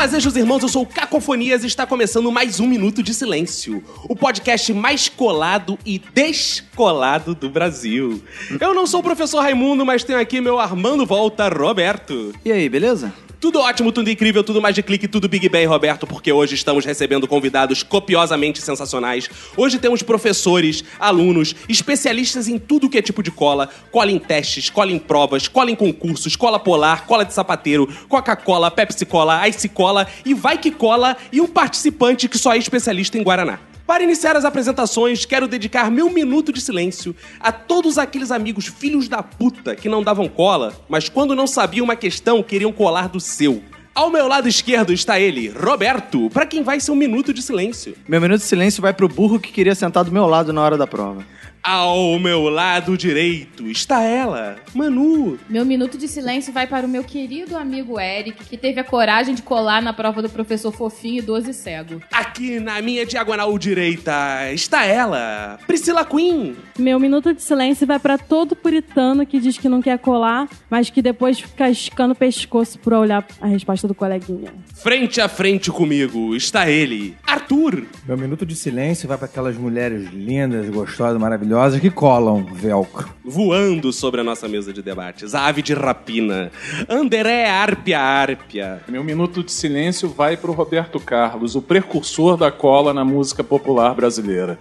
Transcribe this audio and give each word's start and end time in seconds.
Bem, 0.00 0.08
fazejos 0.08 0.34
irmãos, 0.34 0.62
eu 0.62 0.68
sou 0.70 0.84
o 0.84 0.86
Cacofonias 0.86 1.62
e 1.62 1.66
está 1.66 1.86
começando 1.86 2.32
mais 2.32 2.58
um 2.58 2.66
Minuto 2.66 3.02
de 3.02 3.12
Silêncio, 3.12 3.84
o 4.04 4.16
podcast 4.16 4.72
mais 4.72 5.10
colado 5.10 5.78
e 5.84 5.98
descolado 6.14 7.34
do 7.34 7.50
Brasil. 7.50 8.22
Eu 8.58 8.72
não 8.72 8.86
sou 8.86 9.00
o 9.00 9.02
professor 9.02 9.40
Raimundo, 9.40 9.84
mas 9.84 10.02
tenho 10.02 10.18
aqui 10.18 10.40
meu 10.40 10.58
Armando 10.58 11.04
Volta, 11.04 11.50
Roberto. 11.50 12.32
E 12.42 12.50
aí, 12.50 12.66
beleza? 12.66 13.12
Tudo 13.40 13.58
ótimo, 13.60 13.90
tudo 13.90 14.10
incrível, 14.10 14.44
tudo 14.44 14.60
mais 14.60 14.74
de 14.74 14.82
clique, 14.82 15.08
tudo 15.08 15.26
Big 15.26 15.48
Bang, 15.48 15.64
Roberto, 15.64 16.06
porque 16.06 16.30
hoje 16.30 16.54
estamos 16.54 16.84
recebendo 16.84 17.26
convidados 17.26 17.82
copiosamente 17.82 18.60
sensacionais. 18.60 19.30
Hoje 19.56 19.78
temos 19.78 20.02
professores, 20.02 20.84
alunos, 20.98 21.56
especialistas 21.66 22.48
em 22.48 22.58
tudo 22.58 22.90
que 22.90 22.98
é 22.98 23.02
tipo 23.02 23.22
de 23.22 23.30
cola: 23.30 23.70
cola 23.90 24.12
em 24.12 24.18
testes, 24.18 24.68
cola 24.68 24.92
em 24.92 24.98
provas, 24.98 25.48
cola 25.48 25.70
em 25.70 25.74
concursos, 25.74 26.36
cola 26.36 26.60
polar, 26.60 27.06
cola 27.06 27.24
de 27.24 27.32
sapateiro, 27.32 27.88
Coca-Cola, 28.10 28.70
Pepsi-Cola, 28.70 29.48
Ice-Cola 29.48 30.06
e 30.22 30.34
vai 30.34 30.58
que 30.58 30.70
cola, 30.70 31.16
e 31.32 31.40
um 31.40 31.46
participante 31.46 32.28
que 32.28 32.36
só 32.36 32.52
é 32.52 32.58
especialista 32.58 33.16
em 33.16 33.22
Guaraná. 33.22 33.69
Para 33.90 34.04
iniciar 34.04 34.36
as 34.36 34.44
apresentações, 34.44 35.24
quero 35.24 35.48
dedicar 35.48 35.90
meu 35.90 36.08
minuto 36.10 36.52
de 36.52 36.60
silêncio 36.60 37.12
a 37.40 37.50
todos 37.50 37.98
aqueles 37.98 38.30
amigos 38.30 38.68
filhos 38.68 39.08
da 39.08 39.20
puta 39.20 39.74
que 39.74 39.88
não 39.88 40.00
davam 40.00 40.28
cola, 40.28 40.72
mas 40.88 41.08
quando 41.08 41.34
não 41.34 41.44
sabiam 41.44 41.82
uma 41.82 41.96
questão, 41.96 42.40
queriam 42.40 42.70
colar 42.72 43.08
do 43.08 43.18
seu. 43.18 43.60
Ao 43.92 44.08
meu 44.08 44.28
lado 44.28 44.46
esquerdo 44.46 44.92
está 44.92 45.18
ele, 45.18 45.48
Roberto, 45.48 46.30
para 46.30 46.46
quem 46.46 46.62
vai 46.62 46.78
ser 46.78 46.92
um 46.92 46.94
minuto 46.94 47.34
de 47.34 47.42
silêncio. 47.42 47.96
Meu 48.06 48.20
minuto 48.20 48.38
de 48.38 48.46
silêncio 48.46 48.80
vai 48.80 48.94
pro 48.94 49.08
burro 49.08 49.40
que 49.40 49.50
queria 49.50 49.74
sentar 49.74 50.04
do 50.04 50.12
meu 50.12 50.24
lado 50.24 50.52
na 50.52 50.62
hora 50.62 50.78
da 50.78 50.86
prova. 50.86 51.26
Ao 51.62 52.18
meu 52.18 52.48
lado 52.48 52.96
direito 52.96 53.66
está 53.66 54.02
ela, 54.02 54.56
Manu. 54.74 55.38
Meu 55.46 55.62
minuto 55.62 55.98
de 55.98 56.08
silêncio 56.08 56.54
vai 56.54 56.66
para 56.66 56.86
o 56.86 56.88
meu 56.88 57.04
querido 57.04 57.54
amigo 57.54 58.00
Eric, 58.00 58.44
que 58.46 58.56
teve 58.56 58.80
a 58.80 58.84
coragem 58.84 59.34
de 59.34 59.42
colar 59.42 59.82
na 59.82 59.92
prova 59.92 60.22
do 60.22 60.30
professor 60.30 60.72
Fofinho 60.72 61.18
e 61.18 61.22
12 61.22 61.52
cego. 61.52 62.00
Aqui 62.10 62.58
na 62.58 62.80
minha 62.80 63.04
diagonal 63.04 63.56
direita 63.58 64.50
está 64.54 64.86
ela, 64.86 65.58
Priscila 65.66 66.02
Queen. 66.02 66.56
Meu 66.78 66.98
minuto 66.98 67.34
de 67.34 67.42
silêncio 67.42 67.86
vai 67.86 67.98
pra 67.98 68.16
todo 68.16 68.56
puritano 68.56 69.26
que 69.26 69.38
diz 69.38 69.58
que 69.58 69.68
não 69.68 69.82
quer 69.82 69.98
colar, 69.98 70.48
mas 70.70 70.88
que 70.88 71.02
depois 71.02 71.40
fica 71.40 71.68
esticando 71.68 72.14
o 72.14 72.16
pescoço 72.16 72.78
pra 72.78 72.98
olhar 72.98 73.26
a 73.38 73.46
resposta 73.46 73.86
do 73.86 73.94
coleguinha. 73.94 74.54
Frente 74.76 75.20
a 75.20 75.28
frente 75.28 75.70
comigo 75.70 76.34
está 76.34 76.70
ele, 76.70 77.14
Arthur. 77.26 77.84
Meu 78.06 78.16
minuto 78.16 78.46
de 78.46 78.56
silêncio 78.56 79.06
vai 79.06 79.18
para 79.18 79.26
aquelas 79.26 79.58
mulheres 79.58 80.10
lindas, 80.10 80.66
gostosas, 80.70 81.20
maravilhosas 81.20 81.49
que 81.80 81.90
colam 81.90 82.44
velcro. 82.44 83.08
Voando 83.24 83.92
sobre 83.92 84.20
a 84.20 84.24
nossa 84.24 84.48
mesa 84.48 84.72
de 84.72 84.82
debates, 84.82 85.34
a 85.34 85.46
ave 85.46 85.62
de 85.62 85.74
rapina, 85.74 86.50
Anderé 86.88 87.48
Árpia 87.48 88.00
Árpia. 88.00 88.82
Meu 88.88 89.02
minuto 89.02 89.42
de 89.42 89.50
silêncio 89.50 90.08
vai 90.08 90.36
pro 90.36 90.52
Roberto 90.52 91.00
Carlos, 91.00 91.54
o 91.54 91.62
precursor 91.62 92.36
da 92.36 92.50
cola 92.50 92.94
na 92.94 93.04
música 93.04 93.42
popular 93.42 93.94
brasileira. 93.94 94.58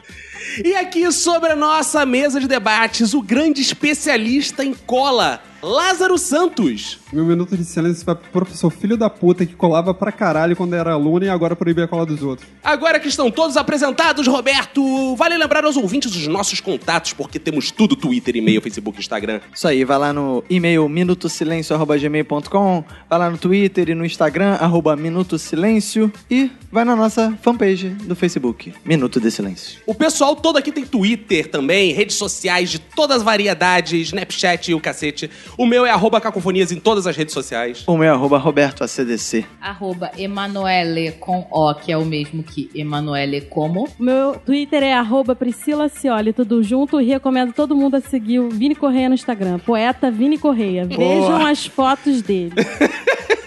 E 0.63 0.75
aqui 0.75 1.11
sobre 1.11 1.51
a 1.51 1.55
nossa 1.55 2.05
mesa 2.05 2.39
de 2.39 2.47
debates, 2.47 3.13
o 3.13 3.21
grande 3.21 3.61
especialista 3.61 4.63
em 4.63 4.73
cola, 4.73 5.41
Lázaro 5.61 6.17
Santos. 6.17 6.99
Meu 7.11 7.25
minuto 7.25 7.57
de 7.57 7.65
silêncio 7.65 8.05
vai 8.05 8.15
pro 8.15 8.31
professor 8.31 8.69
filho 8.69 8.95
da 8.95 9.09
puta 9.09 9.45
que 9.45 9.53
colava 9.53 9.93
pra 9.93 10.11
caralho 10.11 10.55
quando 10.55 10.73
era 10.73 10.93
aluno 10.93 11.25
e 11.25 11.29
agora 11.29 11.55
proibia 11.55 11.85
a 11.85 11.87
cola 11.87 12.05
dos 12.05 12.23
outros. 12.23 12.47
Agora 12.63 12.99
que 12.99 13.07
estão 13.07 13.29
todos 13.29 13.57
apresentados, 13.57 14.27
Roberto, 14.27 15.15
vale 15.15 15.37
lembrar 15.37 15.65
aos 15.65 15.75
ouvintes 15.75 16.15
os 16.15 16.27
nossos 16.27 16.61
contatos, 16.61 17.13
porque 17.13 17.39
temos 17.39 17.71
tudo: 17.71 17.95
Twitter, 17.95 18.35
e-mail, 18.35 18.61
Facebook, 18.61 18.99
Instagram. 18.99 19.41
Isso 19.53 19.67
aí, 19.67 19.83
vai 19.83 19.97
lá 19.97 20.13
no 20.13 20.43
e-mail 20.49 20.87
minutosilencio.gmail.com, 20.87 22.83
vai 23.09 23.19
lá 23.19 23.29
no 23.29 23.37
Twitter 23.37 23.89
e 23.89 23.95
no 23.95 24.05
Instagram, 24.05 24.53
arroba 24.53 24.95
Minuto 24.95 25.37
Silêncio, 25.37 26.11
e 26.29 26.51
vai 26.71 26.85
na 26.85 26.95
nossa 26.95 27.37
fanpage 27.41 27.89
do 27.89 28.15
Facebook, 28.15 28.73
Minuto 28.85 29.19
de 29.19 29.31
Silêncio. 29.31 29.79
O 29.85 29.95
pessoal 29.95 30.35
todo 30.35 30.57
aqui 30.57 30.71
tem 30.71 30.85
Twitter 30.85 31.49
também, 31.49 31.91
redes 31.91 32.15
sociais 32.15 32.69
de 32.69 32.79
todas 32.79 33.17
as 33.17 33.23
variedades, 33.23 34.07
Snapchat 34.07 34.71
e 34.71 34.73
o 34.73 34.79
cacete. 34.79 35.29
O 35.57 35.65
meu 35.65 35.85
é 35.85 35.91
arroba 35.91 36.21
cacofonias 36.21 36.71
em 36.71 36.79
todas 36.79 37.07
as 37.07 37.15
redes 37.15 37.33
sociais. 37.33 37.83
O 37.87 37.97
meu 37.97 38.07
é 38.07 38.09
arroba 38.09 38.37
Roberto 38.37 38.83
ACDC. 38.83 39.45
Arroba 39.61 40.11
Emanuele 40.17 41.11
com 41.13 41.47
O, 41.51 41.73
que 41.73 41.91
é 41.91 41.97
o 41.97 42.05
mesmo 42.05 42.43
que 42.43 42.69
Emanuele 42.73 43.41
como. 43.41 43.87
O 43.99 44.03
meu 44.03 44.35
Twitter 44.45 44.83
é 44.83 44.93
arroba 44.93 45.35
Priscila 45.35 45.89
Cioli, 45.89 46.33
tudo 46.33 46.63
junto, 46.63 47.01
e 47.01 47.05
recomendo 47.05 47.53
todo 47.53 47.75
mundo 47.75 47.95
a 47.95 48.01
seguir 48.01 48.39
o 48.39 48.49
Vini 48.49 48.75
Correia 48.75 49.09
no 49.09 49.15
Instagram, 49.15 49.59
poeta 49.59 50.11
Vini 50.11 50.37
Correia. 50.37 50.85
Vejam 50.85 51.45
as 51.45 51.65
fotos 51.65 52.21
dele. 52.21 52.53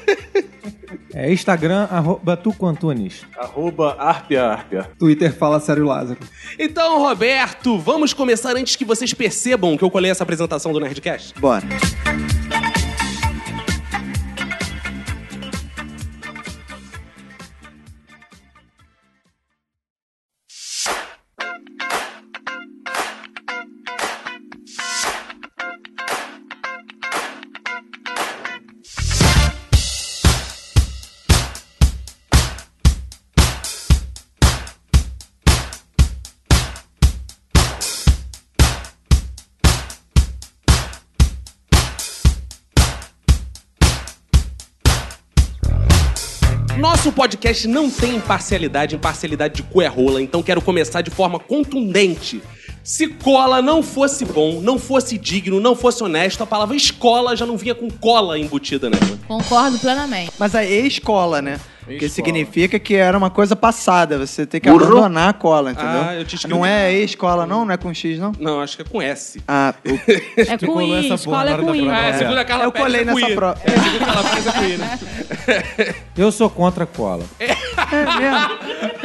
É 1.15 1.31
Instagram, 1.31 1.87
arroba 1.91 2.37
Tuco 2.37 2.67
Antunes. 2.67 3.23
Arroba 3.37 3.97
Arpia 3.99 4.45
Arpia. 4.45 4.91
Twitter 4.99 5.33
fala 5.33 5.61
sério 5.61 5.85
Lázaro. 5.85 6.21
Então, 6.59 6.99
Roberto, 7.01 7.79
vamos 7.79 8.15
começar 8.15 8.57
antes 8.57 8.77
que 8.77 8.85
vocês 8.85 9.13
percebam 9.13 9.77
que 9.77 9.85
eu 9.85 9.91
colei 9.91 10.11
essa 10.11 10.23
apresentação 10.23 10.73
do 10.73 10.81
Nerdcast? 10.81 11.39
Bora. 11.39 11.67
Nosso 47.13 47.29
podcast 47.29 47.69
não 47.69 47.91
tem 47.91 48.17
imparcialidade, 48.17 48.97
imparcialidade 48.97 49.57
de 49.57 49.63
cu 49.63 49.83
é 49.83 49.87
rola, 49.87 50.23
então 50.23 50.43
quero 50.43 50.63
começar 50.63 51.03
de 51.03 51.11
forma 51.11 51.39
contundente. 51.39 52.41
Se 52.83 53.07
cola 53.07 53.61
não 53.61 53.83
fosse 53.83 54.25
bom, 54.25 54.63
não 54.63 54.79
fosse 54.79 55.19
digno, 55.19 55.61
não 55.61 55.77
fosse 55.77 56.03
honesto, 56.03 56.43
a 56.43 56.47
palavra 56.47 56.75
escola 56.75 57.37
já 57.37 57.45
não 57.45 57.59
vinha 57.59 57.75
com 57.75 57.91
cola 57.91 58.39
embutida 58.39 58.89
nela. 58.89 59.19
Concordo 59.29 59.79
plenamente. 59.79 60.33
Mas 60.39 60.55
a 60.55 60.65
escola, 60.65 61.43
né? 61.43 61.61
Que 61.87 61.95
Escola. 61.95 62.11
significa 62.11 62.79
que 62.79 62.95
era 62.95 63.19
uma 63.19 63.29
coisa 63.29 63.57
passada, 63.57 64.17
você 64.19 64.47
tem 64.47 64.61
que 64.61 64.69
abandonar 64.69 65.31
a 65.31 65.33
cola, 65.33 65.73
entendeu? 65.73 65.91
Ah, 66.03 66.15
eu 66.15 66.25
tinha 66.25 66.37
escrito- 66.37 66.55
Não 66.57 66.65
é 66.65 66.93
escola, 66.93 67.45
não? 67.45 67.65
Não 67.65 67.75
é 67.75 67.77
com 67.77 67.93
X, 67.93 68.19
não? 68.21 68.33
Não, 68.39 68.61
acho 68.61 68.77
que 68.77 68.83
é 68.83 68.85
com 68.85 69.03
S. 69.03 69.43
Ah, 69.49 69.75
eu, 69.85 69.99
É 70.37 70.57
com 70.59 70.81
I, 70.81 71.13
escola 71.13 71.51
é 71.51 71.59
com 71.59 71.75
I. 71.75 71.89
Ah, 71.89 71.95
prova. 72.03 72.19
segundo 72.19 72.39
a 72.39 72.45
Carla 72.45 72.65
Eu 72.65 72.73
colei 72.73 73.01
é 73.01 73.05
nessa 73.05 73.27
prova. 73.31 73.59
É, 73.65 73.71
segundo 73.71 74.03
a 74.03 74.07
Carla 74.07 74.23
Pérez 74.31 74.47
é 74.47 74.53
com 74.53 74.65
I, 74.65 74.77
né? 74.77 74.99
Eu 76.17 76.31
sou 76.31 76.49
contra 76.49 76.85
a 76.85 76.87
cola. 76.87 77.25
é 77.41 77.47
mesmo. 77.49 78.93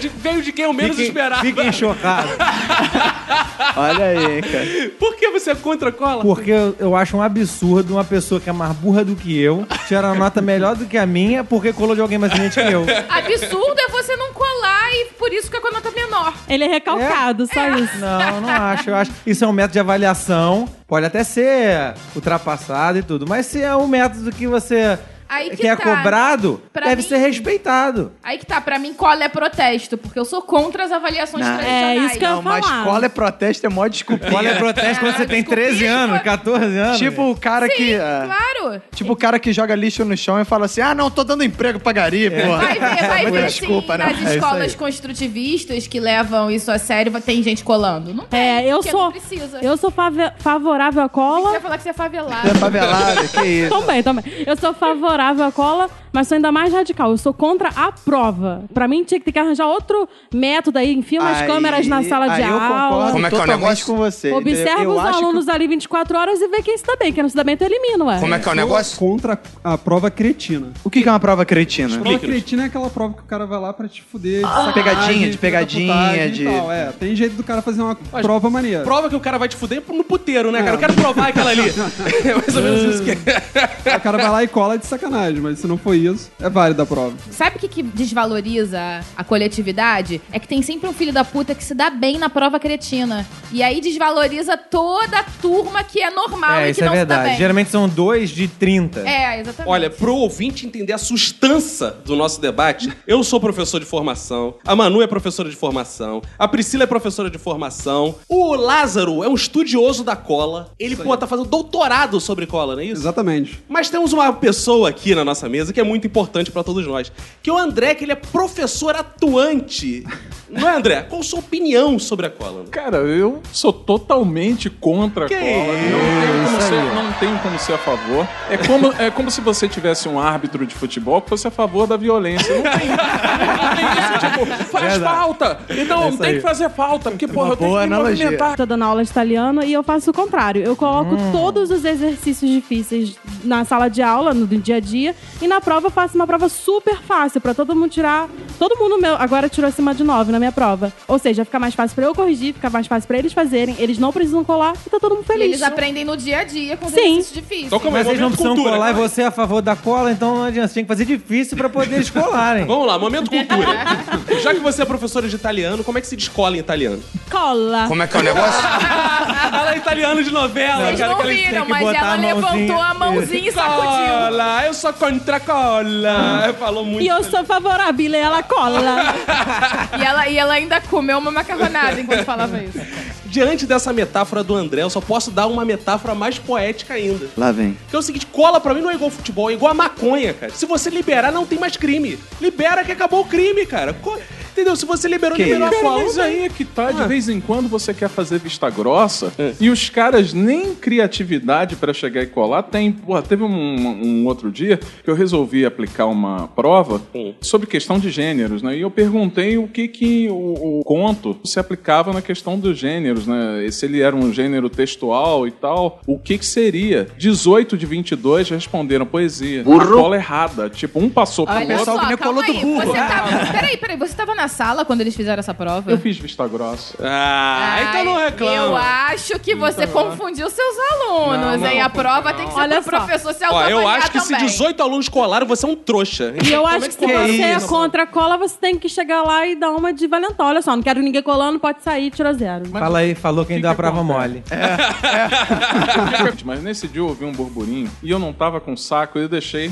De- 0.00 0.08
Veio 0.08 0.42
de 0.42 0.52
quem 0.52 0.64
eu 0.64 0.72
menos 0.72 0.98
esperava. 0.98 1.40
fiquem 1.42 1.72
chocados. 1.72 2.30
Olha 3.76 4.04
aí, 4.06 4.42
cara. 4.42 4.90
Por 4.98 5.16
que 5.16 5.30
você 5.30 5.50
é 5.52 5.54
contra 5.54 5.88
a 5.90 5.92
cola? 5.92 6.22
Porque 6.22 6.50
eu, 6.50 6.76
eu 6.78 6.96
acho 6.96 7.16
um 7.16 7.22
absurdo 7.22 7.94
uma 7.94 8.04
pessoa 8.04 8.40
que 8.40 8.48
é 8.50 8.52
mais 8.52 8.72
burra 8.76 9.04
do 9.04 9.14
que 9.16 9.38
eu 9.38 9.66
tirar 9.86 10.08
uma 10.08 10.14
nota 10.16 10.40
melhor 10.40 10.74
do 10.76 10.86
que 10.86 10.98
a 10.98 11.06
minha 11.06 11.44
porque 11.44 11.72
colou 11.72 11.94
de 11.94 12.00
alguém 12.00 12.18
mais 12.18 12.32
inteligente 12.32 12.60
que 12.66 12.72
eu. 12.72 12.84
Absurdo 13.08 13.80
é 13.80 13.88
você 13.88 14.16
não 14.16 14.32
colar 14.32 14.90
e 14.92 15.06
por 15.18 15.32
isso 15.32 15.44
fica 15.46 15.60
com 15.60 15.68
a 15.68 15.72
nota 15.72 15.90
menor. 15.90 16.34
Ele 16.48 16.64
é 16.64 16.68
recalcado, 16.68 17.46
só 17.46 17.68
isso. 17.76 17.98
Não, 17.98 18.40
não 18.40 18.48
acho. 18.48 18.90
Eu 18.90 18.96
acho 18.96 19.12
isso 19.26 19.44
é 19.44 19.48
um 19.48 19.52
método 19.52 19.72
de 19.74 19.80
avaliação. 19.80 20.68
Pode 20.86 21.06
até 21.06 21.22
ser 21.22 21.94
ultrapassado 22.16 22.98
e 22.98 23.02
tudo, 23.02 23.26
mas 23.28 23.46
se 23.46 23.62
é 23.62 23.74
um 23.76 23.86
método 23.86 24.32
que 24.32 24.46
você 24.46 24.98
Aí 25.30 25.50
que, 25.50 25.58
que 25.58 25.66
é 25.68 25.76
tá. 25.76 25.82
cobrado, 25.84 26.60
Pra 26.72 26.86
deve 26.88 27.02
mim- 27.02 27.08
ser 27.08 27.18
respeitado. 27.18 28.12
Aí 28.22 28.36
que 28.36 28.44
tá, 28.44 28.60
pra 28.60 28.78
mim 28.78 28.92
cola 28.92 29.22
é 29.24 29.28
protesto, 29.28 29.96
porque 29.96 30.18
eu 30.18 30.24
sou 30.24 30.42
contra 30.42 30.84
as 30.84 30.92
avaliações 30.92 31.46
Não, 31.46 31.54
tradicionais. 31.56 32.02
é 32.02 32.04
isso 32.06 32.18
que 32.18 32.24
eu- 32.24 32.30
Não, 32.30 32.42
mas 32.42 32.66
falar. 32.66 32.78
escola 32.80 33.06
é 33.06 33.08
protesto, 33.08 33.66
é 33.66 33.68
mó 33.68 33.86
desculpinha. 33.86 34.36
Olha, 34.36 34.56
protesto 34.56 34.98
quando 35.00 35.16
você 35.16 35.26
tem 35.26 35.38
desculpinha 35.42 35.66
13 35.68 35.78
de 35.78 35.86
anos, 35.86 36.18
co- 36.18 36.24
14 36.24 36.76
anos. 36.78 36.98
Tipo 36.98 37.30
o 37.30 37.36
cara 37.36 37.68
que... 37.68 37.76
Sim, 37.90 37.94
ah, 37.94 38.22
claro, 38.26 38.50
Sério? 38.50 38.82
Tipo 38.94 39.12
o 39.12 39.16
cara 39.16 39.38
que 39.38 39.52
joga 39.52 39.74
lixo 39.74 40.04
no 40.04 40.16
chão 40.16 40.38
e 40.40 40.44
fala 40.44 40.66
assim: 40.66 40.80
ah, 40.80 40.94
não, 40.94 41.10
tô 41.10 41.22
dando 41.24 41.42
emprego 41.44 41.78
pra 41.80 41.92
gari, 41.92 42.28
porra. 42.30 42.58
Vai 42.58 42.74
ver, 42.78 43.06
vai 43.08 43.26
ver 43.30 43.46
desculpa, 43.46 43.94
assim, 43.94 44.02
né? 44.02 44.10
nas 44.12 44.20
É 44.20 44.24
isso 44.24 44.34
escolas 44.34 44.74
construtivistas 44.74 45.86
que 45.86 46.00
levam 46.00 46.50
isso 46.50 46.70
a 46.70 46.78
sério, 46.78 47.12
tem 47.20 47.42
gente 47.42 47.62
colando. 47.64 48.12
Não 48.12 48.24
tem, 48.24 48.40
É, 48.40 48.66
eu 48.66 48.82
sou. 48.82 49.04
não 49.04 49.12
precisa. 49.12 49.58
Eu 49.62 49.76
sou 49.76 49.90
favorável 50.38 51.02
à 51.02 51.06
Você 51.06 51.12
cola. 51.12 51.50
vai 51.52 51.60
falar 51.60 51.76
que 51.78 51.82
você 51.84 51.88
é 51.90 51.92
favelado. 51.94 52.42
Você 52.48 52.50
é 52.50 52.58
favelado, 52.58 53.28
que 53.28 53.40
isso. 53.46 53.70
Também, 53.80 54.02
também. 54.02 54.24
Eu 54.46 54.56
sou 54.56 54.74
favorável 54.74 55.19
à 55.20 55.52
cola, 55.52 55.88
mas 56.12 56.26
sou 56.28 56.36
ainda 56.36 56.50
mais 56.50 56.72
radical. 56.72 57.10
Eu 57.10 57.18
sou 57.18 57.32
contra 57.32 57.68
a 57.70 57.92
prova. 57.92 58.64
Pra 58.72 58.88
mim, 58.88 59.04
tinha 59.04 59.18
que 59.18 59.24
ter 59.24 59.32
que 59.32 59.38
arranjar 59.38 59.66
outro 59.66 60.08
método 60.32 60.78
aí. 60.78 60.92
Enfia 60.92 61.20
umas 61.20 61.40
Aí- 61.42 61.46
câmeras 61.46 61.86
na 61.86 62.02
sala 62.02 62.26
de 62.28 62.42
aí 62.42 62.48
eu 62.48 62.58
aula. 62.58 62.68
concordo 62.90 63.12
Como 63.12 63.26
é 63.26 63.28
que 63.28 63.34
é 63.34 63.38
o 63.38 63.40
totalmente 63.40 63.60
negócio? 63.62 63.86
com 63.86 63.96
você. 63.96 64.32
Observa 64.32 64.82
Eu 64.82 64.90
os 64.92 64.98
acho 64.98 65.18
que- 65.18 65.24
alunos 65.24 65.48
ali 65.48 65.66
24 65.68 66.18
horas 66.18 66.40
e 66.40 66.48
vê 66.48 66.62
quem 66.62 66.76
se 66.76 66.84
dá 66.86 66.96
bem. 66.96 67.12
Quem 67.12 67.22
não 67.22 67.30
se 67.30 67.36
dá 67.36 67.44
bem, 67.44 67.56
tu 67.56 67.62
elimina, 67.64 68.04
ué. 68.04 68.18
Como 68.18 68.34
é 68.34 68.38
que 68.38 68.44
é 68.48 68.52
o 68.52 68.54
Sou 68.54 68.54
negócio? 68.54 68.98
Contra 68.98 69.38
a 69.62 69.78
prova 69.78 70.10
cretina. 70.10 70.68
O 70.82 70.90
que 70.90 71.02
que 71.02 71.08
é 71.08 71.12
uma 71.12 71.20
prova 71.20 71.44
cretina? 71.44 71.98
Prova 71.98 72.18
cretina 72.18 72.62
é 72.64 72.66
aquela 72.66 72.88
prova 72.90 73.14
que 73.14 73.20
o 73.20 73.24
cara 73.26 73.46
vai 73.46 73.60
lá 73.60 73.72
pra 73.72 73.86
te 73.88 74.02
fuder. 74.02 74.40
De 74.40 74.42
sacanagem, 74.42 74.72
pegadinha, 74.74 75.04
de 75.12 75.18
filha 75.18 75.30
da 75.32 75.38
pegadinha, 75.38 75.92
putagem 75.94 76.30
de- 76.32 76.42
E 76.42 76.44
tal. 76.46 76.72
É, 76.72 76.92
tem 76.98 77.14
jeito 77.14 77.34
do 77.36 77.44
cara 77.44 77.62
fazer 77.62 77.82
uma 77.82 77.94
prova 77.94 78.48
maneira. 78.50 78.82
Prova 78.84 79.08
que 79.08 79.16
o 79.16 79.20
cara 79.20 79.38
vai 79.38 79.48
te 79.48 79.56
fuder 79.56 79.82
no 79.88 80.02
puteiro, 80.04 80.50
né, 80.50 80.58
cara? 80.60 80.70
É. 80.72 80.74
Eu 80.74 80.78
quero 80.78 80.94
provar 80.94 81.28
aquela 81.28 81.50
ali. 81.50 81.62
é 82.24 82.34
mais 82.34 82.56
ou 82.56 82.62
menos 82.62 82.94
isso 82.94 83.02
que 83.04 83.10
é. 83.10 83.96
O 83.96 84.00
cara 84.00 84.18
vai 84.18 84.28
lá 84.30 84.44
e 84.44 84.48
cola 84.48 84.78
de 84.78 84.86
sacanagem, 85.10 85.40
mas 85.40 85.58
se 85.58 85.66
não 85.66 85.76
for 85.76 85.94
isso, 85.94 86.30
é 86.40 86.48
válido 86.48 86.80
a 86.82 86.86
prova. 86.86 87.14
Sabe 87.30 87.56
o 87.56 87.58
que, 87.58 87.68
que 87.68 87.82
desvaloriza 87.82 88.78
a 89.16 89.24
coletividade? 89.24 90.20
É 90.32 90.38
que 90.38 90.46
tem 90.46 90.62
sempre 90.62 90.88
um 90.88 90.92
filho 90.92 91.12
da 91.12 91.24
puta 91.24 91.54
que 91.54 91.64
se 91.64 91.74
dá 91.74 91.90
bem 91.90 92.18
na 92.18 92.30
prova 92.30 92.58
cretina. 92.60 93.26
E 93.52 93.62
aí 93.62 93.80
desvaloriza 93.80 94.56
toda 94.56 95.18
a 95.18 95.24
turma 95.24 95.82
que 95.82 96.00
é 96.00 96.10
normal 96.10 96.60
É, 96.60 96.68
e 96.68 96.70
isso 96.70 96.78
que 96.80 96.84
é 96.84 96.86
não 96.86 96.94
se 96.94 97.04
dá 97.04 97.14
verdade. 97.14 97.28
bem. 97.30 97.38
Geralmente 97.38 97.70
são 97.70 97.88
dois 97.88 98.30
de 98.30 98.46
30. 98.46 99.00
É, 99.00 99.40
exatamente. 99.40 99.70
Olha, 99.70 99.90
pro 99.90 100.14
ouvinte 100.14 100.66
entender 100.66 100.92
a 100.92 100.98
sustância 100.98 101.90
do 102.04 102.14
nosso 102.14 102.40
debate, 102.40 102.90
eu 103.06 103.22
sou 103.24 103.40
professor 103.40 103.80
de 103.80 103.86
formação, 103.86 104.54
a 104.64 104.76
Manu 104.76 105.02
é 105.02 105.06
professora 105.06 105.48
de 105.50 105.56
formação, 105.56 106.22
a 106.38 106.46
Priscila 106.46 106.84
é 106.84 106.86
professora 106.86 107.28
de 107.28 107.38
formação, 107.38 108.14
o 108.28 108.54
Lázaro 108.54 109.24
é 109.24 109.28
um 109.28 109.34
estudioso 109.34 110.04
da 110.04 110.14
cola, 110.14 110.72
ele, 110.78 110.96
pô, 110.96 111.16
tá 111.16 111.26
fazendo 111.26 111.48
doutorado 111.48 112.20
sobre 112.20 112.46
cola, 112.46 112.74
não 112.74 112.82
é 112.82 112.86
isso? 112.86 113.02
Exatamente. 113.02 113.62
Mas 113.68 113.90
temos 113.90 114.12
uma 114.12 114.32
pessoa 114.32 114.88
aqui 114.88 114.99
na 115.14 115.24
nossa 115.24 115.48
mesa 115.48 115.72
que 115.72 115.80
é 115.80 115.84
muito 115.84 116.06
importante 116.06 116.50
pra 116.50 116.62
todos 116.62 116.86
nós, 116.86 117.10
que 117.42 117.50
é 117.50 117.52
o 117.52 117.56
André, 117.58 117.94
que 117.94 118.04
ele 118.04 118.12
é 118.12 118.16
professor 118.16 118.94
atuante. 118.94 120.04
Não 120.48 120.68
é, 120.68 120.76
André? 120.76 121.02
Qual 121.02 121.20
a 121.20 121.24
sua 121.24 121.38
opinião 121.38 121.98
sobre 121.98 122.26
a 122.26 122.30
cola? 122.30 122.64
Cara, 122.70 122.98
eu 122.98 123.40
sou 123.52 123.72
totalmente 123.72 124.68
contra 124.68 125.26
a 125.26 125.28
Que 125.28 125.36
cola. 125.36 125.72
Não 125.72 126.20
tenho, 126.20 126.44
como 126.44 126.60
ser, 126.60 126.94
não 126.94 127.12
tenho 127.12 127.38
como 127.38 127.58
ser 127.58 127.72
a 127.74 127.78
favor. 127.78 128.28
É 128.50 128.56
como, 128.56 128.92
é 128.98 129.10
como 129.10 129.30
se 129.30 129.40
você 129.40 129.68
tivesse 129.68 130.08
um 130.08 130.18
árbitro 130.18 130.66
de 130.66 130.74
futebol 130.74 131.22
que 131.22 131.28
fosse 131.28 131.46
a 131.46 131.50
favor 131.52 131.86
da 131.86 131.96
violência. 131.96 132.52
Não 132.56 132.62
tem, 132.62 132.88
não 132.88 133.76
tem 133.76 133.86
isso, 134.00 134.18
tipo, 134.18 134.64
faz 134.66 134.98
falta. 134.98 135.60
Então, 135.70 136.08
isso 136.08 136.18
tem 136.18 136.34
que 136.34 136.40
fazer 136.40 136.68
falta, 136.70 137.10
porque, 137.10 137.28
porra, 137.28 137.50
eu 137.50 137.56
tenho 137.56 137.70
que 137.70 137.76
me 137.78 137.84
analogia. 137.84 138.24
movimentar. 138.24 138.56
Tô 138.56 138.66
dando 138.66 138.82
aula 138.82 139.04
de 139.04 139.10
italiano 139.10 139.62
e 139.62 139.72
eu 139.72 139.84
faço 139.84 140.10
o 140.10 140.14
contrário. 140.14 140.62
Eu 140.62 140.74
coloco 140.74 141.16
todos 141.30 141.70
os 141.70 141.84
exercícios 141.84 142.50
difíceis 142.50 143.16
na 143.44 143.64
sala 143.64 143.88
de 143.88 144.02
aula, 144.02 144.34
no 144.34 144.46
dia 144.46 144.76
a 144.76 144.80
dia, 144.80 144.89
e 144.96 145.46
na 145.48 145.60
prova 145.60 145.86
eu 145.86 145.90
faço 145.90 146.14
uma 146.16 146.26
prova 146.26 146.48
super 146.48 146.96
fácil 147.02 147.40
pra 147.40 147.54
todo 147.54 147.74
mundo 147.74 147.90
tirar. 147.90 148.28
Todo 148.58 148.76
mundo 148.78 149.00
meu 149.00 149.14
agora 149.16 149.48
tirou 149.48 149.68
acima 149.68 149.94
de 149.94 150.02
9 150.04 150.32
na 150.32 150.38
minha 150.38 150.52
prova. 150.52 150.92
Ou 151.08 151.18
seja, 151.18 151.44
fica 151.44 151.58
mais 151.58 151.74
fácil 151.74 151.94
pra 151.94 152.04
eu 152.06 152.14
corrigir, 152.14 152.54
fica 152.54 152.68
mais 152.70 152.86
fácil 152.86 153.06
pra 153.08 153.18
eles 153.18 153.32
fazerem, 153.32 153.76
eles 153.78 153.98
não 153.98 154.12
precisam 154.12 154.44
colar 154.44 154.74
e 154.86 154.90
tá 154.90 154.98
todo 155.00 155.14
mundo 155.14 155.24
E 155.24 155.26
feliz. 155.26 155.46
eles 155.46 155.62
aprendem 155.62 156.04
no 156.04 156.16
dia 156.16 156.38
a 156.40 156.44
dia 156.44 156.76
com 156.76 156.86
os 156.86 156.92
Sim. 156.92 157.00
exercícios 157.00 157.34
difíceis. 157.34 157.72
Então, 157.72 157.90
Mas 157.90 158.06
eles 158.06 158.20
não 158.20 158.28
precisam 158.28 158.54
cultura, 158.54 158.74
colar 158.76 158.90
e 158.90 158.92
calma 158.92 159.04
aí. 159.04 159.08
você 159.10 159.22
é 159.22 159.26
a 159.26 159.30
favor 159.30 159.62
da 159.62 159.76
cola, 159.76 160.10
então 160.12 160.36
não 160.36 160.44
adianta. 160.44 160.68
Você 160.68 160.74
tem 160.74 160.84
que 160.84 160.88
fazer 160.88 161.04
difícil 161.04 161.56
pra 161.56 161.68
poder 161.68 161.96
eles 161.96 162.10
colarem. 162.10 162.64
Vamos 162.70 162.86
lá, 162.86 162.98
momento 162.98 163.30
cultura. 163.30 164.40
Já 164.42 164.52
que 164.54 164.60
você 164.60 164.82
é 164.82 164.84
professora 164.84 165.28
de 165.28 165.34
italiano, 165.36 165.82
como 165.84 165.98
é 165.98 166.00
que 166.00 166.06
se 166.06 166.16
descola 166.16 166.56
em 166.56 166.60
italiano? 166.60 167.02
Cola. 167.30 167.86
Como 167.88 168.02
é 168.02 168.06
que 168.06 168.16
é 168.16 168.20
o 168.20 168.22
negócio? 168.22 168.60
Ela 169.52 169.74
é 169.74 169.76
italiano 169.78 170.22
de 170.22 170.30
novela, 170.30 170.86
Vocês 170.86 170.98
cara. 171.00 171.12
não 171.12 171.16
que 171.20 171.22
ela 171.26 171.32
viram, 171.34 171.66
mas 171.68 171.86
ela 171.88 172.12
a 172.12 172.16
levantou 172.16 172.80
a 172.80 172.94
mãozinha 172.94 173.48
e 173.48 173.52
sacudiu. 173.52 173.90
Cola, 173.90 174.66
eu 174.66 174.74
sou 174.80 174.92
contra 174.92 175.38
cola. 175.38 176.54
Falou 176.58 176.84
muito. 176.84 177.02
E 177.02 177.08
eu 177.08 177.22
sou 177.22 177.44
favorável, 177.44 178.14
ela 178.14 178.42
cola. 178.42 178.80
E 180.00 180.02
ela, 180.04 180.28
e 180.28 180.38
ela 180.38 180.54
ainda 180.54 180.80
comeu 180.80 181.18
uma 181.18 181.30
macarronada 181.30 182.00
enquanto 182.00 182.24
falava 182.24 182.58
isso. 182.62 182.78
Diante 183.26 183.66
dessa 183.66 183.92
metáfora 183.92 184.42
do 184.42 184.54
André, 184.54 184.82
eu 184.82 184.90
só 184.90 185.00
posso 185.00 185.30
dar 185.30 185.46
uma 185.46 185.64
metáfora 185.64 186.14
mais 186.14 186.38
poética 186.38 186.94
ainda. 186.94 187.28
Lá 187.36 187.52
vem. 187.52 187.76
Que 187.88 187.94
é 187.94 187.98
o 187.98 188.02
seguinte, 188.02 188.26
cola 188.26 188.60
pra 188.60 188.72
mim 188.74 188.80
não 188.80 188.90
é 188.90 188.94
igual 188.94 189.10
futebol, 189.10 189.50
é 189.50 189.52
igual 189.54 189.70
a 189.70 189.74
maconha, 189.74 190.32
cara. 190.32 190.52
Se 190.52 190.64
você 190.66 190.88
liberar, 190.90 191.30
não 191.30 191.44
tem 191.46 191.58
mais 191.58 191.76
crime. 191.76 192.18
Libera 192.40 192.82
que 192.84 192.92
acabou 192.92 193.20
o 193.20 193.24
crime, 193.24 193.66
cara. 193.66 193.92
Co- 193.92 194.18
Entendeu? 194.52 194.74
Se 194.76 194.84
você 194.84 195.08
liberou, 195.08 195.36
Que 195.36 195.44
liberou 195.44 195.68
a 195.68 195.70
cola. 195.70 196.02
mas 196.04 196.18
aí 196.18 196.44
é 196.44 196.48
que 196.48 196.64
tá, 196.64 196.90
de 196.92 197.02
Ah. 197.02 197.06
vez 197.06 197.28
em 197.28 197.40
quando 197.40 197.68
você 197.68 197.94
quer 197.94 198.08
fazer 198.08 198.38
vista 198.38 198.68
grossa 198.70 199.32
e 199.60 199.70
os 199.70 199.88
caras 199.88 200.32
nem 200.32 200.74
criatividade 200.74 201.76
pra 201.76 201.92
chegar 201.92 202.22
e 202.22 202.26
colar 202.26 202.62
tem. 202.64 202.92
Porra, 202.92 203.22
teve 203.22 203.42
um, 203.42 203.48
um 203.50 204.26
outro 204.26 204.50
dia 204.50 204.78
que 205.02 205.08
eu 205.10 205.14
resolvi 205.14 205.64
aplicar 205.64 206.06
uma 206.06 206.48
prova 206.48 207.00
Hum. 207.14 207.34
sobre 207.40 207.66
questão 207.66 207.98
de 207.98 208.10
gêneros, 208.10 208.62
né? 208.62 208.76
E 208.76 208.80
eu 208.80 208.90
perguntei 208.90 209.56
o 209.58 209.66
que 209.66 209.88
que 209.88 210.28
o, 210.28 210.80
o 210.80 210.84
conto 210.84 211.36
se 211.44 211.58
aplicava 211.58 212.12
na 212.12 212.20
questão 212.22 212.58
dos 212.58 212.78
gêneros, 212.78 213.26
né? 213.26 213.64
E 213.64 213.72
Se 213.72 213.86
ele 213.86 214.00
era 214.02 214.14
um 214.14 214.32
gênero 214.32 214.68
textual 214.68 215.46
e 215.46 215.50
tal, 215.50 216.00
o 216.06 216.18
que 216.18 216.36
que 216.38 216.44
seria? 216.46 217.08
18 217.16 217.76
de 217.78 217.86
22 217.86 218.48
responderam 218.50 219.06
poesia. 219.06 219.62
A 219.62 219.86
cola 219.86 220.16
errada. 220.16 220.68
Tipo, 220.68 220.98
um 221.00 221.08
passou 221.08 221.46
pro 221.46 221.54
Ah, 221.54 221.60
outro. 221.60 221.76
nem 221.76 221.84
calma 221.84 222.16
colou 222.16 222.44
do 222.44 222.52
aí. 222.52 222.60
burro. 222.60 222.86
Você 222.86 222.98
tava... 222.98 223.30
Peraí, 223.52 223.76
peraí. 223.76 223.96
Você 223.96 224.14
tava 224.14 224.34
na 224.34 224.48
sala 224.50 224.84
quando 224.84 225.00
eles 225.00 225.16
fizeram 225.16 225.40
essa 225.40 225.54
prova? 225.54 225.90
Eu 225.90 225.96
fiz 225.98 226.18
vista 226.18 226.46
grossa. 226.46 226.94
Ah, 227.00 227.78
então 227.88 228.04
não 228.04 228.16
Ai, 228.18 228.24
reclama. 228.26 228.54
Eu 228.54 228.76
acho 228.76 229.38
que 229.38 229.54
você 229.54 229.86
confundiu 229.86 230.50
seus 230.50 230.74
alunos, 230.92 231.60
Não, 231.60 231.66
hein? 231.68 231.78
não, 231.78 231.86
A 231.86 231.88
prova 231.88 232.34
tem 232.34 232.46
que 232.46 232.52
ser 232.52 232.60
Olha 232.60 232.82
pro 232.82 232.90
só. 232.98 233.04
professor 233.04 233.32
se 233.32 233.44
Ó, 233.44 233.46
autoavaliar 233.46 233.80
eu 233.80 233.88
acho 233.88 234.10
que 234.10 234.20
se 234.20 234.32
também. 234.34 234.46
18 234.46 234.82
alunos 234.82 235.08
colaram, 235.08 235.46
você 235.46 235.64
é 235.64 235.68
um 235.70 235.74
trouxa. 235.76 236.34
E 236.44 236.52
eu 236.52 236.62
Como 236.62 236.74
acho 236.74 236.84
é 236.84 236.88
que 236.88 236.94
se 236.94 237.00
pode? 237.00 237.36
você 237.36 237.42
é 237.42 237.60
contra 237.60 238.02
a 238.02 238.06
cola, 238.06 238.36
você 238.36 238.56
tem 238.60 238.78
que 238.78 238.88
chegar 238.88 239.22
lá 239.22 239.46
e 239.46 239.56
dar 239.56 239.70
uma 239.70 239.92
de 239.92 240.06
valentão. 240.06 240.46
Olha 240.46 240.60
só, 240.60 240.74
não 240.76 240.82
quero 240.82 241.00
ninguém 241.00 241.22
colando, 241.22 241.58
pode 241.58 241.82
sair, 241.82 242.10
tira 242.10 242.34
zero. 242.34 242.66
Fala 242.66 242.98
aí, 242.98 243.14
falou 243.14 243.44
quem 243.46 243.56
que 243.56 243.62
deu 243.62 243.70
a 243.70 243.74
que 243.74 243.80
prova 243.80 244.02
mole. 244.02 244.42
Mas 246.44 246.62
nesse 246.62 246.88
dia 246.88 247.00
eu 247.00 247.06
ouvi 247.08 247.24
um 247.24 247.32
burburinho 247.32 247.90
e 248.02 248.10
eu 248.10 248.18
não 248.18 248.32
tava 248.32 248.60
com 248.60 248.76
saco, 248.76 249.18
eu 249.18 249.28
deixei 249.28 249.70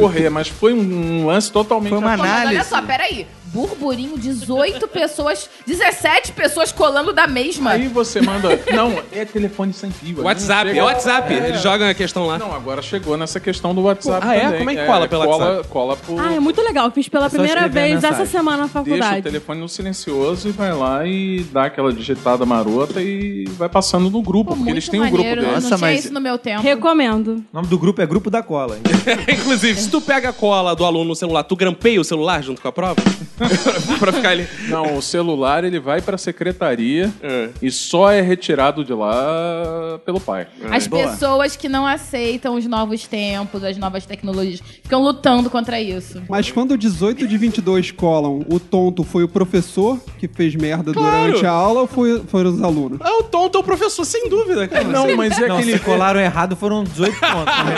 correr, 0.00 0.30
mas 0.30 0.48
foi 0.48 0.72
um 0.72 1.26
lance 1.26 1.50
totalmente. 1.50 1.90
Foi 1.90 1.98
uma 1.98 2.16
mas 2.16 2.20
olha 2.20 2.30
análise. 2.42 2.68
só, 2.68 2.80
peraí. 2.82 3.26
Burburinho, 3.50 4.18
18 4.18 4.86
pessoas, 4.88 5.48
17 5.66 6.32
pessoas 6.32 6.70
colando 6.70 7.14
da 7.14 7.26
mesma. 7.26 7.70
Aí 7.70 7.88
você 7.88 8.20
manda. 8.20 8.60
Não, 8.74 9.02
é 9.10 9.24
telefone 9.24 9.72
sem 9.72 9.90
fio. 9.90 10.22
WhatsApp, 10.22 10.64
Não 10.64 10.70
é 10.70 10.74
chega- 10.74 10.84
WhatsApp. 10.84 11.32
É. 11.34 11.48
Eles 11.48 11.62
jogam 11.62 11.88
a 11.88 11.94
questão 11.94 12.26
lá. 12.26 12.38
Não, 12.38 12.54
agora 12.54 12.82
chegou 12.82 13.16
nessa 13.16 13.40
questão 13.40 13.74
do 13.74 13.80
WhatsApp. 13.84 14.26
Ah, 14.28 14.34
é? 14.34 14.40
também. 14.42 14.58
Como 14.58 14.70
é 14.70 14.76
que 14.76 14.84
cola 14.84 15.08
pelo 15.08 15.24
cola, 15.24 15.46
WhatsApp? 15.46 15.68
Cola 15.70 15.96
por. 15.96 16.20
Ah, 16.20 16.34
é 16.34 16.38
muito 16.40 16.60
legal. 16.60 16.90
Fiz 16.90 17.08
pela 17.08 17.30
primeira 17.30 17.66
vez 17.68 18.04
essa 18.04 18.26
semana 18.26 18.58
na 18.58 18.62
Deixa 18.64 18.78
o 18.80 18.84
faculdade. 18.84 19.22
telefone 19.22 19.60
no 19.62 19.68
silencioso 19.68 20.48
e 20.48 20.52
vai 20.52 20.74
lá 20.74 21.06
e 21.06 21.40
dá 21.50 21.64
aquela 21.64 21.90
digitada 21.90 22.44
marota 22.44 23.00
e 23.00 23.46
vai 23.56 23.70
passando 23.70 24.10
no 24.10 24.20
grupo, 24.20 24.50
Pô, 24.50 24.56
porque 24.56 24.70
eles 24.72 24.86
têm 24.90 25.00
um 25.00 25.04
grupo 25.04 25.16
maneiro. 25.24 25.40
deles. 25.40 25.54
Nossa, 25.54 25.70
não 25.70 25.78
tinha 25.78 25.90
mas- 25.90 26.04
isso 26.04 26.12
no 26.12 26.20
meu 26.20 26.36
tempo. 26.36 26.62
Recomendo. 26.62 27.28
O 27.50 27.56
nome 27.56 27.66
do 27.68 27.78
grupo 27.78 28.02
é 28.02 28.06
Grupo 28.06 28.28
da 28.30 28.42
Cola. 28.42 28.78
Inclusive, 29.26 29.80
se 29.88 29.92
tu 29.92 30.00
pega 30.02 30.28
a 30.28 30.32
cola 30.32 30.76
do 30.76 30.84
aluno 30.84 31.06
no 31.06 31.16
celular, 31.16 31.42
tu 31.44 31.56
grampeia 31.56 31.98
o 32.00 32.04
celular 32.04 32.42
junto 32.42 32.60
com 32.60 32.68
a 32.68 32.72
prova? 32.72 32.96
pra 33.98 34.12
ficar 34.12 34.30
ali. 34.30 34.46
Não, 34.68 34.96
o 34.96 35.02
celular 35.02 35.64
ele 35.64 35.78
vai 35.80 36.02
pra 36.02 36.18
secretaria 36.18 37.10
É. 37.22 37.48
e 37.62 37.70
só 37.70 38.10
é 38.10 38.20
retirado 38.20 38.84
de 38.84 38.92
lá 38.92 39.98
pelo 40.04 40.20
pai. 40.20 40.46
As 40.70 40.86
Boa. 40.86 41.08
pessoas 41.08 41.56
que 41.56 41.68
não 41.68 41.86
aceitam 41.86 42.54
os 42.56 42.66
novos 42.66 43.06
tempos, 43.06 43.64
as 43.64 43.76
novas 43.78 44.04
tecnologias, 44.04 44.60
ficam 44.82 45.02
lutando 45.02 45.48
contra 45.48 45.80
isso. 45.80 46.22
Mas 46.28 46.50
quando 46.50 46.76
18 46.76 47.26
de 47.26 47.38
22 47.38 47.90
colam, 47.92 48.44
o 48.50 48.60
tonto 48.60 49.02
foi 49.04 49.22
o 49.24 49.28
professor 49.28 49.98
que 50.18 50.28
fez 50.28 50.54
merda 50.54 50.92
Claro. 50.92 51.26
durante 51.28 51.46
a 51.46 51.50
aula 51.50 51.80
ou 51.82 51.86
foi, 51.86 52.22
foram 52.28 52.50
os 52.50 52.62
alunos? 52.62 52.98
Ah, 53.02 53.18
o 53.20 53.22
tonto 53.22 53.56
é 53.56 53.60
o 53.60 53.64
professor, 53.64 54.04
sem 54.04 54.28
dúvida, 54.28 54.68
cara. 54.68 54.84
Não, 54.84 55.16
mas 55.16 55.38
é 55.38 55.46
Não, 55.48 55.56
aquele. 55.56 55.72
se 55.72 55.78
colaram 55.78 56.20
errado, 56.20 56.56
foram 56.56 56.84
18 56.84 57.18
pontos. 57.18 57.44
né? 57.64 57.74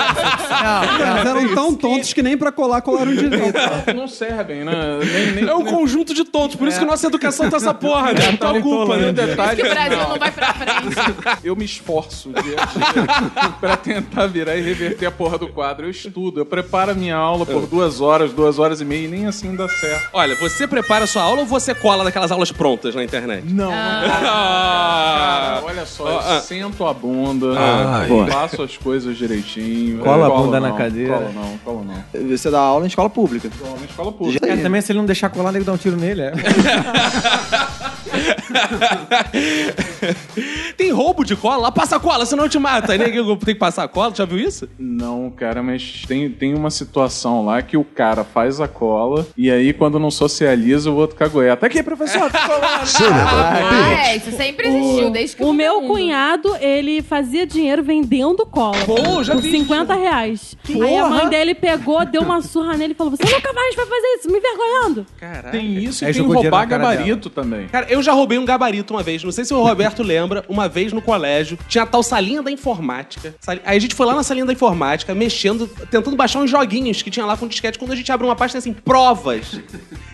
Eles 1.18 1.26
eram 1.26 1.54
tão 1.54 1.74
tontos 1.74 1.99
que 2.14 2.22
nem 2.22 2.36
pra 2.36 2.50
colar 2.52 2.80
colaram 2.82 3.14
direito. 3.14 3.58
Não 3.94 4.08
servem, 4.08 4.64
né? 4.64 4.72
Nem, 5.04 5.32
nem 5.32 5.48
É 5.48 5.54
um 5.54 5.64
conjunto 5.64 6.12
de 6.14 6.24
tontos, 6.24 6.56
por 6.56 6.66
isso 6.68 6.78
que 6.78 6.84
nossa 6.84 7.06
educação 7.06 7.48
tá 7.50 7.56
essa 7.56 7.72
porra, 7.74 8.12
né? 8.12 8.36
Tua 8.38 8.60
culpa, 8.60 8.92
o 8.94 8.96
né? 8.96 9.12
detalhe 9.12 9.62
Que 9.62 9.68
o 9.68 9.70
Brasil 9.70 9.98
é, 10.00 10.08
não 10.08 10.18
vai 10.18 10.30
pra 10.30 10.54
frente. 10.54 11.40
eu 11.44 11.54
me 11.56 11.64
esforço 11.64 12.30
dia 12.42 12.56
pra 13.60 13.76
tentar 13.76 14.26
virar 14.26 14.56
e 14.56 14.62
reverter 14.62 15.06
a 15.06 15.10
porra 15.10 15.38
do 15.38 15.48
quadro. 15.48 15.86
Eu 15.86 15.90
estudo, 15.90 16.40
eu 16.40 16.46
preparo 16.46 16.92
a 16.92 16.94
minha 16.94 17.16
aula 17.16 17.44
por 17.46 17.66
duas 17.66 18.00
horas, 18.00 18.32
duas 18.32 18.58
horas 18.58 18.80
e 18.80 18.84
meia 18.84 19.04
e 19.04 19.08
nem 19.08 19.26
assim 19.26 19.54
dá 19.54 19.68
certo. 19.68 20.08
Olha, 20.12 20.34
você 20.36 20.66
prepara 20.66 21.04
a 21.04 21.06
sua 21.06 21.22
aula 21.22 21.40
ou 21.40 21.46
você 21.46 21.74
cola 21.74 22.04
daquelas 22.04 22.30
aulas 22.32 22.50
prontas 22.52 22.94
na 22.94 23.04
internet? 23.04 23.44
Não, 23.46 23.70
Ah. 23.72 25.60
Cara, 25.60 25.62
olha 25.64 25.86
só, 25.86 26.08
eu 26.08 26.18
Ah. 26.18 26.40
sento 26.40 26.84
a 26.86 26.92
bunda, 26.94 27.54
Ah, 27.58 28.06
faço 28.30 28.62
as 28.62 28.76
coisas 28.76 29.16
direitinho. 29.16 29.98
Cola 30.00 30.26
a 30.26 30.30
bunda 30.30 30.60
não, 30.60 30.70
na 30.70 30.76
cadeira. 30.76 31.14
Cola 31.14 31.30
não, 31.34 31.58
cola 31.58 31.79
não. 31.84 32.28
Você 32.28 32.50
dá 32.50 32.60
aula 32.60 32.84
em 32.84 32.88
escola 32.88 33.10
pública. 33.10 33.50
Cola 33.58 33.78
na 33.78 33.86
escola 33.86 34.12
pública. 34.12 34.46
Cara, 34.46 34.60
também 34.60 34.80
se 34.80 34.92
ele 34.92 34.98
não 34.98 35.06
deixar 35.06 35.30
colar, 35.30 35.52
nego 35.52 35.64
dá 35.64 35.72
um 35.72 35.76
tiro 35.76 35.96
nele, 35.96 36.22
é. 36.22 36.32
Tem 40.76 40.90
roubo 40.90 41.24
de 41.24 41.36
cola? 41.36 41.62
Lá 41.62 41.72
passa 41.72 41.98
cola, 42.00 42.24
senão 42.26 42.44
eu 42.44 42.50
te 42.50 42.58
mata. 42.58 42.96
Tem 42.98 43.12
que 43.12 43.54
passar 43.54 43.86
cola, 43.88 44.14
já 44.14 44.24
viu 44.24 44.38
isso? 44.38 44.68
Não, 44.78 45.30
cara, 45.30 45.62
mas 45.62 46.02
tem, 46.06 46.30
tem 46.30 46.54
uma 46.54 46.70
situação 46.70 47.44
lá 47.44 47.60
que 47.62 47.76
o 47.76 47.84
cara 47.84 48.24
faz 48.24 48.60
a 48.60 48.68
cola 48.68 49.26
e 49.36 49.50
aí 49.50 49.72
quando 49.72 49.98
não 49.98 50.10
socializa 50.10 50.90
o 50.90 50.96
outro 50.96 51.16
cagueta. 51.16 51.66
Aqui, 51.66 51.82
professor, 51.82 52.30
tá 52.30 52.46
colando. 52.46 52.60
Ah, 53.30 54.08
é, 54.08 54.16
isso 54.16 54.30
sempre 54.32 54.68
existiu, 54.68 55.10
desde 55.10 55.36
que 55.36 55.42
O 55.42 55.48
eu 55.48 55.52
meu 55.52 55.80
mundo. 55.80 55.92
cunhado, 55.92 56.56
ele 56.56 57.02
fazia 57.02 57.46
dinheiro 57.46 57.82
vendendo 57.82 58.44
cola. 58.46 58.76
Pô, 58.84 59.22
já 59.22 59.34
por 59.34 59.42
vi 59.42 59.50
50 59.50 59.94
reais. 59.94 60.56
Aí 60.68 60.96
a 60.96 61.06
mãe 61.06 61.28
dele 61.28 61.54
pegou, 61.54 62.04
deu 62.06 62.22
uma 62.22 62.40
surra 62.42 62.76
nele 62.76 62.92
e 62.92 62.96
falou: 62.96 63.10
Você 63.16 63.24
nunca 63.24 63.52
mais 63.52 63.74
vai 63.74 63.86
fazer 63.86 64.06
isso, 64.18 64.30
me 64.30 64.38
envergonhando. 64.38 65.06
Tem 65.50 65.74
isso 65.84 66.04
e 66.04 66.12
tem 66.12 66.22
roubar 66.22 66.66
gabarito 66.66 67.30
também. 67.30 67.66
Cara, 67.68 67.86
eu 67.88 68.02
já 68.02 68.12
roubei 68.20 68.38
um 68.38 68.44
gabarito 68.44 68.94
uma 68.94 69.02
vez. 69.02 69.24
Não 69.24 69.32
sei 69.32 69.44
se 69.44 69.54
o 69.54 69.62
Roberto 69.62 70.02
lembra. 70.02 70.44
Uma 70.48 70.68
vez 70.68 70.92
no 70.92 71.00
colégio, 71.00 71.58
tinha 71.68 71.84
a 71.84 71.86
tal 71.86 72.02
salinha 72.02 72.42
da 72.42 72.50
informática. 72.50 73.34
Aí 73.46 73.76
a 73.76 73.78
gente 73.78 73.94
foi 73.94 74.06
lá 74.06 74.14
na 74.14 74.22
salinha 74.22 74.44
da 74.44 74.52
informática, 74.52 75.14
mexendo, 75.14 75.66
tentando 75.90 76.16
baixar 76.16 76.40
uns 76.40 76.50
joguinhos 76.50 77.02
que 77.02 77.10
tinha 77.10 77.24
lá 77.24 77.36
com 77.36 77.48
disquete. 77.48 77.78
Quando 77.78 77.92
a 77.92 77.96
gente 77.96 78.10
abre 78.12 78.26
uma 78.26 78.36
página 78.36 78.58
assim, 78.58 78.72
provas. 78.72 79.60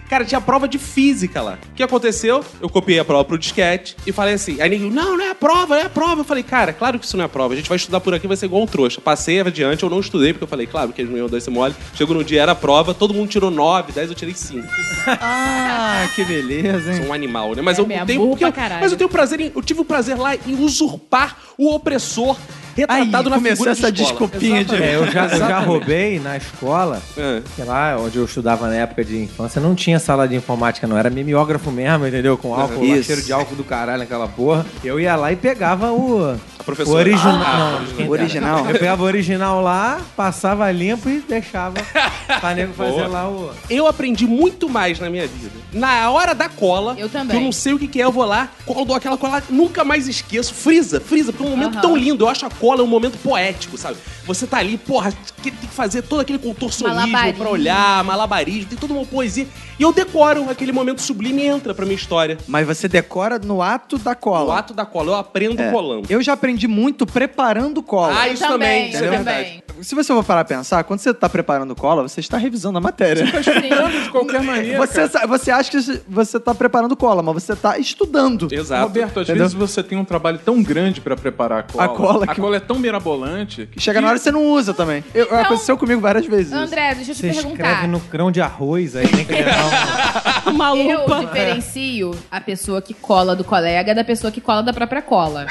Cara, 0.09 0.25
tinha 0.25 0.41
prova 0.41 0.69
de 0.69 0.79
física 0.79 1.43
lá. 1.43 1.59
O 1.73 1.75
que 1.75 1.83
aconteceu? 1.83 2.45
Eu 2.61 2.69
copiei 2.69 2.99
a 2.99 3.05
prova 3.05 3.25
pro 3.25 3.37
disquete 3.39 3.97
e 4.07 4.13
falei 4.13 4.35
assim. 4.35 4.61
Aí 4.61 4.69
ninguém, 4.71 4.91
não, 4.91 5.17
não 5.17 5.25
é 5.25 5.31
a 5.31 5.35
prova, 5.35 5.77
é 5.79 5.83
a 5.87 5.91
prova. 5.91 6.21
Eu 6.21 6.25
falei, 6.25 6.43
cara, 6.43 6.73
claro 6.73 6.99
que 6.99 7.05
isso 7.07 7.17
não 7.17 7.25
é 7.25 7.27
a 7.27 7.29
prova. 7.29 7.55
A 7.55 7.57
gente 7.57 7.69
vai 7.69 7.77
estudar 7.77 8.01
por 8.01 8.15
aqui, 8.15 8.27
vai 8.27 8.37
ser 8.37 8.47
igual 8.47 8.63
um 8.63 8.67
trouxa. 8.67 9.01
Passei 9.01 9.41
adiante, 9.41 9.83
eu 9.83 9.91
não 9.91 9.99
estudei, 10.01 10.33
porque 10.33 10.45
eu 10.45 10.49
falei, 10.49 10.67
claro, 10.67 10.93
que 10.93 11.01
eles 11.03 11.11
não 11.11 11.19
iam 11.19 11.29
dar 11.29 11.39
esse 11.39 11.51
mole. 11.51 11.75
Chegou 11.95 12.15
no 12.17 12.23
dia, 12.25 12.43
era 12.43 12.53
a 12.53 12.55
prova, 12.55 12.95
todo 12.95 13.13
mundo 13.13 13.29
tirou 13.29 13.51
9, 13.51 13.93
10, 13.93 14.09
eu 14.11 14.15
tirei 14.15 14.35
5. 14.35 14.67
Ah, 15.21 16.09
que 16.15 16.25
beleza, 16.25 16.91
hein? 16.93 16.99
Sou 16.99 17.07
um 17.07 17.13
animal, 17.13 17.55
né? 17.55 17.63
Mas 17.63 17.79
É 17.79 17.83
eu 17.83 17.87
tenho. 18.07 18.27
porque 18.29 18.45
eu- 18.45 18.53
mas 18.81 18.93
eu 18.93 18.99
tenho 18.99 19.09
prazer 19.11 19.41
em. 19.41 19.53
Eu 19.55 19.63
tive 19.63 19.81
o 19.81 19.85
prazer 19.85 20.17
lá 20.19 20.35
em 20.35 20.55
usurpar 20.63 21.37
o 21.59 21.75
opressor 21.75 22.37
retratado 22.77 23.03
Aí, 23.03 23.11
na 23.31 23.37
começou 23.37 23.57
figura 23.57 23.71
essa 23.73 23.91
de 23.93 24.03
escola. 24.03 24.21
desculpinha 24.29 24.65
de- 24.65 24.75
É, 24.77 24.97
eu 24.97 25.11
já, 25.11 25.27
eu 25.29 25.39
já 25.39 25.59
roubei 25.61 26.21
na 26.21 26.37
escola, 26.37 27.01
É. 27.17 27.41
que 27.55 27.63
lá 27.63 27.97
onde 27.99 28.19
eu 28.19 28.25
estudava 28.27 28.69
na 28.69 28.75
época 28.75 29.03
de 29.05 29.17
infância, 29.23 29.61
não 29.61 29.75
tinha 29.75 29.99
sala 29.99 30.29
de 30.29 30.35
informática, 30.37 30.87
não. 30.87 30.99
Era 30.99 31.09
mimeógrafo 31.09 31.71
mesmo, 31.71 32.07
entendeu? 32.07 32.37
Com 32.37 32.55
álcool, 32.55 32.87
lá, 32.87 33.03
cheiro 33.03 33.23
de 33.23 33.33
álcool 33.33 33.55
do 33.57 33.65
caralho 33.65 34.01
naquela 34.01 34.29
porra. 34.29 34.67
Eu 34.85 35.01
ia 35.01 35.17
lá 35.17 35.33
e 35.33 35.37
pegava 35.37 35.91
o. 35.91 36.37
A 36.67 36.73
O 36.73 36.75
professora. 36.75 36.99
original. 36.99 37.35
Ah, 37.47 37.81
não, 37.99 38.09
original. 38.09 38.67
Eu 38.67 38.73
pegava 38.73 39.03
o 39.03 39.07
original 39.07 39.63
lá, 39.63 40.01
passava 40.17 40.69
limpo 40.73 41.09
e 41.09 41.21
deixava 41.21 41.75
pra 42.41 42.55
nego 42.55 42.73
fazer 42.75 42.91
Boa. 42.93 43.07
lá 43.07 43.29
o. 43.29 43.51
Eu 43.71 43.87
aprendi 43.87 44.27
muito 44.27 44.69
mais 44.69 44.99
na 44.99 45.09
minha 45.09 45.27
vida. 45.29 45.53
Na 45.73 46.11
hora 46.11 46.35
da 46.35 46.49
cola, 46.49 46.97
Eu 46.99 47.09
também. 47.09 47.29
que 47.29 47.37
eu 47.37 47.41
não 47.41 47.53
sei 47.53 47.73
o 47.75 47.79
que, 47.79 47.87
que 47.87 48.01
é, 48.01 48.05
eu 48.05 48.11
vou 48.11 48.25
lá, 48.25 48.49
colo, 48.65 48.85
dou 48.85 48.97
aquela 48.97 49.17
cola, 49.17 49.43
nunca 49.49 49.85
mais 49.85 50.09
esqueço. 50.09 50.53
Frisa, 50.55 51.01
frisa, 51.01 51.33
porque 51.33 51.45
é 51.45 51.47
um 51.47 51.57
momento 51.57 51.81
tão 51.81 51.97
lindo. 51.97 52.25
Eu 52.25 52.29
acho 52.29 52.45
a 52.47 52.51
cola 52.51 52.83
um 52.83 52.87
momento 52.87 53.17
poético, 53.19 53.77
sabe? 53.79 53.97
Você 54.27 54.45
tá 54.47 54.59
ali, 54.59 54.77
porra, 54.77 55.13
que- 55.13 55.51
tem 55.53 55.69
que 55.69 55.75
fazer 55.75 56.03
todo 56.03 56.21
aquele 56.21 56.39
contorcionismo 56.41 57.17
pra 57.39 57.49
olhar, 57.49 58.03
malabarismo, 58.03 58.71
tem 58.71 58.79
toda 58.79 58.93
uma 58.93 59.05
poesia. 59.07 59.47
E 59.79 59.83
eu 59.83 59.93
decoro 59.93 60.51
aquele 60.51 60.73
momento 60.73 61.01
sublime 61.01 61.43
e 61.43 61.47
entra 61.47 61.73
pra 61.75 61.85
minha 61.85 61.95
história. 61.97 62.37
Mas 62.49 62.67
você 62.67 62.89
decora 62.89 63.39
no 63.39 63.63
ato 63.63 63.99
da 63.99 64.15
cola. 64.17 64.47
O 64.47 64.53
ato 64.53 64.75
da 64.75 64.85
cola, 64.85 65.11
eu 65.13 65.15
aprendo 65.15 65.61
É. 65.63 65.71
colando. 65.71 66.07
Eu 66.11 66.21
já 66.23 66.33
aprendi 66.33 66.56
muito 66.65 67.05
preparando 67.05 67.83
cola. 67.83 68.21
Ah, 68.21 68.29
isso 68.29 68.47
também, 68.47 68.91
isso 68.91 69.05
é 69.05 69.11
também. 69.11 69.63
Se 69.83 69.95
você 69.95 70.13
for 70.13 70.25
parar 70.25 70.41
a 70.41 70.45
pensar, 70.45 70.83
quando 70.85 71.01
você 71.01 71.13
tá 71.13 71.29
preparando 71.29 71.75
cola, 71.75 72.03
você 72.03 72.21
está 72.21 72.37
revisando 72.39 72.79
a 72.79 72.81
matéria. 72.81 73.25
Estudando 73.25 74.03
de 74.03 74.09
qualquer 74.11 74.41
maneira. 74.43 74.79
Você, 74.79 75.09
você 75.27 75.51
acha 75.51 75.71
que 75.71 76.01
você 76.09 76.41
tá 76.41 76.55
preparando 76.55 76.97
cola, 76.97 77.23
mas 77.23 77.43
você 77.43 77.55
tá 77.55 77.79
estudando. 77.79 78.49
Exato. 78.53 78.83
Roberto, 78.85 79.21
às 79.21 79.29
Entendeu? 79.29 79.45
vezes 79.45 79.55
você 79.55 79.83
tem 79.83 79.99
um 79.99 80.05
trabalho 80.05 80.39
tão 80.39 80.63
grande 80.63 81.01
pra 81.01 81.17
preparar 81.17 81.61
a 81.61 81.63
cola. 81.63 81.85
A 81.85 81.89
cola 81.89 82.25
A 82.25 82.35
que- 82.35 82.41
cola 82.41 82.57
é 82.57 82.61
tão 82.61 82.79
mirabolante 82.79 83.69
que 83.71 83.81
Chega 83.81 84.01
na 84.01 84.09
hora 84.09 84.17
e 84.17 84.21
você 84.21 84.31
não 84.31 84.45
usa 84.47 84.73
também. 84.73 85.05
Eu, 85.15 85.27
Aconteceu 85.37 85.77
comigo 85.77 86.01
várias 86.01 86.27
vezes. 86.27 86.53
André, 86.53 86.95
deixa 86.95 87.11
eu 87.13 87.15
te 87.15 87.21
Você 87.21 87.33
perguntar. 87.43 87.53
escreve 87.71 87.87
no 87.87 87.99
grão 88.01 88.31
de 88.33 88.41
arroz, 88.41 88.97
aí 88.97 89.07
tem 89.09 89.25
que 89.25 89.33
levar 89.33 89.53
um... 90.47 90.51
Uma 90.51 90.77
Eu 90.77 91.01
lupa. 91.01 91.21
diferencio 91.21 92.13
a 92.31 92.41
pessoa 92.41 92.81
que 92.81 92.95
cola 92.95 93.35
do 93.37 93.45
colega 93.45 93.95
da 93.95 94.05
pessoa 94.05 94.31
que 94.31 94.41
cola 94.41 94.63
da 94.63 94.73
própria 94.73 95.03
cola. 95.03 95.47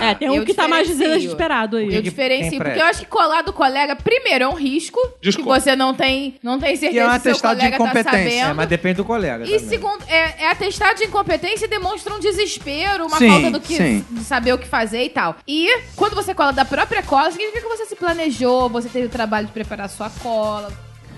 É, 0.00 0.14
tem 0.14 0.28
um 0.28 0.34
Eu 0.34 0.44
que 0.44 0.52
tá 0.54 0.68
mais 0.68 0.86
desesperado 0.88 1.76
aí. 1.76 1.94
Eu 1.94 2.02
diferencio, 2.02 2.58
porque 2.58 2.78
eu 2.78 2.84
acho 2.84 3.00
que 3.00 3.06
colar 3.06 3.42
do 3.42 3.52
colega, 3.52 3.69
primeiro, 4.02 4.44
é 4.44 4.48
um 4.48 4.54
risco. 4.54 4.98
Discordo. 5.20 5.52
Que 5.54 5.60
você 5.62 5.76
não 5.76 5.94
tem, 5.94 6.36
não 6.42 6.58
tem 6.58 6.70
E 6.70 6.74
é 6.74 6.76
certeza 6.76 7.06
um 7.06 7.10
atestado 7.10 7.54
de 7.54 7.60
colega 7.62 7.78
tá 7.78 7.84
incompetência. 7.84 8.10
sabendo. 8.30 8.50
É, 8.50 8.52
mas 8.54 8.68
depende 8.68 8.94
do 8.94 9.04
colega 9.04 9.44
E 9.44 9.46
também. 9.52 9.68
segundo, 9.68 10.04
é, 10.08 10.44
é 10.44 10.50
atestado 10.50 10.98
de 10.98 11.04
incompetência 11.04 11.64
e 11.66 11.68
demonstra 11.68 12.14
um 12.14 12.18
desespero, 12.18 13.06
uma 13.06 13.18
Sim, 13.18 13.28
falta 13.30 13.50
do 13.50 13.60
que, 13.60 13.76
sim. 13.76 14.04
de 14.10 14.24
saber 14.24 14.52
o 14.52 14.58
que 14.58 14.66
fazer 14.68 15.04
e 15.04 15.08
tal. 15.10 15.36
E 15.46 15.68
quando 15.96 16.14
você 16.14 16.34
cola 16.34 16.52
da 16.52 16.64
própria 16.64 17.02
cola, 17.02 17.30
significa 17.30 17.60
que 17.60 17.68
você 17.68 17.86
se 17.86 17.96
planejou, 17.96 18.68
você 18.68 18.88
teve 18.88 19.06
o 19.06 19.10
trabalho 19.10 19.46
de 19.46 19.52
preparar 19.52 19.88
sua 19.88 20.10
cola. 20.22 20.72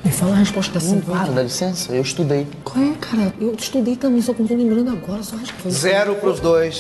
Me 0.05 0.11
fala 0.11 0.33
a 0.33 0.39
resposta 0.39 0.73
dessa. 0.79 0.97
Para, 0.97 1.31
dá 1.31 1.43
licença, 1.45 1.93
eu 1.93 2.03
estudei. 2.03 2.47
Qual 2.65 2.85
é, 2.85 2.93
cara? 3.01 3.33
Eu 3.41 3.55
estudei 3.57 3.95
também, 3.95 4.21
só 4.21 4.35
que 4.35 4.41
não 4.41 4.49
tô 4.49 4.55
lembrando 4.57 4.91
agora, 4.91 5.23
só 5.23 5.37
acho 5.37 5.55
que 5.55 5.63
foi. 5.63 5.71
Zero 5.71 6.17
pros 6.17 6.41
dois. 6.41 6.79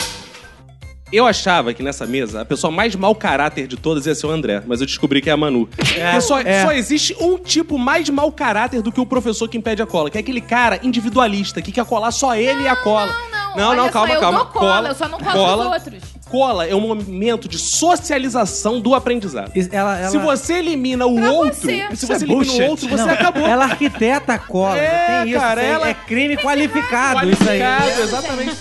Eu 1.12 1.26
achava 1.26 1.75
que 1.75 1.83
nessa 1.83 2.07
mesa 2.07 2.40
a 2.40 2.45
pessoa 2.45 2.71
mais 2.71 2.95
mau 2.97 3.14
caráter 3.14 3.66
de 3.66 3.76
todas 3.76 4.07
ia 4.07 4.14
ser 4.14 4.26
o 4.26 4.31
André, 4.31 4.62
mas 4.66 4.81
eu 4.81 4.87
descobri 4.87 5.21
que 5.21 5.28
é 5.28 5.33
a 5.33 5.37
Manu. 5.37 5.66
Porque 5.66 6.21
só, 6.23 6.40
é. 6.40 6.64
só 6.64 6.73
existe 6.73 7.14
um 7.21 7.37
tipo 7.38 7.78
mais 7.78 8.09
mau 8.09 8.33
caráter 8.33 8.81
do 8.81 8.90
que 8.90 9.00
o 9.00 9.04
professor 9.07 9.49
que 9.49 9.59
impede 9.59 9.83
a 9.83 9.87
cola, 9.87 10.09
que 10.11 10.16
é 10.16 10.21
aquele 10.21 10.40
cara 10.40 10.81
individualista 10.83 11.61
que 11.61 11.71
quer 11.71 11.85
colar 11.85 12.11
só 12.12 12.35
ele 12.35 12.62
e 12.62 12.69
a 12.69 12.76
cola. 12.76 13.12
Não, 13.54 13.57
não, 13.64 13.69
olha 13.69 13.76
não 13.76 13.85
só, 13.85 13.90
calma, 13.92 14.14
eu 14.14 14.21
calma. 14.21 14.38
dou 14.38 14.47
cola, 14.49 14.88
eu 14.88 14.95
só 14.95 15.09
não 15.09 15.19
colo 15.19 15.33
cola, 15.33 15.66
os 15.69 15.75
outros. 15.85 16.02
Cola 16.31 16.66
é 16.66 16.75
um 16.75 16.81
momento 16.81 17.47
de 17.47 17.59
socialização 17.59 18.81
do 18.81 18.95
aprendizado. 18.95 19.52
Ela, 19.71 19.99
ela, 19.99 20.09
Se 20.09 20.16
você 20.16 20.54
elimina 20.54 21.04
o 21.04 21.16
Pra 21.16 21.31
outro, 21.31 21.54
você. 21.61 21.87
se 21.95 22.07
você 22.07 22.12
é 22.12 22.16
elimina 22.16 22.37
bullshit. 22.37 22.62
o 22.62 22.71
outro, 22.71 22.88
você 22.88 23.04
Não, 23.04 23.12
acabou. 23.12 23.47
Ela 23.47 23.64
arquiteta 23.64 24.33
a 24.33 24.38
cola, 24.38 24.78
É, 24.78 25.21
tem 25.23 25.31
isso. 25.33 25.40
cara, 25.40 25.62
ela- 25.62 25.88
É 25.90 25.92
crime 25.95 26.38
qualificado, 26.38 27.28
isso 27.28 27.47
aí. 27.47 27.61
Qualificado, 27.61 28.02
exatamente. 28.02 28.57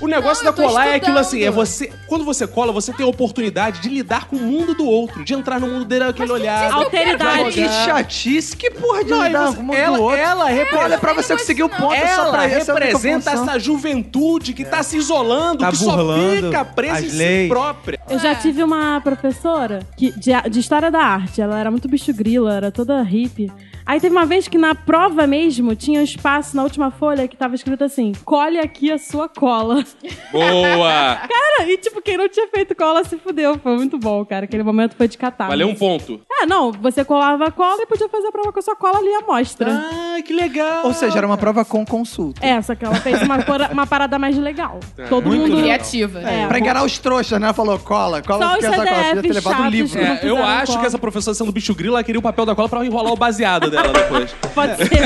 O 0.00 0.08
negócio 0.08 0.44
Não, 0.44 0.52
da 0.52 0.62
colar 0.62 0.88
é 0.88 0.94
aquilo 0.96 1.18
assim, 1.18 1.42
é 1.44 1.50
você. 1.50 1.90
Quando 2.08 2.24
você 2.24 2.46
cola, 2.46 2.72
você 2.72 2.92
tem 2.92 3.06
a 3.06 3.08
oportunidade 3.08 3.80
de 3.80 3.88
lidar 3.88 4.26
com 4.26 4.36
o 4.36 4.40
mundo 4.40 4.74
do 4.74 4.84
outro, 4.84 5.24
de 5.24 5.32
entrar 5.34 5.60
no 5.60 5.68
mundo 5.68 5.84
dele 5.84 6.04
aquele 6.04 6.32
olhar. 6.32 6.72
Alteridade. 6.72 7.52
Que 7.52 7.68
chatice, 7.68 8.56
que 8.56 8.70
porra 8.70 9.04
de 9.04 9.10
Não, 9.10 9.24
lidar 9.24 9.46
você- 9.46 9.56
com 9.56 9.62
o 9.62 9.64
mundo 9.66 9.76
ela, 9.76 9.96
do 9.96 10.02
outro. 10.02 10.18
ela 10.18 10.44
representa. 10.48 10.84
Olha, 10.84 10.98
pra 10.98 11.12
você 11.14 11.36
conseguir 11.36 11.62
o 11.62 11.68
ponto 11.68 11.94
é 11.94 12.06
só 12.08 12.22
Ela 12.22 12.30
pra 12.32 12.44
essa 12.44 12.72
é 12.72 12.74
representa 12.74 13.30
essa 13.30 13.58
juventude 13.58 14.52
que 14.52 14.64
tá 14.64 14.82
se 14.82 14.96
isolando, 14.96 15.60
Tá 15.60 15.70
que 15.70 15.76
só 15.76 15.96
fica 16.42 16.64
presa 16.64 17.06
em 17.06 17.10
si 17.10 17.48
própria. 17.48 18.00
Eu 18.08 18.18
já 18.18 18.34
tive 18.34 18.62
uma 18.62 19.00
professora 19.00 19.80
que, 19.96 20.10
de, 20.12 20.30
de 20.50 20.60
história 20.60 20.90
da 20.90 21.00
arte. 21.00 21.40
Ela 21.40 21.58
era 21.58 21.70
muito 21.70 21.88
bicho 21.88 22.12
grila, 22.12 22.54
era 22.54 22.70
toda 22.70 23.02
hippie. 23.02 23.50
Aí 23.86 24.00
teve 24.00 24.14
uma 24.16 24.24
vez 24.24 24.48
que 24.48 24.56
na 24.56 24.74
prova 24.74 25.26
mesmo 25.26 25.74
tinha 25.76 26.00
um 26.00 26.04
espaço 26.04 26.56
na 26.56 26.62
última 26.62 26.90
folha 26.90 27.28
que 27.28 27.36
tava 27.36 27.54
escrito 27.54 27.84
assim: 27.84 28.12
colhe 28.24 28.58
aqui 28.58 28.90
a 28.90 28.96
sua 28.98 29.28
cola. 29.28 29.84
Boa! 30.32 31.16
Cara, 31.28 31.70
e 31.70 31.76
tipo, 31.76 32.00
quem 32.02 32.16
não 32.16 32.28
tinha 32.28 32.48
feito 32.48 32.74
cola 32.74 33.04
se 33.04 33.16
fudeu. 33.18 33.58
Foi 33.58 33.76
muito 33.76 33.98
bom, 33.98 34.24
cara. 34.24 34.44
Aquele 34.46 34.62
momento 34.62 34.96
foi 34.96 35.06
de 35.06 35.16
catar. 35.18 35.48
Valeu 35.48 35.68
um 35.68 35.74
ponto. 35.74 36.20
É, 36.40 36.46
não, 36.46 36.72
você 36.72 37.04
colava 37.04 37.46
a 37.46 37.50
cola 37.50 37.82
e 37.82 37.86
podia 37.86 38.08
fazer 38.08 38.28
a 38.28 38.32
prova 38.32 38.52
com 38.52 38.58
a 38.58 38.62
sua 38.62 38.74
cola 38.76 38.98
ali 38.98 39.08
à 39.14 39.20
mostra. 39.20 39.70
Ah, 39.70 40.22
que 40.22 40.32
legal. 40.32 40.84
Ou 40.86 40.92
seja, 40.94 41.18
era 41.18 41.26
uma 41.26 41.36
prova 41.36 41.64
com 41.64 41.84
consulta. 41.84 42.44
É, 42.44 42.60
só 42.62 42.74
que 42.74 42.84
ela 42.84 42.96
fez 42.96 43.20
uma, 43.22 43.42
cora- 43.42 43.68
uma 43.72 43.86
parada 43.86 44.18
mais 44.18 44.36
legal. 44.36 44.80
Todo 45.08 45.26
muito 45.26 45.42
mundo. 45.42 45.56
legal. 45.56 45.62
Criativa. 45.78 46.20
É, 46.20 46.46
Pra 46.46 46.58
enganar 46.58 46.82
os 46.84 46.98
trouxas, 46.98 47.38
né? 47.40 47.52
Falou, 47.52 47.78
cola, 47.94 48.22
cola, 48.22 48.44
Só 48.44 48.50
porque 48.52 48.66
essa 48.66 48.76
cola 48.76 49.04
podia 49.04 49.22
ter 49.22 49.32
levado 49.32 49.62
um 49.62 49.68
livro. 49.68 50.00
né? 50.00 50.20
É, 50.22 50.28
eu 50.28 50.42
acho 50.42 50.66
cola. 50.66 50.80
que 50.80 50.86
essa 50.86 50.98
professora 50.98 51.34
sendo 51.34 51.52
bicho 51.52 51.74
grilo, 51.74 51.94
ela 51.94 52.04
queria 52.04 52.18
o 52.18 52.22
papel 52.22 52.44
da 52.46 52.54
cola 52.54 52.68
pra 52.68 52.84
enrolar 52.84 53.12
o 53.12 53.16
baseado 53.16 53.70
dela 53.70 53.92
depois. 53.92 54.34
Pode 54.54 54.76
ser. 54.76 55.00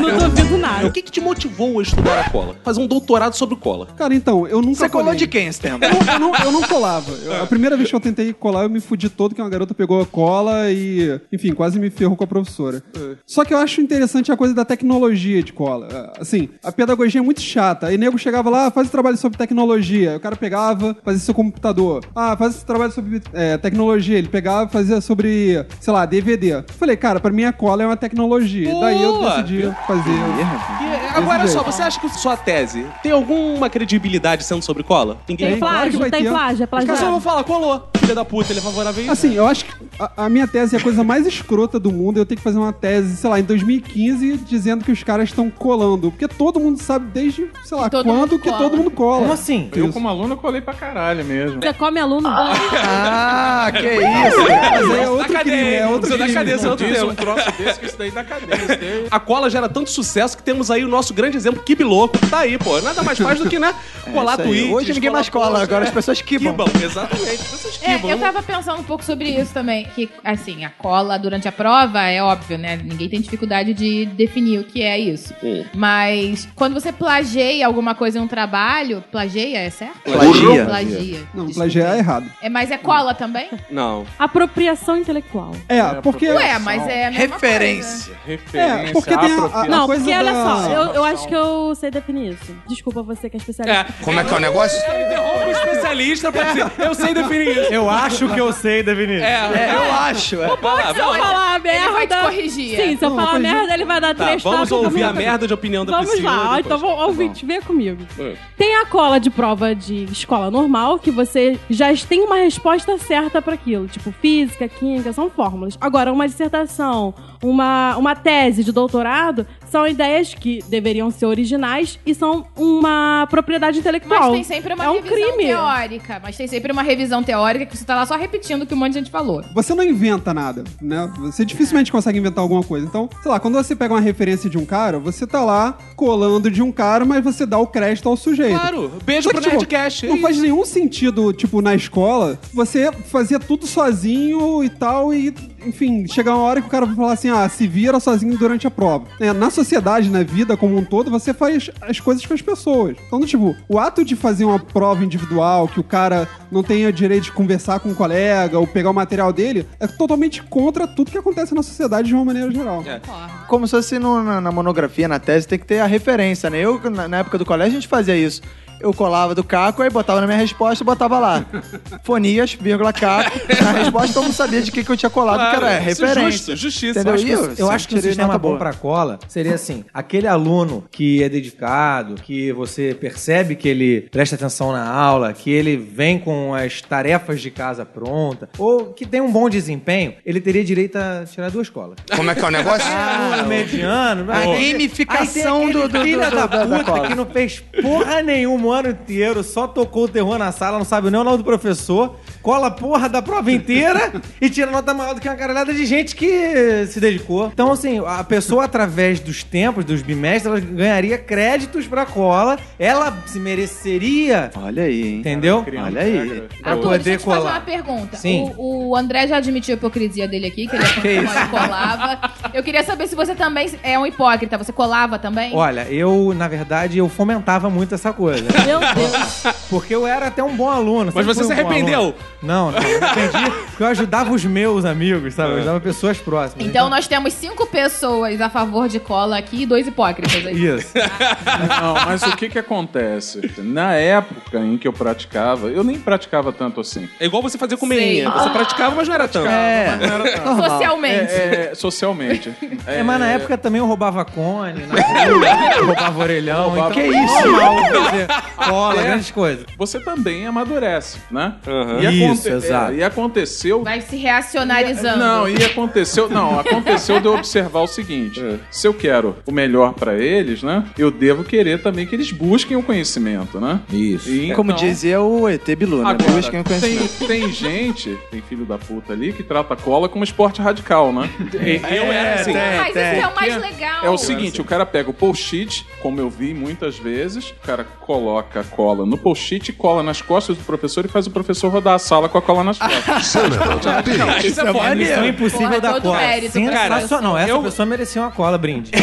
não 0.00 0.28
duvido 0.28 0.54
O 0.54 0.58
nada. 0.58 0.90
que, 0.90 1.02
que 1.02 1.10
te 1.10 1.20
motivou 1.20 1.78
a 1.78 1.82
estudar 1.82 2.20
a 2.20 2.30
cola? 2.30 2.56
Fazer 2.64 2.80
um 2.80 2.86
doutorado 2.86 3.34
sobre 3.34 3.56
cola. 3.56 3.86
Cara, 3.96 4.14
então, 4.14 4.46
eu 4.46 4.60
nunca 4.62 4.78
Você 4.80 4.88
colou 4.88 5.06
colei. 5.06 5.18
de 5.18 5.26
quem 5.26 5.46
esse 5.46 5.60
tempo? 5.60 5.84
Eu 5.84 5.90
não, 5.90 6.12
eu 6.14 6.18
não, 6.20 6.34
eu 6.46 6.52
não 6.52 6.62
colava. 6.62 7.10
Eu- 7.12 7.42
a 7.42 7.46
primeira 7.46 7.76
vez 7.76 7.88
que 7.88 7.94
eu 7.96 8.00
tentei 8.00 8.32
colar, 8.32 8.62
eu 8.64 8.70
me 8.70 8.80
fudi 8.80 9.08
todo, 9.08 9.34
que 9.34 9.40
uma 9.42 9.48
garota 9.50 9.74
pegou 9.74 10.00
a 10.00 10.06
cola 10.06 10.70
e 10.70 11.20
enfim, 11.32 11.52
quase 11.52 11.78
me 11.78 11.90
ferrou 11.90 12.16
com 12.16 12.24
a 12.24 12.26
professora. 12.26 12.82
Só 13.26 13.44
que 13.44 13.52
eu 13.54 13.58
acho 13.58 13.80
interessante 13.80 14.30
a 14.32 14.36
coisa 14.36 14.54
da 14.54 14.64
tecnologia 14.64 15.42
de 15.42 15.52
cola. 15.52 15.88
É, 16.16 16.20
Assim, 16.20 16.48
a 16.64 16.70
pedagogia 16.72 17.20
é 17.20 17.24
muito 17.24 17.40
chata. 17.40 17.86
Aí 17.88 17.96
nego 17.98 18.18
chegava 18.18 18.48
lá, 18.50 18.66
"Ah, 18.66 18.70
faz 18.70 18.88
o 18.88 18.90
trabalho 18.90 19.16
sobre 19.16 19.38
tecnologia. 19.38 20.10
Aí 20.12 20.16
O 20.16 20.20
cara 20.20 20.36
pegava, 20.36 20.96
fazia 21.04 21.20
seu 21.20 21.34
computador. 21.34 22.04
Ah, 22.14 22.29
faz 22.36 22.56
esse 22.56 22.64
trabalho 22.64 22.92
sobre 22.92 23.22
é, 23.32 23.56
tecnologia. 23.58 24.18
Ele 24.18 24.28
pegava 24.28 24.68
e 24.68 24.72
fazia 24.72 25.00
sobre, 25.00 25.64
sei 25.80 25.92
lá, 25.92 26.04
DVD. 26.06 26.62
Falei, 26.78 26.96
cara, 26.96 27.20
pra 27.20 27.30
mim 27.30 27.44
a 27.44 27.52
cola 27.52 27.82
é 27.82 27.86
uma 27.86 27.96
tecnologia. 27.96 28.72
Daí 28.80 29.02
eu 29.02 29.14
Boa! 29.14 29.30
decidi 29.42 29.74
fazer. 29.86 30.10
E, 30.10 31.16
agora 31.16 31.46
só, 31.46 31.62
você 31.62 31.82
acha 31.82 32.00
que 32.00 32.08
sua 32.10 32.36
tese 32.36 32.86
tem 33.02 33.12
alguma 33.12 33.68
credibilidade 33.68 34.44
sendo 34.44 34.62
sobre 34.62 34.82
cola? 34.82 35.18
Ninguém. 35.28 35.50
Tem 35.50 35.58
claro 35.58 35.74
que 35.74 35.80
plágio, 35.80 35.98
vai 35.98 36.10
tem 36.10 36.22
ter. 36.22 36.30
plágio, 36.30 36.62
é 36.70 36.76
Os 36.78 36.84
caras 36.84 37.00
vão 37.00 37.20
falar, 37.20 37.44
colou. 37.44 37.88
Filha 37.98 38.14
da 38.14 38.24
puta, 38.24 38.52
ele 38.52 38.60
é 38.60 38.62
favorável 38.62 39.02
isso. 39.02 39.12
Assim, 39.12 39.34
eu 39.34 39.46
acho 39.46 39.64
que 39.64 39.72
a, 39.98 40.24
a 40.24 40.28
minha 40.28 40.46
tese 40.46 40.74
é 40.74 40.78
a 40.78 40.82
coisa 40.82 41.04
mais 41.04 41.26
escrota 41.26 41.78
do 41.78 41.92
mundo. 41.92 42.18
Eu 42.18 42.26
tenho 42.26 42.38
que 42.38 42.42
fazer 42.42 42.58
uma 42.58 42.72
tese, 42.72 43.16
sei 43.16 43.30
lá, 43.30 43.38
em 43.38 43.42
2015, 43.42 44.38
dizendo 44.38 44.84
que 44.84 44.92
os 44.92 45.02
caras 45.02 45.28
estão 45.28 45.50
colando. 45.50 46.10
Porque 46.10 46.26
todo 46.26 46.58
mundo 46.58 46.80
sabe 46.80 47.06
desde, 47.12 47.48
sei 47.64 47.76
lá, 47.76 47.90
quando 47.90 48.38
que 48.38 48.50
todo 48.50 48.76
mundo 48.76 48.90
cola. 48.90 49.20
Como 49.20 49.32
assim? 49.32 49.68
Eu, 49.74 49.92
como 49.92 50.08
aluno, 50.08 50.36
colei 50.36 50.60
pra 50.60 50.74
caralho 50.74 51.24
mesmo. 51.24 51.60
Você 51.60 51.72
come 51.74 52.00
aluno. 52.00 52.19
Ah, 52.28 53.70
que 53.72 53.78
isso. 53.86 54.38
Mas 54.48 54.98
é 54.98 55.08
outro 55.10 55.32
Da 55.32 55.40
crime, 55.40 55.56
cadeia, 55.56 55.78
é 55.80 55.86
outro 55.86 56.08
isso 56.08 56.18
da 56.18 56.24
crime. 56.24 56.34
cadeia, 56.34 56.54
é 56.54 56.68
outro 56.68 57.10
um 57.10 57.14
troço 57.14 57.52
desse 57.58 57.80
que 57.80 57.86
isso 57.86 57.98
daí 57.98 58.10
dá 58.10 58.24
cadeia. 58.24 58.56
Isso 58.56 58.66
daí- 58.68 59.06
A 59.10 59.20
cola 59.20 59.50
gera 59.50 59.68
tanto 59.68 59.90
sucesso 59.90 60.36
que 60.36 60.42
temos 60.42 60.70
aí 60.70 60.84
o 60.84 60.88
nosso 60.88 61.12
grande 61.14 61.36
exemplo, 61.36 61.62
Kibe 61.62 61.84
Louco. 61.84 62.18
Tá 62.28 62.40
aí, 62.40 62.58
pô. 62.58 62.80
Nada 62.80 63.02
mais 63.02 63.18
faz 63.18 63.38
do 63.38 63.48
que, 63.48 63.58
né? 63.58 63.74
Colar 64.12 64.32
isso 64.34 64.42
aí. 64.42 64.48
tweets. 64.48 64.72
Hoje 64.74 64.92
ninguém 64.92 65.10
mais 65.10 65.28
colar 65.28 65.46
cola, 65.46 65.62
agora 65.62 65.84
é. 65.84 65.88
as 65.88 65.94
pessoas 65.94 66.20
quibam. 66.22 66.54
exatamente. 66.82 67.30
As 67.32 67.48
pessoas 67.48 67.80
É, 67.82 67.94
quibam. 67.96 68.10
eu 68.10 68.18
tava 68.18 68.42
pensando 68.42 68.80
um 68.80 68.84
pouco 68.84 69.04
sobre 69.04 69.28
isso 69.30 69.52
também. 69.52 69.84
Que, 69.94 70.08
assim, 70.24 70.64
a 70.64 70.70
cola 70.70 71.18
durante 71.18 71.46
a 71.48 71.52
prova 71.52 72.02
é 72.06 72.22
óbvio, 72.22 72.58
né? 72.58 72.78
Ninguém 72.82 73.08
tem 73.08 73.20
dificuldade 73.20 73.72
de 73.74 74.06
definir 74.06 74.60
o 74.60 74.64
que 74.64 74.82
é 74.82 74.98
isso. 74.98 75.32
Hum. 75.42 75.64
Mas 75.74 76.48
quando 76.54 76.74
você 76.74 76.92
plageia 76.92 77.66
alguma 77.66 77.94
coisa 77.94 78.18
em 78.18 78.22
um 78.22 78.26
trabalho, 78.28 79.02
plageia, 79.10 79.58
é 79.58 79.70
certo? 79.70 80.00
Plagia. 80.04 80.64
Plagia. 80.66 81.20
Não, 81.34 81.48
plagiar 81.50 81.94
é 81.94 81.98
errado. 81.98 82.09
É, 82.42 82.48
mas 82.48 82.70
é 82.70 82.78
cola 82.78 83.14
também? 83.14 83.48
Não. 83.70 84.04
Apropriação 84.18 84.96
intelectual. 84.96 85.52
É, 85.68 85.82
porque. 86.02 86.28
Ué, 86.30 86.58
mas 86.58 86.86
é 86.86 87.06
a 87.06 87.10
mesma 87.10 87.34
Referência. 87.34 88.14
Referência, 88.24 88.88
É, 88.88 88.92
porque 88.92 89.16
tem 89.16 89.32
a- 89.32 89.44
a 89.62 89.64
Não, 89.66 89.86
coisa 89.86 90.02
porque 90.04 90.16
olha 90.16 90.32
da- 90.32 90.44
só, 90.44 90.68
eu, 90.70 90.94
eu 90.94 91.04
acho 91.04 91.26
que 91.28 91.34
eu 91.34 91.74
sei 91.74 91.90
definir 91.90 92.32
isso. 92.32 92.54
Desculpa 92.68 93.02
você 93.02 93.28
que 93.30 93.36
é 93.36 93.38
especialista. 93.38 93.86
Como 94.02 94.18
é 94.20 94.24
que 94.24 94.32
é 94.32 94.36
o 94.36 94.40
negócio? 94.40 94.78
Interrompe 94.78 95.44
o 95.46 95.50
especialista 95.50 96.32
pra 96.32 96.44
dizer, 96.44 96.70
eu 96.78 96.94
sei 96.94 97.14
definir 97.14 97.48
isso. 97.58 97.72
Eu 97.72 97.88
acho 97.90 98.28
que 98.28 98.40
eu 98.40 98.52
sei 98.52 98.82
definir. 98.82 99.22
É, 99.22 99.74
Eu 99.74 99.92
acho. 99.92 100.36
é. 100.42 100.56
vai 100.56 100.74
lá, 100.76 100.94
Se 100.94 101.00
eu 101.00 101.14
falar 101.14 101.60
merda... 101.60 101.80
Ele 101.84 101.92
vai 101.92 102.06
te 102.06 102.16
corrigir. 102.16 102.76
Sim, 102.76 102.96
se 102.96 103.04
eu 103.04 103.14
falar 103.14 103.38
merda, 103.38 103.74
ele 103.74 103.84
vai 103.84 104.00
dar 104.00 104.14
Tá, 104.14 104.24
três 104.24 104.42
vamos 104.42 104.70
ouvir 104.72 105.02
a 105.04 105.12
merda 105.12 105.46
de 105.46 105.54
opinião 105.54 105.84
da 105.84 105.92
Vamos 106.00 106.20
lá, 106.22 106.58
então 106.60 106.78
vamos, 106.78 107.00
ouvinte, 107.02 107.44
venha 107.46 107.62
comigo. 107.62 108.04
É. 108.18 108.34
Tem 108.56 108.76
a 108.76 108.86
cola 108.86 109.18
de 109.20 109.30
prova 109.30 109.74
de 109.74 110.04
escola 110.04 110.50
normal, 110.50 110.98
que 110.98 111.10
você 111.10 111.58
já 111.68 111.90
tem 112.06 112.22
uma 112.22 112.36
resposta 112.36 112.98
certa 112.98 113.40
para 113.40 113.54
aquilo. 113.54 113.88
Tipo, 113.88 114.12
física, 114.12 114.68
química, 114.68 115.12
são 115.12 115.30
fórmulas. 115.30 115.76
Agora, 115.80 116.12
uma 116.12 116.26
dissertação, 116.26 117.14
uma, 117.42 117.96
uma 117.96 118.14
tese 118.14 118.64
de 118.64 118.72
doutorado, 118.72 119.46
são 119.70 119.86
ideias 119.86 120.34
que 120.34 120.62
deveriam 120.68 121.10
ser 121.10 121.26
originais 121.26 121.98
e 122.04 122.14
são 122.14 122.46
uma 122.56 123.26
propriedade 123.30 123.78
intelectual. 123.78 124.32
Mas 124.32 124.32
tem 124.32 124.44
sempre 124.44 124.74
uma 124.74 124.84
é 124.84 124.90
um 124.90 125.00
revisão 125.00 125.32
crime. 125.32 125.46
teórica. 125.46 126.20
Mas 126.22 126.36
tem 126.36 126.48
sempre 126.48 126.72
uma 126.72 126.82
revisão 126.82 127.22
teórica 127.22 127.66
que 127.66 127.76
você 127.76 127.84
tá 127.84 127.94
lá 127.94 128.04
só 128.04 128.16
repetindo 128.16 128.62
o 128.62 128.66
que 128.66 128.74
um 128.74 128.76
monte 128.76 128.92
de 128.92 128.98
gente 128.98 129.10
falou. 129.10 129.44
Você 129.54 129.74
não 129.74 129.84
inventa 129.84 130.34
nada, 130.34 130.64
né? 130.80 131.10
Você 131.18 131.44
dificilmente 131.44 131.92
consegue 131.92 132.18
inventar 132.18 132.42
alguma 132.42 132.62
coisa. 132.62 132.86
Então, 132.86 133.08
sei 133.22 133.30
lá, 133.30 133.38
quando 133.38 133.54
você 133.54 133.76
pega 133.76 133.94
uma 133.94 134.00
referência 134.00 134.50
de 134.50 134.58
um 134.58 134.64
cara, 134.64 134.98
você 134.98 135.26
tá 135.26 135.44
lá 135.44 135.78
colando 135.94 136.50
de 136.50 136.62
um 136.62 136.72
cara, 136.72 137.04
mas 137.04 137.22
você 137.22 137.46
dá 137.46 137.58
o 137.58 137.66
crédito 137.66 138.08
ao 138.08 138.16
sujeito. 138.16 138.58
Claro, 138.58 138.90
beijo 139.04 139.24
Só 139.24 139.30
pro 139.30 139.40
tipo, 139.40 139.54
Nerdcast. 139.54 140.06
Não 140.06 140.18
faz 140.18 140.38
nenhum 140.38 140.64
sentido, 140.64 141.32
tipo, 141.32 141.62
na 141.62 141.74
escola, 141.74 142.38
você 142.52 142.90
fazia 142.92 143.38
tudo 143.38 143.66
sozinho 143.66 144.64
e 144.64 144.68
tal, 144.68 145.14
e, 145.14 145.32
enfim, 145.66 146.06
chegar 146.06 146.34
uma 146.34 146.44
hora 146.44 146.60
que 146.60 146.66
o 146.66 146.70
cara 146.70 146.86
vai 146.86 146.94
falar 146.94 147.12
assim, 147.12 147.28
ah, 147.30 147.48
se 147.48 147.66
vira 147.66 147.98
sozinho 148.00 148.36
durante 148.38 148.66
a 148.66 148.70
prova. 148.70 149.06
É, 149.20 149.32
na 149.32 149.50
sociedade, 149.50 150.10
na 150.10 150.22
vida 150.22 150.56
como 150.56 150.76
um 150.76 150.84
todo, 150.84 151.10
você 151.10 151.32
faz 151.34 151.70
as 151.80 152.00
coisas 152.00 152.24
com 152.24 152.34
as 152.34 152.42
pessoas. 152.42 152.96
Então, 153.06 153.20
tipo, 153.26 153.56
o 153.68 153.78
ato 153.78 154.04
de 154.04 154.16
fazer 154.16 154.44
uma 154.44 154.58
prova 154.58 155.04
individual, 155.04 155.68
que 155.68 155.80
o 155.80 155.84
cara 155.84 156.28
não 156.50 156.62
tenha 156.62 156.92
direito 156.92 157.24
de 157.24 157.32
conversar 157.32 157.80
com 157.80 157.90
um 157.90 157.94
colega 157.94 158.58
ou 158.58 158.66
pegar 158.66 158.90
o 158.90 158.94
material 158.94 159.32
dele, 159.32 159.66
é 159.78 159.86
totalmente 159.86 160.42
contra 160.42 160.86
tudo 160.86 161.10
que 161.10 161.18
acontece 161.18 161.54
na 161.54 161.62
sociedade 161.62 162.08
de 162.08 162.14
uma 162.14 162.24
maneira 162.24 162.50
geral. 162.50 162.82
É. 162.86 163.00
Como 163.48 163.66
se 163.66 163.72
fosse 163.76 163.98
no- 163.98 164.22
na, 164.22 164.40
na 164.40 164.50
monografia, 164.52 165.06
na 165.08 165.18
tese, 165.18 165.46
tem 165.46 165.58
que 165.58 165.66
ter 165.66 165.80
a 165.80 165.86
referência, 165.86 166.48
né? 166.50 166.58
Eu, 166.60 166.80
na, 166.90 167.06
na 167.08 167.18
época 167.18 167.38
do 167.38 167.44
colégio, 167.44 167.72
a 167.72 167.80
gente 167.80 167.88
fazia 167.88 168.16
isso. 168.16 168.40
Eu 168.80 168.94
colava 168.94 169.34
do 169.34 169.44
Caco, 169.44 169.82
aí 169.82 169.90
botava 169.90 170.20
na 170.20 170.26
minha 170.26 170.38
resposta 170.38 170.82
e 170.82 170.86
botava 170.86 171.18
lá. 171.18 171.44
Fonias, 172.02 172.54
vírgula, 172.54 172.92
Caco. 172.92 173.38
Na 173.62 173.72
resposta, 173.72 174.14
todo 174.14 174.24
mundo 174.24 174.32
sabia 174.34 174.62
de 174.62 174.72
que, 174.72 174.82
que 174.82 174.90
eu 174.90 174.96
tinha 174.96 175.10
colado, 175.10 175.50
que 175.50 175.56
era 175.64 175.72
Isso 175.90 176.04
é 176.04 176.08
referência. 176.08 176.30
justo, 176.30 176.56
justiça. 176.56 177.00
Entendeu? 177.00 177.12
Eu 177.14 177.16
acho 177.16 177.24
que, 177.26 177.32
eu 177.62 177.66
eu 177.66 177.70
acho 177.70 177.88
que 177.88 177.94
um 177.96 178.00
sistema 178.00 178.38
bom 178.38 178.56
pra 178.56 178.72
cola 178.72 179.18
seria 179.28 179.54
assim: 179.54 179.84
aquele 179.92 180.26
aluno 180.26 180.84
que 180.90 181.22
é 181.22 181.28
dedicado, 181.28 182.14
que 182.14 182.52
você 182.52 182.96
percebe 182.98 183.54
que 183.54 183.68
ele 183.68 184.02
presta 184.10 184.34
atenção 184.36 184.72
na 184.72 184.88
aula, 184.90 185.32
que 185.32 185.50
ele 185.50 185.76
vem 185.76 186.18
com 186.18 186.54
as 186.54 186.80
tarefas 186.80 187.40
de 187.40 187.50
casa 187.50 187.84
pronta, 187.84 188.48
ou 188.58 188.86
que 188.94 189.04
tem 189.04 189.20
um 189.20 189.30
bom 189.30 189.48
desempenho, 189.50 190.14
ele 190.24 190.40
teria 190.40 190.64
direito 190.64 190.96
a 190.96 191.24
tirar 191.30 191.50
duas 191.50 191.68
colas. 191.68 191.96
Como 192.16 192.30
é 192.30 192.34
que 192.34 192.40
é 192.44 192.48
o 192.48 192.50
negócio? 192.50 192.86
aluno 192.90 193.48
mediano. 193.48 194.30
A 194.32 194.40
gamificação 194.40 195.70
do- 195.70 195.88
do- 195.88 196.00
filho 196.00 196.20
do- 196.24 196.30
da 196.30 196.46
da- 196.46 196.64
da 196.64 196.84
puta 196.84 197.08
que 197.08 197.14
não 197.14 197.26
fez 197.26 197.60
porra 197.82 198.22
nenhuma 198.22 198.69
ano 198.72 198.90
inteiro, 198.90 199.42
só 199.42 199.66
tocou 199.66 200.04
o 200.04 200.08
terror 200.08 200.38
na 200.38 200.52
sala, 200.52 200.78
não 200.78 200.84
sabe 200.84 201.10
nem 201.10 201.20
o 201.20 201.24
nome 201.24 201.38
do 201.38 201.44
professor, 201.44 202.16
cola 202.42 202.68
a 202.68 202.70
porra 202.70 203.08
da 203.08 203.20
prova 203.22 203.50
inteira 203.52 204.12
e 204.40 204.48
tira 204.48 204.70
nota 204.70 204.94
maior 204.94 205.14
do 205.14 205.20
que 205.20 205.28
uma 205.28 205.36
caralhada 205.36 205.72
de 205.74 205.84
gente 205.86 206.14
que 206.16 206.86
se 206.86 206.98
dedicou. 207.00 207.48
Então, 207.52 207.72
assim, 207.72 208.00
a 208.06 208.24
pessoa, 208.24 208.64
através 208.64 209.20
dos 209.20 209.42
tempos, 209.44 209.84
dos 209.84 210.02
bimestres, 210.02 210.46
ela 210.46 210.60
ganharia 210.60 211.18
créditos 211.18 211.86
pra 211.86 212.06
cola, 212.06 212.58
ela 212.78 213.16
se 213.26 213.38
mereceria, 213.38 214.50
Olha 214.56 214.84
aí, 214.84 215.02
hein? 215.02 215.18
entendeu? 215.20 215.64
Olha 215.84 216.00
aí. 216.00 216.42
Pra 216.62 216.72
Arthur, 216.72 216.82
poder 216.84 216.98
deixa 217.02 217.10
eu 217.10 217.18
te 217.18 217.24
fazer 217.24 217.38
colar. 217.40 217.52
uma 217.52 217.60
pergunta. 217.60 218.16
Sim. 218.16 218.52
O, 218.56 218.90
o 218.90 218.96
André 218.96 219.26
já 219.26 219.36
admitiu 219.36 219.74
a 219.74 219.76
hipocrisia 219.76 220.26
dele 220.28 220.46
aqui, 220.46 220.66
que 220.66 220.76
ele 220.76 221.26
é 221.26 221.46
colava. 221.50 222.20
Eu 222.52 222.62
queria 222.62 222.82
saber 222.82 223.06
se 223.06 223.14
você 223.14 223.34
também 223.34 223.70
é 223.82 223.98
um 223.98 224.06
hipócrita. 224.06 224.58
Você 224.58 224.72
colava 224.72 225.18
também? 225.18 225.54
Olha, 225.54 225.86
eu, 225.90 226.32
na 226.36 226.48
verdade, 226.48 226.98
eu 226.98 227.08
fomentava 227.08 227.68
muito 227.70 227.94
essa 227.94 228.12
coisa. 228.12 228.44
Meu 228.64 228.80
Deus. 228.80 229.42
Porque 229.68 229.94
eu 229.94 230.06
era 230.06 230.26
até 230.26 230.42
um 230.42 230.54
bom 230.56 230.68
aluno. 230.68 231.12
Mas 231.14 231.24
sempre 231.26 231.34
você 231.34 231.44
fui 231.44 231.54
se 231.54 231.60
um 231.60 231.64
bom 231.64 231.70
arrependeu? 231.70 231.98
aluno. 232.00 232.14
Não, 232.42 232.70
não, 232.70 232.80
eu 232.80 233.02
arrependi 233.04 233.50
porque 233.70 233.82
eu 233.82 233.86
ajudava 233.86 234.32
os 234.32 234.44
meus 234.44 234.84
amigos, 234.84 235.34
sabe? 235.34 235.50
Eu 235.52 235.56
ajudava 235.58 235.80
pessoas 235.80 236.18
próximas. 236.18 236.66
Então 236.66 236.88
nós 236.88 237.06
temos 237.06 237.32
cinco 237.34 237.66
pessoas 237.66 238.40
a 238.40 238.48
favor 238.48 238.88
de 238.88 238.98
cola 238.98 239.38
aqui 239.38 239.62
e 239.62 239.66
dois 239.66 239.86
hipócritas 239.86 240.46
aí. 240.46 240.54
Isso. 240.66 240.92
Não, 240.96 241.94
mas 242.06 242.22
o 242.22 242.36
que 242.36 242.48
que 242.48 242.58
acontece? 242.58 243.50
Na 243.58 243.94
época 243.94 244.58
em 244.58 244.76
que 244.78 244.86
eu 244.88 244.92
praticava, 244.92 245.68
eu 245.68 245.82
nem 245.84 245.98
praticava 245.98 246.52
tanto 246.52 246.80
assim. 246.80 247.08
É 247.18 247.26
igual 247.26 247.42
você 247.42 247.58
fazer 247.58 247.76
com 247.76 247.86
meinha. 247.86 248.30
Você 248.30 248.50
praticava, 248.50 248.94
mas 248.94 249.08
não 249.08 249.14
era 249.14 249.28
tanto. 249.28 249.46
É, 249.48 249.96
Não 250.00 250.14
era 250.14 250.32
tanto. 250.40 250.56
Socialmente. 250.62 251.32
É, 251.32 251.68
é, 251.70 251.74
socialmente. 251.74 252.52
É, 252.86 253.02
mas 253.02 253.20
na 253.20 253.26
época 253.28 253.56
também 253.58 253.78
eu 253.80 253.86
roubava 253.86 254.24
cone, 254.24 254.84
na 254.86 254.94
rua, 254.94 255.76
eu 255.78 255.86
roubava 255.86 256.20
orelhão. 256.22 256.68
Roubava- 256.70 256.90
Então, 256.90 257.02
Que 257.02 257.08
isso? 257.18 257.46
Normal, 257.50 258.04
fazer 258.04 258.26
cola, 258.56 259.00
É. 259.00 259.04
grandes 259.04 259.30
coisas. 259.30 259.64
Você 259.76 260.00
também 260.00 260.46
amadurece, 260.46 261.18
né? 261.30 261.54
Aham. 261.66 262.00
E 262.00 262.06
Isso, 262.32 262.48
exato. 262.48 262.92
é, 262.92 262.96
e 262.96 263.02
aconteceu 263.02 263.82
Vai 263.82 264.00
se 264.00 264.16
reacionarizando. 264.16 265.18
Não, 265.18 265.48
e 265.48 265.62
aconteceu. 265.64 266.28
Não, 266.28 266.58
aconteceu 266.58 267.20
de 267.20 267.26
eu 267.26 267.34
observar 267.34 267.80
o 267.80 267.86
seguinte: 267.86 268.40
É. 268.40 268.56
se 268.70 268.86
eu 268.86 268.94
quero 268.94 269.36
o 269.46 269.52
melhor 269.52 269.94
pra 269.94 270.16
eles, 270.16 270.62
né? 270.62 270.84
Eu 270.98 271.10
devo 271.10 271.44
querer 271.44 271.82
também 271.82 272.06
que 272.06 272.14
eles 272.14 272.30
busquem 272.32 272.76
o 272.76 272.82
conhecimento, 272.82 273.60
né? 273.60 273.80
Isso. 273.92 274.28
E 274.30 274.52
Como 274.54 274.72
então- 274.72 274.84
dizia 274.84 275.20
o 275.20 275.48
ET 275.48 275.64
Bilu, 275.76 276.02
né? 276.02 276.10
Agora, 276.10 276.32
Busquem 276.32 276.60
o 276.60 276.64
conhecimento. 276.64 277.26
tem, 277.26 277.40
tem 277.40 277.52
gente, 277.52 278.18
tem 278.30 278.40
filho 278.42 278.64
da 278.64 278.78
puta 278.78 279.12
ali, 279.12 279.32
que 279.32 279.42
trata 279.42 279.74
cola 279.76 280.08
como 280.08 280.24
esporte 280.24 280.60
radical, 280.60 281.12
né? 281.12 281.28
Eu 281.54 282.12
era 282.12 282.34
assim. 282.40 282.52
Mas 282.52 282.88
isso 282.90 282.98
é 282.98 283.26
o 283.26 283.34
mais 283.34 283.56
legal. 283.60 284.04
É 284.04 284.10
o 284.10 284.18
seguinte, 284.18 284.60
o 284.60 284.64
cara 284.64 284.84
pega 284.86 285.10
o 285.10 285.14
post-it, 285.14 285.86
como 286.00 286.20
eu 286.20 286.28
vi 286.30 286.54
muitas 286.54 286.98
vezes, 286.98 287.50
o 287.50 287.66
cara 287.66 287.84
coloca 287.84 288.60
a 288.60 288.64
cola 288.64 289.04
no 289.06 289.16
post-it, 289.18 289.72
cola 289.72 290.02
nas 290.02 290.20
costas 290.22 290.56
do 290.56 290.64
professor 290.64 291.04
e 291.04 291.08
faz 291.08 291.26
o 291.26 291.30
professor 291.30 291.68
rodar 291.70 291.94
a 291.94 291.98
sala 291.98 292.19
com 292.28 292.38
a 292.38 292.42
cola 292.42 292.64
nas 292.64 292.78
costas. 292.78 293.34
Não, 294.18 294.38
isso 294.38 294.60
é 294.60 294.68
É 294.68 294.72
foda. 294.72 294.94
missão 294.94 295.26
impossível 295.26 295.68
Porra, 295.68 295.80
da 295.80 295.92
todo 295.94 296.02
cola. 296.02 296.18
mérito 296.18 296.60
pra 296.60 296.90
Sensacional. 296.90 297.38
Essa 297.38 297.50
Eu- 297.50 297.62
pessoa 297.62 297.86
merecia 297.86 298.22
uma 298.22 298.30
cola, 298.30 298.58
brinde. 298.58 298.90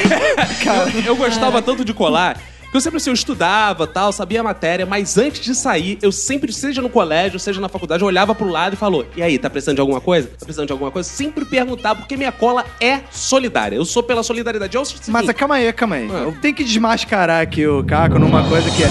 Eu, 0.96 1.02
eu 1.04 1.16
gostava 1.16 1.62
tanto 1.62 1.84
de 1.86 1.94
colar 1.94 2.38
eu 2.78 2.82
sempre 2.82 2.98
assim, 2.98 3.10
eu 3.10 3.14
estudava, 3.14 3.86
tal, 3.88 4.12
sabia 4.12 4.40
a 4.42 4.44
matéria, 4.44 4.86
mas 4.86 5.18
antes 5.18 5.42
de 5.42 5.54
sair, 5.56 5.98
eu 6.02 6.12
sempre, 6.12 6.52
seja 6.54 6.82
no 6.82 6.90
colégio, 6.90 7.40
seja 7.40 7.60
na 7.60 7.70
faculdade, 7.70 8.02
eu 8.04 8.08
olhava 8.08 8.34
pro 8.36 8.48
lado 8.48 8.74
e 8.74 8.78
falou: 8.78 9.06
"E 9.16 9.22
aí, 9.22 9.38
tá 9.38 9.50
precisando 9.50 9.76
de 9.76 9.82
alguma 9.82 10.00
coisa? 10.02 10.28
Tá 10.28 10.46
precisando 10.46 10.68
de 10.68 10.72
alguma 10.72 10.92
coisa?" 10.92 11.10
Sempre 11.10 11.46
perguntava, 11.46 12.00
porque 12.00 12.16
minha 12.18 12.32
cola 12.32 12.66
é 12.80 13.02
solidária. 13.12 13.76
Eu 13.76 13.86
sou 13.86 14.02
pela 14.04 14.24
solidariedade. 14.24 14.76
Eu 14.76 14.86
sou 14.86 14.98
Mas 15.08 15.30
calma 15.34 15.56
aí, 15.56 15.72
calma 15.74 15.96
aí. 15.96 16.10
Ah. 16.12 16.24
Eu 16.26 16.36
tenho 16.42 16.54
que 16.54 16.64
desmascarar 16.64 17.42
aqui 17.42 17.66
o 17.68 17.84
Caco 17.84 18.20
numa 18.20 18.48
coisa 18.48 18.70
que 18.72 18.84
é. 18.84 18.88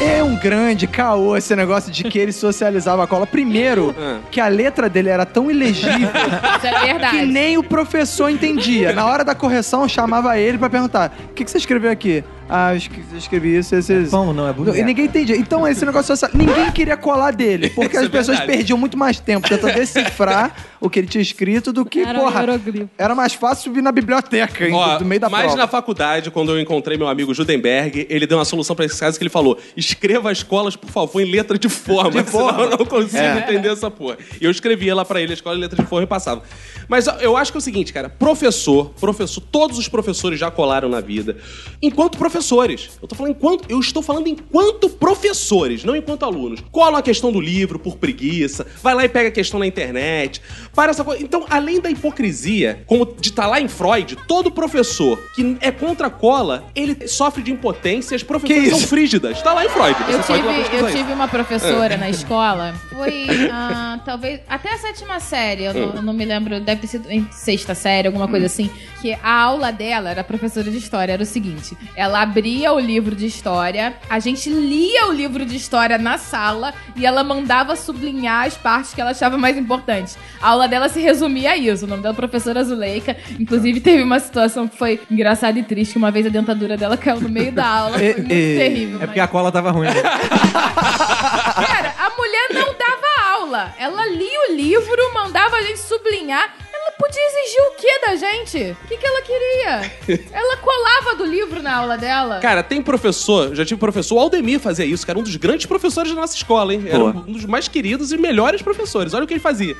É 0.00 0.22
um 0.22 0.36
grande 0.36 0.86
caô 0.86 1.36
esse 1.36 1.56
negócio 1.56 1.90
de 1.90 2.04
que 2.04 2.16
ele 2.20 2.30
socializava 2.30 3.02
a 3.02 3.06
cola. 3.06 3.26
Primeiro, 3.26 3.92
Ah. 3.98 4.20
que 4.30 4.40
a 4.40 4.46
letra 4.46 4.88
dele 4.88 5.08
era 5.08 5.26
tão 5.26 5.50
ilegível 5.50 6.08
Isso 6.56 6.66
é 6.66 6.86
verdade. 6.86 7.18
que 7.18 7.26
nem 7.26 7.58
o 7.58 7.64
professor 7.64 8.30
entendia. 8.30 8.92
Na 8.92 9.06
hora 9.06 9.24
da 9.24 9.34
correção, 9.34 9.82
eu 9.82 9.88
chamava 9.88 10.38
ele 10.38 10.56
pra 10.56 10.70
perguntar: 10.70 11.12
o 11.30 11.34
que, 11.34 11.44
que 11.44 11.50
você 11.50 11.58
escreveu 11.58 11.90
aqui? 11.90 12.22
Ah, 12.48 12.74
eu 12.74 12.80
eu 13.12 13.18
escrevi 13.28 13.56
isso, 13.58 13.74
esse, 13.74 13.92
esse. 13.92 14.10
Pão 14.10 14.32
não, 14.32 14.48
é 14.48 14.52
boneco. 14.52 14.76
E 14.76 14.82
ninguém 14.82 15.04
entendia. 15.04 15.36
Então, 15.36 15.66
esse 15.68 15.84
negócio 15.84 16.08
social, 16.16 16.30
ninguém 16.34 16.70
queria 16.72 16.96
colar 16.96 17.32
dele, 17.32 17.70
porque 17.76 17.96
Isso 17.96 18.00
as 18.00 18.06
é 18.06 18.08
pessoas 18.08 18.38
verdade. 18.38 18.56
perdiam 18.58 18.78
muito 18.78 18.96
mais 18.96 19.20
tempo 19.20 19.48
tentando 19.48 19.74
decifrar 19.76 20.54
o 20.80 20.88
que 20.88 20.98
ele 20.98 21.08
tinha 21.08 21.20
escrito 21.22 21.72
do 21.72 21.84
que, 21.84 22.00
Era 22.00 22.18
um 22.18 22.22
porra, 22.22 22.40
hieroglifo. 22.40 22.88
era 22.96 23.14
mais 23.14 23.34
fácil 23.34 23.72
vir 23.72 23.82
na 23.82 23.92
biblioteca, 23.92 24.64
Ó, 24.72 24.98
do 24.98 25.04
meio 25.04 25.20
da 25.20 25.28
mas 25.28 25.42
prova. 25.42 25.56
na 25.56 25.66
faculdade, 25.66 26.30
quando 26.30 26.52
eu 26.52 26.60
encontrei 26.60 26.96
meu 26.96 27.08
amigo 27.08 27.34
Judenberg, 27.34 28.06
ele 28.08 28.26
deu 28.26 28.38
uma 28.38 28.44
solução 28.44 28.74
pra 28.74 28.84
esse 28.84 28.98
caso 28.98 29.18
que 29.18 29.22
ele 29.22 29.30
falou: 29.30 29.58
escreva 29.76 30.30
as 30.30 30.42
colas, 30.42 30.76
por 30.76 30.90
favor, 30.90 31.20
em 31.20 31.30
letra 31.30 31.58
de 31.58 31.68
forma. 31.68 32.22
De 32.22 32.30
forma. 32.30 32.52
Senão 32.52 32.64
eu 32.72 32.78
não 32.78 32.86
consigo 32.86 33.16
É. 33.18 33.38
entender 33.38 33.68
essa 33.70 33.90
porra. 33.90 34.16
E 34.40 34.44
eu 34.44 34.50
escrevia 34.50 34.94
lá 34.94 35.04
pra 35.04 35.20
ele 35.20 35.32
a 35.32 35.34
escola 35.34 35.56
em 35.56 35.60
letra 35.60 35.82
de 35.82 35.88
forma 35.88 36.04
e 36.04 36.06
passava. 36.06 36.42
Mas 36.88 37.06
eu 37.20 37.36
acho 37.36 37.52
que 37.52 37.58
é 37.58 37.60
o 37.60 37.62
seguinte, 37.62 37.92
cara: 37.92 38.08
professor, 38.08 38.90
professor, 39.00 39.40
todos 39.52 39.78
os 39.78 39.88
professores 39.88 40.38
já 40.38 40.50
colaram 40.50 40.88
na 40.88 41.00
vida. 41.00 41.36
Enquanto 41.82 42.16
professores. 42.18 42.88
Eu 43.08 43.10
tô 43.10 43.14
falando 43.14 43.32
enquanto. 43.32 43.70
Eu 43.70 43.80
estou 43.80 44.02
falando 44.02 44.26
enquanto 44.28 44.90
professores, 44.90 45.82
não 45.82 45.96
enquanto 45.96 46.24
alunos. 46.24 46.62
Colam 46.70 46.96
a 46.96 47.02
questão 47.02 47.32
do 47.32 47.40
livro 47.40 47.78
por 47.78 47.96
preguiça, 47.96 48.66
vai 48.82 48.94
lá 48.94 49.04
e 49.04 49.08
pega 49.08 49.28
a 49.28 49.32
questão 49.32 49.58
na 49.58 49.66
internet. 49.66 50.42
Para 50.74 50.90
essa 50.90 51.02
coisa. 51.02 51.22
Então, 51.22 51.46
além 51.48 51.80
da 51.80 51.90
hipocrisia, 51.90 52.82
como 52.86 53.06
de 53.18 53.30
estar 53.30 53.46
lá 53.46 53.60
em 53.60 53.68
Freud, 53.68 54.16
todo 54.26 54.50
professor 54.50 55.18
que 55.34 55.56
é 55.60 55.70
contra 55.70 56.08
a 56.08 56.10
cola, 56.10 56.66
ele 56.74 57.08
sofre 57.08 57.42
de 57.42 57.50
impotência 57.50 58.14
e 58.14 58.16
as 58.16 58.22
professoras 58.22 58.68
são 58.68 58.80
frígidas. 58.80 59.40
Tá 59.40 59.54
lá 59.54 59.64
em 59.64 59.68
Freud. 59.68 59.96
Eu 60.10 60.22
tive, 60.22 60.76
eu 60.76 60.92
tive 60.92 61.12
uma 61.12 61.28
professora 61.28 61.96
na 61.96 62.10
escola, 62.10 62.74
foi 62.90 63.26
ah, 63.50 64.00
talvez 64.04 64.40
até 64.48 64.74
a 64.74 64.78
sétima 64.78 65.18
série, 65.20 65.64
eu 65.64 65.74
não, 65.74 65.94
eu 65.96 66.02
não 66.02 66.12
me 66.12 66.24
lembro, 66.24 66.60
deve 66.60 66.82
ter 66.82 66.86
sido 66.88 67.10
em 67.10 67.26
sexta 67.30 67.74
série, 67.74 68.08
alguma 68.08 68.28
coisa 68.28 68.46
assim, 68.46 68.70
que 69.00 69.14
a 69.14 69.32
aula 69.32 69.72
dela 69.72 70.10
era 70.10 70.22
professora 70.22 70.70
de 70.70 70.76
história, 70.76 71.12
era 71.12 71.22
o 71.22 71.26
seguinte, 71.26 71.76
ela 71.94 72.20
abria 72.20 72.72
o 72.72 72.78
livro 72.78 72.97
de 73.14 73.26
história, 73.26 73.94
a 74.10 74.18
gente 74.18 74.50
lia 74.50 75.06
o 75.06 75.12
livro 75.12 75.44
de 75.46 75.56
história 75.56 75.96
na 75.98 76.18
sala 76.18 76.72
e 76.96 77.04
ela 77.06 77.22
mandava 77.24 77.76
sublinhar 77.76 78.46
as 78.46 78.54
partes 78.56 78.92
que 78.94 79.00
ela 79.00 79.10
achava 79.10 79.36
mais 79.38 79.56
importantes. 79.56 80.16
A 80.40 80.48
aula 80.50 80.66
dela 80.68 80.88
se 80.88 81.00
resumia 81.00 81.52
a 81.52 81.56
isso, 81.56 81.84
o 81.84 81.88
nome 81.88 82.02
dela 82.02 82.14
é 82.14 82.16
professora 82.16 82.62
Zuleika, 82.64 83.16
inclusive 83.38 83.80
teve 83.80 84.02
uma 84.02 84.18
situação 84.20 84.66
que 84.68 84.76
foi 84.76 85.00
engraçada 85.10 85.58
e 85.58 85.62
triste, 85.62 85.92
que 85.92 85.98
uma 85.98 86.10
vez 86.10 86.26
a 86.26 86.28
dentadura 86.30 86.76
dela 86.76 86.96
caiu 86.98 87.20
no 87.20 87.28
meio 87.28 87.52
da 87.52 87.66
aula, 87.66 87.98
foi 87.98 88.14
muito 88.14 88.32
E- 88.32 88.54
e- 88.54 88.58
terrível. 88.58 88.96
É 88.96 88.98
mas- 89.00 89.06
porque 89.08 89.20
a 89.20 89.28
cola 89.28 89.50
tava 89.52 89.70
ruim. 89.70 89.86
né? 89.88 89.94
Cara, 90.02 91.94
a 91.98 92.10
mulher 92.16 92.48
não 92.52 92.74
dava 92.74 93.38
aula. 93.38 93.74
Ela 93.78 94.06
lia 94.06 94.40
o 94.50 94.54
livro, 94.54 95.14
mandava 95.14 95.56
a 95.56 95.62
gente 95.62 95.78
sublinhar. 95.80 96.54
Podia 96.98 97.22
exigir 97.22 97.60
o 97.62 97.70
que 97.76 98.06
da 98.06 98.16
gente? 98.16 98.76
O 98.84 98.88
que, 98.88 98.96
que 98.96 99.06
ela 99.06 99.22
queria? 99.22 99.92
Ela 100.32 100.56
colava 100.56 101.14
do 101.16 101.24
livro 101.24 101.62
na 101.62 101.76
aula 101.76 101.96
dela. 101.96 102.40
Cara, 102.40 102.62
tem 102.62 102.82
professor, 102.82 103.54
já 103.54 103.64
tive 103.64 103.78
professor, 103.78 104.16
o 104.16 104.18
Aldemir 104.18 104.58
fazia 104.58 104.84
isso, 104.84 105.04
que 105.04 105.10
era 105.10 105.18
um 105.18 105.22
dos 105.22 105.36
grandes 105.36 105.66
professores 105.66 106.12
da 106.12 106.20
nossa 106.20 106.34
escola, 106.34 106.74
hein? 106.74 106.82
Era 106.86 106.98
Boa. 106.98 107.24
um 107.26 107.32
dos 107.32 107.44
mais 107.44 107.68
queridos 107.68 108.10
e 108.10 108.18
melhores 108.18 108.62
professores. 108.62 109.14
Olha 109.14 109.24
o 109.24 109.26
que 109.26 109.34
ele 109.34 109.40
fazia. 109.40 109.76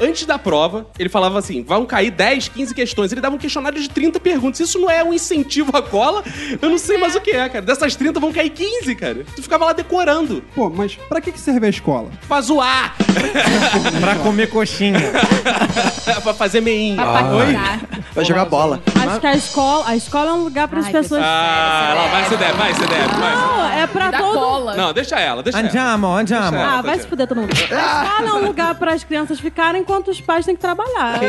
Antes 0.00 0.24
da 0.26 0.38
prova, 0.38 0.86
ele 0.98 1.08
falava 1.08 1.38
assim: 1.38 1.62
vão 1.62 1.84
cair 1.84 2.10
10, 2.10 2.48
15 2.48 2.74
questões. 2.74 3.12
Ele 3.12 3.20
dava 3.20 3.34
um 3.34 3.38
questionário 3.38 3.80
de 3.80 3.88
30 3.88 4.18
perguntas. 4.20 4.60
Isso 4.60 4.78
não 4.78 4.90
é 4.90 5.04
um 5.04 5.12
incentivo 5.12 5.76
à 5.76 5.82
cola? 5.82 6.22
Eu 6.60 6.70
não 6.70 6.78
sei 6.78 6.98
mais 6.98 7.14
o 7.14 7.20
que 7.20 7.30
é, 7.30 7.48
cara. 7.48 7.64
Dessas 7.64 7.94
30 7.94 8.18
vão 8.18 8.32
cair 8.32 8.50
15, 8.50 8.94
cara. 8.94 9.24
Tu 9.36 9.42
ficava 9.42 9.66
lá 9.66 9.72
decorando. 9.72 10.42
Pô, 10.54 10.70
mas 10.70 10.94
pra 10.94 11.20
que, 11.20 11.32
que 11.32 11.40
serve 11.40 11.66
a 11.66 11.70
escola? 11.70 12.10
Pra 12.26 12.40
zoar, 12.40 12.96
pra 14.00 14.16
comer 14.16 14.48
coxinha. 14.48 14.98
pra 16.22 16.34
fazer 16.34 16.60
meinha. 16.60 16.96
Pra 16.96 17.12
paquerar. 17.12 17.80
Vai 18.14 18.24
jogar 18.24 18.44
bola. 18.44 18.82
Acho 19.06 19.20
que 19.20 19.26
a 19.26 19.34
escola, 19.34 19.88
a 19.88 19.96
escola 19.96 20.30
é 20.30 20.32
um 20.34 20.44
lugar 20.44 20.68
para 20.68 20.80
as 20.80 20.86
Ai, 20.86 20.92
pessoas. 20.92 21.22
Ah, 21.24 21.94
lá 21.96 22.08
vai, 22.08 22.24
se 22.24 22.36
deve, 22.36 22.52
vai, 22.52 22.74
se 22.74 22.80
deve, 22.80 23.08
vai. 23.08 23.34
Não, 23.34 23.68
é 23.70 23.86
pra 23.86 24.12
todo. 24.12 24.34
cola. 24.34 24.76
Não, 24.76 24.92
deixa 24.92 25.18
ela, 25.18 25.42
deixa 25.42 25.58
ela. 25.58 25.68
Andiamo, 25.68 26.06
andiamo. 26.08 26.56
Ah, 26.56 26.60
ela, 26.60 26.82
vai 26.82 26.98
se 26.98 27.06
fuder 27.06 27.26
todo 27.26 27.40
mundo. 27.40 27.52
A 27.52 27.54
escola 27.54 28.28
é 28.28 28.32
um 28.34 28.46
lugar 28.46 28.74
para 28.74 28.92
as 28.92 29.02
crianças 29.02 29.40
ficarem 29.40 29.81
enquanto 29.82 30.08
os 30.08 30.20
pais 30.20 30.46
têm 30.46 30.54
que 30.54 30.60
trabalhar. 30.60 31.20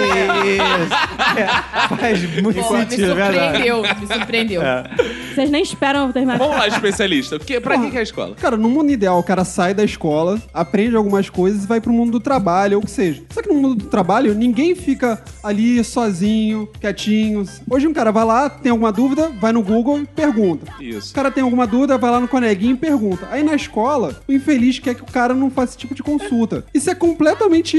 Faz 2.00 2.42
muito 2.42 2.62
Pô, 2.62 2.74
me 2.74 2.80
sentido, 2.82 3.12
é 3.12 3.16
verdade. 3.16 3.34
surpreendeu, 3.34 3.82
me 3.82 4.08
surpreendeu. 4.08 4.62
Vocês 5.34 5.50
nem 5.50 5.64
esperam 5.64 6.12
terminar. 6.12 6.38
Vamos 6.38 6.56
lá, 6.56 6.68
especialista. 6.68 7.36
O 7.36 7.40
que, 7.40 7.60
pra 7.60 7.78
que 7.78 7.92
que 7.92 7.98
é 7.98 8.00
a 8.00 8.04
escola? 8.04 8.36
Cara, 8.36 8.56
no 8.56 8.70
mundo 8.70 8.92
ideal, 8.92 9.20
o 9.20 9.24
cara 9.24 9.44
sai 9.44 9.74
da 9.74 9.84
escola, 9.84 10.42
aprende 10.54 10.96
algumas 10.96 11.30
coisas 11.30 11.64
e 11.64 11.68
vai 11.68 11.82
pro 11.82 11.92
mundo 11.92 12.12
do 12.12 12.20
trabalho, 12.20 12.78
ou 12.78 12.84
o 12.84 12.86
que 12.86 12.92
seja. 12.92 13.24
Só 13.32 13.42
que 13.42 13.50
no 13.50 13.56
mundo 13.56 13.76
do 13.76 13.86
trabalho, 13.86 14.34
ninguém 14.34 14.76
fica 14.76 15.22
ali 15.44 15.84
sozinho, 15.84 16.70
quietinho. 16.80 17.46
Hoje 17.70 17.88
um 17.88 17.94
cara 17.94 18.12
vai 18.12 18.26
lá, 18.26 18.50
tem 18.50 18.72
alguma 18.72 18.92
dúvida, 18.92 19.32
vai 19.42 19.52
no 19.52 19.64
Google 19.64 20.00
e 20.00 20.06
pergunta. 20.06 20.72
Isso. 20.80 21.12
O 21.12 21.16
cara 21.16 21.32
tem 21.32 21.44
alguma 21.44 21.66
dúvida, 21.66 21.98
vai 21.98 22.12
lá 22.12 22.20
no 22.20 22.28
coneguinho 22.28 22.74
e 22.74 22.78
pergunta. 22.78 23.28
Aí 23.32 23.44
na 23.44 23.56
escola, 23.56 24.22
o 24.28 24.32
infeliz 24.32 24.80
quer 24.80 24.96
que 24.96 25.02
o 25.02 25.06
cara 25.06 25.34
não 25.34 25.50
faça 25.50 25.72
esse 25.72 25.78
tipo 25.78 25.96
de 25.96 26.04
consulta. 26.04 26.64
Isso 26.74 26.90
é 26.90 26.96
completamente. 26.96 27.78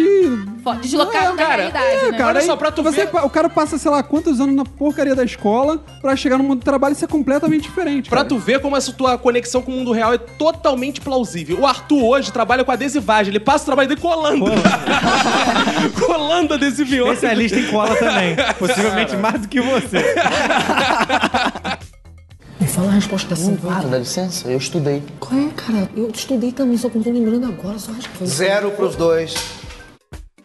Deslocado 0.80 1.36
da 1.36 1.42
cara, 1.44 1.56
realidade, 1.56 1.86
É, 1.86 2.10
né? 2.10 2.18
cara, 2.18 2.38
Olha 2.38 2.40
só, 2.42 2.56
pra 2.56 2.70
tu 2.72 2.82
você, 2.82 3.06
ver- 3.06 3.24
O 3.24 3.30
cara 3.30 3.48
passa, 3.48 3.76
sei 3.78 3.90
lá, 3.90 4.02
quantos 4.02 4.40
anos 4.40 4.54
na 4.54 4.64
porcaria 4.64 5.14
da 5.14 5.24
escola 5.24 5.78
pra 6.00 6.14
chegar 6.16 6.38
no 6.38 6.44
mundo 6.44 6.60
do 6.60 6.64
trabalho, 6.64 6.92
isso 6.92 7.04
é 7.04 7.08
completamente 7.08 7.62
diferente. 7.62 8.08
Pra 8.08 8.18
cara. 8.18 8.28
tu 8.28 8.38
ver 8.38 8.60
como 8.60 8.76
essa 8.76 8.92
tua 8.92 9.18
conexão 9.18 9.62
com 9.62 9.70
o 9.72 9.74
mundo 9.74 9.92
real 9.92 10.12
é 10.14 10.18
totalmente 10.18 11.00
plausível. 11.00 11.60
O 11.60 11.66
Arthur 11.66 12.02
hoje 12.04 12.32
trabalha 12.32 12.64
com 12.64 12.72
adesivagem. 12.72 13.30
Ele 13.30 13.40
passa 13.40 13.64
o 13.64 13.66
trabalho 13.66 13.88
dele 13.88 14.00
colando. 14.00 14.44
colando 16.06 16.54
adesiviões. 16.54 17.14
Especialista 17.14 17.58
em 17.58 17.66
cola 17.70 17.94
também. 17.96 18.36
Possivelmente 18.58 19.16
mais 19.16 19.40
do 19.42 19.48
que 19.48 19.60
você. 19.60 20.14
Me 22.60 22.66
fala 22.68 22.88
a 22.88 22.92
resposta 22.92 23.34
dessa 23.34 23.50
Para, 23.52 23.88
dá 23.88 23.98
licença, 23.98 24.48
eu 24.48 24.56
estudei. 24.58 25.02
Qual 25.20 25.38
é, 25.38 25.48
cara? 25.50 25.88
Eu 25.96 26.10
estudei 26.10 26.52
também, 26.52 26.78
só 26.78 26.88
que 26.88 26.96
não 26.96 27.04
tô 27.04 27.10
lembrando 27.10 27.46
agora, 27.46 27.78
só 27.78 27.90
acho 27.92 28.08
que 28.08 28.16
foi. 28.18 28.26
Zero 28.26 28.70
pros 28.70 28.94
dois. 28.96 29.34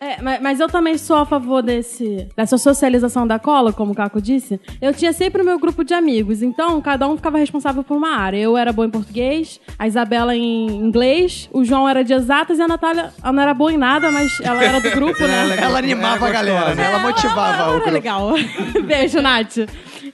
É, 0.01 0.21
mas, 0.21 0.41
mas 0.41 0.59
eu 0.59 0.67
também 0.69 0.97
sou 0.97 1.17
a 1.17 1.25
favor 1.25 1.61
desse, 1.61 2.27
dessa 2.35 2.57
socialização 2.57 3.27
da 3.27 3.37
cola, 3.37 3.73
como 3.73 3.91
o 3.91 3.95
Caco 3.95 4.21
disse. 4.21 4.59
Eu 4.81 4.93
tinha 4.93 5.11
sempre 5.11 5.41
o 5.41 5.45
meu 5.45 5.59
grupo 5.59 5.83
de 5.83 5.93
amigos, 5.93 6.41
então 6.41 6.79
cada 6.81 7.07
um 7.07 7.17
ficava 7.17 7.37
responsável 7.37 7.83
por 7.83 7.97
uma 7.97 8.15
área. 8.15 8.37
Eu 8.37 8.55
era 8.57 8.71
boa 8.71 8.87
em 8.87 8.91
português, 8.91 9.59
a 9.77 9.87
Isabela 9.87 10.35
em 10.35 10.67
inglês, 10.67 11.49
o 11.51 11.65
João 11.65 11.87
era 11.87 12.03
de 12.03 12.13
exatas 12.13 12.59
e 12.59 12.61
a 12.61 12.67
Natália 12.67 13.11
ela 13.21 13.33
não 13.33 13.43
era 13.43 13.53
boa 13.53 13.73
em 13.73 13.77
nada, 13.77 14.09
mas 14.09 14.39
ela 14.39 14.63
era 14.63 14.79
do 14.79 14.89
grupo, 14.91 15.21
né? 15.27 15.57
Ela 15.61 15.79
animava 15.79 16.27
a 16.27 16.31
galera, 16.31 16.75
né? 16.75 16.85
Ela 16.85 16.99
motivava 16.99 17.63
o 17.63 17.69
Era 17.71 17.73
grupo. 17.75 17.91
legal. 17.91 18.31
Beijo, 18.85 19.21
Nath. 19.21 19.57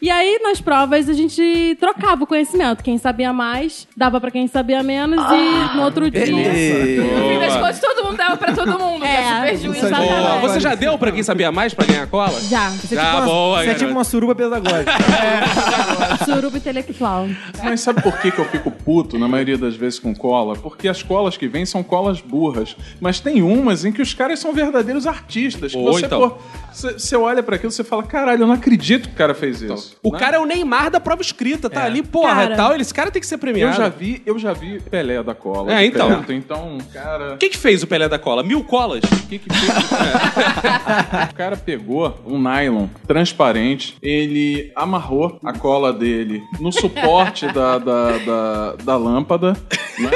E 0.01 0.09
aí, 0.09 0.39
nas 0.41 0.61
provas, 0.61 1.07
a 1.09 1.13
gente 1.13 1.75
trocava 1.79 2.23
o 2.23 2.27
conhecimento. 2.27 2.83
Quem 2.83 2.97
sabia 2.97 3.31
mais, 3.33 3.87
dava 3.95 4.19
pra 4.19 4.29
quem 4.31 4.47
sabia 4.47 4.81
menos, 4.83 5.19
e 5.31 5.75
no 5.75 5.83
outro 5.83 6.09
dia. 6.09 6.25
No 6.25 7.29
fim 7.29 7.39
das 7.39 7.55
contas, 7.55 7.79
todo 7.79 8.03
mundo 8.05 8.17
dava 8.17 8.37
pra 8.37 8.53
todo 8.53 8.77
mundo. 8.79 9.03
É, 9.05 9.51
É, 9.53 9.57
super. 9.57 9.89
Boa. 9.95 10.39
Você 10.41 10.59
já 10.59 10.75
deu 10.75 10.97
pra 10.97 11.11
quem 11.11 11.23
sabia 11.23 11.51
mais 11.51 11.73
pra 11.73 11.85
ganhar 11.85 12.07
cola? 12.07 12.39
Já. 12.41 12.69
Você 12.71 12.95
é 12.95 12.97
Já, 12.97 13.05
tipo 13.05 13.17
uma, 13.17 13.25
boa, 13.25 13.63
você 13.63 13.69
é 13.69 13.73
tipo 13.75 13.91
uma 13.91 14.03
suruba 14.03 14.35
pedagógica. 14.35 14.91
Suruba 16.25 16.57
intelectual. 16.57 17.27
Mas 17.63 17.81
sabe 17.81 18.01
por 18.01 18.17
que, 18.19 18.31
que 18.31 18.39
eu 18.39 18.45
fico 18.45 18.71
puto 18.71 19.17
na 19.17 19.27
maioria 19.27 19.57
das 19.57 19.75
vezes 19.75 19.99
com 19.99 20.13
cola? 20.15 20.55
Porque 20.55 20.87
as 20.87 21.03
colas 21.03 21.37
que 21.37 21.47
vêm 21.47 21.65
são 21.65 21.83
colas 21.83 22.21
burras. 22.21 22.75
Mas 22.99 23.19
tem 23.19 23.41
umas 23.41 23.85
em 23.85 23.91
que 23.91 24.01
os 24.01 24.13
caras 24.13 24.39
são 24.39 24.53
verdadeiros 24.53 25.05
artistas. 25.07 25.71
Que 25.71 25.77
Ou 25.77 25.93
você, 25.93 26.05
então. 26.05 26.29
pô, 26.29 26.37
você, 26.71 26.93
você 26.93 27.15
olha 27.15 27.43
pra 27.43 27.55
aquilo 27.55 27.71
e 27.77 27.83
fala: 27.83 28.03
caralho, 28.03 28.43
eu 28.43 28.47
não 28.47 28.53
acredito 28.53 29.07
que 29.09 29.15
o 29.15 29.17
cara 29.17 29.33
fez 29.33 29.61
isso. 29.61 29.84
O 30.03 30.11
Né? 30.11 30.19
cara 30.19 30.37
é 30.37 30.39
o 30.39 30.45
Neymar 30.45 30.89
da 30.91 30.99
prova 30.99 31.21
escrita, 31.21 31.69
tá 31.69 31.83
ali, 31.83 32.01
porra, 32.03 32.35
Cara. 32.43 32.55
tal. 32.55 32.75
Esse 32.75 32.93
cara 32.93 33.09
tem 33.11 33.19
que 33.19 33.27
ser 33.27 33.35
Eu 33.35 33.39
premiado. 33.39 33.75
já 33.77 33.89
vi, 33.89 34.21
eu 34.25 34.37
já 34.39 34.53
vi 34.53 34.79
Pelé 34.79 35.21
da 35.23 35.33
cola. 35.35 35.73
É, 35.73 35.85
então. 35.85 36.07
perto. 36.09 36.33
Então, 36.33 36.77
cara. 36.93 37.33
O 37.33 37.37
que 37.37 37.49
que 37.49 37.57
fez 37.57 37.81
o 37.83 37.87
Pelé 37.87 38.07
da 38.09 38.19
cola? 38.19 38.43
Mil 38.43 38.63
colas? 38.63 39.01
O 39.03 39.27
que 39.27 39.39
que 39.39 39.49
fez? 39.53 39.69
É. 39.69 41.25
O 41.31 41.35
cara 41.35 41.57
pegou 41.57 42.13
um 42.25 42.39
nylon 42.41 42.87
transparente, 43.07 43.95
ele 44.01 44.71
amarrou 44.75 45.39
a 45.43 45.53
cola 45.53 45.91
dele 45.91 46.41
no 46.59 46.71
suporte 46.71 47.45
da, 47.51 47.77
da, 47.77 48.17
da, 48.19 48.75
da 48.83 48.97
lâmpada, 48.97 49.53
né? 49.99 50.09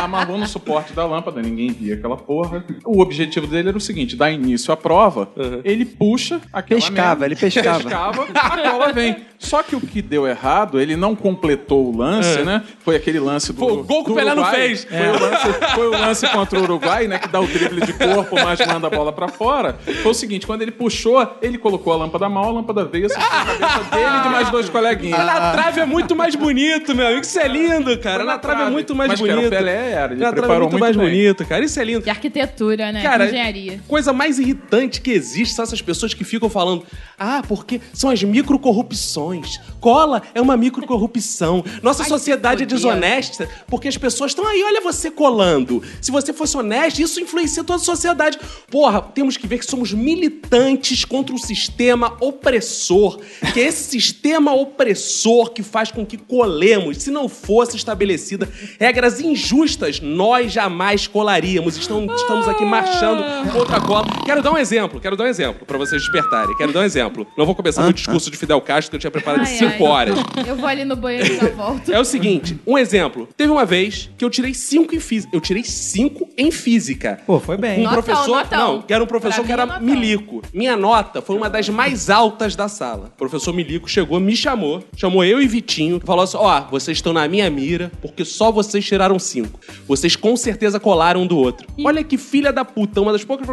Amarrou 0.00 0.38
no 0.38 0.46
suporte 0.46 0.92
da 0.92 1.04
lâmpada, 1.06 1.42
ninguém 1.42 1.70
via 1.70 1.94
aquela 1.94 2.16
porra. 2.16 2.64
O 2.84 3.00
objetivo 3.00 3.46
dele 3.46 3.68
era 3.68 3.76
o 3.76 3.80
seguinte: 3.80 4.16
dar 4.16 4.30
início 4.30 4.72
à 4.72 4.76
prova, 4.76 5.28
ele 5.64 5.84
puxa 5.84 6.40
aquela 6.52 6.80
Pescava, 6.80 7.08
merda, 7.20 7.26
ele 7.26 7.36
pescava. 7.36 7.80
pescava 7.84 8.26
a 8.66 8.70
cola 8.70 8.92
vem. 8.92 9.33
Só 9.44 9.62
que 9.62 9.76
o 9.76 9.80
que 9.80 10.00
deu 10.02 10.26
errado, 10.26 10.80
ele 10.80 10.96
não 10.96 11.14
completou 11.14 11.86
o 11.92 11.96
lance, 11.96 12.42
né? 12.42 12.62
Foi 12.80 12.96
aquele 12.96 13.20
lance 13.20 13.52
do. 13.52 13.58
Foi 13.58 13.72
o 13.72 13.84
gol 13.84 14.04
que 14.04 14.12
o 14.12 14.14
Pelé 14.14 14.34
não 14.34 14.44
fez. 14.46 14.84
Foi, 14.84 15.08
o 15.08 15.12
lance, 15.20 15.74
foi 15.74 15.86
o 15.86 15.90
lance 15.90 16.28
contra 16.28 16.58
o 16.58 16.62
Uruguai, 16.62 17.06
né? 17.06 17.18
Que 17.18 17.28
dá 17.28 17.40
o 17.40 17.46
drible 17.46 17.84
de 17.84 17.92
corpo, 17.92 18.34
mas 18.36 18.58
manda 18.66 18.86
a 18.86 18.90
bola 18.90 19.12
pra 19.12 19.28
fora. 19.28 19.78
Foi 20.02 20.10
o 20.12 20.14
seguinte: 20.14 20.46
quando 20.46 20.62
ele 20.62 20.70
puxou, 20.72 21.36
ele 21.42 21.58
colocou 21.58 21.92
a 21.92 21.96
lâmpada 21.96 22.28
mal, 22.28 22.48
a 22.48 22.52
lâmpada 22.52 22.84
veio, 22.84 23.06
acertou 23.06 23.26
a 23.26 23.44
cabeça 23.44 23.84
dele 23.96 24.18
e 24.18 24.22
de 24.22 24.28
mais 24.28 24.50
dois 24.50 24.68
coleguinhas. 24.68 25.18
Na 25.18 25.52
trave 25.52 25.80
é 25.80 25.86
muito 25.86 26.16
mais 26.16 26.34
bonito, 26.34 26.94
meu 26.94 27.06
amigo. 27.06 27.20
Isso 27.22 27.38
é 27.38 27.48
lindo, 27.48 27.96
cara. 27.98 28.24
Na 28.24 28.38
trave 28.38 28.62
é 28.62 28.70
muito 28.70 28.94
mais 28.94 29.10
Mas 29.10 29.20
que 29.20 29.26
era 29.26 29.36
bonito. 29.36 29.52
o 29.52 29.56
Pelé, 29.56 29.90
era. 29.92 30.12
Ele 30.12 30.20
Na 30.20 30.26
trave 30.32 30.38
é 30.38 30.40
preparou 30.40 30.60
muito 30.70 30.72
muito 30.72 30.80
mais 30.80 30.96
bem. 30.96 31.06
bonito, 31.06 31.44
cara. 31.46 31.64
Isso 31.64 31.78
é 31.80 31.84
lindo. 31.84 32.02
De 32.02 32.10
arquitetura, 32.10 32.92
né? 32.92 33.02
Cara, 33.02 33.26
Engenharia. 33.26 33.80
coisa 33.86 34.12
mais 34.12 34.38
irritante 34.38 35.00
que 35.00 35.10
existe 35.10 35.54
são 35.54 35.62
essas 35.62 35.80
pessoas 35.82 36.14
que 36.14 36.24
ficam 36.24 36.48
falando: 36.48 36.84
ah, 37.18 37.42
porque 37.46 37.80
são 37.92 38.10
as 38.10 38.22
microcorrupções. 38.22 39.33
Cola 39.80 40.22
é 40.34 40.40
uma 40.40 40.56
microcorrupção. 40.56 41.64
Nossa 41.82 42.02
Ai, 42.02 42.08
sociedade 42.08 42.62
é 42.62 42.66
desonesta 42.66 43.48
porque 43.66 43.88
as 43.88 43.96
pessoas 43.96 44.30
estão 44.30 44.46
aí, 44.46 44.62
olha 44.64 44.80
você 44.80 45.10
colando. 45.10 45.82
Se 46.00 46.10
você 46.10 46.32
fosse 46.32 46.56
honesto, 46.56 47.00
isso 47.00 47.20
influencia 47.20 47.64
toda 47.64 47.80
a 47.80 47.84
sociedade. 47.84 48.38
Porra, 48.70 49.02
temos 49.02 49.36
que 49.36 49.46
ver 49.46 49.58
que 49.58 49.66
somos 49.66 49.92
militantes 49.92 51.04
contra 51.04 51.34
o 51.34 51.38
sistema 51.38 52.16
opressor. 52.20 53.18
Que 53.52 53.60
é 53.60 53.66
esse 53.66 53.90
sistema 54.00 54.54
opressor 54.54 55.50
que 55.50 55.62
faz 55.62 55.90
com 55.90 56.04
que 56.04 56.16
colemos. 56.16 56.98
Se 56.98 57.10
não 57.10 57.28
fosse 57.28 57.76
estabelecida 57.76 58.48
regras 58.78 59.20
injustas, 59.20 60.00
nós 60.00 60.52
jamais 60.52 61.06
colaríamos. 61.06 61.76
Estamos, 61.76 62.14
estamos 62.20 62.48
aqui 62.48 62.64
marchando 62.64 63.22
contra 63.52 63.76
a 63.76 63.80
cola. 63.80 64.06
Quero 64.24 64.42
dar 64.42 64.52
um 64.52 64.58
exemplo, 64.58 65.00
quero 65.00 65.16
dar 65.16 65.24
um 65.24 65.28
exemplo 65.28 65.66
pra 65.66 65.76
vocês 65.76 66.00
despertarem. 66.02 66.56
Quero 66.56 66.72
dar 66.72 66.80
um 66.80 66.84
exemplo. 66.84 67.26
Não 67.36 67.44
vou 67.44 67.54
começar 67.54 67.82
meu 67.82 67.92
discurso 67.92 68.30
de 68.30 68.36
Fidel 68.36 68.60
Castro 68.60 68.90
que 68.90 68.96
eu 68.96 69.00
tinha 69.00 69.10
preparado 69.10 69.23
de 69.32 69.40
Ai, 69.40 69.46
5 69.46 69.72
ai. 69.72 69.82
horas. 69.82 70.18
Eu 70.46 70.56
vou 70.56 70.66
ali 70.68 70.84
no 70.84 70.96
banheiro 70.96 71.32
e 71.32 71.36
já 71.38 71.48
volto. 71.50 71.92
É 71.92 71.98
o 71.98 72.04
seguinte, 72.04 72.58
um 72.66 72.76
exemplo. 72.76 73.28
Teve 73.36 73.50
uma 73.52 73.64
vez 73.64 74.10
que 74.18 74.24
eu 74.24 74.30
tirei 74.30 74.52
5 74.54 74.94
em 74.94 75.00
física. 75.00 75.34
Eu 75.34 75.40
tirei 75.40 75.64
5 75.64 76.28
em 76.36 76.50
física. 76.50 77.20
Pô, 77.26 77.38
foi 77.40 77.56
bem. 77.56 77.80
Um 77.80 77.82
Notão, 77.84 78.02
professor, 78.02 78.36
notão. 78.36 78.58
não, 78.74 78.82
que 78.82 78.92
era 78.92 79.02
um 79.02 79.06
professor 79.06 79.36
Pra 79.36 79.44
que 79.44 79.48
mim, 79.48 79.52
era 79.52 79.66
notão. 79.66 79.82
milico. 79.82 80.42
Minha 80.52 80.76
nota 80.76 81.22
foi 81.22 81.36
uma 81.36 81.48
das 81.48 81.68
mais 81.68 82.10
altas 82.10 82.54
da 82.56 82.68
sala. 82.68 83.06
O 83.14 83.18
professor 83.18 83.52
milico 83.54 83.88
chegou, 83.88 84.18
me 84.20 84.36
chamou, 84.36 84.82
chamou 84.96 85.24
eu 85.24 85.40
e 85.40 85.46
Vitinho, 85.46 86.00
falou 86.04 86.24
assim: 86.24 86.36
"Ó, 86.36 86.60
vocês 86.70 86.98
estão 86.98 87.12
na 87.12 87.26
minha 87.28 87.48
mira 87.50 87.90
porque 88.02 88.24
só 88.24 88.50
vocês 88.52 88.84
tiraram 88.84 89.18
cinco. 89.18 89.58
Vocês 89.86 90.16
com 90.16 90.36
certeza 90.36 90.78
colaram 90.80 91.22
um 91.22 91.26
do 91.26 91.36
outro. 91.38 91.66
Olha 91.84 92.02
que 92.02 92.16
filha 92.18 92.52
da 92.52 92.64
puta, 92.64 93.00
uma 93.00 93.12
das 93.12 93.24
poucas 93.24 93.46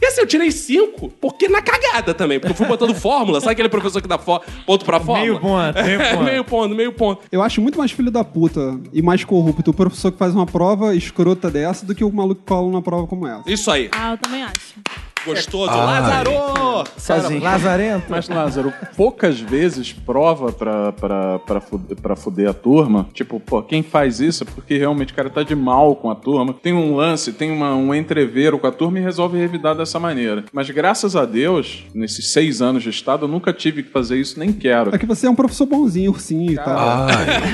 E 0.00 0.06
assim, 0.06 0.20
eu 0.20 0.26
tirei 0.26 0.50
cinco, 0.50 1.08
porque 1.20 1.48
na 1.48 1.60
cagada 1.62 2.14
também, 2.14 2.38
porque 2.38 2.52
eu 2.52 2.56
fui 2.56 2.66
botando 2.66 2.94
fórmula, 2.98 3.40
sabe 3.40 3.52
aquele 3.52 3.68
professor 3.68 4.00
que 4.00 4.08
dá 4.08 4.18
fó- 4.18 4.40
ponto 4.66 4.84
pra 4.84 4.98
fórmula? 5.14 5.72
Meio 5.72 5.74
ponto, 5.74 5.84
meio 5.84 5.98
ponto. 6.10 6.24
meio 6.24 6.44
ponto, 6.44 6.74
meio 6.74 6.92
ponto. 6.92 7.22
Eu 7.32 7.42
acho 7.42 7.60
muito 7.60 7.78
mais 7.78 7.90
filho 7.90 8.10
da 8.10 8.24
puta 8.24 8.78
e 8.92 9.02
mais 9.02 9.24
corrupto 9.24 9.70
o 9.70 9.74
professor 9.74 10.12
que 10.12 10.18
faz 10.18 10.34
uma 10.34 10.46
prova 10.46 10.94
escrota 10.94 11.50
dessa 11.50 11.84
do 11.84 11.94
que 11.94 12.04
o 12.04 12.12
maluco 12.12 12.40
que 12.42 12.46
cola 12.46 12.66
numa 12.66 12.82
prova 12.82 13.06
como 13.06 13.26
essa. 13.26 13.50
Isso 13.50 13.70
aí. 13.70 13.88
Ah, 13.92 14.12
eu 14.12 14.18
também 14.18 14.42
acho. 14.42 14.74
Gostoso. 15.24 15.70
Lázaro! 15.76 16.58
Sozinho. 16.96 17.42
Lazarento. 17.42 18.06
Mas, 18.08 18.28
Lázaro, 18.28 18.72
poucas 18.96 19.40
vezes 19.40 19.92
prova 19.92 20.52
pra, 20.52 20.92
pra, 20.92 21.38
pra, 21.38 21.60
fuder, 21.60 21.96
pra 22.00 22.16
fuder 22.16 22.48
a 22.48 22.52
turma. 22.52 23.06
Tipo, 23.12 23.40
pô, 23.40 23.62
quem 23.62 23.82
faz 23.82 24.20
isso 24.20 24.44
é 24.44 24.46
porque 24.46 24.76
realmente 24.76 25.12
o 25.12 25.16
cara 25.16 25.30
tá 25.30 25.42
de 25.42 25.54
mal 25.54 25.96
com 25.96 26.10
a 26.10 26.14
turma. 26.14 26.54
Tem 26.54 26.72
um 26.72 26.94
lance, 26.94 27.32
tem 27.32 27.50
uma, 27.50 27.74
um 27.74 27.94
entreveiro 27.94 28.58
com 28.58 28.66
a 28.66 28.72
turma 28.72 28.98
e 28.98 29.02
resolve 29.02 29.38
revidar 29.38 29.74
dessa 29.74 29.98
maneira. 29.98 30.44
Mas 30.52 30.68
graças 30.70 31.16
a 31.16 31.24
Deus, 31.24 31.84
nesses 31.94 32.32
seis 32.32 32.60
anos 32.60 32.82
de 32.82 32.90
estado, 32.90 33.24
eu 33.24 33.28
nunca 33.28 33.52
tive 33.52 33.82
que 33.82 33.90
fazer 33.90 34.18
isso, 34.18 34.38
nem 34.38 34.52
quero. 34.52 34.94
É 34.94 34.98
que 34.98 35.06
você 35.06 35.26
é 35.26 35.30
um 35.30 35.34
professor 35.34 35.66
bonzinho, 35.66 36.10
ursinho 36.10 36.52
e 36.52 36.56
tal. 36.56 37.06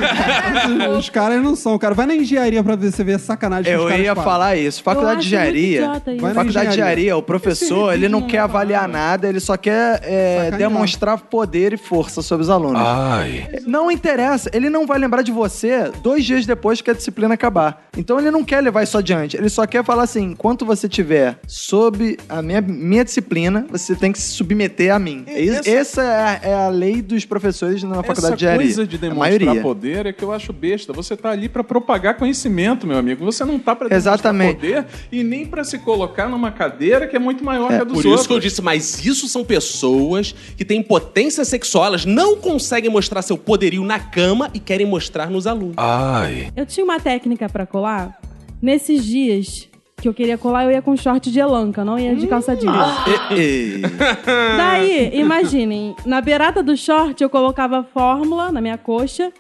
Os 0.99 1.09
caras 1.09 1.43
não 1.43 1.57
são. 1.57 1.79
Cara, 1.79 1.95
vai 1.95 2.07
na 2.07 2.15
engenharia 2.15 2.63
pra 2.63 2.77
ver, 2.77 2.93
você 2.93 3.05
ver 3.05 3.15
a 3.15 3.19
sacanagem 3.19 3.65
que 3.65 3.79
Eu 3.79 3.85
os 3.85 3.91
caras 3.91 4.05
ia 4.05 4.15
falar 4.15 4.57
isso. 4.57 4.83
Faculdade 4.83 5.23
de 5.23 5.27
engenharia. 5.29 5.83
Faculdade 5.95 6.21
de 6.35 6.49
engenharia. 6.49 6.71
engenharia, 6.71 7.17
o 7.17 7.23
professor, 7.55 7.93
ele 7.95 8.09
não 8.09 8.23
quer 8.23 8.39
avaliar 8.39 8.89
nada, 8.89 9.29
ele 9.29 9.41
só 9.41 9.57
quer 9.57 10.01
é, 10.03 10.51
demonstrar 10.53 11.19
poder 11.19 11.73
e 11.73 11.77
força 11.77 12.23
sobre 12.23 12.43
os 12.45 12.51
alunos. 12.51 12.81
Não 13.67 13.91
interessa, 13.91 14.51
ele 14.53 14.69
não 14.71 14.87
vai 14.87 14.99
lembrar 14.99 15.23
de 15.23 15.33
você 15.33 15.91
dois 16.03 16.25
dias 16.25 16.47
depois 16.47 16.81
que 16.81 16.91
a 16.91 16.95
disciplina 16.95 17.35
acabar. 17.35 17.85
Então 17.97 18.19
ele 18.19 18.31
não 18.31 18.45
quer 18.45 18.61
levar 18.61 18.83
isso 18.83 18.99
adiante, 18.99 19.37
ele 19.37 19.49
só 19.49 19.67
quer 19.67 19.85
falar 19.85 20.03
assim: 20.05 20.31
enquanto 20.33 20.65
você 20.67 20.89
tiver 20.89 21.39
sob 21.47 22.17
a 22.29 22.43
minha, 22.43 22.61
minha 22.61 23.05
disciplina, 23.05 23.67
você 23.71 23.95
tem 23.95 24.13
que 24.13 24.19
se 24.21 24.33
submeter 24.33 24.93
a 24.95 24.99
mim. 24.99 25.25
E 25.29 25.41
Is- 25.45 25.59
essa- 25.67 25.85
Essa 25.95 26.03
é 26.03 26.07
a, 26.07 26.41
é 26.51 26.55
a 26.55 26.69
lei 26.69 27.01
dos 27.03 27.25
professores 27.25 27.83
na 27.83 27.97
faculdade 27.97 28.19
Essa 28.27 28.29
de 28.37 28.45
engenharia. 28.45 28.67
coisa 28.67 28.87
de 28.87 28.99
demonstrar 28.99 29.31
maioria. 29.41 29.63
poder 29.63 30.07
é 30.07 30.13
que 30.13 30.23
eu 30.25 30.33
acho 30.33 30.53
besta. 30.53 30.93
Você 30.93 31.17
tá 31.17 31.31
ali 31.31 31.49
pra 31.49 31.63
propagar 31.63 32.17
conhecimento, 32.17 32.87
meu 32.87 32.97
amigo. 32.99 33.25
Você 33.25 33.45
não 33.45 33.59
tá 33.59 33.77
pra 33.77 33.89
demonstrar 33.89 34.15
Exatamente. 34.15 34.55
poder 34.57 34.87
e 35.13 35.23
nem 35.23 35.47
pra 35.47 35.63
se 35.63 35.79
colocar 35.79 36.29
numa 36.29 36.51
cadeira 36.51 37.07
que 37.07 37.15
é 37.15 37.19
muito 37.19 37.44
maior 37.45 37.69
que 37.69 37.75
a 37.75 37.85
dos 37.85 37.93
Por 37.95 38.07
outros. 38.07 38.21
isso 38.21 38.29
que 38.29 38.35
eu 38.35 38.41
disse, 38.41 38.63
mas 38.63 39.05
isso 39.05 39.29
são 39.29 39.45
pessoas 39.45 40.35
que 40.57 40.65
têm 40.65 40.83
potência 40.83 41.45
sexual, 41.45 41.85
elas 41.87 42.05
não 42.05 42.37
conseguem 42.37 42.91
mostrar 42.91 43.23
seu 43.23 43.37
poderio 43.39 43.85
na 43.85 43.99
cama 44.01 44.51
e 44.55 44.59
querem 44.59 44.87
mostrar 44.87 45.31
nos 45.31 45.47
alunos. 45.47 45.77
Eu 46.57 46.67
tinha 46.67 46.85
uma 46.85 46.99
técnica 46.99 47.49
pra 47.49 47.67
colar. 47.67 48.19
Nesses 48.61 49.05
dias 49.05 49.69
que 50.01 50.09
eu 50.09 50.13
queria 50.15 50.37
colar, 50.37 50.65
eu 50.65 50.71
ia 50.71 50.83
com 50.83 50.95
short 50.97 51.31
de 51.31 51.39
elanca, 51.39 51.85
não 51.85 51.99
ia 51.99 52.15
de 52.15 52.27
calça 52.27 52.55
jeans. 52.57 52.75
E- 53.31 53.81
Daí, 54.57 55.11
imaginem, 55.19 55.95
na 56.05 56.21
beirada 56.21 56.63
do 56.63 56.77
short 56.77 57.23
eu 57.23 57.31
colocava 57.31 57.79
a 57.81 57.85
fórmula 57.85 58.51
na 58.53 58.61
minha 58.61 58.77
coxa. 58.79 59.33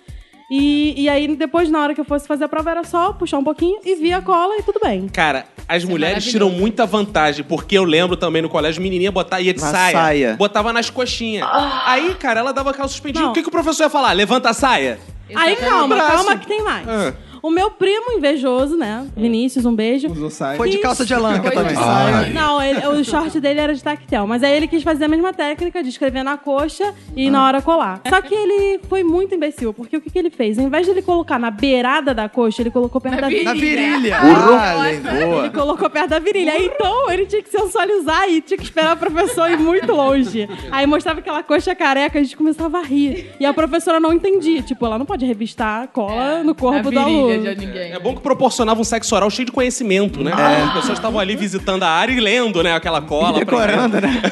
E, 0.56 0.94
e 1.02 1.08
aí, 1.08 1.34
depois, 1.34 1.68
na 1.68 1.80
hora 1.82 1.94
que 1.94 2.00
eu 2.00 2.04
fosse 2.04 2.28
fazer 2.28 2.44
a 2.44 2.48
prova, 2.48 2.70
era 2.70 2.84
só 2.84 3.12
puxar 3.12 3.38
um 3.38 3.42
pouquinho 3.42 3.80
e 3.84 3.96
via 3.96 4.18
a 4.18 4.22
cola 4.22 4.54
e 4.56 4.62
tudo 4.62 4.78
bem. 4.80 5.08
Cara, 5.08 5.46
as 5.68 5.78
Isso 5.78 5.86
é 5.88 5.90
mulheres 5.90 6.24
maravilhoso. 6.24 6.30
tiram 6.30 6.50
muita 6.50 6.86
vantagem, 6.86 7.44
porque 7.44 7.76
eu 7.76 7.82
lembro 7.82 8.16
também 8.16 8.40
no 8.40 8.48
colégio, 8.48 8.80
menininha 8.80 9.10
botar, 9.10 9.40
ia 9.40 9.52
de 9.52 9.60
Na 9.60 9.70
saia, 9.72 9.92
saia. 9.92 10.34
botava 10.36 10.72
nas 10.72 10.88
coxinhas. 10.88 11.44
Aí, 11.86 12.14
cara, 12.14 12.38
ela 12.38 12.52
dava 12.52 12.70
aquela 12.70 12.86
suspendida. 12.86 13.26
O 13.26 13.32
que, 13.32 13.42
que 13.42 13.48
o 13.48 13.50
professor 13.50 13.82
ia 13.82 13.90
falar? 13.90 14.12
Levanta 14.12 14.50
a 14.50 14.54
saia? 14.54 15.00
Aí, 15.34 15.56
calma, 15.56 15.96
calma 15.96 16.36
que 16.36 16.46
tem 16.46 16.62
mais. 16.62 16.86
Ah. 16.88 17.14
O 17.44 17.50
meu 17.50 17.70
primo 17.70 18.12
invejoso, 18.16 18.74
né? 18.74 19.06
Vinícius, 19.14 19.66
um 19.66 19.74
beijo. 19.74 20.10
Usou 20.10 20.30
saia. 20.30 20.56
Foi 20.56 20.70
de 20.70 20.78
calça 20.78 21.04
de 21.04 21.12
elanca 21.12 21.42
Foi 21.42 21.50
de 21.50 21.56
também. 21.56 21.74
saia. 21.76 22.32
Não, 22.32 22.62
ele- 22.62 22.86
o 22.86 23.04
short 23.04 23.38
dele 23.38 23.60
era 23.60 23.74
de 23.74 23.84
tactel. 23.84 24.26
Mas 24.26 24.42
aí 24.42 24.56
ele 24.56 24.66
quis 24.66 24.82
fazer 24.82 25.04
a 25.04 25.08
mesma 25.08 25.30
técnica 25.30 25.82
de 25.82 25.90
escrever 25.90 26.22
na 26.22 26.38
coxa 26.38 26.94
e 27.14 27.28
na 27.28 27.44
hora 27.44 27.60
colar. 27.60 28.00
Só 28.08 28.22
que 28.22 28.34
ele 28.34 28.80
foi 28.88 29.04
muito 29.04 29.34
imbecil, 29.34 29.74
porque 29.74 29.94
o 29.94 30.00
que, 30.00 30.08
que 30.08 30.18
ele 30.18 30.30
fez? 30.30 30.58
Ao 30.58 30.64
invés 30.64 30.86
de 30.86 30.92
ele 30.92 31.02
colocar 31.02 31.38
na 31.38 31.50
beirada 31.50 32.14
da 32.14 32.30
coxa, 32.30 32.62
ele 32.62 32.70
colocou 32.70 32.98
perto 32.98 33.16
Na 33.16 33.20
da 33.20 33.28
virilha. 33.28 33.44
Na 33.44 33.52
virilha. 33.54 34.20
Burro. 34.20 34.54
Ah. 34.54 35.38
Ele 35.44 35.50
colocou 35.50 35.90
perto 35.90 36.08
da 36.08 36.18
virilha. 36.18 36.50
Aí, 36.54 36.64
então, 36.74 37.10
ele 37.10 37.26
tinha 37.26 37.42
que 37.42 37.50
sensualizar 37.50 38.26
e 38.26 38.40
tinha 38.40 38.56
que 38.56 38.64
esperar 38.64 38.96
o 38.96 38.98
professor 38.98 39.50
ir 39.50 39.58
muito 39.58 39.92
longe. 39.92 40.48
Aí 40.70 40.86
mostrava 40.86 41.20
aquela 41.20 41.42
coxa 41.42 41.74
careca, 41.74 42.18
a 42.18 42.22
gente 42.22 42.38
começava 42.38 42.78
a 42.78 42.82
rir. 42.82 43.32
E 43.38 43.44
a 43.44 43.52
professora 43.52 44.00
não 44.00 44.14
entendia. 44.14 44.62
Tipo, 44.62 44.86
ela 44.86 44.98
não 44.98 45.04
pode 45.04 45.26
revistar 45.26 45.88
cola 45.88 46.42
no 46.42 46.54
corpo 46.54 46.78
a 46.78 46.82
do 46.82 46.88
virilha 46.88 47.04
aluno. 47.04 47.33
De 47.38 47.54
ninguém. 47.66 47.92
É 47.92 47.98
bom 47.98 48.14
que 48.14 48.20
proporcionava 48.22 48.80
um 48.80 48.84
sexo 48.84 49.14
oral 49.14 49.30
cheio 49.30 49.46
de 49.46 49.52
conhecimento, 49.52 50.22
né? 50.22 50.32
As 50.32 50.72
pessoas 50.74 50.98
estavam 50.98 51.18
ali 51.20 51.36
visitando 51.36 51.82
a 51.82 51.88
área 51.88 52.12
e 52.12 52.20
lendo, 52.20 52.62
né? 52.62 52.74
Aquela 52.74 53.00
cola. 53.00 53.38
Decorando, 53.38 54.00
né? 54.00 54.22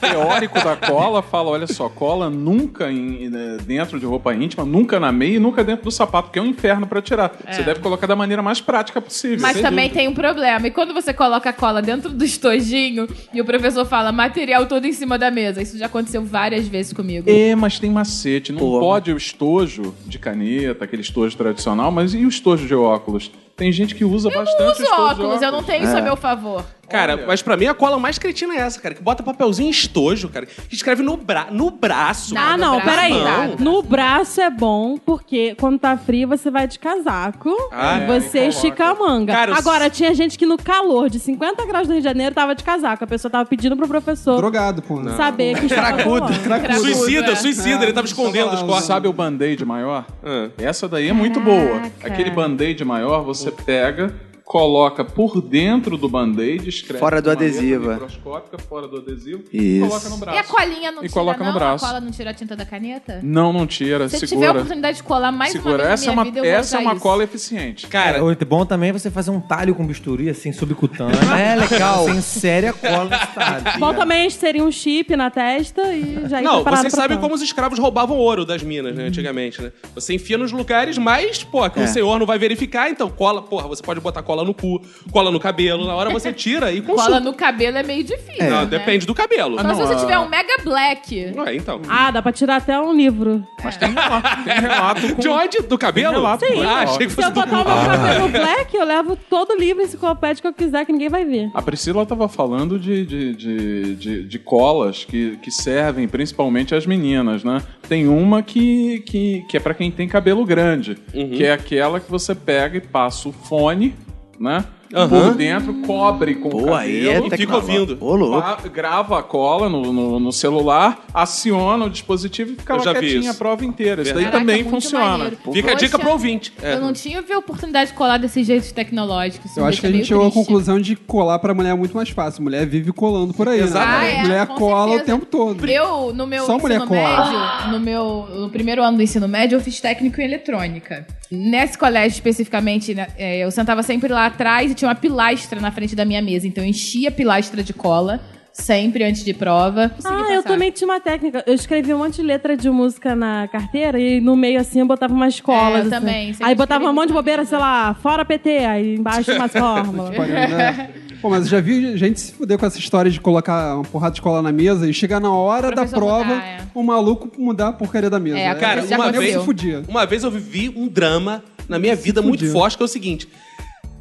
teórico 0.00 0.62
da 0.62 0.76
cola 0.76 1.22
fala: 1.22 1.50
olha 1.50 1.66
só, 1.66 1.88
cola 1.88 2.28
nunca 2.30 2.90
em- 2.90 3.30
eh, 3.32 3.56
dentro 3.64 3.98
de 3.98 4.06
roupa 4.06 4.34
íntima, 4.34 4.64
nunca 4.64 4.98
na 5.00 5.12
meia 5.12 5.36
e 5.36 5.38
nunca 5.38 5.62
dentro 5.64 5.84
do 5.84 5.90
sapato, 5.90 6.30
que 6.30 6.38
é 6.38 6.42
um 6.42 6.46
inferno 6.46 6.86
pra 6.86 7.00
tirar. 7.02 7.32
Você 7.50 7.62
deve 7.62 7.80
colocar 7.80 8.06
da 8.06 8.16
maneira 8.16 8.42
mais 8.42 8.60
prática 8.60 9.00
possível. 9.00 9.38
Mas 9.40 9.60
também 9.60 9.86
dúvida. 9.88 10.00
tem 10.00 10.08
um 10.08 10.14
problema. 10.14 10.66
E 10.66 10.70
quando 10.70 10.92
você 10.94 11.12
coloca 11.12 11.50
a 11.50 11.52
cola 11.52 11.80
dentro 11.82 12.10
do 12.10 12.24
estojinho 12.24 13.08
e 13.32 13.40
o 13.40 13.44
professor 13.44 13.84
fala 13.86 14.12
material 14.12 14.66
todo 14.66 14.86
em 14.86 14.92
cima 14.92 15.18
da 15.18 15.30
mesa? 15.30 15.62
Isso 15.62 15.76
já 15.78 15.86
aconteceu 15.86 16.24
várias 16.24 16.66
vezes 16.66 16.92
comigo. 16.92 17.28
É, 17.30 17.54
mas 17.54 17.78
tem 17.78 17.90
macete. 17.90 18.52
Não 18.52 18.58
Pô. 18.60 18.80
pode 18.80 19.12
o 19.12 19.16
estojo 19.16 19.94
de 20.06 20.18
caneta, 20.18 20.84
aquele 20.84 21.02
estojo 21.02 21.36
tradicional, 21.36 21.90
mas 21.90 22.14
e 22.24 22.26
o 22.26 22.28
estojo 22.28 22.66
de 22.66 22.74
óculos? 22.74 23.30
Tem 23.56 23.70
gente 23.70 23.94
que 23.94 24.04
usa 24.04 24.28
bastante 24.30 24.62
o 24.62 24.72
Uso 24.72 24.82
estojo 24.82 25.14
de 25.14 25.22
óculos, 25.22 25.42
eu 25.42 25.52
não 25.52 25.62
tenho 25.62 25.84
isso 25.84 25.96
a 25.96 26.00
meu 26.00 26.16
favor. 26.16 26.64
Cara, 26.88 27.14
Olha. 27.14 27.26
mas 27.26 27.42
pra 27.42 27.56
mim 27.56 27.66
a 27.66 27.74
cola 27.74 27.98
mais 27.98 28.18
cretina 28.18 28.54
é 28.54 28.58
essa, 28.58 28.80
cara. 28.80 28.94
Que 28.94 29.02
bota 29.02 29.22
papelzinho 29.22 29.68
em 29.68 29.70
estojo, 29.70 30.28
cara. 30.28 30.46
Que 30.46 30.74
escreve 30.74 31.02
no, 31.02 31.16
bra 31.16 31.46
no 31.50 31.70
braço. 31.70 32.34
Ah, 32.36 32.56
não, 32.56 32.76
braço, 32.80 32.88
peraí. 32.90 33.22
nada. 33.22 33.56
No 33.58 33.82
braço 33.82 34.40
é 34.40 34.50
bom, 34.50 34.96
porque 34.98 35.54
quando 35.58 35.78
tá 35.78 35.96
frio 35.96 36.28
você 36.28 36.50
vai 36.50 36.66
de 36.68 36.78
casaco, 36.78 37.50
Ah, 37.72 37.98
é, 38.00 38.06
você 38.06 38.44
e 38.46 38.48
estica 38.48 38.84
a 38.86 38.94
manga. 38.94 39.32
Cara, 39.32 39.52
eu- 39.52 39.56
Agora, 39.56 39.88
tinha 39.90 40.14
gente 40.14 40.38
que 40.38 40.46
no 40.46 40.56
calor 40.58 41.08
de 41.08 41.18
50 41.18 41.64
graus 41.66 41.86
do 41.86 41.92
Rio 41.92 42.00
de 42.02 42.08
Janeiro 42.08 42.34
tava 42.34 42.54
de 42.54 42.62
casaco. 42.64 43.02
A 43.04 43.06
pessoa 43.06 43.30
tava 43.30 43.44
pedindo 43.48 43.76
pro 43.76 43.88
professor 43.88 44.36
Drogado, 44.36 44.82
pô. 44.82 45.02
saber 45.16 45.58
que 45.58 45.66
estava 45.66 45.92
Cracudo. 45.94 46.26
Cracudo, 46.40 46.80
Suicida, 46.80 47.32
é. 47.32 47.36
suicida. 47.36 47.82
Ele 47.84 47.92
tava 47.92 48.06
escondendo 48.06 48.52
os 48.54 48.62
cortes. 48.62 48.84
Sabe 48.86 49.08
o 49.08 49.12
band-aid 49.12 49.64
maior? 49.64 50.04
Ah. 50.22 50.48
Essa 50.58 50.88
daí 50.88 51.08
é 51.08 51.12
muito 51.12 51.40
boa. 51.40 51.82
Aquele 52.02 52.30
band-aid 52.30 52.84
maior, 52.84 53.22
você 53.22 53.50
pega, 53.50 54.14
coloca 54.44 55.04
por 55.04 55.40
dentro 55.40 55.96
do 55.96 56.08
band-aid, 56.08 56.68
escreve 56.68 57.00
Fora 57.00 57.22
do 57.22 57.30
adesivo, 57.30 57.90
é. 57.90 57.94
microscópica, 57.94 58.58
fora 58.58 58.86
do 58.86 58.98
adesivo, 58.98 59.42
Isso. 59.52 59.86
e 59.86 59.88
coloca 59.88 60.08
no 60.10 60.16
braço. 60.18 60.36
E 60.36 60.40
a 60.40 60.44
colinha 60.44 60.92
não 60.92 60.98
E 61.02 61.08
tira, 61.08 61.12
coloca 61.20 61.38
no 61.38 61.44
não? 61.46 61.54
braço. 61.54 61.84
A 61.84 61.88
cola 61.88 62.00
não 62.00 62.10
tira 62.10 62.30
a 62.30 62.34
tinta 62.34 62.54
da 62.54 62.64
caneta? 62.66 63.20
Não, 63.22 63.52
não 63.52 63.66
tira, 63.66 64.08
Se 64.08 64.16
eu 64.16 64.20
tiver 64.20 64.36
a 64.36 64.40
segura. 64.40 64.50
oportunidade 64.52 64.96
de 64.98 65.02
colar 65.02 65.32
mais 65.32 65.52
segura. 65.52 65.74
uma 65.76 65.78
vez 65.88 65.92
essa 66.00 66.06
na 66.06 66.12
é 66.12 66.14
uma, 66.14 66.24
vida, 66.24 66.38
eu 66.40 66.44
vou 66.44 66.52
essa 66.52 66.76
é 66.76 66.80
uma 66.80 66.92
isso. 66.92 67.00
cola 67.02 67.24
eficiente. 67.24 67.86
Cara, 67.86 68.22
O 68.22 68.34
bom 68.46 68.66
também 68.66 68.90
é 68.90 68.92
você 68.92 69.10
fazer 69.10 69.30
um 69.30 69.40
talho 69.40 69.74
com 69.74 69.86
bisturi, 69.86 70.28
assim, 70.28 70.52
subcutâneo. 70.52 71.14
É 71.34 71.54
legal. 71.56 72.04
Sem 72.04 72.20
séria 72.20 72.72
cola 72.72 73.06
nesse 73.06 73.26
talho. 73.28 73.78
Bom 73.78 73.94
também 73.94 74.28
seria 74.30 74.62
um 74.62 74.70
chip 74.70 75.16
na 75.16 75.30
testa 75.30 75.82
e 75.94 76.28
já 76.28 76.40
ia 76.40 76.48
Não, 76.48 76.62
vocês 76.62 76.80
pra 76.80 76.90
sabem 76.90 77.18
como 77.18 77.34
os 77.34 77.40
escravos 77.42 77.78
roubavam 77.78 78.16
ouro 78.18 78.44
das 78.44 78.62
minas, 78.62 78.94
né, 78.94 79.04
antigamente, 79.04 79.60
né? 79.62 79.72
Você 79.94 80.14
enfia 80.14 80.36
nos 80.38 80.52
lugares 80.52 80.98
mais, 80.98 81.42
pô, 81.42 81.68
que 81.70 81.80
É. 81.80 81.84
o 81.84 81.88
senhor 81.88 82.18
não 82.18 82.26
vai 82.26 82.38
verificar, 82.38 82.90
então 82.90 83.08
cola, 83.08 83.40
porra, 83.42 83.66
você 83.68 83.82
pode 83.82 84.00
botar 84.00 84.22
cola 84.22 84.33
no 84.42 84.54
cu, 84.54 84.80
cola 85.12 85.30
no 85.30 85.38
cabelo, 85.38 85.86
na 85.86 85.94
hora 85.94 86.10
você 86.10 86.32
tira 86.32 86.72
e 86.72 86.80
consulta. 86.80 87.02
Cola 87.04 87.20
no 87.20 87.34
cabelo 87.34 87.76
é 87.76 87.82
meio 87.82 88.02
difícil. 88.02 88.50
Não, 88.50 88.62
né? 88.62 88.66
depende 88.66 89.06
do 89.06 89.14
cabelo. 89.14 89.60
Só 89.60 89.74
se 89.74 89.80
você 89.82 89.96
tiver 89.96 90.18
um 90.18 90.28
mega 90.28 90.54
black. 90.64 91.32
Ué, 91.36 91.54
então. 91.56 91.80
Ah, 91.88 92.10
dá 92.10 92.22
pra 92.22 92.32
tirar 92.32 92.56
até 92.56 92.80
um 92.80 92.92
livro. 92.94 93.44
Mas 93.62 93.76
tem 93.76 93.92
relato, 93.92 94.44
tem 94.44 94.60
relato 94.60 95.14
com... 95.14 95.20
De 95.20 95.28
onde? 95.28 95.58
Do 95.62 95.78
cabelo? 95.78 96.14
relato, 96.14 96.46
Sim. 96.46 96.62
Ah, 96.64 96.80
achei 96.80 97.06
que 97.06 97.10
Se 97.10 97.16
fosse 97.16 97.28
eu 97.28 97.32
do 97.32 97.40
botar 97.40 97.60
o 97.60 97.64
meu 97.64 97.98
cabelo 97.98 98.28
black, 98.28 98.74
eu 98.76 98.84
levo 98.84 99.16
todo 99.28 99.54
livro 99.56 99.82
enciclopédico 99.82 100.42
que 100.42 100.48
eu 100.48 100.66
quiser, 100.66 100.84
que 100.86 100.92
ninguém 100.92 101.08
vai 101.08 101.24
ver. 101.24 101.50
A 101.54 101.60
Priscila 101.62 102.02
estava 102.02 102.28
falando 102.28 102.78
de, 102.78 103.04
de, 103.04 103.34
de, 103.34 103.94
de, 103.96 104.24
de 104.24 104.38
colas 104.38 105.04
que, 105.04 105.36
que 105.42 105.50
servem 105.50 106.08
principalmente 106.08 106.74
às 106.74 106.86
meninas, 106.86 107.44
né? 107.44 107.62
Tem 107.88 108.08
uma 108.08 108.42
que, 108.42 109.00
que, 109.00 109.44
que 109.48 109.56
é 109.56 109.60
para 109.60 109.74
quem 109.74 109.90
tem 109.90 110.08
cabelo 110.08 110.44
grande, 110.44 110.96
Uhum. 111.14 111.30
que 111.30 111.44
é 111.44 111.52
aquela 111.52 112.00
que 112.00 112.10
você 112.10 112.34
pega 112.34 112.78
e 112.78 112.80
passa 112.80 113.28
o 113.28 113.32
fone, 113.32 113.94
né? 114.38 114.64
Aham. 114.94 115.08
Por 115.08 115.34
dentro, 115.34 115.74
cobre 115.86 116.36
com 116.36 116.48
o 116.48 116.66
cabelo. 116.66 117.24
é 117.24 117.26
E 117.26 117.36
fica 117.36 117.56
ouvindo. 117.56 117.98
Ô, 118.00 118.14
louco. 118.14 118.68
grava 118.68 119.18
a 119.18 119.22
cola 119.22 119.68
no, 119.68 119.92
no, 119.92 120.20
no 120.20 120.32
celular, 120.32 121.04
aciona 121.12 121.84
o 121.84 121.90
dispositivo 121.90 122.52
e 122.52 122.56
fica 122.56 122.74
Eu 122.74 122.84
lá 122.84 122.94
quietinha 122.94 123.30
a 123.30 123.34
prova 123.34 123.64
inteira. 123.64 124.02
Isso 124.02 124.14
daí 124.14 124.24
Caraca, 124.24 124.38
também 124.40 124.64
funciona. 124.64 125.32
Fica 125.52 125.72
a 125.72 125.74
dica 125.74 125.98
pro 125.98 126.10
ouvinte. 126.10 126.52
É. 126.62 126.74
Eu 126.74 126.80
não 126.80 126.92
tinha 126.92 127.22
a 127.28 127.38
oportunidade 127.38 127.90
de 127.90 127.96
colar 127.96 128.18
desse 128.18 128.42
jeito 128.44 128.72
tecnológico. 128.72 129.46
Isso 129.46 129.58
Eu 129.58 129.66
acho 129.66 129.80
que 129.80 129.86
a 129.86 129.90
gente 129.90 130.06
chegou 130.06 130.26
à 130.26 130.30
conclusão 130.30 130.80
de 130.80 130.96
colar 130.96 131.38
pra 131.38 131.52
mulher 131.54 131.70
é 131.70 131.74
muito 131.74 131.94
mais 131.96 132.08
fácil. 132.10 132.42
Mulher 132.42 132.66
vive 132.66 132.92
colando 132.92 133.34
por 133.34 133.48
aí, 133.48 133.60
Exatamente. 133.60 133.94
né? 133.94 134.04
Ah, 134.04 134.20
é, 134.20 134.22
mulher 134.22 134.46
cola 134.46 134.92
certeza. 134.96 135.02
o 135.02 135.18
tempo 135.18 135.26
todo. 135.26 135.66
Eu, 135.66 136.12
no 136.14 136.26
meu 136.26 136.46
Só 136.46 136.58
mulher 136.58 136.80
cola. 136.80 136.90
médio, 137.00 137.72
no 137.72 137.80
meu 137.80 138.28
no 138.34 138.50
primeiro 138.50 138.82
ano 138.82 138.96
do 138.96 139.02
ensino 139.02 139.26
médio, 139.28 139.56
eu 139.56 139.60
fiz 139.60 139.80
técnico 139.80 140.20
em 140.20 140.24
eletrônica. 140.24 141.06
Nesse 141.30 141.76
colégio 141.76 142.14
especificamente, 142.14 142.94
né, 142.94 143.08
é, 143.16 143.38
eu 143.38 143.50
sentava 143.50 143.82
sempre 143.82 144.12
lá 144.12 144.26
atrás 144.26 144.70
e 144.70 144.74
tinha 144.74 144.83
uma 144.86 144.94
pilastra 144.94 145.60
na 145.60 145.70
frente 145.70 145.94
da 145.96 146.04
minha 146.04 146.20
mesa. 146.22 146.46
Então 146.46 146.62
eu 146.64 146.68
enchia 146.70 147.08
a 147.08 147.12
pilastra 147.12 147.62
de 147.62 147.72
cola, 147.72 148.20
sempre 148.52 149.04
antes 149.04 149.24
de 149.24 149.34
prova. 149.34 149.88
Consegui 149.90 150.14
Ah, 150.14 150.20
eu 150.34 150.42
passar. 150.42 150.48
também 150.48 150.70
tinha 150.70 150.86
uma 150.88 151.00
técnica. 151.00 151.42
Eu 151.46 151.54
escrevi 151.54 151.92
um 151.92 151.98
monte 151.98 152.16
de 152.16 152.22
letra 152.22 152.56
de 152.56 152.70
música 152.70 153.14
na 153.16 153.48
carteira 153.48 153.98
e 153.98 154.20
no 154.20 154.36
meio 154.36 154.60
assim 154.60 154.80
eu 154.80 154.86
botava 154.86 155.12
umas 155.12 155.40
colas. 155.40 155.72
É, 155.72 155.78
eu 155.78 155.80
assim. 155.80 155.90
também, 155.90 156.36
Aí 156.40 156.54
botava 156.54 156.88
um 156.88 156.92
monte 156.92 157.08
de 157.08 157.14
bobeira, 157.14 157.44
sei 157.44 157.58
lá, 157.58 157.94
fora 157.94 158.24
PT, 158.24 158.50
aí 158.64 158.94
embaixo 158.96 159.32
umas 159.32 159.50
fórmulas. 159.52 160.14
Propaganda. 160.14 160.90
Pô, 161.20 161.30
mas 161.30 161.44
eu 161.44 161.48
já 161.52 161.60
vi 161.60 161.96
gente 161.96 162.20
se 162.20 162.32
fuder 162.32 162.58
com 162.58 162.66
essa 162.66 162.78
história 162.78 163.10
de 163.10 163.18
colocar 163.18 163.76
uma 163.76 163.84
porrada 163.84 164.14
de 164.14 164.20
cola 164.20 164.42
na 164.42 164.52
mesa 164.52 164.86
e 164.86 164.92
chegar 164.92 165.18
na 165.20 165.32
hora 165.32 165.70
da 165.74 165.86
prova, 165.86 166.22
mudar, 166.34 166.44
é. 166.44 166.58
o 166.74 166.82
maluco 166.82 167.30
mudar 167.40 167.68
a 167.68 167.72
porcaria 167.72 168.10
da 168.10 168.20
mesa. 168.20 168.38
É, 168.38 168.54
Cara, 168.54 168.86
Já 168.86 168.94
uma 168.96 169.10
vez, 169.10 169.32
se 169.32 169.40
fudia. 169.42 169.82
uma 169.88 170.04
vez 170.04 170.22
eu 170.22 170.30
vivi 170.30 170.68
um 170.76 170.86
drama 170.86 171.42
na 171.66 171.78
minha 171.78 171.96
vida 171.96 172.20
muito 172.20 172.46
forte, 172.52 172.76
que 172.76 172.82
é 172.82 172.84
o 172.84 172.88
seguinte. 172.88 173.26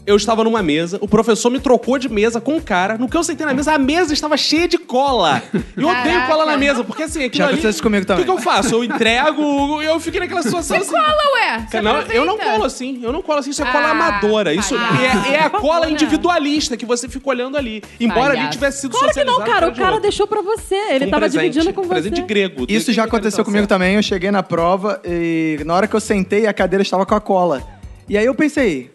Eu 0.05 0.17
estava 0.17 0.43
numa 0.43 0.61
mesa, 0.61 0.97
o 0.99 1.07
professor 1.07 1.49
me 1.49 1.61
trocou 1.61 1.97
de 1.97 2.09
mesa 2.09 2.41
com 2.41 2.55
um 2.55 2.59
cara. 2.59 2.97
No 2.97 3.07
que 3.07 3.15
eu 3.15 3.23
sentei 3.23 3.45
na 3.45 3.53
mesa, 3.53 3.71
a 3.73 3.77
mesa 3.79 4.11
estava 4.13 4.35
cheia 4.35 4.67
de 4.67 4.77
cola. 4.77 5.41
E 5.77 5.81
eu 5.81 5.87
odeio 5.87 6.03
Caraca. 6.03 6.27
cola 6.27 6.45
na 6.45 6.57
mesa, 6.57 6.83
porque 6.83 7.03
assim, 7.03 7.19
aquilo 7.23 7.37
Já 7.37 7.43
ali... 7.45 7.53
aconteceu 7.53 7.69
isso 7.69 7.81
comigo 7.83 8.01
O 8.01 8.05
que, 8.05 8.07
também. 8.07 8.25
que 8.25 8.29
eu 8.31 8.37
faço? 8.37 8.75
Eu 8.75 8.83
entrego, 8.83 9.81
eu 9.81 9.97
fiquei 10.01 10.19
naquela 10.19 10.43
situação 10.43 10.75
assim. 10.75 10.91
Cola, 10.91 11.17
ué! 11.35 11.67
Você 11.69 11.81
Não, 11.81 12.01
eu 12.01 12.25
não 12.25 12.37
colo 12.37 12.65
assim, 12.65 12.99
eu 13.01 13.13
não 13.13 13.21
colo 13.21 13.39
assim, 13.39 13.51
isso 13.51 13.63
é 13.63 13.71
cola 13.71 13.87
Ah, 13.87 13.91
amadora. 13.91 14.53
Isso 14.53 14.75
é, 14.75 15.35
é 15.35 15.39
a 15.39 15.49
cola 15.49 15.89
individualista 15.89 16.75
que 16.75 16.85
você 16.85 17.07
fica 17.07 17.29
olhando 17.29 17.55
ali. 17.57 17.81
Embora 17.97 18.33
ali 18.37 18.49
tivesse 18.49 18.81
sido 18.81 18.91
Claro 18.97 19.13
que 19.13 19.23
não, 19.23 19.35
socializado 19.35 19.51
cara. 19.61 19.71
O 19.71 19.75
cara 19.75 19.87
outro. 19.93 20.01
deixou 20.01 20.27
pra 20.27 20.41
você. 20.41 20.75
Ele 20.75 21.05
Um 21.05 21.09
tava 21.11 21.21
presente, 21.21 21.43
dividindo 21.53 21.73
com 21.73 21.87
presente 21.87 22.15
você. 22.19 22.27
grego. 22.27 22.65
Isso 22.67 22.91
já 22.91 23.05
aconteceu 23.05 23.45
comigo 23.45 23.67
também. 23.67 23.95
Eu 23.95 24.03
cheguei 24.03 24.31
na 24.31 24.43
prova 24.43 25.01
e 25.05 25.59
na 25.65 25.73
hora 25.73 25.87
que 25.87 25.95
eu 25.95 26.01
sentei, 26.01 26.45
a 26.45 26.53
cadeira 26.53 26.81
estava 26.83 27.05
com 27.05 27.15
a 27.15 27.21
cola. 27.21 27.63
E 28.09 28.17
aí 28.17 28.25
eu 28.25 28.35
pensei, 28.35 28.91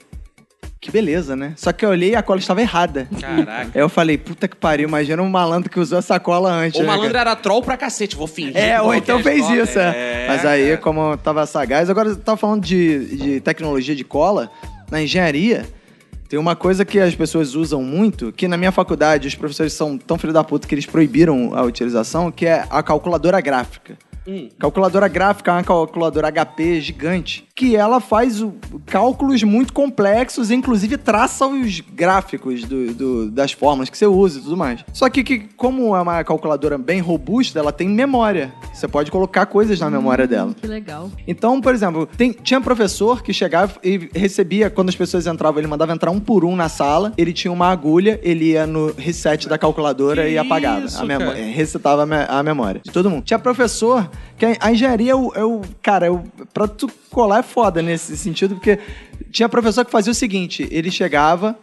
que 0.80 0.90
beleza, 0.90 1.34
né? 1.34 1.54
Só 1.56 1.72
que 1.72 1.84
eu 1.84 1.90
olhei 1.90 2.10
e 2.10 2.16
a 2.16 2.22
cola 2.22 2.38
estava 2.38 2.60
errada. 2.60 3.08
Caraca. 3.20 3.70
Aí 3.74 3.80
eu 3.80 3.88
falei, 3.88 4.16
puta 4.16 4.46
que 4.46 4.56
pariu, 4.56 4.88
imagina 4.88 5.20
um 5.20 5.28
malandro 5.28 5.68
que 5.68 5.80
usou 5.80 5.98
essa 5.98 6.20
cola 6.20 6.52
antes. 6.52 6.78
O 6.78 6.82
né, 6.82 6.88
malandro 6.88 7.12
cara? 7.12 7.30
era 7.30 7.36
troll 7.36 7.62
pra 7.62 7.76
cacete, 7.76 8.14
vou 8.14 8.26
fingir. 8.26 8.56
É, 8.56 8.80
ou 8.80 8.86
qualquer 8.86 8.98
então 8.98 9.22
fez 9.22 9.40
escola. 9.40 9.62
isso, 9.62 9.78
é. 9.78 10.26
Mas 10.28 10.46
aí, 10.46 10.76
como 10.76 11.12
eu 11.12 11.18
tava 11.18 11.44
sagaz, 11.46 11.90
agora 11.90 12.10
eu 12.10 12.16
tava 12.16 12.36
falando 12.36 12.62
de, 12.62 13.16
de 13.16 13.40
tecnologia 13.40 13.94
de 13.94 14.04
cola, 14.04 14.50
na 14.90 15.02
engenharia, 15.02 15.66
tem 16.28 16.38
uma 16.38 16.54
coisa 16.54 16.84
que 16.84 17.00
as 17.00 17.14
pessoas 17.14 17.54
usam 17.54 17.82
muito, 17.82 18.30
que 18.30 18.46
na 18.46 18.56
minha 18.56 18.70
faculdade 18.70 19.26
os 19.26 19.34
professores 19.34 19.72
são 19.72 19.98
tão 19.98 20.18
filho 20.18 20.32
da 20.32 20.44
puta 20.44 20.68
que 20.68 20.74
eles 20.74 20.86
proibiram 20.86 21.56
a 21.56 21.62
utilização, 21.62 22.30
que 22.30 22.46
é 22.46 22.64
a 22.70 22.82
calculadora 22.82 23.40
gráfica. 23.40 23.96
Calculadora 24.58 25.08
gráfica 25.08 25.50
é 25.50 25.54
uma 25.54 25.64
calculadora 25.64 26.30
HP 26.30 26.82
gigante, 26.82 27.47
que 27.58 27.74
ela 27.74 27.98
faz 27.98 28.40
cálculos 28.86 29.42
muito 29.42 29.72
complexos, 29.72 30.52
inclusive 30.52 30.96
traça 30.96 31.44
os 31.44 31.80
gráficos 31.80 32.62
do- 32.62 32.94
do- 32.94 33.30
das 33.32 33.50
fórmulas 33.50 33.90
que 33.90 33.98
você 33.98 34.06
usa 34.06 34.38
e 34.38 34.42
tudo 34.42 34.56
mais. 34.56 34.84
Só 34.92 35.10
que, 35.10 35.24
que, 35.24 35.40
como 35.56 35.96
é 35.96 36.00
uma 36.00 36.22
calculadora 36.22 36.78
bem 36.78 37.00
robusta, 37.00 37.58
ela 37.58 37.72
tem 37.72 37.88
memória. 37.88 38.52
Você 38.72 38.86
pode 38.86 39.10
colocar 39.10 39.44
coisas 39.46 39.80
na 39.80 39.90
memória 39.90 40.24
dela. 40.24 40.54
Que 40.54 40.68
legal. 40.68 41.10
Então, 41.26 41.60
por 41.60 41.74
exemplo, 41.74 42.06
tem- 42.06 42.30
tinha 42.32 42.60
professor 42.60 43.24
que 43.24 43.32
chegava 43.32 43.74
e 43.82 44.08
recebia, 44.14 44.70
quando 44.70 44.90
as 44.90 44.94
pessoas 44.94 45.26
entravam, 45.26 45.58
ele 45.58 45.66
mandava 45.66 45.92
entrar 45.92 46.12
um 46.12 46.20
por 46.20 46.44
um 46.44 46.54
na 46.54 46.68
sala, 46.68 47.12
ele 47.18 47.32
tinha 47.32 47.50
uma 47.52 47.66
agulha, 47.66 48.20
ele 48.22 48.52
ia 48.52 48.68
no 48.68 48.92
reset 48.96 49.48
da 49.48 49.58
calculadora 49.58 50.22
Que 50.22 50.30
e 50.34 50.38
apagava. 50.38 50.84
isso, 50.86 51.02
a 51.02 51.04
memó- 51.04 51.24
cara? 51.32 51.38
é, 51.40 51.50
resetava 51.50 52.04
a, 52.04 52.06
me- 52.06 52.26
a 52.28 52.40
memória 52.40 52.80
de 52.84 52.92
todo 52.92 53.10
mundo. 53.10 53.24
Tinha 53.24 53.38
professor 53.38 54.08
que 54.36 54.46
a, 54.46 54.56
a 54.60 54.70
engenharia 54.72 55.10
é 55.10 55.14
o, 55.16 55.32
é 55.34 55.44
o- 55.44 55.62
Cara, 55.82 56.06
é 56.06 56.10
o, 56.10 56.22
pra 56.54 56.68
tu 56.68 56.88
colar 57.08 57.40
é 57.40 57.42
foda 57.42 57.82
nesse 57.82 58.16
sentido, 58.16 58.54
porque 58.54 58.78
tinha 59.30 59.48
professor 59.48 59.84
que 59.84 59.90
fazia 59.90 60.10
o 60.12 60.14
seguinte: 60.14 60.68
ele 60.70 60.90
chegava, 60.90 61.56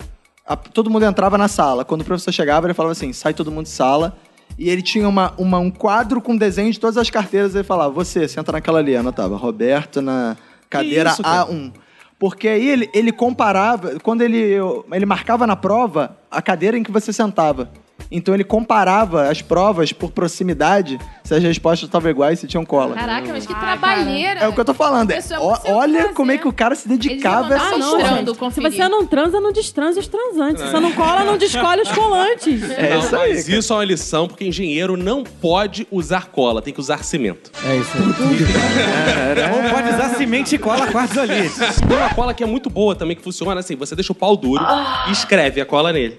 a- 0.46 0.56
todo 0.56 0.90
mundo 0.90 1.06
entrava 1.06 1.38
na 1.38 1.48
sala. 1.48 1.84
Quando 1.86 2.02
o 2.02 2.06
professor 2.06 2.32
chegava, 2.32 2.68
ele 2.68 2.74
falava 2.74 2.92
assim: 2.92 3.12
sai 3.14 3.34
todo 3.34 3.52
mundo 3.52 3.64
de 3.66 3.72
sala. 3.72 4.18
E 4.58 4.70
ele 4.70 4.82
tinha 4.82 5.08
uma, 5.10 5.34
uma- 5.38 5.60
um 5.60 5.70
quadro 5.72 6.22
com 6.22 6.38
desenho 6.38 6.72
de 6.72 6.80
todas 6.80 6.98
as 6.98 7.10
carteiras. 7.10 7.56
Ele 7.56 7.64
falava: 7.64 7.92
Você, 7.94 8.28
senta 8.28 8.52
naquela 8.52 8.80
ali. 8.80 8.96
Anotava: 8.96 9.36
Roberto 9.36 10.02
na 10.02 10.38
cadeira 10.70 11.10
isso, 11.12 11.24
cara? 11.24 11.46
A1. 11.52 11.74
Porque 12.18 12.48
aí 12.48 12.70
ele, 12.70 12.90
ele 12.94 13.12
comparava, 13.12 14.00
quando 14.02 14.22
ele, 14.22 14.56
ele 14.94 15.06
marcava 15.06 15.46
na 15.46 15.56
prova 15.56 16.18
a 16.32 16.42
cadeira 16.42 16.78
em 16.78 16.84
que 16.84 16.92
você 16.92 17.12
sentava. 17.12 17.70
Então 18.12 18.34
ele 18.34 18.44
comparava 18.44 19.30
as 19.30 19.41
provas 19.41 19.91
por 19.91 20.12
proximidade, 20.12 21.00
se 21.24 21.34
as 21.34 21.41
respostas 21.44 21.88
estavam 21.88 22.10
iguais, 22.12 22.39
se 22.39 22.48
tinham 22.48 22.63
cola. 22.65 22.94
Caraca, 22.96 23.28
mas 23.32 23.46
que 23.46 23.54
Ah, 23.54 23.60
trabalheira. 23.60 24.39
É 24.41 24.48
o 24.48 24.54
que 24.54 24.60
eu 24.60 24.65
tô 24.65 24.74
falando. 24.74 25.12
é, 25.12 25.18
Isso 25.18 25.34
é 25.34 25.39
olha 25.39 26.02
fazer. 26.04 26.13
como 26.13 26.32
é 26.32 26.38
que 26.38 26.48
o 26.48 26.54
cara 26.54 26.76
se 26.76 26.88
dedicava 26.88 27.54
a 27.54 27.58
essa 27.58 27.78
não, 27.78 27.98
porra. 27.98 28.52
Se 28.52 28.62
você 28.62 28.88
não 28.88 29.06
transa, 29.06 29.39
não 29.39 29.52
destransa 29.52 30.00
os 30.00 30.08
transantes. 30.08 30.62
Se 30.63 30.70
você 30.72 30.80
não 30.80 30.91
cola, 30.91 31.24
não 31.24 31.38
descolhe 31.38 31.82
os 31.82 31.91
colantes. 31.91 32.62
É 32.72 32.91
Não, 32.91 33.00
isso 33.00 33.15
aí, 33.15 33.34
mas 33.34 33.46
cara. 33.46 33.58
isso 33.60 33.74
é 33.74 33.76
uma 33.76 33.86
lição, 33.86 34.28
porque 34.28 34.46
engenheiro 34.46 34.96
não 34.98 35.24
pode 35.24 35.88
usar 35.91 36.28
cola, 36.28 36.62
tem 36.62 36.74
que 36.74 36.80
usar 36.80 37.04
cimento. 37.04 37.52
É 37.65 37.78
isso 37.78 37.91
aí. 37.98 39.63
Ou 39.63 39.70
pode 39.72 39.89
usar 39.89 40.10
semente 40.15 40.56
e 40.56 40.58
cola 40.58 40.88
quartzolite. 40.88 41.56
Tem 41.88 41.98
uma 41.98 42.13
cola 42.13 42.34
que 42.34 42.44
é 42.44 42.48
muito 42.48 42.70
boa 42.70 42.96
também, 42.96 43.15
que 43.15 43.24
funciona 43.24 43.60
assim: 43.60 43.76
você 43.76 43.96
deixa 43.96 44.12
o 44.12 44.15
pau 44.15 44.36
duro 44.36 44.63
e 45.08 45.12
escreve 45.12 45.60
a 45.62 45.65
cola 45.65 45.91
nele. 45.91 46.18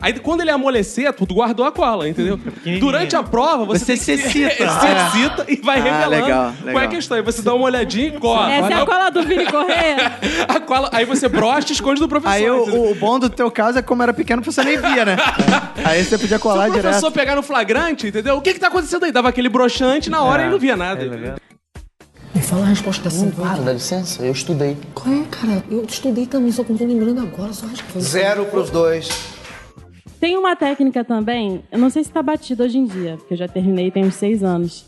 Aí 0.00 0.12
quando 0.20 0.40
ele 0.42 0.50
amolecer, 0.50 1.12
tu 1.12 1.26
guardou 1.34 1.64
a 1.66 1.72
cola, 1.72 2.08
entendeu? 2.08 2.38
Durante 2.80 3.16
a 3.16 3.22
prova, 3.22 3.64
você, 3.64 3.96
Você 3.96 3.96
se 3.96 4.12
excita. 4.12 4.50
se 4.54 4.86
excita 5.18 5.44
e 5.48 5.56
vai 5.56 5.80
Ah, 5.80 5.82
revelando 5.82 6.10
legal, 6.10 6.28
qual 6.28 6.62
é 6.62 6.66
legal. 6.66 6.82
a 6.84 6.88
questão. 6.88 7.16
Aí 7.16 7.22
você 7.22 7.42
dá 7.42 7.54
uma 7.54 7.64
olhadinha 7.64 8.08
e 8.08 8.12
cola. 8.18 8.52
Essa 8.52 8.72
é 8.72 8.74
a 8.82 8.86
cola 8.86 9.10
do 9.10 9.22
Vini 9.22 9.46
Correia. 9.46 10.12
A 10.48 10.60
cola- 10.60 10.90
aí 10.92 11.04
você 11.04 11.28
brocha 11.28 11.68
e 11.70 11.72
esconde 11.72 12.00
do 12.00 12.08
professor. 12.08 12.32
Aí 12.34 12.48
o, 12.50 12.90
o 12.90 12.94
bom 12.94 13.18
do 13.18 13.28
teu 13.30 13.50
caso 13.50 13.78
é 13.78 13.82
que 13.82 13.88
como 13.88 14.02
era 14.02 14.12
pequeno, 14.12 14.42
você 14.42 14.62
nem 14.64 14.76
via, 14.78 15.04
né? 15.04 15.16
Aí 15.84 16.02
você 16.04 16.18
podia 16.18 16.36
Se 16.36 16.42
colar 16.42 16.68
o 16.68 16.72
professor 16.72 16.98
direto. 17.00 17.12
pegar 17.12 17.36
no 17.36 17.42
flagrante, 17.42 18.08
entendeu? 18.08 18.36
O 18.36 18.40
que 18.40 18.52
que 18.54 18.60
tá 18.60 18.68
acontecendo 18.68 19.04
aí? 19.04 19.12
Dava 19.12 19.28
aquele 19.28 19.48
broxante 19.48 20.08
na 20.10 20.22
hora 20.22 20.46
e 20.46 20.50
não 20.50 20.58
via 20.58 20.76
nada. 20.76 21.04
Me 22.34 22.42
fala 22.42 22.62
a 22.64 22.68
resposta 22.68 23.02
da 23.04 23.10
Sim, 23.10 23.30
para, 23.30 23.62
dá 23.62 23.72
licença, 23.72 24.22
eu 24.22 24.32
estudei. 24.32 24.76
Qual 24.94 25.14
é, 25.14 25.22
cara? 25.30 25.62
Eu 25.70 25.84
estudei 25.88 26.26
também, 26.26 26.52
só 26.52 26.62
que 26.64 26.70
não 26.72 26.78
tô 26.78 26.84
lembrando 26.84 27.20
agora, 27.20 27.52
só 27.52 27.66
acho 27.66 27.82
que 27.84 27.92
foi. 27.92 28.02
Zero 28.02 28.44
pros 28.46 28.68
dois. 28.70 29.08
Tem 30.26 30.36
uma 30.36 30.56
técnica 30.56 31.04
também, 31.04 31.62
eu 31.70 31.78
não 31.78 31.88
sei 31.88 32.02
se 32.02 32.10
tá 32.10 32.20
batido 32.20 32.64
hoje 32.64 32.76
em 32.76 32.84
dia, 32.84 33.16
porque 33.16 33.34
eu 33.34 33.38
já 33.38 33.46
terminei 33.46 33.92
tem 33.92 34.04
uns 34.04 34.16
seis 34.16 34.42
anos. 34.42 34.84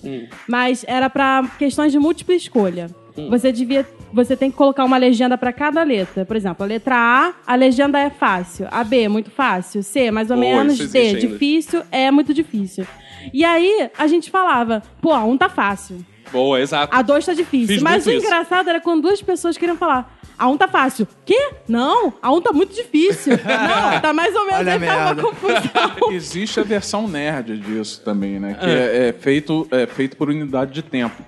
Mas 0.48 0.85
era 0.85 1.09
pra 1.09 1.48
questões 1.57 1.92
de 1.92 1.98
múltipla 2.01 2.35
escolha. 2.35 2.90
Você 3.31 3.53
devia 3.53 3.87
você 4.12 4.37
tem 4.37 4.51
que 4.51 4.57
colocar 4.57 4.85
uma 4.85 4.96
legenda 4.96 5.38
pra 5.38 5.53
cada 5.53 5.81
letra. 5.85 6.24
Por 6.24 6.35
exemplo, 6.35 6.64
a 6.64 6.66
letra 6.66 6.96
A, 6.96 7.34
a 7.47 7.55
legenda 7.55 8.01
é 8.01 8.11
fácil. 8.11 8.66
A 8.68 8.82
B, 8.82 9.07
muito 9.09 9.30
fácil. 9.30 9.80
C, 9.80 10.11
mais 10.11 10.28
ou 10.28 10.36
menos. 10.36 10.76
D, 10.76 10.99
ainda. 10.99 11.20
difícil. 11.20 11.82
É 11.93 12.11
muito 12.11 12.34
difícil. 12.34 12.84
E 13.32 13.45
aí, 13.45 13.91
a 13.97 14.09
gente 14.09 14.32
falava, 14.32 14.82
pô, 15.01 15.12
a 15.12 15.24
1 15.24 15.36
tá 15.36 15.49
fácil. 15.49 16.05
Boa, 16.32 16.61
exato. 16.61 16.95
A 16.95 17.01
2 17.03 17.26
tá 17.26 17.32
difícil. 17.32 17.74
Fiz 17.76 17.82
Mas 17.82 18.07
o 18.07 18.11
muito 18.11 18.22
isso. 18.22 18.26
engraçado 18.26 18.68
era 18.68 18.80
quando 18.80 19.03
duas 19.03 19.22
pessoas 19.22 19.57
queriam 19.57 19.76
falar. 19.76 20.17
A 20.39 20.49
1 20.49 20.57
tá 20.57 20.68
fácil. 20.68 21.09
Quê? 21.26 21.51
Não, 21.66 22.14
a 22.22 22.32
1 22.32 22.41
tá 22.41 22.53
muito 22.53 22.74
difícil. 22.74 23.32
Não, 23.45 24.01
tá 24.01 24.12
mais 24.12 24.34
ou 24.34 24.47
menos 24.47 24.61
Olha 24.61 24.72
aí 24.74 24.78
ficava 24.78 25.12
uma 25.12 25.22
confusão. 25.22 26.12
Existe 26.12 26.61
a 26.61 26.62
versão 26.62 27.09
nerd 27.09 27.59
disso 27.59 28.01
também, 28.05 28.39
né? 28.39 28.55
Que 28.55 28.66
é, 28.66 29.09
é 29.09 29.12
feito, 29.12 29.66
é 29.70 29.86
feito 29.86 30.16
por 30.16 30.28
unidade 30.28 30.72
de 30.72 30.82
tempo. 30.82 31.22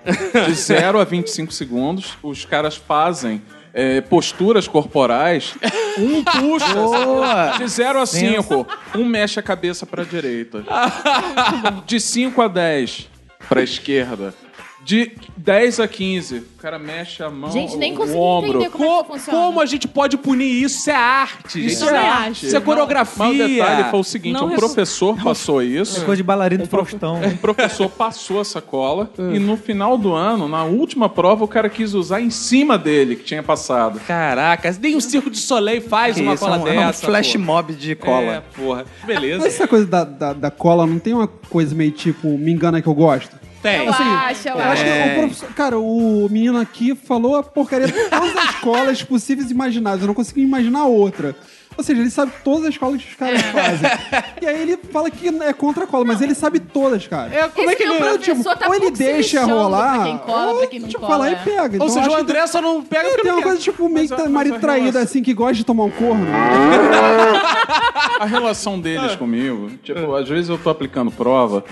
De 0.45 0.53
0 0.53 0.99
a 0.99 1.03
25 1.03 1.51
segundos, 1.51 2.17
os 2.23 2.45
caras 2.45 2.77
fazem 2.77 3.41
é, 3.73 4.01
posturas 4.01 4.67
corporais. 4.67 5.55
Um 5.97 6.23
puxa 6.23 6.73
Boa. 6.73 7.57
de 7.57 7.67
0 7.67 7.99
a 7.99 8.05
5. 8.05 8.67
Um 8.95 9.05
mexe 9.05 9.39
a 9.39 9.43
cabeça 9.43 9.85
pra 9.85 10.03
direita. 10.03 10.63
De 11.85 11.99
5 11.99 12.41
a 12.41 12.47
10 12.47 13.09
pra 13.47 13.61
esquerda. 13.61 14.33
De 14.83 15.11
10 15.37 15.79
a 15.79 15.87
15, 15.87 16.37
o 16.37 16.43
cara 16.57 16.79
mexe 16.79 17.21
a 17.23 17.29
mão, 17.29 17.51
Gente, 17.51 17.75
nem 17.77 17.93
o 17.93 17.97
consegui 17.97 18.17
ombro. 18.17 18.49
entender 18.49 18.69
como 18.71 18.83
é 18.99 19.03
que 19.03 19.07
funciona. 19.09 19.39
Como 19.39 19.61
a 19.61 19.65
gente 19.67 19.87
pode 19.87 20.17
punir 20.17 20.63
isso? 20.63 20.79
Isso 20.79 20.89
é 20.89 20.95
arte, 20.95 21.61
gente. 21.61 21.71
Isso 21.73 21.83
Isso 21.85 21.89
é 21.89 21.93
é 21.93 21.97
arte. 21.99 22.23
arte. 22.27 22.45
Isso 22.47 22.57
é 22.57 22.59
coreografia. 22.61 23.25
Mas 23.25 23.35
o 23.35 23.47
detalhe 23.47 23.89
foi 23.91 23.99
o 23.99 24.03
seguinte: 24.03 24.33
Não 24.33 24.47
um 24.47 24.55
professor 24.55 25.15
passou 25.23 25.61
isso. 25.61 26.01
É 26.01 26.03
coisa 26.03 26.17
de 26.17 26.23
bailarino 26.23 26.63
do 26.63 26.69
Faustão. 26.69 27.21
Um 27.21 27.37
professor 27.37 27.89
passou 27.89 28.41
essa 28.41 28.59
cola 28.59 29.09
e 29.33 29.37
no 29.39 29.55
final 29.55 29.97
do 29.97 30.13
ano, 30.13 30.47
na 30.47 30.63
última 30.63 31.07
prova, 31.07 31.43
o 31.45 31.47
cara 31.47 31.69
quis 31.69 31.93
usar 31.93 32.19
em 32.21 32.29
cima 32.31 32.77
dele, 32.77 33.15
que 33.15 33.23
tinha 33.23 33.43
passado. 33.43 33.99
Caraca, 34.07 34.75
nem 34.81 34.95
o 34.95 35.01
Circo 35.01 35.29
de 35.29 35.37
Soleil 35.37 35.81
faz 35.81 36.17
uma 36.17 36.33
Isso, 36.33 36.43
cola 36.43 36.57
é 36.57 36.59
um, 36.59 36.67
é 36.67 36.71
um 36.71 36.87
dessa. 36.87 37.05
flash 37.05 37.33
porra. 37.33 37.45
mob 37.45 37.73
de 37.73 37.95
cola. 37.95 38.21
É, 38.33 38.41
porra. 38.55 38.85
Mas 38.99 39.07
Beleza. 39.07 39.47
essa 39.47 39.67
coisa 39.67 39.85
da, 39.85 40.03
da, 40.03 40.33
da 40.33 40.51
cola 40.51 40.85
não 40.87 40.97
tem 40.99 41.13
uma 41.13 41.27
coisa 41.27 41.75
meio 41.75 41.91
tipo, 41.91 42.27
me 42.37 42.51
engana 42.51 42.81
que 42.81 42.87
eu 42.87 42.93
gosto? 42.95 43.40
Tem. 43.61 43.85
Eu 43.85 43.93
acho, 43.93 44.47
eu 44.47 44.59
acho 44.59 44.83
que 44.83 44.89
o 44.89 45.19
professor, 45.19 45.53
cara, 45.53 45.77
o 45.79 46.27
menino 46.29 46.59
aqui 46.59 46.95
falou 46.95 47.35
a 47.35 47.43
porcaria 47.43 47.87
de 47.87 47.93
todas 48.09 48.35
as 48.35 48.55
escolas 48.55 49.03
possíveis 49.03 49.49
e 49.49 49.53
imagináveis. 49.53 50.01
Eu 50.01 50.07
não 50.07 50.13
consigo 50.13 50.39
imaginar 50.39 50.85
outra. 50.85 51.35
Ou 51.77 51.83
seja, 51.83 52.01
ele 52.01 52.09
sabe 52.11 52.31
todas 52.43 52.65
as 52.67 52.77
colas 52.77 53.01
que 53.01 53.09
os 53.09 53.15
caras 53.15 53.41
fazem. 53.41 53.89
E 54.41 54.45
aí 54.45 54.61
ele 54.61 54.77
fala 54.91 55.09
que 55.09 55.29
é 55.29 55.53
contra 55.53 55.85
a 55.85 55.87
cola, 55.87 56.03
mas 56.05 56.21
ele 56.21 56.35
sabe 56.35 56.59
todas, 56.59 57.07
cara. 57.07 57.33
É, 57.33 57.47
como 57.47 57.69
é 57.69 57.75
que 57.75 57.83
Esse 57.83 57.93
ele... 57.93 58.03
Ou, 58.09 58.17
tipo, 58.17 58.43
tá 58.43 58.67
ou 58.67 58.73
ele 58.73 58.81
pouco 58.83 58.97
se 58.97 59.03
deixa 59.03 59.39
lixando 59.41 59.55
rolar, 59.57 59.93
pra 59.95 60.03
quem 60.03 60.17
cola, 60.19 60.51
ou, 60.51 60.57
pra 60.59 60.67
quem 60.67 60.79
não 60.81 60.87
tipo, 60.89 60.99
cola, 61.01 61.17
vai 61.17 61.31
lá 61.31 61.37
é. 61.37 61.41
e 61.41 61.43
pega. 61.45 61.75
Então, 61.77 61.87
Ou 61.87 61.89
seja, 61.89 62.01
acho 62.05 62.09
o 62.11 62.15
que 62.15 62.21
André 62.21 62.47
só 62.47 62.61
não 62.61 62.83
pega 62.83 63.07
É, 63.07 63.09
porque 63.09 63.21
tem 63.23 63.31
não 63.31 63.37
uma 63.37 63.43
quer. 63.43 63.49
coisa 63.49 63.61
tipo 63.63 63.89
meio 63.89 64.07
Mas 64.09 64.19
mas 64.19 64.29
marido 64.31 64.55
a 64.55 64.59
traído 64.59 64.83
relação- 64.85 65.01
assim 65.03 65.23
que 65.23 65.33
gosta 65.33 65.53
de 65.55 65.63
tomar 65.63 65.83
um 65.85 65.91
corno. 65.91 66.25
A 68.19 68.25
relação 68.25 68.75
Ah. 68.75 68.77
deles 68.81 69.15
comigo, 69.15 69.71
tipo, 69.83 70.13
às 70.15 70.27
vezes 70.27 70.49
eu 70.49 70.57
tô 70.57 70.69
aplicando 70.69 71.09
prova, 71.11 71.63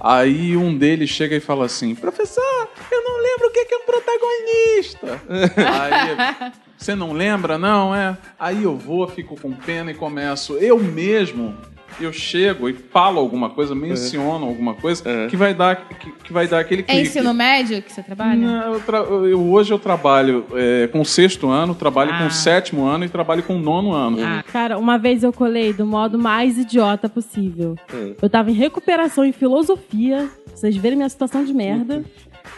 aí 0.00 0.56
um 0.56 0.76
deles 0.76 1.10
chega 1.10 1.36
e 1.36 1.40
fala 1.40 1.66
assim: 1.66 1.94
professor, 1.94 2.68
eu 2.90 3.02
não 3.02 3.20
lembro 3.22 3.48
o 3.48 3.50
que 3.50 3.64
que 3.64 3.74
é 3.74 3.78
um 3.78 3.84
protagonista. 3.84 5.20
aí, 5.82 6.52
você 6.82 6.94
não 6.94 7.12
lembra, 7.12 7.56
não, 7.58 7.94
é? 7.94 8.16
Aí 8.38 8.62
eu 8.64 8.76
vou, 8.76 9.06
fico 9.08 9.40
com 9.40 9.52
pena 9.52 9.90
e 9.90 9.94
começo, 9.94 10.54
eu 10.54 10.78
mesmo. 10.78 11.54
Eu 12.00 12.10
chego 12.10 12.70
e 12.70 12.72
falo 12.72 13.20
alguma 13.20 13.50
coisa, 13.50 13.74
menciono 13.74 14.46
alguma 14.46 14.72
coisa 14.72 15.04
que 15.28 15.36
vai 15.36 15.52
dar 15.52 15.76
que, 15.76 16.10
que 16.10 16.32
vai 16.32 16.48
dar 16.48 16.60
aquele 16.60 16.80
É 16.80 16.84
clique. 16.86 17.02
ensino 17.02 17.34
médio 17.34 17.82
que 17.82 17.92
você 17.92 18.02
trabalha? 18.02 18.34
Não, 18.40 18.72
eu 18.72 18.80
tra- 18.80 18.98
eu- 19.00 19.52
hoje 19.52 19.74
eu 19.74 19.78
trabalho 19.78 20.46
é, 20.54 20.86
com 20.86 21.02
o 21.02 21.04
sexto 21.04 21.50
ano, 21.50 21.74
trabalho 21.74 22.10
com 22.16 22.24
Ah. 22.24 22.28
o 22.28 22.30
sétimo 22.30 22.86
ano 22.86 23.04
e 23.04 23.10
trabalho 23.10 23.42
com 23.42 23.56
o 23.56 23.58
nono 23.58 23.92
ano. 23.92 24.16
Cara, 24.50 24.78
uma 24.78 24.96
vez 24.98 25.22
eu 25.22 25.34
colei 25.34 25.74
do 25.74 25.84
modo 25.84 26.18
mais 26.18 26.56
idiota 26.56 27.10
possível. 27.10 27.76
Eu 28.22 28.30
tava 28.30 28.50
em 28.50 28.54
recuperação 28.54 29.22
em 29.22 29.32
filosofia. 29.32 30.30
pra 30.46 30.56
Vocês 30.56 30.74
verem 30.74 30.96
minha 30.96 31.08
situação 31.10 31.44
de 31.44 31.52
merda. 31.52 32.02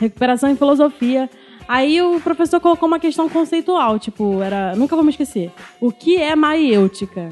Recuperação 0.01 0.49
em 0.49 0.57
filosofia. 0.57 1.29
Aí 1.67 2.01
o 2.03 2.21
professor 2.21 2.61
colocou 2.61 2.87
uma 2.87 2.99
questão 2.99 3.29
conceitual, 3.29 3.99
tipo, 3.99 4.43
era. 4.43 4.75
Nunca 4.77 4.95
vou 4.95 5.05
me 5.05 5.11
esquecer. 5.11 5.51
O 5.81 5.91
que 5.91 6.17
é 6.17 6.37
maiêutica? 6.37 7.31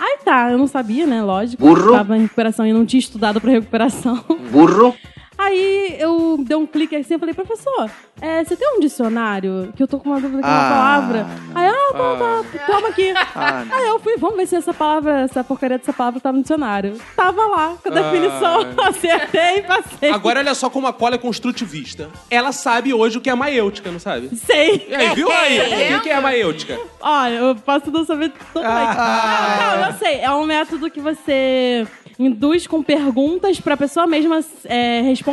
Aí 0.00 0.18
tá, 0.24 0.50
eu 0.50 0.58
não 0.58 0.66
sabia, 0.66 1.06
né? 1.06 1.22
Lógico. 1.22 1.62
Burro. 1.62 1.92
Tava 1.92 2.16
em 2.16 2.22
recuperação 2.22 2.66
e 2.66 2.72
não 2.72 2.86
tinha 2.86 3.00
estudado 3.00 3.40
pra 3.40 3.50
recuperação. 3.50 4.24
Burro. 4.50 4.94
Aí 5.38 5.96
eu 6.00 6.36
dei 6.40 6.56
um 6.56 6.66
clique 6.66 6.96
assim 6.96 7.14
e 7.14 7.18
falei, 7.18 7.32
professor, 7.32 7.88
é, 8.20 8.42
você 8.42 8.56
tem 8.56 8.76
um 8.76 8.80
dicionário? 8.80 9.72
Que 9.76 9.82
eu 9.82 9.86
tô 9.86 10.00
com 10.00 10.08
uma 10.10 10.20
dúvida 10.20 10.42
com 10.42 10.48
uma 10.48 10.66
Ah, 10.66 10.70
palavra. 10.70 11.26
Aí, 11.54 11.68
ah, 11.68 11.92
tá, 11.92 12.16
tá, 12.58 12.66
toma 12.66 12.88
aqui. 12.88 13.14
Ah. 13.36 13.64
Aí 13.70 13.86
eu 13.86 14.00
fui, 14.00 14.16
vamos 14.16 14.36
ver 14.36 14.46
se 14.48 14.56
essa 14.56 14.74
palavra, 14.74 15.20
essa 15.20 15.44
porcaria 15.44 15.78
dessa 15.78 15.92
palavra 15.92 16.18
tá 16.20 16.32
no 16.32 16.42
dicionário. 16.42 16.96
Tava 17.14 17.46
lá, 17.46 17.76
com 17.80 17.88
a 17.88 17.92
definição, 17.92 18.66
acertei 18.88 19.58
e 19.58 19.62
passei. 19.62 20.10
Agora 20.10 20.40
olha 20.40 20.54
só 20.54 20.68
como 20.68 20.88
a 20.88 20.92
cola 20.92 21.14
é 21.14 21.18
construtivista. 21.18 22.08
Ela 22.28 22.50
sabe 22.50 22.92
hoje 22.92 23.18
o 23.18 23.20
que 23.20 23.30
é 23.30 23.34
maiêutica, 23.34 23.92
não 23.92 24.00
sabe? 24.00 24.34
Sei. 24.36 24.86
E 24.88 24.94
aí, 24.94 25.14
viu 25.14 25.30
aí? 25.30 25.94
O 25.98 26.00
que 26.00 26.10
é 26.10 26.20
maiêutica? 26.20 26.78
Olha, 27.00 27.34
eu 27.34 27.54
posso 27.56 27.90
não 27.90 28.04
saber 28.04 28.32
totalmente. 28.52 28.96
Ah. 28.98 29.58
Não, 29.60 29.80
não, 29.82 29.88
eu 29.88 29.94
sei. 29.94 30.20
É 30.20 30.30
um 30.32 30.44
método 30.44 30.90
que 30.90 31.00
você 31.00 31.86
induz 32.18 32.66
com 32.66 32.82
perguntas 32.82 33.60
pra 33.60 33.76
pessoa 33.76 34.06
mesma 34.06 34.40
é, 34.64 35.02
responder. 35.02 35.27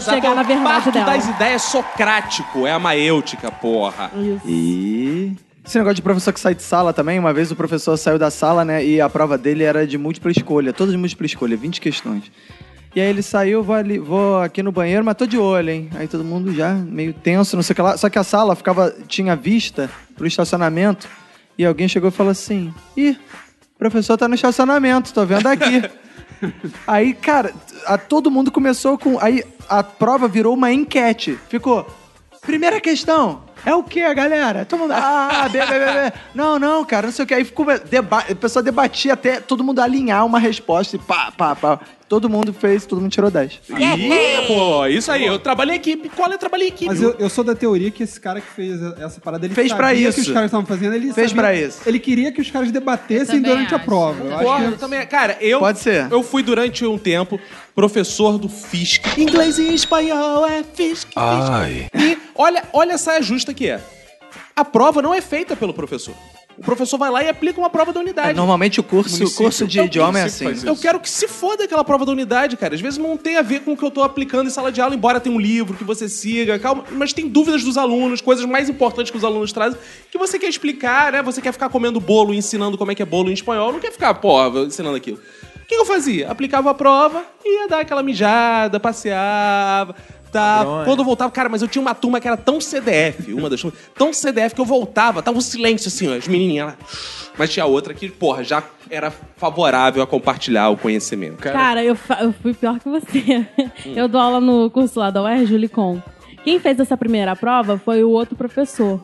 Chegar 0.00 0.34
na 0.34 0.40
É 0.42 0.44
o 0.44 0.46
verdade 0.46 0.90
dela. 0.90 1.06
das 1.06 1.28
ideias 1.28 1.62
socrático. 1.62 2.66
É 2.66 2.72
a 2.72 2.78
maiêutica, 2.78 3.50
porra. 3.50 4.10
Isso. 4.16 4.40
E. 4.46 5.36
Esse 5.64 5.78
negócio 5.78 5.94
de 5.96 6.02
professor 6.02 6.32
que 6.32 6.40
sai 6.40 6.54
de 6.56 6.62
sala 6.62 6.92
também, 6.92 7.18
uma 7.20 7.32
vez 7.32 7.52
o 7.52 7.56
professor 7.56 7.96
saiu 7.96 8.18
da 8.18 8.30
sala, 8.32 8.64
né? 8.64 8.84
E 8.84 9.00
a 9.00 9.08
prova 9.08 9.38
dele 9.38 9.62
era 9.62 9.86
de 9.86 9.96
múltipla 9.96 10.32
escolha, 10.32 10.72
todas 10.72 10.92
de 10.92 10.98
múltipla 10.98 11.24
escolha, 11.24 11.56
20 11.56 11.80
questões. 11.80 12.24
E 12.94 13.00
aí 13.00 13.08
ele 13.08 13.22
saiu, 13.22 13.62
vou, 13.62 13.74
ali, 13.76 13.98
vou 13.98 14.40
aqui 14.42 14.62
no 14.62 14.72
banheiro, 14.72 15.04
mas 15.04 15.14
tô 15.16 15.24
de 15.24 15.38
olho, 15.38 15.70
hein? 15.70 15.88
Aí 15.94 16.08
todo 16.08 16.24
mundo 16.24 16.52
já 16.52 16.74
meio 16.74 17.14
tenso, 17.14 17.54
não 17.56 17.62
sei 17.62 17.72
o 17.72 17.76
que 17.76 17.82
lá. 17.82 17.96
Só 17.96 18.10
que 18.10 18.18
a 18.18 18.24
sala 18.24 18.56
ficava, 18.56 18.92
tinha 19.06 19.36
vista 19.36 19.88
pro 20.16 20.26
estacionamento. 20.26 21.08
E 21.56 21.64
alguém 21.64 21.86
chegou 21.86 22.08
e 22.08 22.12
falou 22.12 22.32
assim: 22.32 22.74
Ih, 22.96 23.12
o 23.12 23.78
professor 23.78 24.16
tá 24.18 24.26
no 24.26 24.34
estacionamento, 24.34 25.14
tô 25.14 25.24
vendo 25.24 25.46
aqui. 25.46 25.82
aí, 26.86 27.12
cara, 27.14 27.52
a- 27.86 27.98
todo 27.98 28.30
mundo 28.30 28.50
começou 28.50 28.96
com. 28.98 29.18
Aí 29.20 29.44
a 29.68 29.82
prova 29.82 30.28
virou 30.28 30.54
uma 30.54 30.72
enquete. 30.72 31.38
Ficou. 31.48 31.86
Primeira 32.42 32.80
questão. 32.80 33.42
É 33.64 33.72
o 33.74 33.84
que, 33.84 34.12
galera? 34.14 34.64
Todo 34.64 34.80
mundo. 34.80 34.92
Ah, 34.92 35.48
B, 35.50 35.58
B, 35.60 35.66
B, 35.66 35.78
B. 35.78 36.12
Não, 36.34 36.58
não, 36.58 36.84
cara, 36.84 37.06
não 37.06 37.12
sei 37.14 37.24
o 37.24 37.28
que. 37.28 37.34
Aí 37.34 37.44
ficou. 37.44 37.64
Deba 37.88 38.18
a 38.28 38.34
pessoa 38.34 38.62
debatia 38.62 39.12
até 39.12 39.40
todo 39.40 39.62
mundo 39.62 39.80
alinhar 39.80 40.26
uma 40.26 40.40
resposta 40.40 40.96
e 40.96 40.98
pá, 40.98 41.30
pá, 41.36 41.54
pá. 41.54 41.78
Todo 42.12 42.28
mundo 42.28 42.52
fez, 42.52 42.84
todo 42.84 43.00
mundo 43.00 43.10
tirou 43.10 43.30
10. 43.30 43.60
Ih, 43.70 44.46
pô, 44.46 44.84
isso 44.86 45.10
aí. 45.10 45.24
Eu 45.24 45.38
trabalhei 45.38 45.76
em 45.76 45.78
equipe. 45.78 46.10
Cola, 46.10 46.34
eu 46.34 46.38
trabalhei 46.38 46.66
em 46.66 46.70
equipe. 46.70 46.84
Mas 46.84 47.00
eu, 47.00 47.12
eu 47.18 47.30
sou 47.30 47.42
da 47.42 47.54
teoria 47.54 47.90
que 47.90 48.02
esse 48.02 48.20
cara 48.20 48.38
que 48.38 48.48
fez 48.48 48.82
essa 49.00 49.18
parada, 49.18 49.46
ele 49.46 49.54
Fez 49.54 49.68
sabia 49.70 49.82
pra 49.82 49.94
que 49.94 50.00
isso. 50.02 50.20
os 50.20 50.26
caras 50.28 50.44
estavam 50.50 50.66
fazendo, 50.66 50.94
ele 50.94 51.10
Fez 51.14 51.30
sabia- 51.30 51.42
pra 51.42 51.54
isso. 51.54 51.80
Ele 51.86 51.98
queria 51.98 52.30
que 52.30 52.42
os 52.42 52.50
caras 52.50 52.70
debatessem 52.70 53.36
Eu 53.36 53.42
também 53.42 53.56
durante 53.56 53.72
a 53.72 53.76
acho. 53.78 53.86
prova. 53.86 54.24
Eu 54.24 54.38
Porra, 54.40 54.56
acho 54.56 54.64
eu 54.66 54.72
que 54.72 54.78
também. 54.78 55.06
Cara, 55.06 55.38
eu. 55.40 55.58
Pode 55.58 55.78
ser. 55.78 56.12
Eu 56.12 56.22
fui 56.22 56.42
durante 56.42 56.84
um 56.84 56.98
tempo 56.98 57.40
professor 57.74 58.36
do 58.36 58.46
FISC. 58.46 59.02
Inglês 59.18 59.56
e 59.58 59.72
espanhol 59.74 60.46
é 60.46 60.62
FISC. 60.62 61.08
Ai. 61.16 61.86
E 61.94 62.18
olha, 62.34 62.62
olha 62.74 62.96
a 62.96 62.98
saia 62.98 63.22
justa 63.22 63.54
que 63.54 63.68
é. 63.70 63.80
A 64.54 64.66
prova 64.66 65.00
não 65.00 65.14
é 65.14 65.22
feita 65.22 65.56
pelo 65.56 65.72
professor. 65.72 66.14
O 66.62 66.64
professor 66.64 66.96
vai 66.96 67.10
lá 67.10 67.24
e 67.24 67.28
aplica 67.28 67.58
uma 67.58 67.68
prova 67.68 67.92
da 67.92 67.98
unidade. 67.98 68.30
É, 68.30 68.34
normalmente 68.34 68.78
o 68.78 68.84
curso, 68.84 69.24
o 69.24 69.30
curso 69.32 69.66
de 69.66 69.78
Então, 69.78 69.86
idioma 69.86 70.20
é 70.20 70.22
assim. 70.22 70.44
Eu 70.44 70.52
isso. 70.52 70.76
quero 70.76 71.00
que 71.00 71.10
se 71.10 71.26
foda 71.26 71.64
aquela 71.64 71.82
prova 71.82 72.06
da 72.06 72.12
unidade, 72.12 72.56
cara. 72.56 72.72
Às 72.72 72.80
vezes 72.80 73.00
não 73.00 73.16
tem 73.16 73.36
a 73.36 73.42
ver 73.42 73.62
com 73.62 73.72
o 73.72 73.76
que 73.76 73.84
eu 73.84 73.90
tô 73.90 74.00
aplicando 74.00 74.46
em 74.46 74.50
sala 74.50 74.70
de 74.70 74.80
aula, 74.80 74.94
embora 74.94 75.18
tenha 75.18 75.34
um 75.34 75.40
livro 75.40 75.76
que 75.76 75.82
você 75.82 76.08
siga, 76.08 76.60
calma. 76.60 76.84
Mas 76.92 77.12
tem 77.12 77.26
dúvidas 77.26 77.64
dos 77.64 77.76
alunos, 77.76 78.20
coisas 78.20 78.44
mais 78.44 78.68
importantes 78.68 79.10
que 79.10 79.16
os 79.16 79.24
alunos 79.24 79.52
trazem, 79.52 79.76
que 80.08 80.16
você 80.16 80.38
quer 80.38 80.48
explicar, 80.48 81.10
né? 81.10 81.20
Você 81.20 81.42
quer 81.42 81.50
ficar 81.50 81.68
comendo 81.68 81.98
bolo, 81.98 82.32
ensinando 82.32 82.78
como 82.78 82.92
é 82.92 82.94
que 82.94 83.02
é 83.02 83.06
bolo 83.06 83.28
em 83.28 83.32
espanhol, 83.32 83.72
não 83.72 83.80
quer 83.80 83.90
ficar, 83.90 84.14
pô, 84.14 84.38
ensinando 84.60 84.96
aquilo. 84.96 85.18
O 85.56 85.66
que 85.66 85.74
eu 85.74 85.84
fazia? 85.84 86.30
Aplicava 86.30 86.70
a 86.70 86.74
prova, 86.74 87.24
ia 87.44 87.66
dar 87.66 87.80
aquela 87.80 88.04
mijada, 88.04 88.78
passeava. 88.78 89.96
Tá. 90.32 90.58
Padrões. 90.64 90.84
Quando 90.86 90.98
eu 91.00 91.04
voltava, 91.04 91.30
cara, 91.30 91.48
mas 91.50 91.60
eu 91.60 91.68
tinha 91.68 91.82
uma 91.82 91.94
turma 91.94 92.18
que 92.18 92.26
era 92.26 92.36
tão 92.38 92.58
CDF, 92.60 93.32
uma 93.34 93.50
das 93.50 93.60
turmas, 93.60 93.78
tão 93.94 94.12
CDF 94.14 94.54
que 94.54 94.60
eu 94.60 94.64
voltava, 94.64 95.22
tava 95.22 95.36
um 95.36 95.42
silêncio 95.42 95.88
assim, 95.88 96.08
ó, 96.08 96.16
as 96.16 96.26
menininhas 96.26 96.68
lá. 96.68 96.76
Mas 97.38 97.50
tinha 97.52 97.66
outra 97.66 97.92
que, 97.94 98.08
porra, 98.10 98.42
já 98.42 98.62
era 98.90 99.10
favorável 99.36 100.02
a 100.02 100.06
compartilhar 100.06 100.70
o 100.70 100.76
conhecimento. 100.76 101.36
Cara, 101.38 101.84
eu, 101.84 101.94
fa- 101.94 102.18
eu 102.22 102.32
fui 102.32 102.54
pior 102.54 102.78
que 102.80 102.88
você. 102.88 103.46
Eu 103.86 104.08
dou 104.08 104.20
aula 104.20 104.40
no 104.40 104.70
curso 104.70 104.98
lá 104.98 105.10
da 105.10 105.22
UERJ. 105.22 105.70
Quem 106.44 106.58
fez 106.58 106.78
essa 106.80 106.96
primeira 106.96 107.36
prova 107.36 107.78
foi 107.78 108.02
o 108.02 108.10
outro 108.10 108.34
professor. 108.36 109.02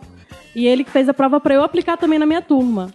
E 0.55 0.67
ele 0.67 0.83
que 0.83 0.91
fez 0.91 1.09
a 1.09 1.15
prova 1.15 1.39
pra 1.41 1.55
eu 1.55 1.63
aplicar 1.63 1.97
também 1.97 2.19
na 2.19 2.27
minha 2.27 2.43
turma. 2.43 2.91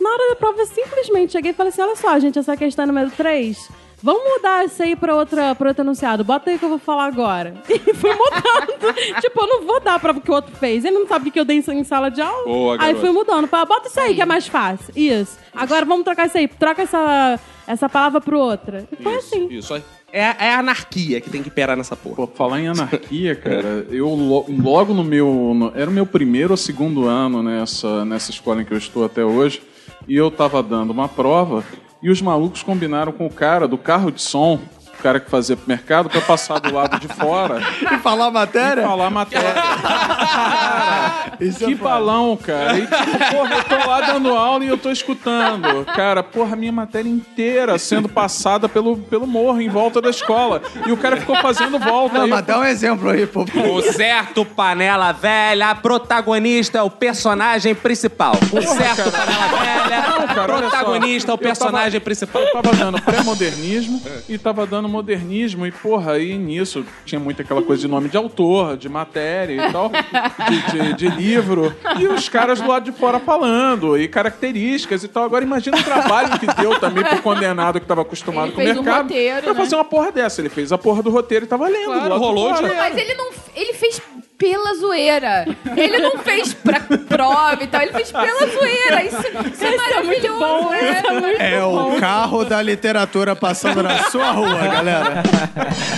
Na 0.00 0.10
hora 0.10 0.30
da 0.30 0.36
prova, 0.36 0.58
eu 0.60 0.66
simplesmente 0.66 1.32
cheguei 1.32 1.52
e 1.52 1.54
falei 1.54 1.70
assim: 1.70 1.80
olha 1.82 1.96
só, 1.96 2.18
gente, 2.18 2.38
essa 2.38 2.56
questão 2.56 2.82
é 2.82 2.86
número 2.86 3.10
3. 3.10 3.68
Vamos 4.04 4.22
mudar 4.22 4.66
isso 4.66 4.82
aí 4.82 4.94
pra, 4.94 5.16
outra, 5.16 5.54
pra 5.54 5.68
outro 5.68 5.82
enunciado. 5.82 6.22
Bota 6.22 6.50
aí 6.50 6.58
que 6.58 6.64
eu 6.66 6.68
vou 6.68 6.78
falar 6.78 7.06
agora. 7.06 7.54
E 7.70 7.94
fui 7.94 8.10
mudando. 8.12 8.94
tipo, 9.22 9.40
eu 9.40 9.46
não 9.46 9.66
vou 9.66 9.80
dar 9.80 9.98
pra 9.98 10.12
o 10.12 10.20
que 10.20 10.30
o 10.30 10.34
outro 10.34 10.54
fez. 10.56 10.84
Ele 10.84 10.98
não 10.98 11.08
sabe 11.08 11.30
o 11.30 11.32
que 11.32 11.40
eu 11.40 11.44
dei 11.44 11.56
em 11.66 11.84
sala 11.84 12.10
de 12.10 12.20
aula. 12.20 12.44
Boa, 12.44 12.76
aí 12.78 12.94
fui 12.96 13.10
mudando. 13.10 13.46
Fala, 13.46 13.64
bota 13.64 13.88
isso 13.88 13.98
aí 13.98 14.14
que 14.14 14.20
é 14.20 14.26
mais 14.26 14.46
fácil. 14.46 14.92
Isso. 14.94 15.38
Agora 15.54 15.86
vamos 15.86 16.04
trocar 16.04 16.26
isso 16.26 16.36
aí. 16.36 16.46
Troca 16.46 16.82
essa, 16.82 17.40
essa 17.66 17.88
palavra 17.88 18.20
por 18.20 18.34
outra. 18.34 18.86
E 18.92 19.02
foi 19.02 19.14
assim. 19.16 19.48
Isso 19.50 19.72
aí. 19.72 19.82
É, 20.12 20.20
é 20.20 20.54
a 20.54 20.58
anarquia 20.58 21.18
que 21.20 21.30
tem 21.30 21.42
que 21.42 21.48
imperar 21.48 21.74
nessa 21.76 21.96
porra. 21.96 22.16
Pô, 22.16 22.26
falar 22.26 22.60
em 22.60 22.68
anarquia, 22.68 23.34
cara, 23.34 23.86
eu 23.90 24.08
lo- 24.10 24.44
logo 24.62 24.92
no 24.94 25.02
meu. 25.02 25.52
no- 25.56 25.72
era 25.74 25.88
o 25.90 25.92
meu 25.92 26.04
primeiro 26.06 26.52
ou 26.52 26.56
segundo 26.56 27.06
ano 27.06 27.42
nessa, 27.42 28.04
nessa 28.04 28.30
escola 28.30 28.60
em 28.62 28.64
que 28.66 28.72
eu 28.72 28.78
estou 28.78 29.04
até 29.04 29.24
hoje, 29.24 29.60
e 30.06 30.16
eu 30.16 30.30
tava 30.30 30.62
dando 30.62 30.90
uma 30.90 31.08
prova, 31.08 31.64
e 32.02 32.10
os 32.10 32.20
malucos 32.20 32.62
combinaram 32.62 33.12
com 33.12 33.26
o 33.26 33.32
cara 33.32 33.66
do 33.66 33.78
carro 33.78 34.10
de 34.10 34.20
som, 34.20 34.60
cara 35.04 35.20
que 35.20 35.30
fazia 35.30 35.56
mercado, 35.66 36.08
pra 36.08 36.22
passar 36.22 36.58
do 36.60 36.72
lado 36.72 36.98
de 36.98 37.06
fora 37.08 37.60
E 37.92 37.98
falar 37.98 38.24
a 38.24 38.30
e 38.30 38.32
matéria? 38.32 38.82
falar 38.84 39.06
a 39.06 39.10
matéria. 39.10 39.54
Isso 41.40 41.62
é 41.64 41.66
Que 41.66 41.74
balão, 41.74 42.36
cara. 42.36 42.78
E 42.78 42.86
tipo, 42.86 43.18
porra, 43.30 43.54
eu 43.56 43.64
tô 43.64 43.88
lá 43.90 44.00
dando 44.00 44.30
aula 44.30 44.64
e 44.64 44.68
eu 44.68 44.78
tô 44.78 44.90
escutando. 44.90 45.84
Cara, 45.94 46.22
porra, 46.22 46.54
a 46.54 46.56
minha 46.56 46.72
matéria 46.72 47.08
inteira 47.08 47.76
sendo 47.78 48.08
passada 48.08 48.68
pelo, 48.68 48.96
pelo 48.96 49.26
morro 49.26 49.60
em 49.60 49.68
volta 49.68 50.00
da 50.00 50.08
escola. 50.10 50.62
E 50.86 50.92
o 50.92 50.96
cara 50.96 51.16
ficou 51.18 51.36
fazendo 51.36 51.78
volta. 51.78 52.14
Não, 52.14 52.22
Aí 52.24 52.30
eu 52.30 52.34
mas 52.36 52.46
dá 52.46 52.58
um 52.60 52.64
exemplo 52.64 53.10
aí, 53.10 53.26
pô. 53.26 53.42
O 53.42 53.82
certo 53.92 54.44
panela 54.44 55.12
velha, 55.12 55.74
protagonista 55.74 56.78
é 56.78 56.82
o 56.82 56.88
personagem 56.90 57.74
principal. 57.74 58.32
O 58.52 58.62
certo 58.62 59.10
panela 59.10 59.58
velha, 59.58 60.34
cara, 60.34 60.54
olha 60.54 60.70
só. 60.70 60.76
protagonista 60.78 61.30
é 61.30 61.34
o 61.34 61.34
Eu 61.34 61.38
tava- 61.38 61.38
personagem 61.38 62.00
principal. 62.00 62.42
Eu 62.42 62.52
tava 62.52 62.74
dando 62.76 63.02
pré-modernismo 63.02 64.00
e 64.28 64.38
tava 64.38 64.66
dando 64.66 64.88
modernismo. 64.94 65.66
E, 65.66 65.70
porra, 65.72 66.12
aí 66.12 66.36
nisso 66.38 66.84
tinha 67.04 67.20
muito 67.20 67.42
aquela 67.42 67.60
coisa 67.62 67.82
de 67.82 67.88
nome 67.88 68.08
de 68.08 68.16
autor, 68.16 68.76
de 68.76 68.88
matéria 68.88 69.68
e 69.68 69.72
tal, 69.72 69.90
de, 69.90 70.72
de- 70.72 70.92
de 70.94 71.08
livro. 71.08 71.74
E 71.98 72.06
os 72.06 72.28
caras 72.28 72.60
do 72.60 72.68
lado 72.68 72.90
de 72.90 72.92
fora 72.96 73.18
falando, 73.20 73.98
e 73.98 74.08
características 74.08 75.04
e 75.04 75.08
tal. 75.08 75.24
Agora 75.24 75.44
imagina 75.44 75.76
o 75.78 75.82
trabalho 75.82 76.38
que 76.38 76.46
deu 76.54 76.78
também 76.78 77.04
pro 77.04 77.20
condenado 77.22 77.80
que 77.80 77.86
tava 77.86 78.02
acostumado 78.02 78.48
Ele 78.48 78.52
com 78.54 78.60
o 78.60 78.64
fez 78.64 78.76
um 78.78 78.82
mercado. 78.82 79.02
roteiro, 79.04 79.42
pra 79.42 79.52
né? 79.54 79.60
fazer 79.60 79.74
uma 79.76 79.84
porra 79.84 80.12
dessa. 80.12 80.40
Ele 80.40 80.48
fez 80.48 80.72
a 80.72 80.78
porra 80.78 81.02
do 81.02 81.10
roteiro 81.10 81.44
e 81.44 81.48
tava 81.48 81.68
lendo. 81.68 81.84
Claro, 81.86 82.16
rolou 82.18 82.52
dinheiro. 82.54 82.76
Mas 82.76 82.96
ele 82.96 83.14
não. 83.14 83.30
Ele 83.54 83.72
fez 83.72 84.00
pela 84.44 84.74
zoeira. 84.74 85.46
Ele 85.74 85.98
não 85.98 86.18
fez 86.18 86.52
pra 86.52 86.80
prova 87.08 87.64
e 87.64 87.66
tal, 87.66 87.80
ele 87.80 87.92
fez 87.92 88.12
pela 88.12 88.46
zoeira. 88.46 89.02
Isso, 89.04 89.16
isso 89.54 89.64
é 89.64 89.76
maravilhoso. 89.76 90.38
bom, 90.38 90.70
né? 90.70 91.02
é 91.38 91.54
É 91.54 91.64
o 91.64 91.96
carro 91.98 92.44
da 92.44 92.60
literatura 92.60 93.34
passando 93.34 93.82
na 93.82 94.10
sua 94.10 94.32
rua, 94.32 94.58
galera. 94.68 95.22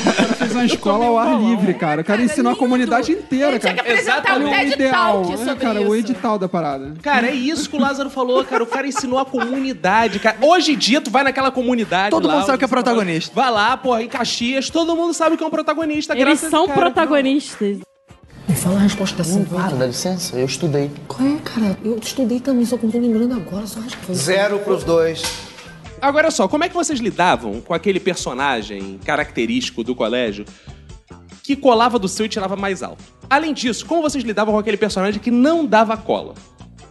O 0.06 0.12
cara 0.14 0.34
fez 0.34 0.52
uma 0.52 0.64
escola 0.64 1.06
ao 1.06 1.18
ar 1.18 1.40
livre, 1.40 1.74
cara. 1.74 2.02
O 2.02 2.04
cara 2.04 2.22
ensinou 2.22 2.52
a 2.52 2.56
comunidade 2.56 3.10
inteira, 3.10 3.50
Ele 3.50 3.58
tinha 3.58 3.74
cara. 3.74 3.84
que 3.84 3.92
apresentar 3.92 4.38
um 4.38 4.48
TED 4.48 4.72
ideal, 4.74 5.22
Talk 5.22 5.38
sobre 5.38 5.54
cara, 5.56 5.80
isso. 5.80 5.90
o 5.90 5.96
edital 5.96 6.38
da 6.38 6.48
parada. 6.48 6.94
Cara, 7.02 7.26
é 7.26 7.34
isso 7.34 7.68
que 7.68 7.76
o 7.76 7.80
Lázaro 7.80 8.08
falou, 8.10 8.44
cara. 8.44 8.62
O 8.62 8.66
cara 8.66 8.86
ensinou 8.86 9.18
a 9.18 9.24
comunidade, 9.24 10.20
cara. 10.20 10.36
Hoje 10.40 10.72
em 10.74 10.78
dia, 10.78 11.00
tu 11.00 11.10
vai 11.10 11.24
naquela 11.24 11.50
comunidade 11.50 12.10
Todo 12.10 12.28
lá, 12.28 12.34
mundo 12.36 12.46
sabe 12.46 12.58
que 12.58 12.64
é 12.64 12.68
protagonista. 12.68 13.32
Vai 13.34 13.50
lá, 13.50 13.76
porra, 13.76 14.04
em 14.04 14.08
Caxias, 14.08 14.70
todo 14.70 14.94
mundo 14.94 15.12
sabe 15.12 15.36
que 15.36 15.42
é 15.42 15.46
um 15.46 15.50
protagonista. 15.50 16.16
Eles 16.16 16.38
são 16.38 16.64
esse 16.64 16.74
cara. 16.74 16.80
protagonistas. 16.80 17.78
Me 18.48 18.54
fala 18.54 18.76
a 18.76 18.82
resposta 18.82 19.16
dessa. 19.22 19.40
Para, 19.40 19.76
dá 19.76 19.86
licença, 19.86 20.36
eu 20.36 20.46
estudei. 20.46 20.90
Qual 21.08 21.26
é, 21.28 21.36
cara? 21.38 21.78
Eu 21.84 21.98
estudei 21.98 22.38
também, 22.38 22.64
só 22.64 22.76
que 22.76 22.84
não 22.84 22.92
tô 22.92 22.98
lembrando 22.98 23.34
agora, 23.34 23.66
só 23.66 23.80
acho 23.80 23.96
que 23.98 24.06
foi. 24.06 24.14
Zero 24.14 24.58
pros 24.60 24.84
dois. 24.84 25.22
Agora 26.00 26.30
só, 26.30 26.46
como 26.46 26.62
é 26.62 26.68
que 26.68 26.74
vocês 26.74 27.00
lidavam 27.00 27.60
com 27.60 27.74
aquele 27.74 27.98
personagem 27.98 28.98
característico 29.04 29.82
do 29.82 29.94
colégio 29.94 30.44
que 31.42 31.56
colava 31.56 31.98
do 31.98 32.06
seu 32.06 32.26
e 32.26 32.28
tirava 32.28 32.54
mais 32.54 32.82
alto? 32.82 33.02
Além 33.28 33.52
disso, 33.52 33.84
como 33.84 34.02
vocês 34.02 34.22
lidavam 34.22 34.54
com 34.54 34.60
aquele 34.60 34.76
personagem 34.76 35.20
que 35.20 35.30
não 35.30 35.66
dava 35.66 35.96
cola? 35.96 36.34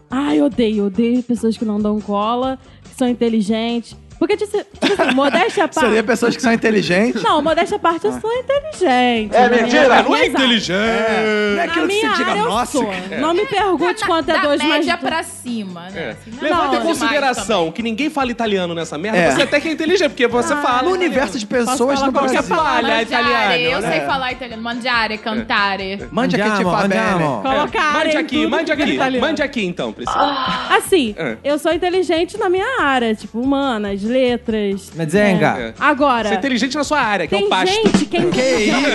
Ai, 0.09 0.41
odeio, 0.41 0.87
odeio 0.87 1.23
pessoas 1.23 1.57
que 1.57 1.63
não 1.63 1.79
dão 1.79 2.01
cola, 2.01 2.59
que 2.83 2.95
são 2.97 3.07
inteligentes. 3.07 3.95
Porque, 4.17 4.37
tipo 4.37 4.57
assim, 4.57 5.13
modéstia 5.13 5.65
à 5.65 5.67
parte. 5.69 5.79
Seria 5.87 6.03
pessoas 6.03 6.35
que 6.35 6.41
são 6.41 6.53
inteligentes. 6.53 7.21
Não, 7.21 7.41
modéstia 7.41 7.77
à 7.77 7.79
parte, 7.79 8.05
eu 8.05 8.19
sou 8.19 8.31
inteligente. 8.31 9.35
É 9.35 9.41
Na 9.41 9.49
minha- 9.49 9.61
mentira, 9.63 10.03
não 10.03 10.15
é 10.15 10.25
inteligente. 10.27 10.71
Não 10.77 11.53
é 11.53 11.55
Na 11.55 11.63
aquilo 11.63 11.87
que 11.87 11.93
minha 11.93 12.09
você 12.11 12.17
diga, 12.17 12.31
área 12.31 12.39
eu 12.41 12.45
nossa. 12.49 12.71
sou. 12.71 12.89
Não 13.19 13.33
me 13.33 13.45
pergunte 13.45 14.05
quanto 14.05 14.29
é 14.29 14.33
da 14.35 14.41
dois 14.41 14.59
mais 14.61 14.71
média 14.85 14.97
dois. 14.97 15.09
pra 15.13 15.23
cima, 15.23 15.81
né? 15.89 16.01
É. 16.01 16.09
Assim, 16.11 16.31
não 16.31 16.41
Levando 16.43 16.61
é 16.61 16.65
em 16.65 16.69
demais 16.69 16.85
consideração 16.99 17.71
que 17.71 17.81
ninguém 17.83 18.09
fala 18.09 18.31
italiano 18.31 18.73
nessa 18.73 18.97
merda, 18.97 19.17
É. 19.17 19.31
você 19.31 19.41
até 19.43 19.59
que 19.59 19.67
é 19.67 19.71
inteligente, 19.71 20.09
porque 20.09 20.27
você 20.27 20.55
fala. 20.55 20.83
No 20.83 20.91
universo 20.91 21.37
de 21.37 21.45
pessoas 21.45 21.77
falar 21.99 22.07
no 22.07 22.13
qualquer 22.13 22.31
Brasil. 22.41 22.55
palavra? 22.55 23.01
Italiano. 23.01 23.53
eu 23.55 23.81
né? 23.81 23.91
sei 23.91 24.01
falar 24.01 24.31
italiano. 24.31 24.61
Mangiare, 24.63 25.17
cantare. 25.17 26.07
Mande 26.11 26.35
aqui 26.35 26.45
te 26.45 26.51
Andiamo, 26.55 26.71
fa 26.71 26.87
bene. 26.87 27.01
andiamo. 27.01 27.41
Coloca 27.41 27.81
área 27.81 27.93
Mande 27.99 28.15
em 28.15 28.19
aqui, 28.19 28.35
tudo 28.37 28.49
mande 28.49 28.65
que 28.65 28.71
é 28.71 28.73
aqui. 28.85 28.93
italiano. 28.93 29.27
Mande 29.27 29.41
aqui 29.41 29.65
então, 29.65 29.91
Priscila. 29.93 30.67
Assim, 30.69 31.15
É. 31.17 31.37
eu 31.43 31.57
sou 31.59 31.73
inteligente 31.73 32.37
na 32.37 32.49
minha 32.49 32.81
área, 32.81 33.13
tipo, 33.15 33.39
humanas, 33.39 33.99
letras. 34.05 34.91
Medzenga. 34.95 35.47
É. 35.59 35.73
Agora, 35.79 36.29
Você 36.29 36.35
é 36.35 36.37
inteligente 36.37 36.75
na 36.75 36.83
sua 36.83 36.99
área, 36.99 37.27
que 37.27 37.35
é 37.35 37.37
o 37.37 37.49
pasto. 37.49 37.73
gente 37.73 38.05
que 38.05 38.17
é 38.17 38.21
inteligente. 38.21 38.85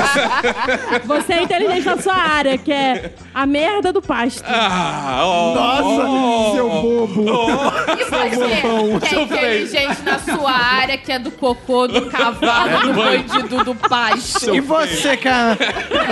Você 1.06 1.32
é 1.32 1.42
inteligente 1.42 1.84
na 1.84 1.98
sua 1.98 2.14
área, 2.14 2.58
que 2.58 2.72
é 2.72 3.10
a 3.34 3.46
merda 3.46 3.92
do 3.92 4.00
pasto. 4.00 4.42
Ah, 4.46 5.20
ó. 5.24 5.54
Nossa! 5.54 6.54
Seu 6.54 6.68
bobo. 6.68 7.24
E 7.98 8.04
você, 8.04 9.08
que 9.08 9.14
é 9.14 9.22
inteligente 9.22 10.02
na 10.02 10.18
sua 10.18 10.52
área, 10.52 10.98
que 10.98 11.12
é 11.12 11.18
do 11.18 11.30
cocô, 11.30 11.86
do 11.86 12.06
cavalo, 12.06 12.88
do 12.88 12.92
bandido, 12.94 13.64
do 13.64 13.74
pasto. 13.74 14.54
E 14.54 14.60
você, 14.60 15.16
cara? 15.16 15.58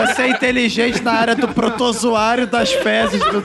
Você 0.06 0.22
é 0.22 0.28
inteligente 0.28 1.02
na 1.02 1.12
área 1.12 1.34
do 1.34 1.48
protozoário 1.48 2.46
das 2.46 2.72
fezes. 2.72 3.20
Do... 3.20 3.42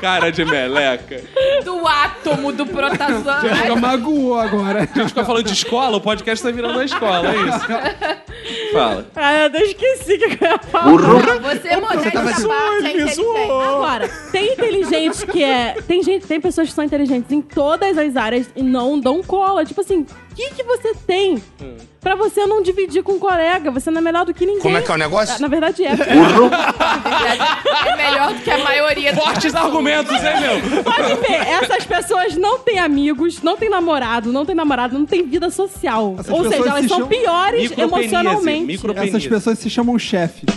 Cara 0.00 0.30
de 0.30 0.44
meleca. 0.44 1.20
Do 1.64 1.86
átomo, 1.86 2.52
do 2.52 2.66
protozoário. 2.66 3.76
magoou 3.78 4.29
agora. 4.34 4.80
A 4.80 4.98
gente 4.98 5.08
fica 5.08 5.24
falando 5.24 5.46
de 5.46 5.52
escola, 5.52 5.96
o 5.96 6.00
podcast 6.00 6.44
tá 6.44 6.50
virando 6.50 6.74
uma 6.74 6.84
escola, 6.84 7.28
é 7.28 7.36
isso. 7.36 8.72
Fala. 8.72 9.06
Ah, 9.16 9.34
eu 9.34 9.46
até 9.46 9.62
esqueci 9.62 10.14
o 10.14 10.18
que 10.18 10.44
eu 10.44 10.48
ia 10.48 10.58
falar. 10.58 10.92
Você 10.92 11.68
é 11.68 11.80
modéstia 11.80 12.20
à 12.20 12.24
parte, 12.24 12.86
é 12.86 12.90
inteligente. 12.90 13.20
Agora, 13.50 14.08
tem 14.30 14.52
inteligente 14.52 15.26
que 15.26 15.42
é. 15.42 15.76
Tem 15.86 16.02
gente, 16.02 16.26
tem 16.26 16.40
pessoas 16.40 16.68
que 16.68 16.74
são 16.74 16.84
inteligentes 16.84 17.30
em 17.32 17.42
todas 17.42 17.98
as 17.98 18.16
áreas 18.16 18.50
e 18.54 18.62
não 18.62 18.98
dão 18.98 19.22
cola. 19.22 19.64
Tipo 19.64 19.80
assim, 19.80 20.00
o 20.00 20.34
que, 20.34 20.54
que 20.54 20.62
você 20.62 20.94
tem 21.06 21.42
pra 22.00 22.14
você 22.14 22.46
não 22.46 22.62
dividir 22.62 23.02
com 23.02 23.12
um 23.12 23.18
colega? 23.18 23.70
Você 23.70 23.90
não 23.90 23.98
é 23.98 24.00
melhor 24.02 24.24
do 24.24 24.32
que 24.34 24.46
ninguém. 24.46 24.62
Como 24.62 24.76
é 24.76 24.82
que 24.82 24.90
é 24.90 24.94
o 24.94 24.98
negócio? 24.98 25.40
Na 25.40 25.48
verdade 25.48 25.84
é. 25.84 25.90
É 27.90 27.96
melhor 27.96 28.34
do 28.34 28.40
que 28.40 28.50
a 28.50 28.58
maioria 28.58 29.12
dos 29.12 29.22
Fortes 29.22 29.54
argumentos, 29.54 30.12
hein, 30.12 30.40
meu? 30.40 30.82
Pode 30.82 31.14
ver, 31.20 31.40
essas 31.46 31.84
pessoas 31.84 32.36
não 32.36 32.58
têm 32.58 32.78
amigos, 32.78 33.42
não 33.42 33.56
têm 33.56 33.68
namorado, 33.68 34.32
não 34.32 34.44
têm 34.44 34.54
namorado, 34.54 34.98
não 34.98 35.06
têm 35.06 35.26
vida 35.26 35.50
social. 35.50 36.16
Essas 36.18 36.32
Ou 36.32 36.44
seja, 36.44 36.56
elas 36.68 36.82
se 36.82 36.88
são 36.88 37.06
piores 37.06 37.72
emocionalmente. 37.76 38.80
Essas 38.96 39.26
pessoas 39.26 39.58
se 39.58 39.70
chamam 39.70 39.98
chefe. 39.98 40.46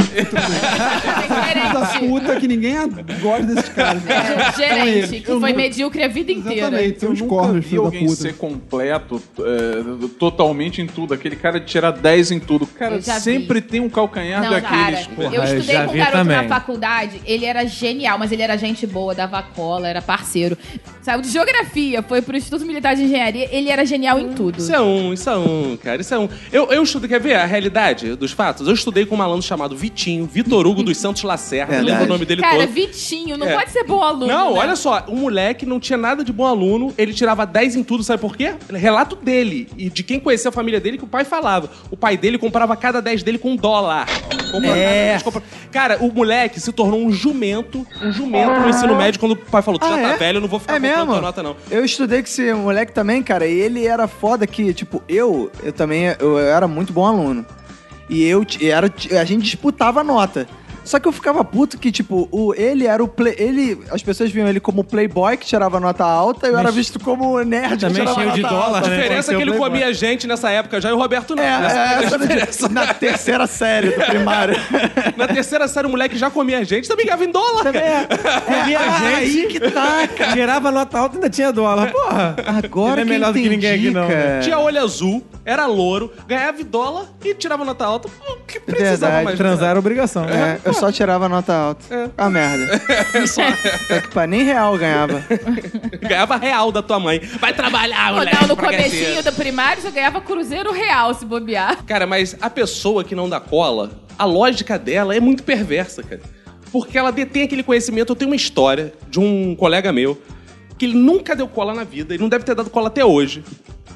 Da 1.73 1.85
gerente. 1.85 2.07
puta 2.07 2.35
que 2.39 2.47
ninguém 2.47 2.75
gosta 3.21 3.43
desses 3.43 3.69
caras. 3.69 4.01
É, 4.07 4.51
gerente, 4.55 5.21
que 5.21 5.31
Eu 5.31 5.39
foi 5.39 5.53
medíocre 5.53 6.03
a 6.03 6.07
vida 6.07 6.31
inteira. 6.31 6.67
Exatamente, 6.67 7.03
Eu 7.05 7.11
uns 7.11 7.21
nunca 7.21 7.35
cornos, 7.35 7.65
vi 7.65 7.77
alguém 7.77 8.05
puta. 8.05 8.21
ser 8.21 8.33
completo, 8.35 9.21
é, 9.39 10.07
totalmente 10.19 10.81
em 10.81 10.87
tudo. 10.87 11.13
Aquele 11.13 11.32
cara 11.35 11.59
de 11.59 11.65
tirar 11.65 11.91
10 11.91 12.31
em 12.31 12.39
tudo. 12.39 12.65
Cara, 12.67 12.99
já 13.01 13.15
vi. 13.15 13.21
sempre 13.21 13.61
tem 13.61 13.79
um 13.79 13.89
calcanhar 13.89 14.41
Não, 14.43 14.49
cara, 14.61 14.61
daqueles. 14.91 15.07
porra. 15.07 15.35
eu 15.35 15.43
estudei 15.43 15.75
já 15.75 15.85
com 15.85 15.93
um 15.93 15.97
garoto 15.97 16.17
também. 16.17 16.37
na 16.37 16.43
faculdade, 16.47 17.21
ele 17.25 17.45
era 17.45 17.65
genial, 17.65 18.17
mas 18.17 18.31
ele 18.31 18.41
era 18.41 18.57
gente 18.57 18.85
boa, 18.87 19.13
dava 19.15 19.41
cola, 19.41 19.87
era 19.87 20.01
parceiro. 20.01 20.57
Saiu 21.01 21.21
de 21.21 21.29
geografia, 21.29 22.01
foi 22.01 22.21
pro 22.21 22.35
Instituto 22.37 22.65
Militar 22.65 22.95
de 22.95 23.03
Engenharia, 23.03 23.47
ele 23.51 23.69
era 23.69 23.85
genial 23.85 24.19
em 24.19 24.33
tudo. 24.33 24.59
Isso 24.59 24.73
é 24.73 24.79
um, 24.81 25.13
isso 25.13 25.29
é 25.29 25.37
um, 25.37 25.77
cara, 25.81 25.99
isso 26.01 26.13
é 26.13 26.19
um. 26.19 26.29
Eu, 26.51 26.71
eu 26.71 26.81
estudei, 26.83 27.09
quer 27.09 27.19
ver 27.19 27.35
a 27.35 27.45
realidade 27.45 28.15
dos 28.15 28.31
fatos? 28.31 28.67
Eu 28.67 28.73
estudei 28.73 29.05
com 29.05 29.15
um 29.15 29.17
malandro 29.17 29.41
chamado 29.45 29.75
Vitinho, 29.75 30.25
Vitor 30.25 30.65
Hugo 30.65 30.81
dos 30.83 30.97
Santos 30.97 31.23
Lacerda, 31.23 31.81
lembra 31.81 32.03
o 32.03 32.07
nome 32.07 32.25
dele 32.25 32.41
Cara, 32.41 32.59
todo. 32.65 32.69
Vitinho, 32.73 33.37
não 33.37 33.47
É. 33.47 33.55
pode 33.55 33.71
ser 33.71 33.83
bom 33.83 34.01
aluno. 34.01 34.27
Não, 34.27 34.53
né? 34.53 34.59
olha 34.59 34.75
só, 34.75 35.03
o 35.07 35.15
moleque 35.15 35.65
não 35.65 35.79
tinha 35.79 35.97
nada 35.97 36.23
de 36.23 36.31
bom 36.31 36.45
aluno, 36.45 36.93
ele 36.97 37.13
tirava 37.13 37.45
10 37.45 37.75
em 37.75 37.83
tudo, 37.83 38.03
sabe 38.03 38.21
por 38.21 38.37
quê? 38.37 38.53
Relato 38.71 39.15
dele 39.15 39.67
e 39.77 39.89
de 39.89 40.03
quem 40.03 40.19
conhecia 40.19 40.49
a 40.49 40.51
família 40.51 40.79
dele 40.79 40.97
que 40.97 41.03
o 41.03 41.07
pai 41.07 41.22
falava. 41.25 41.69
O 41.91 41.97
pai 41.97 42.17
dele 42.17 42.37
comprava 42.37 42.75
cada 42.75 43.01
10 43.01 43.23
dele 43.23 43.37
com 43.37 43.51
um 43.51 43.55
dólar. 43.55 44.07
Comprava 44.51 44.77
É. 44.77 44.83
cada 44.85 45.11
10, 45.11 45.23
compra- 45.23 45.43
Cara, 45.71 45.97
o 46.01 46.11
moleque 46.13 46.59
se 46.59 46.71
tornou 46.71 46.99
um 47.03 47.11
jumento, 47.11 47.85
um 48.01 48.11
jumento 48.11 48.59
no 48.59 48.69
ensino 48.69 48.95
médio 48.95 49.19
quando 49.19 49.31
o 49.33 49.35
pai 49.35 49.61
falou: 49.61 49.79
Tu 49.79 49.85
Ah, 49.85 49.89
já 49.89 49.95
tá 49.95 50.09
é? 50.09 50.17
velho, 50.17 50.37
eu 50.37 50.41
não 50.41 50.47
vou 50.47 50.59
ficar 50.59 50.75
É 50.75 50.79
mesmo? 50.79 51.19
nota, 51.19 51.41
não. 51.41 51.55
Eu 51.71 51.83
estudei 51.83 52.21
com 52.21 52.27
esse 52.27 52.53
moleque 52.53 52.91
também, 52.91 53.23
cara, 53.23 53.47
e 53.47 53.59
ele 53.59 53.85
era 53.87 54.07
foda 54.07 54.45
que, 54.45 54.73
tipo, 54.73 55.01
eu, 55.09 55.51
eu 55.63 55.73
também, 55.73 56.15
eu 56.19 56.37
era 56.37 56.67
muito 56.67 56.93
bom 56.93 57.05
aluno. 57.05 57.45
E 58.09 58.23
eu, 58.25 58.45
era, 58.61 58.91
a 59.19 59.23
gente 59.23 59.43
disputava 59.43 60.01
a 60.01 60.03
nota. 60.03 60.47
Só 60.83 60.99
que 60.99 61.07
eu 61.07 61.11
ficava 61.11 61.43
puto 61.43 61.77
que, 61.77 61.91
tipo, 61.91 62.27
o, 62.31 62.53
ele 62.55 62.85
era 62.87 63.03
o 63.03 63.07
play, 63.07 63.35
ele 63.37 63.79
As 63.89 64.03
pessoas 64.03 64.31
viam 64.31 64.47
ele 64.47 64.59
como 64.59 64.83
playboy 64.83 65.37
que 65.37 65.45
tirava 65.45 65.79
nota 65.79 66.03
alta 66.03 66.47
e 66.47 66.51
eu 66.51 66.57
era 66.57 66.71
visto 66.71 66.99
como 66.99 67.39
nerd 67.43 67.73
que 67.73 67.79
Também 67.79 68.01
tirava 68.01 68.21
cheio 68.21 68.31
de 68.33 68.41
nota 68.41 68.53
dólar, 68.53 68.75
alta. 68.75 68.87
A 68.87 68.89
né? 68.89 68.95
diferença 68.97 69.31
é 69.31 69.35
que 69.35 69.41
ele 69.41 69.51
Playboy. 69.51 69.69
comia 69.69 69.93
gente 69.93 70.27
nessa 70.27 70.49
época 70.49 70.81
já 70.81 70.89
e 70.89 70.93
o 70.93 70.97
Roberto 70.97 71.35
não. 71.35 71.43
É, 71.43 71.65
Essa 71.65 71.77
é, 71.77 72.03
essa 72.03 72.15
a 72.15 72.17
diferença. 72.19 72.69
na, 72.69 72.93
terceira 72.93 73.47
série 73.47 73.89
do 73.91 74.05
primário. 74.05 74.55
Na 75.17 75.27
terceira 75.27 75.67
série, 75.67 75.87
o 75.87 75.89
moleque 75.89 76.17
já 76.17 76.29
comia 76.29 76.63
gente, 76.65 76.87
também 76.87 77.05
ganhava 77.05 77.23
em 77.23 77.31
dólar, 77.31 77.63
cara. 77.63 77.79
É, 77.79 78.07
Comia 78.41 78.79
ah, 78.79 78.99
gente. 78.99 79.15
aí 79.15 79.47
que 79.47 79.59
tá, 79.59 80.07
cara. 80.07 80.33
Tirava 80.33 80.71
nota 80.71 80.97
alta 80.97 81.15
e 81.15 81.17
ainda 81.17 81.29
tinha 81.29 81.51
dólar. 81.51 81.91
Porra. 81.91 82.35
Agora 82.63 82.93
Ele 82.93 83.01
é 83.01 83.03
que 83.03 83.09
melhor 83.09 83.33
do 83.33 83.39
que 83.39 83.49
ninguém 83.49 83.73
aqui, 83.73 83.91
não, 83.91 84.07
cara. 84.07 84.19
né? 84.19 84.39
Tinha 84.41 84.59
olho 84.59 84.81
azul, 84.81 85.23
era 85.45 85.65
louro, 85.65 86.11
ganhava 86.27 86.61
em 86.61 86.65
dólar 86.65 87.05
e 87.23 87.33
tirava 87.33 87.63
nota 87.63 87.85
alta. 87.85 88.09
Pô, 88.09 88.37
que 88.47 88.59
precisava 88.59 88.97
Verdade, 88.97 89.25
mais. 89.25 89.37
Transar 89.37 89.69
era 89.69 89.79
obrigação. 89.79 90.25
É, 90.25 90.59
eu 90.63 90.72
só 90.73 90.91
tirava 90.91 91.27
nota 91.29 91.53
alta. 91.53 92.11
Ah, 92.17 92.29
merda. 92.29 92.81
Tá 93.87 94.01
que 94.01 94.07
pá, 94.09 94.25
nem 94.27 94.43
real 94.43 94.73
eu 94.73 94.79
ganhava. 94.79 95.23
Ganhava 96.01 96.35
real 96.37 96.71
da 96.71 96.81
tua 96.81 96.99
mãe. 96.99 97.19
Vai 97.39 97.53
trabalhar, 97.53 98.11
Ou 98.11 98.17
moleque. 98.19 98.37
não, 98.41 98.47
no 98.49 98.55
pra 98.55 98.67
comecinho 98.71 99.23
do 99.23 99.31
primário 99.33 99.81
você 99.81 99.91
ganhava 99.91 100.21
cruzeiro 100.21 100.71
real 100.71 101.13
se 101.13 101.25
bobear. 101.25 101.83
Cara, 101.85 102.05
mas 102.07 102.35
a 102.41 102.49
pessoa 102.49 103.03
que 103.03 103.15
não 103.15 103.29
dá 103.29 103.39
cola, 103.39 103.91
a 104.17 104.25
lógica 104.25 104.77
dela 104.77 105.15
é 105.15 105.19
muito 105.19 105.43
perversa, 105.43 106.03
cara. 106.03 106.21
Porque 106.71 106.97
ela 106.97 107.11
detém 107.11 107.43
aquele 107.43 107.63
conhecimento. 107.63 108.11
Eu 108.11 108.15
tenho 108.15 108.29
uma 108.31 108.35
história 108.35 108.93
de 109.09 109.19
um 109.19 109.55
colega 109.55 109.91
meu 109.91 110.19
que 110.77 110.85
ele 110.85 110.95
nunca 110.95 111.35
deu 111.35 111.47
cola 111.47 111.73
na 111.73 111.83
vida, 111.83 112.13
ele 112.13 112.21
não 112.23 112.29
deve 112.29 112.43
ter 112.43 112.55
dado 112.55 112.69
cola 112.69 112.87
até 112.87 113.05
hoje. 113.05 113.43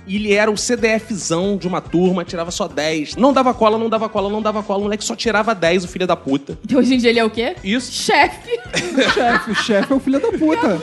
E 0.08 0.16
ele 0.16 0.34
era 0.34 0.49
o 0.49 0.58
CDFzão 0.58 1.58
de 1.58 1.68
uma 1.68 1.82
turma, 1.82 2.24
tirava 2.24 2.49
só 2.49 2.68
10. 2.68 3.18
Não 3.18 3.34
dava 3.34 3.53
cola, 3.53 3.78
não 3.78 3.89
dava 3.89 4.08
cola, 4.08 4.30
não 4.30 4.41
dava 4.41 4.64
cola. 4.64 4.80
O 4.80 4.84
moleque 4.84 5.03
só 5.03 5.16
tirava 5.16 5.53
10, 5.53 5.84
o 5.84 5.88
filho 5.88 6.08
da 6.08 6.16
puta. 6.16 6.58
E 6.68 6.76
hoje 6.76 6.95
em 6.95 6.97
dia 6.97 7.10
ele 7.10 7.20
é 7.20 7.26
o 7.26 7.30
quê? 7.30 7.55
Isso. 7.62 7.91
Chefe. 7.91 8.58
chefe, 9.14 9.51
o 9.51 9.55
chefe 9.55 9.91
é 9.91 9.95
o 9.95 9.99
filho 9.99 10.20
da 10.20 10.32
puta. 10.32 10.80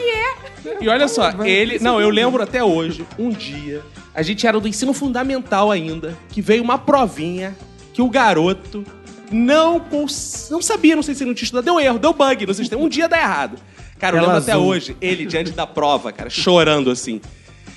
E 0.81 0.89
olha 0.89 1.09
só, 1.09 1.31
ele. 1.43 1.79
Não, 1.79 2.01
eu 2.01 2.11
lembro 2.11 2.43
até 2.43 2.62
hoje, 2.62 3.07
um 3.18 3.31
dia, 3.31 3.83
a 4.14 4.22
gente 4.22 4.47
era 4.47 4.61
do 4.61 4.68
ensino 4.68 4.93
fundamental 4.93 5.70
ainda, 5.70 6.16
que 6.31 6.43
veio 6.43 6.62
uma 6.62 6.79
provinha 6.79 7.57
que 7.95 8.03
o 8.03 8.11
garoto 8.11 8.85
não, 9.31 9.81
cons... 9.81 10.49
não 10.51 10.61
sabia, 10.61 10.95
não 10.95 11.03
sei 11.03 11.14
se 11.14 11.22
ele 11.22 11.31
não 11.31 11.35
tinha 11.35 11.45
estudado, 11.45 11.64
deu 11.64 11.81
erro, 11.81 11.99
deu 11.99 12.12
bug 12.12 12.47
no 12.47 12.55
sistema. 12.55 12.83
Um 12.83 12.89
dia 12.89 13.09
dá 13.09 13.18
errado. 13.18 13.59
Cara, 13.99 14.16
eu 14.16 14.20
lembro 14.20 14.37
até 14.37 14.57
hoje, 14.57 14.97
ele 15.01 15.25
diante 15.25 15.53
da 15.53 15.66
prova, 15.66 16.12
cara, 16.12 16.29
chorando 16.29 16.91
assim. 16.91 17.20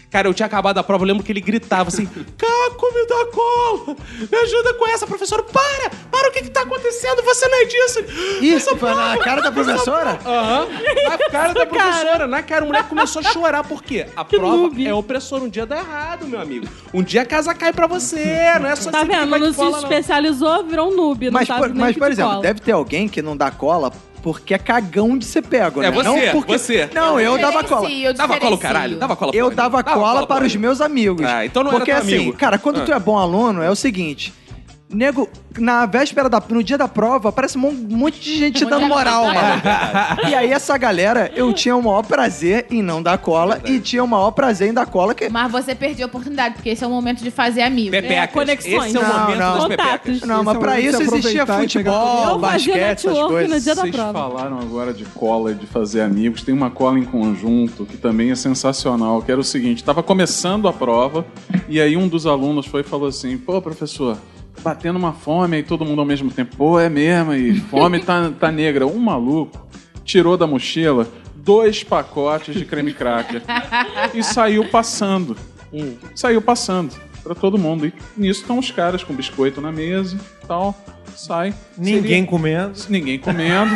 Cara, 0.09 0.27
eu 0.27 0.33
tinha 0.33 0.45
acabado 0.45 0.77
a 0.77 0.83
prova, 0.83 1.03
eu 1.03 1.07
lembro 1.07 1.21
que 1.23 1.31
ele 1.31 1.41
gritava 1.41 1.89
assim: 1.89 2.05
Caco, 2.05 2.93
me 2.93 3.05
dá 3.07 3.25
cola! 3.31 3.95
Me 4.31 4.37
ajuda 4.37 4.73
com 4.75 4.87
essa, 4.87 5.05
professor! 5.05 5.43
Para! 5.43 5.89
Para, 6.09 6.29
o 6.29 6.31
que 6.31 6.43
que 6.43 6.49
tá 6.49 6.61
acontecendo? 6.61 7.21
Você 7.23 7.47
não 7.47 7.57
é 7.61 7.65
disso! 7.65 7.99
Isso, 8.41 8.77
foi 8.77 8.93
na 8.95 9.17
cara 9.17 9.41
da 9.41 9.51
professora? 9.51 10.17
Aham. 10.25 10.67
Na 11.09 11.17
cara 11.29 11.53
da 11.53 11.65
professora, 11.65 12.27
na 12.27 12.41
cara. 12.41 12.63
O 12.63 12.67
moleque 12.67 12.89
começou 12.89 13.19
a 13.19 13.23
chorar. 13.23 13.63
Por 13.63 13.83
quê? 13.83 14.07
A 14.15 14.23
prova 14.23 14.55
noob. 14.55 14.87
é 14.87 14.93
opressora. 14.93 15.43
Um 15.43 15.49
dia 15.49 15.65
dá 15.65 15.77
errado, 15.77 16.25
meu 16.27 16.39
amigo. 16.39 16.67
Um 16.93 17.03
dia 17.03 17.23
a 17.23 17.25
casa 17.25 17.53
cai 17.53 17.73
pra 17.73 17.85
você. 17.87 18.23
Não 18.61 18.69
é 18.69 18.75
só 18.75 18.89
Tá 18.89 18.99
você 18.99 19.07
que 19.07 19.15
vendo? 19.17 19.37
Não 19.39 19.51
se 19.51 19.57
cola, 19.57 19.71
não. 19.71 19.77
especializou, 19.79 20.63
virou 20.63 20.91
um 20.91 20.95
noob. 20.95 21.25
Não 21.25 21.33
Mas, 21.33 21.47
sabe 21.47 21.59
por, 21.61 21.69
nem 21.69 21.79
mas, 21.79 21.93
que 21.93 21.99
por 21.99 22.11
exemplo, 22.11 22.31
cola. 22.31 22.43
deve 22.43 22.61
ter 22.61 22.71
alguém 22.71 23.07
que 23.09 23.21
não 23.21 23.35
dá 23.35 23.51
cola 23.51 23.91
porque 24.21 24.53
é 24.53 24.57
cagão 24.57 25.17
de 25.17 25.25
ser 25.25 25.41
pego, 25.43 25.81
né? 25.81 25.87
É, 25.87 25.91
você, 25.91 26.03
não 26.03 26.19
porque... 26.31 26.57
você. 26.57 26.89
Não, 26.93 27.19
eu 27.19 27.37
dava 27.37 27.63
cola. 27.63 27.89
Eu 27.89 28.13
Dava 28.13 28.39
cola 28.39 28.55
o 28.55 28.57
caralho? 28.57 28.97
Dava 28.97 29.15
cola 29.15 29.31
Eu 29.35 29.45
pode? 29.45 29.55
dava 29.55 29.83
cola 29.83 30.27
para 30.27 30.45
os 30.45 30.55
meus 30.55 30.81
amigos. 30.81 31.25
Ah, 31.25 31.45
então 31.45 31.63
não 31.63 31.69
era 31.71 31.79
Porque 31.79 31.91
teu 31.91 32.01
assim, 32.01 32.15
amigo. 32.15 32.33
cara, 32.37 32.57
quando 32.57 32.81
Ah. 32.81 32.85
tu 32.85 32.93
é 32.93 32.99
bom 32.99 33.17
aluno, 33.17 33.61
é 33.61 33.69
o 33.69 33.75
seguinte. 33.75 34.33
Nego, 34.89 35.27
na 35.59 35.85
véspera 35.85 36.29
da. 36.29 36.41
No 36.49 36.63
dia 36.63 36.77
da 36.77 36.87
prova, 36.87 37.27
aparece 37.27 37.57
um 37.57 37.61
mon- 37.61 37.73
monte 37.97 38.21
de 38.21 38.37
gente 38.37 38.59
te 38.59 38.65
dando 38.65 38.87
moral, 38.87 39.25
mano. 39.25 39.61
E 40.29 40.33
aí, 40.33 40.49
essa 40.49 40.77
galera, 40.77 41.29
eu 41.35 41.51
tinha 41.51 41.75
o 41.75 41.83
maior 41.83 42.03
prazer 42.03 42.67
em 42.71 42.81
não 42.81 43.03
dar 43.03 43.17
cola 43.17 43.59
e 43.65 43.81
tinha 43.81 44.01
o 44.01 44.07
maior 44.07 44.31
prazer 44.31 44.69
em 44.69 44.73
dar 44.73 44.85
cola. 44.85 45.13
Que... 45.13 45.27
Mas 45.27 45.51
você 45.51 45.75
perdeu 45.75 46.05
a 46.05 46.07
oportunidade, 46.07 46.55
porque 46.55 46.69
esse 46.69 46.85
é 46.85 46.87
o 46.87 46.89
momento 46.89 47.21
de 47.21 47.29
fazer 47.29 47.63
amigo. 47.63 47.91
Pepecas. 47.91 48.17
É, 48.17 48.27
conexões. 48.27 48.85
Esse 48.85 48.97
é 48.97 48.99
o 48.99 49.03
Não, 49.03 49.19
momento 49.19 49.39
não. 49.39 49.53
das 49.55 49.63
Contatos. 49.65 49.91
pepecas. 49.99 50.21
Não, 50.21 50.43
mas 50.45 50.55
é 50.55 50.59
pra 50.59 50.79
isso 50.79 51.01
existia 51.01 51.45
futebol, 51.45 52.39
basquete, 52.39 52.77
essas 52.79 53.03
network 53.05 53.21
no 53.23 53.27
coisas. 53.49 53.63
dia 53.65 53.75
da 53.75 53.81
Vocês 53.81 53.95
prova. 53.95 54.13
falaram 54.13 54.59
agora 54.59 54.93
de 54.93 55.03
cola 55.03 55.51
e 55.51 55.55
de 55.55 55.65
fazer 55.65 55.99
amigos. 55.99 56.43
Tem 56.43 56.53
uma 56.53 56.69
cola 56.69 56.97
em 56.97 57.03
conjunto 57.03 57.85
que 57.85 57.97
também 57.97 58.31
é 58.31 58.35
sensacional, 58.35 59.21
que 59.21 59.29
era 59.29 59.41
o 59.41 59.43
seguinte, 59.43 59.83
tava 59.83 60.01
começando 60.01 60.65
a 60.65 60.71
prova 60.71 61.25
e 61.67 61.81
aí 61.81 61.97
um 61.97 62.07
dos 62.07 62.25
alunos 62.25 62.65
foi 62.65 62.81
e 62.81 62.83
falou 62.85 63.09
assim, 63.09 63.37
pô, 63.37 63.61
professor, 63.61 64.17
batendo 64.61 64.97
uma 64.97 65.13
fome 65.13 65.57
aí 65.57 65.63
todo 65.63 65.85
mundo 65.85 65.99
ao 65.99 66.05
mesmo 66.05 66.31
tempo. 66.31 66.55
Pô, 66.55 66.79
é 66.79 66.89
mesmo, 66.89 67.33
e 67.33 67.59
fome 67.59 67.99
tá, 67.99 68.31
tá 68.31 68.51
negra. 68.51 68.85
Um 68.85 68.99
maluco 68.99 69.67
tirou 70.03 70.37
da 70.37 70.47
mochila 70.47 71.07
dois 71.35 71.83
pacotes 71.83 72.55
de 72.55 72.65
creme 72.65 72.93
cracker 72.93 73.41
e 74.13 74.21
saiu 74.21 74.65
passando. 74.69 75.37
Hum. 75.71 75.95
Saiu 76.13 76.41
passando 76.41 76.93
pra 77.23 77.33
todo 77.33 77.57
mundo. 77.57 77.85
E 77.85 77.93
nisso 78.17 78.41
estão 78.41 78.59
os 78.59 78.71
caras 78.71 79.03
com 79.03 79.13
biscoito 79.13 79.61
na 79.61 79.71
mesa 79.71 80.17
e 80.43 80.47
tal. 80.47 80.75
Sai. 81.15 81.53
Ninguém 81.77 82.25
comendo. 82.25 82.73
ninguém 82.89 83.17
comendo, 83.17 83.71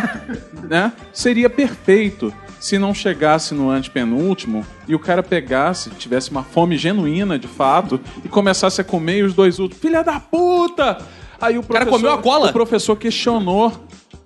né? 0.69 0.91
Seria 1.13 1.49
perfeito 1.49 2.34
se 2.62 2.78
não 2.78 2.93
chegasse 2.93 3.55
no 3.55 3.72
antepenúltimo 3.72 4.66
e 4.88 4.93
o 4.93 4.99
cara 4.99 5.24
pegasse, 5.24 5.89
tivesse 5.89 6.30
uma 6.30 6.43
fome 6.43 6.78
genuína 6.78 7.38
de 7.38 7.47
fato 7.47 7.99
e 8.24 8.30
começasse 8.30 8.80
a 8.80 8.84
comer 8.84 9.18
e 9.18 9.24
os 9.24 9.34
dois 9.34 9.57
últimos, 9.57 9.82
filha 9.82 10.03
da 10.03 10.20
puta! 10.20 10.99
Aí 11.41 11.57
o 11.57 11.64
cara 11.64 11.86
professor, 11.86 11.91
comeu 11.91 12.12
a 12.12 12.22
cola? 12.22 12.49
O 12.51 12.53
professor 12.53 12.95
questionou. 12.95 13.74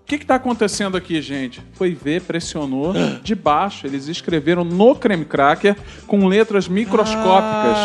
O 0.05 0.07
que 0.07 0.19
que 0.19 0.25
tá 0.25 0.35
acontecendo 0.35 0.95
aqui, 0.95 1.19
gente? 1.19 1.63
Foi 1.73 1.95
ver, 1.95 2.21
pressionou. 2.21 2.93
De 3.23 3.33
baixo, 3.33 3.87
eles 3.87 4.07
escreveram 4.07 4.63
no 4.63 4.93
creme 4.93 5.25
cracker 5.25 5.75
com 6.05 6.27
letras 6.27 6.67
microscópicas. 6.67 7.75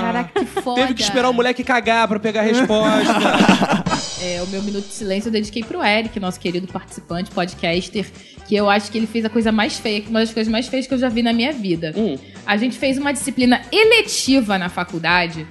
Caraca, 0.00 0.40
que 0.40 0.46
foda. 0.46 0.80
Teve 0.80 0.94
que 0.94 1.02
esperar 1.02 1.28
o 1.28 1.32
moleque 1.34 1.62
cagar 1.62 2.08
pra 2.08 2.18
pegar 2.18 2.40
a 2.40 2.44
resposta. 2.44 3.84
É, 4.20 4.42
o 4.42 4.48
meu 4.48 4.60
minuto 4.64 4.84
de 4.84 4.92
silêncio 4.92 5.28
eu 5.28 5.32
dediquei 5.32 5.62
pro 5.62 5.80
Eric, 5.80 6.18
nosso 6.18 6.40
querido 6.40 6.66
participante, 6.66 7.30
podcaster, 7.30 8.04
que 8.48 8.56
eu 8.56 8.68
acho 8.68 8.90
que 8.90 8.98
ele 8.98 9.06
fez 9.06 9.24
a 9.24 9.30
coisa 9.30 9.52
mais 9.52 9.78
feia, 9.78 10.02
uma 10.08 10.18
das 10.18 10.32
coisas 10.32 10.50
mais 10.50 10.66
feias 10.66 10.88
que 10.88 10.94
eu 10.94 10.98
já 10.98 11.08
vi 11.08 11.22
na 11.22 11.32
minha 11.32 11.52
vida. 11.52 11.94
Hum. 11.96 12.16
A 12.44 12.56
gente 12.56 12.76
fez 12.76 12.98
uma 12.98 13.12
disciplina 13.12 13.62
eletiva 13.70 14.58
na 14.58 14.68
faculdade 14.68 15.46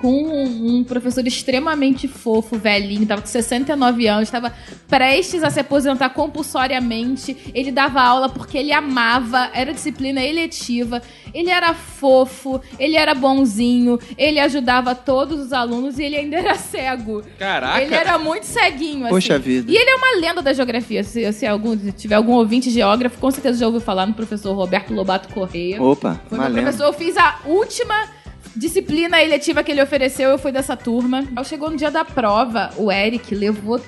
com 0.00 0.10
um, 0.10 0.82
professor 0.82 1.26
extremamente 1.26 2.08
fofo, 2.08 2.56
velhinho, 2.56 3.06
tava 3.06 3.20
com 3.20 3.28
69 3.28 4.06
anos, 4.06 4.22
estava 4.22 4.52
prestes 4.88 5.42
a 5.42 5.50
se 5.50 5.60
aposentar 5.60 6.08
compulsoriamente. 6.10 7.36
Ele 7.54 7.70
dava 7.70 8.00
aula 8.00 8.28
porque 8.30 8.56
ele 8.56 8.72
amava, 8.72 9.50
era 9.52 9.74
disciplina 9.74 10.24
eletiva. 10.24 11.02
Ele 11.34 11.50
era 11.50 11.74
fofo, 11.74 12.60
ele 12.78 12.96
era 12.96 13.14
bonzinho, 13.14 13.98
ele 14.16 14.40
ajudava 14.40 14.94
todos 14.94 15.38
os 15.38 15.52
alunos 15.52 15.98
e 15.98 16.02
ele 16.02 16.16
ainda 16.16 16.36
era 16.36 16.54
cego. 16.54 17.22
Caraca. 17.38 17.82
Ele 17.82 17.94
era 17.94 18.18
muito 18.18 18.44
ceguinho, 18.44 19.04
assim. 19.04 19.14
Poxa 19.14 19.38
vida. 19.38 19.70
E 19.70 19.76
ele 19.76 19.90
é 19.90 19.94
uma 19.94 20.16
lenda 20.18 20.40
da 20.40 20.52
geografia. 20.52 21.04
Se, 21.04 21.30
se 21.32 21.46
algum, 21.46 21.78
se 21.78 21.92
tiver 21.92 22.14
algum 22.14 22.32
ouvinte 22.32 22.70
geógrafo, 22.70 23.18
com 23.18 23.30
certeza 23.30 23.58
já 23.58 23.66
ouviu 23.66 23.80
falar 23.80 24.06
no 24.06 24.14
professor 24.14 24.54
Roberto 24.54 24.94
Lobato 24.94 25.28
Correia. 25.28 25.80
Opa, 25.80 26.20
Foi 26.26 26.38
meu 26.38 26.48
valendo. 26.48 26.62
professor, 26.62 26.84
eu 26.86 26.92
fiz 26.94 27.16
a 27.16 27.38
última 27.44 28.19
disciplina 28.54 29.22
eletiva 29.22 29.62
que 29.62 29.70
ele 29.70 29.82
ofereceu, 29.82 30.30
eu 30.30 30.38
fui 30.38 30.52
dessa 30.52 30.76
turma. 30.76 31.24
Ao 31.34 31.44
chegou 31.44 31.70
no 31.70 31.76
dia 31.76 31.90
da 31.90 32.04
prova, 32.04 32.70
o 32.76 32.90
Eric 32.90 33.34
levou 33.34 33.80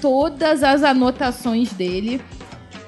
todas 0.00 0.62
as 0.62 0.82
anotações 0.82 1.72
dele, 1.72 2.20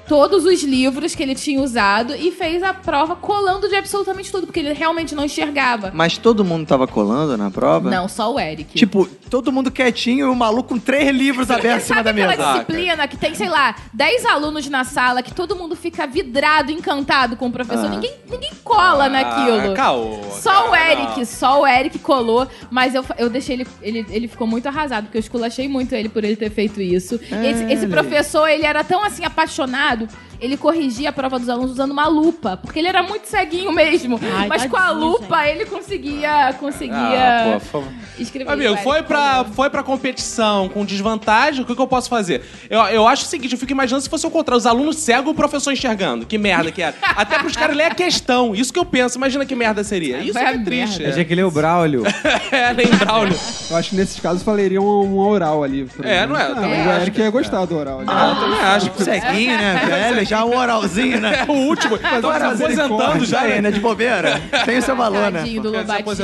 todos 0.09 0.43
os 0.43 0.63
livros 0.63 1.13
que 1.13 1.21
ele 1.21 1.35
tinha 1.35 1.61
usado 1.61 2.15
e 2.15 2.31
fez 2.31 2.63
a 2.63 2.73
prova 2.73 3.15
colando 3.15 3.69
de 3.69 3.75
absolutamente 3.75 4.31
tudo, 4.31 4.47
porque 4.47 4.59
ele 4.59 4.73
realmente 4.73 5.13
não 5.13 5.23
enxergava. 5.23 5.91
Mas 5.93 6.17
todo 6.17 6.43
mundo 6.43 6.65
tava 6.65 6.87
colando 6.87 7.37
na 7.37 7.51
prova? 7.51 7.89
Não, 7.89 8.09
só 8.09 8.33
o 8.33 8.39
Eric. 8.39 8.73
Tipo, 8.75 9.05
todo 9.29 9.51
mundo 9.51 9.69
quietinho 9.69 10.25
e 10.25 10.29
o 10.29 10.35
maluco 10.35 10.69
com 10.69 10.79
três 10.79 11.09
livros 11.15 11.49
abertos 11.49 11.85
em 11.85 11.87
cima 11.87 12.03
da 12.03 12.09
Sabe 12.11 12.21
aquela 12.23 12.37
mesa. 12.37 12.53
disciplina 12.59 13.07
que 13.07 13.17
tem, 13.17 13.33
sei 13.33 13.49
lá, 13.49 13.75
10 13.93 14.25
alunos 14.25 14.67
na 14.69 14.83
sala, 14.83 15.23
que 15.23 15.33
todo 15.33 15.55
mundo 15.55 15.75
fica 15.75 16.05
vidrado, 16.05 16.71
encantado 16.71 17.35
com 17.35 17.47
o 17.47 17.51
professor? 17.51 17.85
Ah. 17.85 17.89
Ninguém, 17.89 18.13
ninguém 18.29 18.51
cola 18.63 19.09
naquilo. 19.09 19.71
Ah, 19.71 19.75
caô, 19.75 20.19
Só 20.31 20.67
o 20.67 20.71
cara, 20.71 20.91
Eric, 20.91 21.17
não. 21.19 21.25
só 21.25 21.61
o 21.61 21.67
Eric 21.67 21.97
colou, 21.99 22.47
mas 22.69 22.93
eu, 22.93 23.03
eu 23.17 23.29
deixei 23.29 23.55
ele, 23.55 23.67
ele. 23.81 24.05
Ele 24.09 24.27
ficou 24.27 24.45
muito 24.47 24.67
arrasado, 24.67 25.05
porque 25.05 25.17
eu 25.17 25.21
esculachei 25.21 25.67
muito 25.67 25.93
ele 25.93 26.09
por 26.09 26.23
ele 26.23 26.35
ter 26.35 26.49
feito 26.49 26.81
isso. 26.81 27.19
É, 27.31 27.51
esse, 27.51 27.63
esse 27.73 27.87
professor, 27.87 28.47
ele 28.47 28.65
era 28.65 28.83
tão 28.83 29.03
assim, 29.03 29.23
apaixonado. 29.25 29.98
Obrigado 29.99 30.28
ele 30.41 30.57
corrigia 30.57 31.09
a 31.09 31.11
prova 31.13 31.37
dos 31.39 31.49
alunos 31.49 31.71
usando 31.71 31.91
uma 31.91 32.07
lupa, 32.07 32.57
porque 32.57 32.79
ele 32.79 32.87
era 32.87 33.03
muito 33.03 33.25
ceguinho 33.27 33.71
mesmo. 33.71 34.19
Ai, 34.37 34.47
Mas 34.47 34.65
com 34.65 34.77
a 34.77 34.89
lupa 34.91 35.47
ele 35.47 35.65
conseguia, 35.65 36.53
conseguia 36.59 37.55
Ah, 37.55 37.59
pô, 37.71 37.83
escrever. 38.17 38.51
Amigo, 38.51 38.73
Vai, 38.75 38.83
foi 38.83 39.03
favor. 39.03 39.53
foi 39.53 39.69
pra 39.69 39.83
competição 39.83 40.69
com 40.69 40.85
desvantagem, 40.85 41.61
o 41.61 41.65
que, 41.65 41.75
que 41.75 41.81
eu 41.81 41.87
posso 41.87 42.09
fazer? 42.09 42.41
Eu, 42.69 42.79
eu 42.81 43.07
acho 43.07 43.23
o 43.25 43.27
seguinte, 43.27 43.53
eu 43.53 43.59
fico 43.59 43.71
imaginando 43.71 44.01
se 44.03 44.09
fosse 44.09 44.25
o 44.25 44.31
contrário, 44.31 44.57
os 44.57 44.65
alunos 44.65 44.97
cegos 44.97 45.27
e 45.27 45.31
o 45.31 45.33
professor 45.33 45.71
enxergando. 45.71 46.25
Que 46.25 46.37
merda 46.37 46.71
que 46.71 46.81
era. 46.81 46.95
Até 47.01 47.39
pros 47.39 47.55
caras 47.55 47.75
lerem 47.75 47.91
a 47.91 47.95
questão. 47.95 48.53
Isso 48.55 48.71
que 48.71 48.79
eu 48.79 48.85
penso. 48.85 49.17
Imagina 49.17 49.45
que 49.45 49.55
merda 49.55 49.83
seria. 49.83 50.19
Isso 50.19 50.37
a 50.37 50.41
é 50.53 50.57
triste. 50.57 51.03
Eu 51.03 51.13
tinha 51.13 51.25
que 51.25 51.35
ler 51.35 51.43
o 51.43 51.51
Braulio. 51.51 52.03
É, 52.51 52.71
lembrar 52.73 53.19
o... 53.21 53.27
Eu 53.69 53.77
acho 53.77 53.91
que 53.91 53.95
nesses 53.95 54.19
casos 54.19 54.41
valeria 54.41 54.81
um, 54.81 54.85
um 54.85 55.19
oral 55.19 55.63
ali. 55.63 55.87
É, 56.03 56.25
não 56.25 56.35
é? 56.35 56.43
Ah, 56.43 56.55
mas 56.55 56.87
o 56.87 56.89
acho 56.89 57.01
Eric 57.01 57.19
ia 57.19 57.29
gostar 57.29 57.65
do 57.65 57.77
oral 57.77 57.99
ali. 57.99 58.07
Ah, 58.09 58.29
eu 58.33 58.39
também 58.39 58.59
acho. 58.59 59.03
Ceguinho, 59.03 59.57
né, 59.57 59.85
velho? 59.85 60.25
Já 60.29 60.45
um 60.45 60.55
oralzinho, 60.55 61.19
né? 61.19 61.43
É 61.47 61.51
o 61.51 61.55
último. 61.55 61.97
Tô 61.97 62.07
se 62.07 62.25
Oralzinho 62.25 62.83
aposentando 62.83 63.25
já, 63.25 63.41
aí, 63.41 63.61
né? 63.63 63.71
De 63.71 63.79
bobeira. 63.79 64.39
Tem 64.63 64.77
o 64.77 64.81
seu 64.83 64.95
valor, 64.95 65.31
né? 65.31 65.43
Do 65.43 65.71
se. 66.15 66.23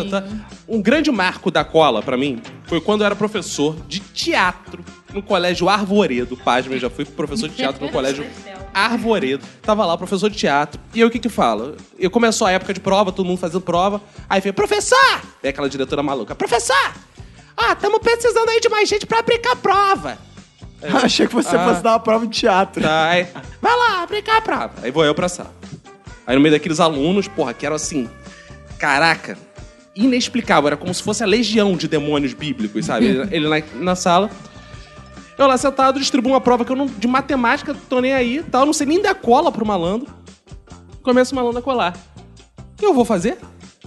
Um 0.67 0.79
grande 0.79 1.09
marco 1.11 1.49
da 1.49 1.63
cola 1.63 2.03
pra 2.03 2.15
mim 2.15 2.39
foi 2.65 2.79
quando 2.79 3.01
eu 3.01 3.07
era 3.07 3.15
professor 3.15 3.75
de 3.87 3.99
teatro 3.99 4.85
no 5.11 5.23
colégio 5.23 5.67
Arvoredo. 5.67 6.37
Pasme, 6.37 6.75
eu 6.75 6.79
já 6.79 6.89
fui 6.89 7.03
professor 7.03 7.49
de 7.49 7.55
teatro 7.55 7.83
no 7.83 7.91
colégio 7.91 8.23
Arvoredo. 8.71 9.43
Tava 9.63 9.83
lá, 9.87 9.95
o 9.95 9.97
professor 9.97 10.29
de 10.29 10.37
teatro. 10.37 10.79
E 10.93 10.99
eu 10.99 11.07
o 11.07 11.09
que 11.09 11.17
que 11.17 11.29
falo? 11.29 11.75
Eu 11.97 12.11
começou 12.11 12.45
a 12.45 12.51
época 12.51 12.75
de 12.75 12.79
prova, 12.79 13.11
todo 13.11 13.25
mundo 13.25 13.39
fazendo 13.39 13.61
prova. 13.61 13.99
Aí 14.29 14.39
veio, 14.39 14.53
professor! 14.53 15.21
Vem 15.41 15.49
aquela 15.49 15.67
diretora 15.67 16.03
maluca, 16.03 16.35
professor! 16.35 16.93
Ah, 17.57 17.71
estamos 17.71 17.99
precisando 17.99 18.49
aí 18.49 18.59
de 18.59 18.69
mais 18.69 18.87
gente 18.87 19.07
pra 19.07 19.19
aplicar 19.19 19.53
a 19.53 19.55
prova. 19.55 20.34
Achei 21.03 21.27
que 21.27 21.33
você 21.33 21.55
Ah. 21.55 21.67
fosse 21.69 21.81
dar 21.81 21.91
uma 21.93 21.99
prova 21.99 22.27
de 22.27 22.39
teatro. 22.39 22.81
Tá, 22.83 23.09
aí, 23.09 23.27
vai 23.61 23.75
lá, 23.75 24.03
aplicar 24.03 24.37
a 24.37 24.41
prova. 24.41 24.71
Aí 24.83 24.91
vou 24.91 25.03
eu 25.05 25.15
pra 25.15 25.27
sala. 25.29 25.53
Aí 26.27 26.35
no 26.35 26.41
meio 26.41 26.53
daqueles 26.53 26.79
alunos, 26.79 27.27
porra, 27.27 27.53
que 27.53 27.65
eram 27.65 27.75
assim, 27.75 28.09
caraca, 28.77 29.37
inexplicável. 29.95 30.67
Era 30.67 30.77
como 30.77 30.93
se 30.93 31.01
fosse 31.03 31.23
a 31.23 31.25
legião 31.27 31.75
de 31.75 31.87
demônios 31.87 32.33
bíblicos, 32.33 32.85
sabe? 32.85 33.05
Ele, 33.07 33.27
ele 33.35 33.47
na, 33.47 33.63
na 33.75 33.95
sala. 33.95 34.29
Eu 35.37 35.47
lá 35.47 35.57
sentado, 35.57 35.99
distribuo 35.99 36.31
uma 36.31 36.41
prova 36.41 36.63
que 36.63 36.71
eu 36.71 36.75
não. 36.75 36.85
de 36.87 37.07
matemática, 37.07 37.75
tô 37.89 37.99
nem 37.99 38.13
aí 38.13 38.43
tal. 38.51 38.65
Não 38.65 38.73
sei 38.73 38.87
nem 38.87 39.01
dar 39.01 39.15
cola 39.15 39.51
pro 39.51 39.65
malandro. 39.65 40.07
Começa 41.03 41.33
o 41.33 41.35
malandro 41.35 41.59
a 41.59 41.61
colar. 41.61 41.93
O 42.73 42.77
que 42.77 42.85
eu 42.85 42.93
vou 42.93 43.05
fazer? 43.05 43.37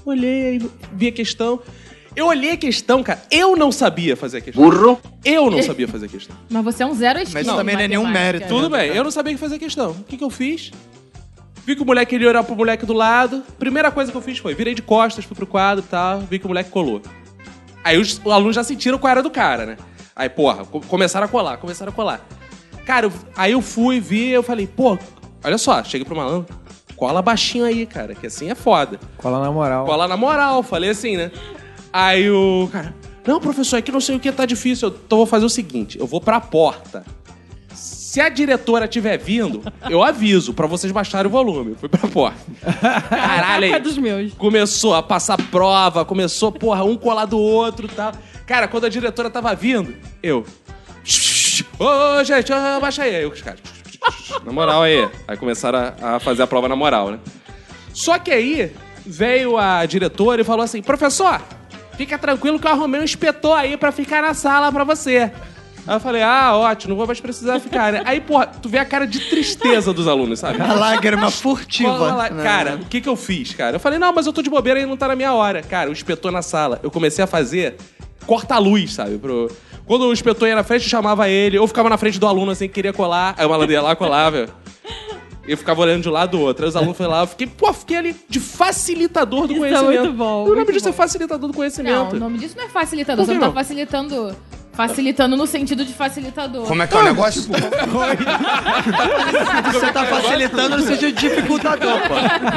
Olhei, 0.05 0.61
vi 0.93 1.09
a 1.09 1.13
questão. 1.13 1.61
Eu 2.19 2.27
olhei 2.27 2.51
a 2.53 2.57
questão, 2.57 3.03
cara. 3.03 3.23
Eu 3.31 3.55
não 3.57 3.71
sabia 3.71 4.17
fazer 4.17 4.39
a 4.39 4.41
questão. 4.41 4.63
Burro. 4.63 5.01
Eu 5.25 5.51
não 5.51 5.63
sabia 5.63 5.87
fazer 5.87 6.07
a 6.07 6.09
questão. 6.09 6.37
Mas 6.51 6.65
você 6.65 6.83
é 6.83 6.87
um 6.87 6.95
zero 6.95 7.19
à 7.19 7.23
esquerda. 7.23 7.39
Mas 7.41 7.47
isso 7.47 7.57
também 7.57 7.77
não 7.77 7.83
é 7.83 7.89
nenhum 7.89 8.07
mérito. 8.09 8.49
Tudo 8.49 8.69
bem, 8.71 8.91
eu 8.91 9.05
não 9.05 9.11
sabia 9.11 9.33
o 9.33 9.37
que 9.37 9.41
fazer 9.41 9.55
a 9.55 9.59
questão. 9.59 9.91
O 9.93 10.05
que, 10.05 10.17
que 10.17 10.25
eu 10.25 10.31
fiz? 10.31 10.71
Vi 11.65 11.77
que 11.77 11.83
o 11.83 11.85
moleque 11.87 12.11
queria 12.11 12.29
olhar 12.29 12.43
pro 12.43 12.57
moleque 12.57 12.85
do 12.85 12.93
lado. 12.93 13.43
Primeira 13.59 13.91
coisa 13.91 14.11
que 14.11 14.17
eu 14.17 14.23
fiz 14.23 14.39
foi, 14.39 14.55
virei 14.55 14.75
de 14.75 14.83
costas, 14.83 15.25
fui 15.25 15.37
pro 15.37 15.47
quadro 15.47 15.85
e 15.87 15.89
tal, 15.89 16.21
vi 16.21 16.39
que 16.39 16.45
o 16.47 16.49
moleque 16.49 16.71
colou. 16.71 17.01
Aí 17.85 17.97
os, 17.99 18.21
os 18.25 18.33
alunos 18.33 18.57
já 18.57 18.65
sentiram 18.65 18.99
qual 18.99 19.11
era 19.11 19.23
do 19.23 19.31
cara, 19.31 19.65
né? 19.65 19.77
Aí, 20.17 20.29
porra, 20.29 20.65
co- 20.65 20.81
começaram 20.81 21.27
a 21.27 21.29
colar, 21.29 21.59
começaram 21.59 21.93
a 21.93 21.95
colar. 21.95 22.27
Cara, 22.85 23.07
eu- 23.07 23.13
aí 23.37 23.53
eu 23.53 23.61
fui, 23.63 24.01
vi, 24.01 24.31
eu 24.31 24.43
falei, 24.43 24.67
pô, 24.67 24.99
olha 25.45 25.57
só, 25.59 25.85
cheguei 25.85 26.05
pro 26.05 26.17
malandro, 26.17 26.47
cola 26.97 27.23
baixinho 27.23 27.65
aí, 27.65 27.87
cara, 27.87 28.15
que 28.15 28.27
assim 28.27 28.51
é 28.51 28.55
foda. 28.57 28.99
Cola 29.19 29.41
na 29.41 29.53
moral. 29.53 29.87
Cola 29.87 30.09
na 30.09 30.17
moral, 30.17 30.63
falei 30.65 30.91
assim, 30.91 31.17
né? 31.17 31.31
Aí 31.93 32.31
o 32.31 32.69
cara, 32.71 32.95
não, 33.27 33.41
professor, 33.41 33.77
é 33.77 33.83
que 33.83 33.93
não 33.93 34.01
sei 34.01 34.17
o 34.17 34.21
que 34.21 34.33
tá 34.33 34.47
difícil. 34.47 34.89
Então 34.89 35.19
vou 35.19 35.27
fazer 35.27 35.45
o 35.45 35.51
seguinte: 35.51 35.99
eu 35.99 36.07
vou 36.07 36.21
pra 36.21 36.41
porta. 36.41 37.05
Se 37.75 38.23
a 38.23 38.31
diretora 38.31 38.89
tiver 38.89 39.19
vindo, 39.19 39.63
eu 39.91 40.03
aviso 40.03 40.55
pra 40.55 40.67
vocês 40.67 40.91
baixarem 40.91 41.27
o 41.27 41.31
volume. 41.31 41.77
Fui 41.79 41.91
pra 41.91 42.09
porta. 42.09 42.41
Caralho, 43.11 43.67
É 43.67 43.79
dos 43.79 43.99
meus. 43.99 44.33
Começou 44.33 44.95
a 44.95 45.03
passar 45.03 45.37
prova, 45.51 46.05
começou, 46.07 46.51
porra, 46.51 46.83
um 46.85 46.97
colar 46.97 47.27
do 47.27 47.39
outro 47.39 47.87
e 47.87 47.89
tal. 47.91 48.13
Cara, 48.47 48.67
quando 48.67 48.87
a 48.87 48.89
diretora 48.89 49.29
tava 49.29 49.55
vindo, 49.55 49.95
eu. 50.23 50.45
Ô, 51.79 52.25
gente, 52.25 52.51
ô, 52.51 52.81
baixa 52.81 53.03
aí. 53.03 53.15
Aí 53.17 53.27
os 53.27 53.43
caras. 53.43 53.61
Na 54.43 54.53
moral 54.53 54.83
aí. 54.83 55.07
Aí 55.29 55.37
começaram 55.37 55.93
a, 56.01 56.17
a 56.17 56.21
fazer 56.21 56.43
a 56.43 56.47
prova 56.47 56.67
na 56.67 56.75
moral, 56.75 57.11
né? 57.11 57.19
Só 57.93 58.19
que 58.19 58.31
aí 58.31 58.73
veio 59.05 59.59
a 59.59 59.85
diretora 59.85 60.41
e 60.41 60.45
falou 60.45 60.65
assim: 60.65 60.81
professor, 60.81 61.43
fica 61.99 62.17
tranquilo 62.17 62.61
que 62.61 62.67
eu 62.67 62.71
arrumei 62.71 63.01
um 63.01 63.05
inspetor 63.05 63.59
aí 63.59 63.77
pra 63.77 63.91
ficar 63.91 64.23
na 64.23 64.33
sala 64.33 64.71
pra 64.71 64.85
você. 64.85 65.33
Aí 65.85 65.97
eu 65.97 66.01
falei, 66.01 66.23
ah, 66.23 66.55
ótimo, 66.55 66.91
não 66.91 66.97
vou 66.97 67.07
mais 67.07 67.19
precisar 67.19 67.59
ficar, 67.59 67.93
né? 67.93 68.03
Aí, 68.05 68.21
porra, 68.21 68.47
tu 68.47 68.69
vê 68.69 68.79
a 68.79 68.85
cara 68.85 69.07
de 69.07 69.19
tristeza 69.21 69.93
dos 69.93 70.07
alunos, 70.07 70.39
sabe? 70.39 70.61
A 70.61 70.75
lágrima 70.75 71.31
furtiva. 71.31 71.91
Lá. 71.91 72.31
né? 72.31 72.43
Cara, 72.43 72.77
o 72.77 72.85
que 72.85 73.01
que 73.01 73.09
eu 73.09 73.17
fiz, 73.17 73.55
cara? 73.55 73.77
Eu 73.77 73.81
falei, 73.81 73.99
não, 73.99 74.13
mas 74.13 74.27
eu 74.27 74.33
tô 74.33 74.43
de 74.43 74.51
bobeira 74.51 74.79
e 74.79 74.87
não 74.87 74.97
tá 74.97 75.09
na 75.09 75.17
minha 75.17 75.33
hora. 75.33 75.63
Cara, 75.63 75.89
o 75.89 75.93
inspetor 75.93 76.31
na 76.31 76.43
sala, 76.43 76.79
eu 76.83 76.91
comecei 76.91 77.25
a 77.25 77.27
fazer 77.27 77.77
corta-luz, 78.27 78.93
sabe? 78.93 79.19
Pro... 79.19 79.51
Quando 79.87 80.03
o 80.03 80.13
inspetor 80.13 80.47
ia 80.47 80.55
na 80.55 80.63
frente, 80.63 80.83
eu 80.83 80.91
chamava 80.91 81.29
ele, 81.31 81.59
ou 81.59 81.67
ficava 81.67 81.89
na 81.89 81.97
frente 81.97 82.21
do 82.21 82.27
aluno 82.27 82.53
assim, 82.53 82.69
que 82.69 82.75
queria 82.75 82.93
colar. 82.93 83.35
Aí 83.39 83.47
o 83.47 83.49
malandro 83.49 83.73
ia 83.73 83.81
lá, 83.81 83.97
colava. 83.97 84.47
Eu 85.49 85.57
ficava 85.57 85.81
olhando 85.81 86.03
de 86.03 86.09
um 86.09 86.13
lado 86.13 86.33
do 86.37 86.41
outro. 86.41 86.65
Aí 86.65 86.69
os 86.69 86.77
alunos 86.77 86.97
foram 86.97 87.11
lá, 87.11 87.23
eu 87.23 87.27
fiquei, 87.27 87.47
pô, 87.47 87.73
fiquei 87.73 87.97
ali 87.97 88.17
de 88.29 88.39
facilitador 88.39 89.47
do 89.47 89.55
Isso 89.55 89.65
é 89.65 89.69
conhecimento. 89.71 90.01
muito 90.05 90.17
bom, 90.17 90.35
O 90.43 90.45
nome 90.45 90.57
muito 90.57 90.73
disso 90.73 90.89
é 90.89 90.91
bom. 90.93 90.97
facilitador 90.97 91.41
do 91.41 91.47
Não, 91.49 91.55
conhecimento. 91.55 92.17
o 92.17 92.21
nome 92.21 92.39
disso 92.39 92.55
não 92.57 92.65
é 92.65 92.69
facilitador. 92.69 93.25
Por 93.25 93.31
Você 93.31 93.35
não 93.35 93.41
tá 93.41 93.47
não? 93.47 93.55
facilitando. 93.55 94.37
Facilitando 94.79 95.37
no 95.37 95.45
sentido 95.45 95.85
de 95.85 95.93
facilitador. 95.93 96.65
Como 96.65 96.81
é 96.81 96.87
que 96.87 96.95
é 96.97 97.01
o 97.01 97.03
negócio? 97.03 97.43
Você 99.73 99.93
tá 99.93 100.05
facilitando 100.07 100.77
no 100.77 100.83
sentido 100.85 101.13
de 101.17 101.29
dificultador, 101.29 102.01
pô. 102.03 102.15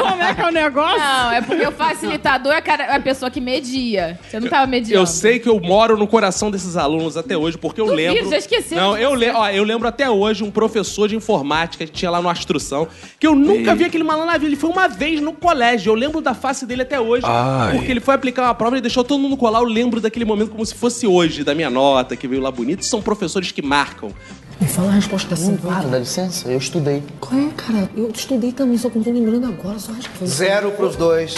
Como 0.07 0.21
é 0.21 0.35
que 0.35 0.41
é 0.41 0.47
o 0.47 0.51
negócio? 0.51 0.99
Não, 0.99 1.31
é 1.31 1.41
porque 1.41 1.65
o 1.65 1.71
facilitador 1.71 2.53
é 2.53 2.57
a 2.57 2.61
cara- 2.61 2.83
é 2.83 2.95
a 2.95 2.99
pessoa 2.99 3.31
que 3.31 3.41
media. 3.41 4.19
Você 4.29 4.39
não 4.39 4.47
tava 4.47 4.67
mediando. 4.67 5.01
Eu 5.01 5.07
sei 5.07 5.39
que 5.39 5.49
eu 5.49 5.59
moro 5.59 5.97
no 5.97 6.05
coração 6.05 6.51
desses 6.51 6.77
alunos 6.77 7.17
até 7.17 7.35
hoje, 7.35 7.57
porque 7.57 7.81
eu 7.81 7.87
Duvido, 7.87 8.13
lembro. 8.13 8.29
já 8.29 8.37
esqueci 8.37 8.75
Não, 8.75 8.93
de 8.95 9.01
eu, 9.01 9.15
le... 9.15 9.31
Ó, 9.31 9.49
eu 9.49 9.63
lembro 9.63 9.87
até 9.87 10.07
hoje 10.07 10.43
um 10.43 10.51
professor 10.51 11.07
de 11.07 11.15
informática 11.15 11.85
que 11.87 11.91
tinha 11.91 12.11
lá 12.11 12.21
no 12.21 12.31
Instrução, 12.31 12.87
que 13.19 13.25
eu 13.25 13.33
nunca 13.33 13.73
vi 13.73 13.85
aquele 13.85 14.03
malandro 14.03 14.27
na 14.31 14.37
vida. 14.37 14.45
Ele 14.45 14.55
foi 14.55 14.69
uma 14.69 14.87
vez 14.87 15.19
no 15.19 15.33
colégio. 15.33 15.89
Eu 15.89 15.95
lembro 15.95 16.21
da 16.21 16.35
face 16.35 16.67
dele 16.67 16.83
até 16.83 16.99
hoje. 16.99 17.25
Ai. 17.27 17.77
Porque 17.77 17.89
ele 17.91 17.99
foi 17.99 18.13
aplicar 18.13 18.43
uma 18.43 18.53
prova 18.53 18.77
e 18.77 18.81
deixou 18.81 19.03
todo 19.03 19.19
mundo 19.19 19.35
colar. 19.35 19.59
Eu 19.59 19.65
lembro 19.65 19.99
daquele 19.99 20.23
momento 20.25 20.51
como 20.51 20.63
se 20.63 20.75
fosse 20.75 21.07
hoje, 21.07 21.43
da 21.43 21.55
minha 21.55 21.69
nota, 21.69 22.10
que 22.15 22.27
veio 22.27 22.41
lá 22.41 22.51
bonito. 22.51 22.85
São 22.85 23.01
professores 23.01 23.51
que 23.51 23.61
marcam. 23.61 24.11
Me 24.59 24.67
fala 24.67 24.89
a 24.89 24.91
resposta 24.91 25.33
assim. 25.33 25.57
Para, 25.57 25.87
dá 25.87 25.97
licença, 25.99 26.47
eu 26.49 26.57
estudei. 26.57 27.01
Qual 27.19 27.39
é, 27.39 27.49
cara? 27.57 27.89
Eu 27.97 28.09
estudei 28.13 28.51
também, 28.51 28.77
só 28.77 28.89
que 28.89 28.97
não 28.97 29.03
tô 29.03 29.11
lembrando 29.11 29.47
agora, 29.47 29.79
só 29.79 29.91
acho 29.93 30.09
que 30.09 30.17
foi. 30.19 30.27
Zero 30.27 30.71
pros 30.71 30.95
dois. 30.95 31.33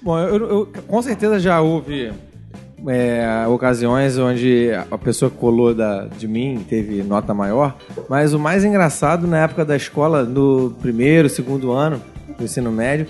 Bom, 0.00 0.18
eu, 0.18 0.36
eu- 0.48 0.68
com 0.86 1.02
certeza 1.02 1.38
já 1.38 1.60
houve 1.60 2.10
é, 2.86 3.44
ocasiões 3.48 4.16
onde 4.16 4.70
a 4.90 4.96
pessoa 4.96 5.30
que 5.30 5.36
colou 5.36 5.74
da, 5.74 6.06
de 6.06 6.26
mim 6.28 6.64
teve 6.68 7.02
nota 7.02 7.34
maior, 7.34 7.76
mas 8.08 8.32
o 8.32 8.38
mais 8.38 8.64
engraçado 8.64 9.26
na 9.26 9.38
época 9.42 9.64
da 9.64 9.76
escola, 9.76 10.22
no 10.22 10.70
primeiro, 10.80 11.28
segundo 11.28 11.72
ano 11.72 12.00
do 12.38 12.44
ensino 12.44 12.70
médio, 12.70 13.08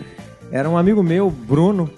era 0.51 0.69
um 0.69 0.77
amigo 0.79 1.03
meu, 1.03 1.31
Bruno, 1.31 1.89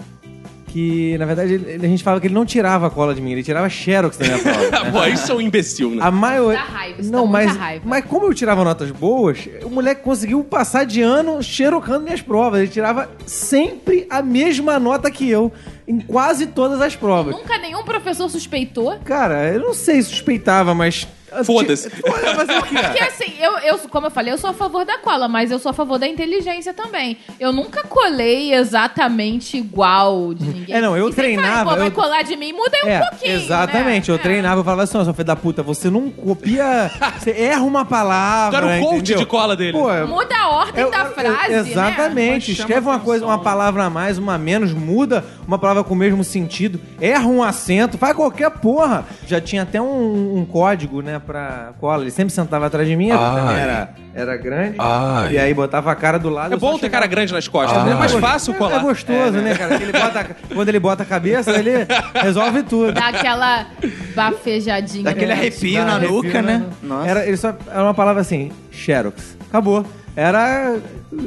que 0.73 1.17
na 1.19 1.27
verdade 1.27 1.55
ele- 1.55 1.85
a 1.87 1.89
gente 1.89 2.03
falava 2.05 2.21
que 2.21 2.27
ele 2.27 2.35
não 2.35 2.45
tirava 2.47 2.87
a 2.87 2.91
cola 2.91 3.15
de 3.15 3.21
mim, 3.21 3.33
ele 3.33 3.43
tirava 3.43 3.69
xerox 3.69 4.17
da 4.17 4.25
minha 4.27 4.39
prova. 4.43 4.71
né? 4.85 4.91
Pô, 4.93 5.05
isso 5.07 5.33
é 5.33 5.35
um 5.35 5.41
imbecil, 5.41 5.91
né? 5.91 5.99
A 6.01 6.11
maioria. 6.11 6.59
Dá 6.61 6.65
raiva, 6.65 7.01
isso 7.01 7.11
Não, 7.13 7.25
dá 7.27 7.31
mas, 7.33 7.47
muita 7.47 7.61
raiva. 7.61 7.85
mas 7.87 8.05
como 8.05 8.27
eu 8.27 8.35
tirava 8.35 8.63
notas 8.65 8.91
boas, 8.91 9.49
o 9.65 9.69
moleque 9.71 10.03
conseguiu 10.03 10.45
passar 10.45 10.85
de 10.85 11.03
ano 11.03 11.43
xerocando 11.43 12.05
minhas 12.05 12.23
provas. 12.23 12.61
Ele 12.61 12.69
tirava 12.69 13.11
sempre 13.27 14.07
a 14.09 14.23
mesma 14.23 14.79
nota 14.79 15.11
que 15.11 15.29
eu 15.29 15.53
em 15.89 15.99
quase 15.99 16.47
todas 16.47 16.81
as 16.81 16.95
provas. 16.95 17.35
Nunca 17.35 17.59
nenhum 17.59 17.83
professor 17.83 18.29
suspeitou. 18.31 18.97
Cara, 19.05 19.49
eu 19.53 19.61
não 19.61 19.75
sei 19.75 20.01
se 20.03 20.11
suspeitava, 20.11 20.75
mas. 20.75 21.07
Foda-se. 21.45 21.91
Foda, 21.91 22.35
fazer 22.35 22.59
o 22.59 22.63
quê? 22.63 22.75
Porque 22.83 23.03
assim, 23.03 23.33
eu, 23.41 23.59
eu, 23.59 23.79
como 23.89 24.07
eu 24.07 24.11
falei, 24.11 24.33
eu 24.33 24.39
sou 24.39 24.51
a 24.51 24.55
favor 24.55 24.85
da 24.85 24.99
cola, 24.99 25.29
mas 25.29 25.51
eu 25.51 25.59
sou 25.59 25.71
a 25.71 25.73
favor 25.73 25.99
da 25.99 26.07
inteligência 26.07 26.73
também. 26.75 27.17
Eu 27.39 27.53
nunca 27.53 27.83
colei 27.85 28.53
exatamente 28.55 29.57
igual 29.57 30.35
de 30.35 30.45
ninguém. 30.47 30.75
É, 30.75 30.81
não, 30.81 30.97
eu 30.97 31.09
E 31.09 31.13
você 31.13 31.17
treinava, 31.21 31.77
vai 31.77 31.87
eu- 31.89 31.93
colar 31.93 32.23
de 32.23 32.37
mim, 32.37 32.53
muda 32.53 32.77
aí 32.83 32.89
um 32.89 32.93
É, 32.93 32.99
pouquinho. 33.09 33.33
exatamente. 33.35 34.11
né? 34.11 34.15
Eu 34.17 34.19
treinava, 34.19 34.61
eu 34.61 34.65
falava 34.65 34.83
assim, 34.83 34.99
ó, 34.99 35.05
seu 35.05 35.15
filho 35.15 35.25
da 35.27 35.37
puta, 35.37 35.63
você 35.63 35.89
não 35.91 36.11
copia. 36.11 36.91
Você 37.21 37.31
erra 37.33 37.63
uma 37.63 37.85
palavra. 37.85 38.61
Tu 38.61 38.65
era 38.67 38.77
o 38.79 38.81
coach 38.85 38.97
entendeu? 39.01 39.19
de 39.19 39.27
cola 39.27 39.55
dele. 39.57 39.73
Pô, 39.73 39.91
É. 39.93 40.05
Muda 40.05 40.35
a 40.37 40.49
ordem 40.49 40.83
Eu- 40.85 40.91
da 40.91 40.99
eu- 41.05 41.13
frase, 41.13 41.71
Exatamente. 41.71 42.51
né? 42.53 42.59
Escreve 42.59 42.87
uma 42.89 42.99
coisa, 42.99 43.25
uma 43.27 43.39
palavra 43.39 43.85
a 43.85 43.91
mais, 43.91 44.17
uma 44.19 44.35
a 44.35 44.39
menos, 44.39 44.73
muda 44.73 45.25
uma 45.47 45.59
palavra 45.59 45.85
com 45.85 45.93
o 45.95 45.97
mesmo 45.97 46.23
sentido, 46.25 46.81
erra 47.01 47.27
um 47.27 47.43
acento, 47.43 47.99
faz 47.99 48.15
qualquer 48.17 48.51
porra. 48.51 49.05
Já 49.27 49.41
tinha 49.41 49.63
até 49.63 49.81
um, 49.81 50.39
um 50.39 50.45
código, 50.47 51.03
né, 51.03 51.20
pra 51.21 51.71
cola. 51.79 52.03
Ele 52.03 52.11
sempre 52.11 52.33
sentava 52.35 52.67
atrás 52.67 52.87
de 52.89 52.97
mim, 52.97 53.09
eu 53.09 53.19
Ai. 53.19 53.41
também 53.41 53.57
era, 53.63 53.91
era 54.15 54.37
grande. 54.37 54.77
Ai. 54.79 55.33
E 55.35 55.39
aí 55.39 55.55
botava 55.55 55.91
a 55.93 55.95
cara 55.95 56.19
do 56.19 56.29
lado. 56.31 56.55
É 56.55 56.57
bom 56.57 56.73
ter 56.75 56.81
chegava- 56.87 56.93
cara 56.93 57.07
grande 57.07 57.33
nas 57.33 57.47
costas, 57.49 57.85
né? 57.85 57.93
É 57.93 57.95
mais 57.95 58.13
fácil 58.13 58.55
É, 58.55 58.57
colar. 58.57 58.77
é 58.77 58.81
gostoso, 58.81 59.33
né, 59.39 59.55
cara? 59.55 59.75
Ele 59.77 59.93
bota- 59.93 60.27
quando 60.55 60.69
ele 60.69 60.81
bota 60.81 61.03
a 61.03 61.07
cabeça, 61.07 61.51
ele 61.53 61.73
resolve 62.15 62.63
tudo. 62.63 62.93
Dá 62.93 63.09
aquela 63.09 63.67
bafejadinha. 64.15 65.05
Daquele 65.05 65.27
né? 65.27 65.33
arrepio 65.35 65.79
Dá 65.79 65.85
na 65.85 65.95
arrepio, 65.97 66.17
nuca, 66.23 66.43
né? 66.43 66.65
Era, 67.07 67.27
ele 67.27 67.37
só, 67.37 67.55
era 67.71 67.83
uma 67.83 67.95
palavra 67.95 68.21
assim, 68.21 68.51
xerox. 68.71 69.37
Acabou. 69.49 69.85
Era 70.17 70.77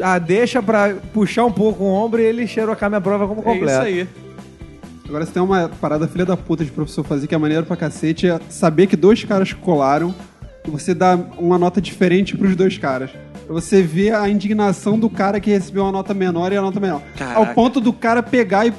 a 0.02 0.20
deixa 0.20 0.62
pra 0.62 0.94
puxar 1.14 1.46
um 1.46 1.52
pouco 1.52 1.84
o 1.84 1.88
ombro 1.88 2.22
e 2.22 2.24
ele 2.26 2.46
xerocar 2.46 2.89
minha 2.89 3.02
prova 3.02 3.28
como 3.28 3.41
É 3.41 3.44
completa. 3.44 3.72
isso 3.72 3.82
aí. 3.82 4.08
Agora, 5.14 5.28
se 5.28 5.32
tem 5.32 5.43
uma 5.43 5.70
parada 5.70 6.07
filha 6.07 6.26
da 6.26 6.36
puta 6.36 6.66
de 6.66 6.72
professor 6.72 7.03
fazer 7.03 7.28
que 7.28 7.36
é 7.36 7.38
maneiro 7.38 7.68
pra 7.68 7.76
cacete, 7.76 8.28
é 8.28 8.39
saber 8.49 8.88
que 8.88 8.95
dois 8.95 9.24
caras 9.24 9.53
colaram 9.53 10.11
e 10.68 10.72
você 10.72 10.91
dá 10.95 11.16
uma 11.38 11.55
nota 11.59 11.80
diferente 11.80 12.36
pros 12.36 12.55
dois 12.55 12.80
caras. 12.80 13.11
Pra 13.11 13.53
você 13.53 13.84
ver 13.84 14.16
a 14.16 14.28
indignação 14.28 14.97
do 14.97 15.11
cara 15.11 15.39
que 15.39 15.51
recebeu 15.51 15.84
uma 15.84 15.91
nota 15.91 16.16
menor 16.16 16.51
e 16.51 16.57
a 16.57 16.61
nota 16.64 16.80
menor. 16.80 17.03
Caraca. 17.16 17.38
Ao 17.38 17.53
ponto 17.53 17.80
do 17.80 17.93
cara 17.93 18.24
pegar 18.24 18.66
e 18.66 18.74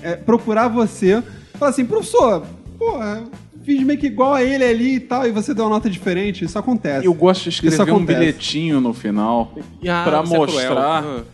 é, 0.00 0.14
procurar 0.14 0.68
você 0.68 1.20
falar 1.54 1.72
assim, 1.72 1.84
professor, 1.84 2.46
porra, 2.78 3.24
fiz 3.64 3.82
meio 3.82 3.98
que 3.98 4.06
igual 4.06 4.34
a 4.34 4.44
ele 4.44 4.62
ali 4.62 4.94
e 4.94 5.00
tal, 5.00 5.26
e 5.26 5.32
você 5.32 5.52
deu 5.52 5.64
uma 5.64 5.70
nota 5.70 5.90
diferente. 5.90 6.44
Isso 6.44 6.56
acontece. 6.56 7.04
Eu 7.04 7.14
gosto 7.14 7.42
de 7.42 7.48
escrever 7.48 7.92
um 7.92 8.04
bilhetinho 8.04 8.80
no 8.80 8.94
final 8.94 9.52
Ah, 9.88 10.04
pra 10.04 10.22
você 10.22 10.66
é 10.66 11.24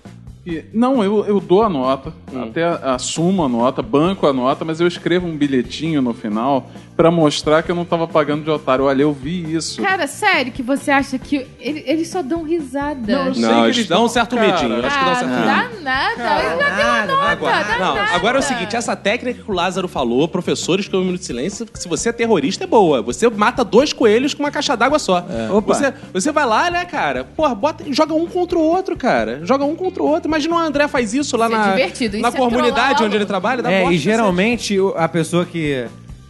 que- 0.46 0.64
não, 0.72 1.02
eu, 1.02 1.24
eu 1.26 1.40
dou 1.40 1.64
a 1.64 1.68
nota, 1.68 2.12
Hum. 2.32 2.44
até 2.44 2.62
assumo 2.64 3.42
a 3.44 3.48
nota, 3.48 3.82
banco 3.82 4.28
a 4.28 4.32
nota, 4.32 4.64
mas 4.64 4.80
eu 4.80 4.86
escrevo 4.86 5.26
um 5.26 5.36
bilhetinho 5.36 6.00
no 6.00 6.14
final 6.14 6.70
pra 6.96 7.10
mostrar 7.10 7.62
que 7.62 7.70
eu 7.70 7.74
não 7.74 7.84
tava 7.84 8.08
pagando 8.08 8.42
de 8.42 8.50
otário. 8.50 8.84
Olha, 8.86 9.02
eu 9.02 9.12
vi 9.12 9.54
isso. 9.54 9.82
Cara, 9.82 10.06
sério 10.06 10.50
que 10.50 10.62
você 10.62 10.90
acha 10.90 11.18
que 11.18 11.46
ele- 11.60 11.84
eles 11.86 12.08
só 12.08 12.22
dão 12.22 12.42
risada? 12.42 13.12
Não, 13.12 13.26
eu 13.26 13.34
sei 13.34 13.42
Não, 13.42 13.62
que 13.64 13.68
eles 13.68 13.86
dão 13.86 14.04
um 14.04 14.08
certo 14.08 14.34
cara. 14.36 14.46
medinho. 14.52 14.72
Eu 14.78 14.86
acho 14.86 14.98
que 14.98 15.04
dá 15.04 15.10
um 15.10 15.12
Ah, 15.12 15.16
certo 15.16 15.28
não 15.30 15.36
medinho. 15.36 15.54
dá 15.54 15.80
nada. 15.82 16.42
Ele 16.42 16.60
já 16.62 17.04
deu 17.06 17.16
nota, 17.16 17.30
Agora, 17.32 17.62
dá 17.64 17.78
não, 17.78 17.94
nada. 17.94 18.14
agora 18.14 18.38
é 18.38 18.40
o 18.40 18.42
seguinte, 18.42 18.74
essa 18.74 18.96
técnica 18.96 19.42
que 19.42 19.50
o 19.50 19.54
Lázaro 19.54 19.86
falou, 19.88 20.26
professores 20.26 20.88
que 20.88 20.94
é 20.96 20.98
um 20.98 21.02
minuto 21.04 21.20
de 21.20 21.26
silêncio, 21.26 21.66
se 21.74 21.86
você 21.86 22.08
é 22.08 22.12
terrorista, 22.12 22.64
é 22.64 22.66
boa. 22.66 23.02
Você 23.02 23.28
mata 23.28 23.62
dois 23.62 23.92
coelhos 23.92 24.32
com 24.32 24.42
uma 24.42 24.50
caixa 24.50 24.74
d'água 24.74 24.98
só. 24.98 25.24
Opa. 25.52 25.74
Você, 25.74 25.92
você 26.14 26.32
vai 26.32 26.46
lá, 26.46 26.70
né, 26.70 26.84
cara? 26.86 27.24
Porra, 27.36 27.54
bota, 27.54 27.84
joga 27.92 28.14
um 28.14 28.26
contra 28.26 28.58
o 28.58 28.62
outro, 28.62 28.96
cara. 28.96 29.40
Joga 29.44 29.64
um 29.66 29.76
contra 29.76 30.02
o 30.02 30.06
outro. 30.06 30.28
Imagina 30.28 30.54
o 30.54 30.58
André 30.58 30.88
faz 30.88 31.12
isso 31.12 31.36
lá 31.36 31.46
Isso 31.46 31.54
é 31.54 31.58
na, 31.58 31.70
divertido, 31.72 32.18
na 32.18 32.28
isso 32.28 32.36
é 32.36 32.40
comunidade 32.40 32.72
trollar 32.94 33.02
onde 33.04 33.16
ele 33.16 33.26
trabalha. 33.26 33.62
Dá 33.62 33.70
É, 33.70 33.84
e 33.92 33.98
geralmente 33.98 34.78
a 34.96 35.06
pessoa 35.08 35.44
que 35.44 35.84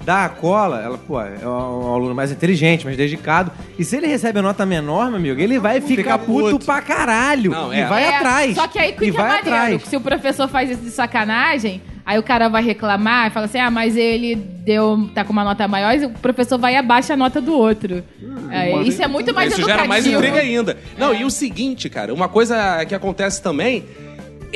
dá 0.07 0.25
a 0.25 0.29
cola, 0.29 0.81
ela, 0.81 0.97
pô, 0.97 1.21
é 1.21 1.45
um 1.47 1.93
aluno 1.93 2.15
mais 2.15 2.31
inteligente, 2.31 2.85
mais 2.85 2.97
dedicado. 2.97 3.51
E 3.77 3.85
se 3.85 3.97
ele 3.97 4.07
recebe 4.07 4.39
a 4.39 4.43
nota 4.43 4.65
menor, 4.65 5.09
meu 5.09 5.17
amigo, 5.17 5.41
ele 5.41 5.59
vai 5.59 5.81
ficar 5.81 5.97
Fica 5.97 6.19
puto, 6.19 6.51
puto. 6.53 6.65
pra 6.67 6.81
caralho. 6.81 7.51
Não, 7.51 7.75
e 7.75 7.81
é. 7.81 7.87
vai 7.87 8.05
É, 8.05 8.17
atrás. 8.17 8.55
Só 8.55 8.69
que 8.69 8.79
aí 8.79 8.93
o 8.93 8.97
que 8.97 9.05
e 9.07 9.11
que 9.11 9.17
é 9.17 9.21
vai 9.21 9.29
maneiro? 9.43 9.49
atrás. 9.57 9.83
Se 9.83 9.97
o 9.97 10.01
professor 10.01 10.49
faz 10.49 10.71
isso 10.71 10.81
de 10.83 10.91
sacanagem, 10.91 11.83
aí 12.07 12.17
o 12.19 12.23
cara 12.23 12.49
vai 12.49 12.63
reclamar 12.63 13.27
e 13.27 13.31
fala 13.31 13.47
assim: 13.47 13.59
ah, 13.59 13.71
mas 13.71 13.97
ele 13.97 14.37
deu. 14.37 15.11
tá 15.13 15.25
com 15.25 15.33
uma 15.33 15.43
nota 15.43 15.67
maior, 15.67 15.93
e 15.97 16.07
o 16.07 16.11
professor 16.11 16.57
vai 16.57 16.75
e 16.75 16.77
abaixa 16.77 17.15
a 17.15 17.17
nota 17.17 17.41
do 17.41 17.53
outro. 17.53 18.05
É, 18.51 18.81
isso 18.83 19.03
é 19.03 19.09
muito 19.09 19.35
mais 19.35 19.51
Isso 19.53 19.61
educativo. 19.61 19.79
gera 19.79 19.89
mais 19.89 20.07
intriga 20.07 20.39
ainda. 20.39 20.77
Não, 20.97 21.13
e 21.13 21.25
o 21.25 21.31
seguinte, 21.31 21.91
cara, 21.91 22.15
uma 22.15 22.29
coisa 22.29 22.85
que 22.85 22.95
acontece 22.95 23.43
também 23.43 23.85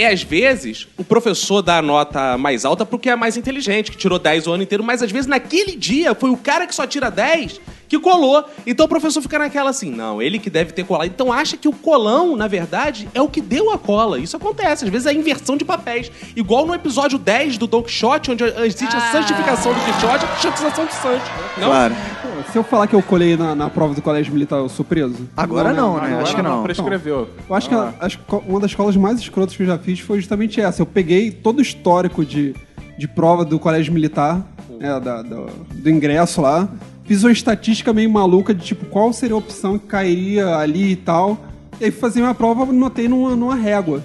é, 0.02 0.12
às 0.12 0.22
vezes, 0.22 0.86
o 0.96 1.04
professor 1.04 1.62
dá 1.62 1.78
a 1.78 1.82
nota 1.82 2.36
mais 2.38 2.64
alta 2.64 2.84
porque 2.86 3.08
é 3.10 3.16
mais 3.16 3.36
inteligente, 3.36 3.90
que 3.90 3.96
tirou 3.96 4.18
10 4.18 4.46
o 4.46 4.52
ano 4.52 4.62
inteiro, 4.62 4.84
mas 4.84 5.02
às 5.02 5.10
vezes 5.10 5.26
naquele 5.26 5.76
dia 5.76 6.14
foi 6.14 6.30
o 6.30 6.36
cara 6.36 6.66
que 6.66 6.74
só 6.74 6.86
tira 6.86 7.10
10 7.10 7.60
que 7.90 7.98
colou. 7.98 8.44
Então 8.66 8.86
o 8.86 8.88
professor 8.88 9.20
fica 9.20 9.38
naquela 9.38 9.68
assim, 9.70 9.90
não, 9.90 10.22
ele 10.22 10.38
que 10.38 10.48
deve 10.48 10.72
ter 10.72 10.84
colado. 10.84 11.08
Então 11.08 11.30
acha 11.32 11.56
que 11.56 11.66
o 11.68 11.72
colão, 11.72 12.36
na 12.36 12.46
verdade, 12.46 13.08
é 13.12 13.20
o 13.20 13.28
que 13.28 13.40
deu 13.40 13.70
a 13.72 13.76
cola. 13.78 14.18
Isso 14.18 14.36
acontece, 14.36 14.84
às 14.84 14.90
vezes 14.90 15.06
é 15.06 15.10
a 15.10 15.12
inversão 15.12 15.56
de 15.56 15.64
papéis. 15.64 16.10
Igual 16.36 16.64
no 16.64 16.72
episódio 16.72 17.18
10 17.18 17.58
do 17.58 17.66
Don 17.66 17.82
Quixote, 17.82 18.30
onde 18.30 18.44
existe 18.44 18.94
a 18.94 18.98
Ah. 18.98 19.12
santificação 19.12 19.74
do 19.74 19.80
Quixote 19.80 20.24
e 20.24 20.28
a 20.28 20.32
quixotização 20.34 20.86
de 20.86 20.94
Santos. 20.94 21.28
Não? 21.58 21.66
Claro. 21.68 21.94
Pô, 22.22 22.52
Se 22.52 22.56
eu 22.58 22.62
falar 22.64 22.86
que 22.86 22.94
eu 22.94 23.02
colei 23.02 23.36
na, 23.36 23.54
na 23.56 23.68
prova 23.68 23.92
do 23.92 24.00
colégio 24.00 24.32
militar, 24.32 24.56
eu 24.58 24.68
sou 24.68 24.84
preso? 24.84 25.28
Agora 25.36 25.72
não, 25.72 25.96
né? 26.00 26.06
Agora 26.06 26.22
Acho 26.22 26.36
que 26.36 26.42
não. 26.42 26.62
Prescreveu. 26.62 27.28
Eu 27.48 27.54
acho 27.56 27.68
que 27.68 27.74
Ah. 27.74 27.92
a- 28.00 28.04
a 28.04 28.06
esco- 28.06 28.44
uma 28.46 28.60
das 28.60 28.70
escolas 28.70 28.94
mais 28.96 29.18
escrotas 29.18 29.56
que 29.56 29.62
eu 29.62 29.66
já 29.66 29.76
fiz 29.78 29.98
foi 29.98 30.18
justamente 30.20 30.60
essa. 30.60 30.80
Eu 30.80 30.86
peguei 30.86 31.32
todo 31.32 31.58
o 31.58 31.62
histórico 31.62 32.24
de, 32.24 32.54
de 32.96 33.08
prova 33.08 33.44
do 33.44 33.58
colégio 33.58 33.92
militar, 33.92 34.40
né, 34.78 35.00
da- 35.00 35.22
do, 35.22 35.46
do 35.74 35.90
ingresso 35.90 36.40
lá. 36.40 36.68
Fiz 37.10 37.24
uma 37.24 37.32
estatística 37.32 37.92
meio 37.92 38.08
maluca 38.08 38.54
de 38.54 38.64
tipo 38.64 38.86
qual 38.86 39.12
seria 39.12 39.34
a 39.34 39.38
opção 39.38 39.76
que 39.76 39.84
cairia 39.88 40.54
ali 40.54 40.92
e 40.92 40.94
tal. 40.94 41.40
E 41.80 41.86
aí 41.86 41.90
fazer 41.90 42.20
minha 42.20 42.32
prova, 42.32 42.64
notei 42.66 43.08
numa, 43.08 43.34
numa 43.34 43.56
régua. 43.56 44.00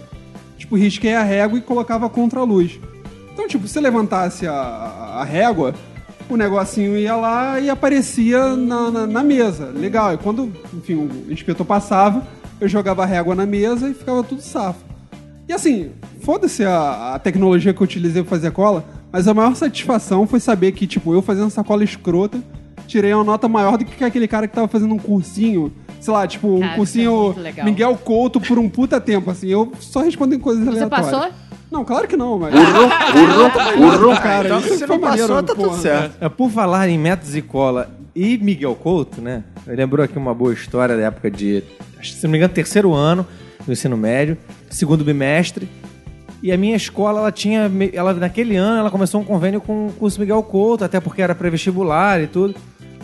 Tipo, 0.58 0.76
risquei 0.76 1.14
a 1.14 1.22
régua 1.22 1.60
e 1.60 1.62
colocava 1.62 2.10
contra 2.10 2.39
a 2.39 2.43
luz. 2.43 2.80
Então, 3.32 3.47
tipo, 3.47 3.68
se 3.68 3.80
levantasse 3.80 4.47
a, 4.47 4.53
a- 4.56 5.24
régua, 5.24 5.76
o 6.28 6.36
negocinho 6.36 6.97
ia 6.97 7.16
lá 7.16 7.60
e 7.60 7.70
aparecia 7.70 8.56
na, 8.56 8.89
na, 8.89 9.06
na 9.06 9.22
mesa. 9.24 9.68
Legal. 9.68 10.16
E 10.16 10.18
quando, 10.18 10.51
enfim, 10.74 10.95
o 10.95 11.32
inspetor 11.32 11.64
passava, 11.64 12.26
eu 12.60 12.68
jogava 12.68 13.03
a 13.03 13.06
régua 13.06 13.36
na 13.36 13.45
mesa 13.45 13.88
e 13.88 13.93
ficava 13.93 14.24
tudo 14.24 14.41
safo. 14.41 14.84
E 15.47 15.53
assim, 15.53 15.91
foda-se 16.22 16.64
a, 16.66 17.14
a 17.14 17.20
tecnologia 17.20 17.72
que 17.72 17.80
eu 17.80 17.86
utilizei 17.86 18.24
pra 18.24 18.32
fazer 18.32 18.47
a 18.47 18.51
cola, 18.51 18.84
mas 19.12 19.28
a 19.28 19.34
maior 19.36 19.56
satisfação 19.56 20.26
foi 20.26 20.39
saber 20.39 20.72
que, 20.72 20.88
tipo, 20.88 21.14
eu 21.14 21.22
fazendo 21.22 21.45
essa 21.45 21.64
cola 21.64 21.84
escrota, 21.84 22.41
tirei 22.88 23.14
uma 23.14 23.24
nota 23.24 23.48
maior 23.48 23.78
do 23.78 23.86
que 23.86 24.04
aquele 24.04 24.28
cara 24.28 24.48
que 24.48 24.54
tava 24.56 24.68
fazendo 24.68 24.94
um 24.94 25.00
cursinho, 25.00 25.72
sei 26.00 26.14
lá, 26.14 26.26
tipo, 26.28 26.48
um 26.48 26.60
Cara, 26.60 26.74
é 26.74 26.76
cursinho 26.76 27.36
legal. 27.38 27.66
Miguel 27.66 27.96
Couto 27.98 28.40
por 28.40 28.58
um 28.60 28.70
puta 28.70 29.00
tempo, 29.02 29.32
assim. 29.32 29.48
Eu 29.48 29.72
só 29.80 30.02
respondo 30.02 30.36
em 30.36 30.40
coisas 30.40 30.64
Você 30.64 30.70
aleatórias. 30.70 31.12
passou? 31.12 31.32
Não, 31.72 31.84
claro 31.84 32.08
que 32.08 32.16
não, 32.16 32.38
mas. 32.40 32.54
Urro, 32.54 34.22
cara. 34.22 34.48
Então, 34.48 34.62
se 34.62 34.86
não 34.86 35.00
passou, 35.00 35.28
maneiro, 35.28 35.34
tá 35.34 35.56
tudo 35.56 35.70
porra. 35.70 35.78
certo. 35.80 36.18
É, 36.22 36.30
por 36.30 36.50
falar 36.50 36.88
em 36.90 36.98
métodos 36.98 37.36
e 37.36 37.42
cola 37.42 37.90
e 38.16 38.38
Miguel 38.38 38.76
Couto, 38.76 39.22
né? 39.22 39.44
Eu 39.68 39.76
lembrou 39.76 40.04
aqui 40.06 40.18
uma 40.18 40.34
boa 40.34 40.54
história 40.54 40.96
da 40.96 41.04
época 41.04 41.30
de, 41.30 41.64
acho 42.00 42.14
que, 42.14 42.20
se 42.20 42.24
não 42.24 42.32
me 42.32 42.38
engano, 42.38 42.54
terceiro 42.54 42.94
ano 42.94 43.26
do 43.66 43.72
ensino 43.74 43.98
médio, 43.98 44.38
segundo 44.70 45.04
bimestre. 45.04 45.68
E 46.42 46.52
a 46.52 46.58
minha 46.58 46.76
escola, 46.76 47.20
ela 47.20 47.32
tinha, 47.32 47.70
ela 47.92 48.14
naquele 48.14 48.56
ano, 48.56 48.80
ela 48.80 48.92
começou 48.92 49.20
um 49.20 49.24
convênio 49.24 49.60
com 49.60 49.88
o 49.88 49.92
curso 49.94 50.20
Miguel 50.20 50.44
Couto, 50.44 50.84
até 50.84 51.00
porque 51.00 51.22
era 51.22 51.34
pré-vestibular 51.34 52.22
e 52.22 52.28
tudo. 52.28 52.54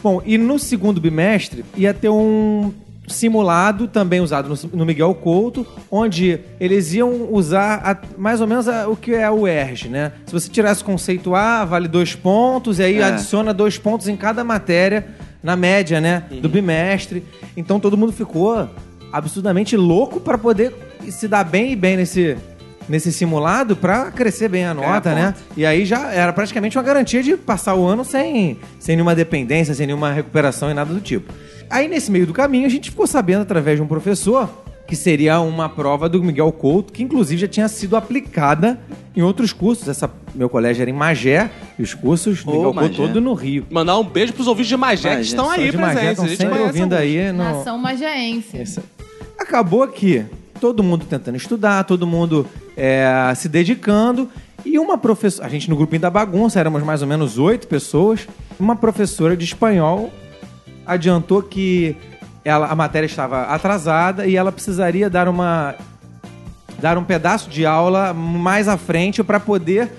Bom, 0.04 0.22
e 0.26 0.38
no 0.38 0.58
segundo 0.58 1.00
bimestre 1.00 1.64
ia 1.76 1.94
ter 1.94 2.10
um 2.10 2.72
simulado 3.08 3.88
também 3.88 4.22
usado 4.22 4.48
no, 4.48 4.70
no 4.78 4.86
Miguel 4.86 5.14
Couto, 5.16 5.66
onde 5.92 6.40
eles 6.60 6.94
iam 6.94 7.28
usar 7.32 7.82
a- 7.84 7.98
mais 8.18 8.40
ou 8.40 8.48
menos 8.48 8.68
a- 8.70 8.88
o 8.88 8.96
que 8.96 9.14
é 9.14 9.30
o 9.30 9.46
ERG, 9.48 9.90
né? 9.90 10.14
Se 10.26 10.32
você 10.32 10.50
tirasse 10.50 10.84
conceito 10.84 11.36
A, 11.36 11.66
vale 11.66 11.88
dois 11.88 12.16
pontos, 12.16 12.80
e 12.80 12.84
aí 12.84 12.98
É. 13.00 13.04
adiciona 13.04 13.54
dois 13.54 13.78
pontos 13.78 14.08
em 14.08 14.16
cada 14.16 14.44
matéria, 14.44 15.08
na 15.44 15.56
média, 15.56 16.00
né? 16.00 16.24
Do 16.42 16.48
bimestre. 16.48 17.24
Então 17.58 17.80
todo 17.80 17.98
mundo 17.98 18.14
ficou 18.14 18.70
absurdamente 19.12 19.76
louco 19.76 20.20
para 20.22 20.38
poder 20.38 20.74
se 21.10 21.28
dar 21.28 21.44
bem 21.44 21.74
e 21.74 21.76
bem 21.76 21.98
nesse, 21.98 22.38
nesse 22.92 23.12
simulado 23.12 23.76
para 23.76 24.12
crescer 24.12 24.50
bem 24.50 24.66
a 24.66 24.74
nota, 24.74 25.16
né? 25.16 25.34
E 25.58 25.66
aí 25.66 25.86
já 25.86 26.12
era 26.12 26.32
praticamente 26.34 26.78
uma 26.78 26.84
garantia 26.84 27.24
de 27.24 27.36
passar 27.38 27.74
o 27.76 27.86
ano 27.86 28.04
sem, 28.06 28.60
sem 28.80 28.96
nenhuma 28.96 29.16
dependência, 29.16 29.74
sem 29.74 29.88
nenhuma 29.88 30.12
recuperação 30.12 30.70
e 30.70 30.74
nada 30.74 30.94
do 30.94 31.00
tipo. 31.00 31.34
Aí 31.70 31.88
nesse 31.88 32.12
meio 32.12 32.28
do 32.28 32.34
caminho 32.34 32.66
a 32.66 32.70
gente 32.70 32.90
ficou 32.90 33.08
sabendo 33.08 33.42
através 33.44 33.78
de 33.78 33.82
um 33.82 33.88
professor 33.88 34.48
que 34.86 34.96
seria 34.96 35.40
uma 35.40 35.70
prova 35.70 36.10
do 36.10 36.22
Miguel 36.22 36.52
Couto, 36.52 36.92
que 36.92 37.02
inclusive 37.02 37.40
já 37.40 37.48
tinha 37.48 37.68
sido 37.70 37.96
aplicada 37.96 38.78
em 39.16 39.22
outros 39.22 39.54
cursos. 39.54 39.88
Essa, 39.88 40.12
meu 40.36 40.50
colégio 40.50 40.82
era 40.82 40.90
em 40.90 40.94
Magé 40.94 41.50
e 41.80 41.82
os 41.84 41.94
cursos 41.94 42.44
do 42.44 42.50
Ô, 42.52 42.54
Miguel 42.56 42.74
Couto 42.74 42.82
Magé. 42.82 42.96
todo 42.98 43.22
no 43.22 43.34
Rio. 43.34 43.66
Mandar 43.72 43.98
um 43.98 44.04
beijo 44.04 44.34
pros 44.34 44.48
ouvintes 44.48 44.68
de 44.68 44.76
Magé 44.76 45.02
que 45.12 45.16
Magé, 45.16 45.22
estão 45.22 45.46
Só 45.46 45.52
aí 45.52 45.72
de 45.72 45.78
Magé, 45.78 45.94
presentes. 45.94 46.12
estão 46.12 46.26
A 46.26 46.28
gente 46.28 46.38
sempre 46.42 46.60
ouvindo 46.60 46.94
alguns. 46.94 47.08
aí 47.10 47.32
no, 47.32 47.38
Nação 47.38 47.78
magiense. 47.78 48.62
isso. 48.62 48.82
Acabou 49.40 49.88
que 49.88 50.26
todo 50.62 50.84
mundo 50.84 51.06
tentando 51.06 51.36
estudar, 51.36 51.84
todo 51.84 52.06
mundo 52.06 52.48
é, 52.78 53.34
se 53.36 53.50
dedicando. 53.50 54.30
E 54.64 54.78
uma 54.78 54.96
professora, 54.96 55.48
a 55.48 55.50
gente 55.50 55.68
no 55.68 55.76
grupinho 55.76 56.04
da 56.04 56.10
bagunça, 56.12 56.60
éramos 56.60 56.84
mais 56.84 57.02
ou 57.02 57.08
menos 57.08 57.40
oito 57.40 57.68
pessoas. 57.68 58.28
Uma 58.60 58.76
professora 58.76 59.36
de 59.36 59.44
espanhol 59.44 60.14
adiantou 60.86 61.42
que 61.42 61.98
ela, 62.46 62.68
a 62.68 62.76
matéria 62.76 63.08
estava 63.08 63.42
atrasada 63.46 64.28
e 64.28 64.36
ela 64.36 64.52
precisaria 64.52 65.10
dar 65.10 65.28
uma 65.28 65.76
dar 66.80 66.98
um 66.98 67.04
pedaço 67.04 67.50
de 67.50 67.64
aula 67.64 68.12
mais 68.12 68.68
à 68.68 68.76
frente 68.76 69.24
para 69.24 69.40
poder 69.40 69.92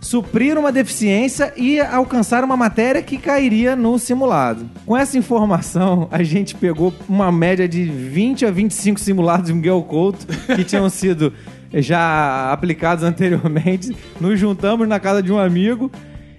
suprir 0.00 0.58
uma 0.58 0.70
deficiência 0.70 1.52
e 1.56 1.80
alcançar 1.80 2.44
uma 2.44 2.56
matéria 2.56 3.02
que 3.02 3.16
cairia 3.16 3.74
no 3.74 3.98
simulado. 3.98 4.68
Com 4.84 4.96
essa 4.96 5.18
informação, 5.18 6.08
a 6.10 6.22
gente 6.22 6.54
pegou 6.54 6.94
uma 7.08 7.32
média 7.32 7.68
de 7.68 7.84
20 7.84 8.46
a 8.46 8.50
25 8.50 9.00
simulados 9.00 9.46
de 9.46 9.54
Miguel 9.54 9.82
Couto 9.82 10.26
que 10.54 10.64
tinham 10.64 10.88
sido 10.88 11.32
já 11.72 12.52
aplicados 12.52 13.04
anteriormente. 13.04 13.96
Nos 14.20 14.38
juntamos 14.38 14.86
na 14.88 15.00
casa 15.00 15.22
de 15.22 15.32
um 15.32 15.38
amigo 15.38 15.90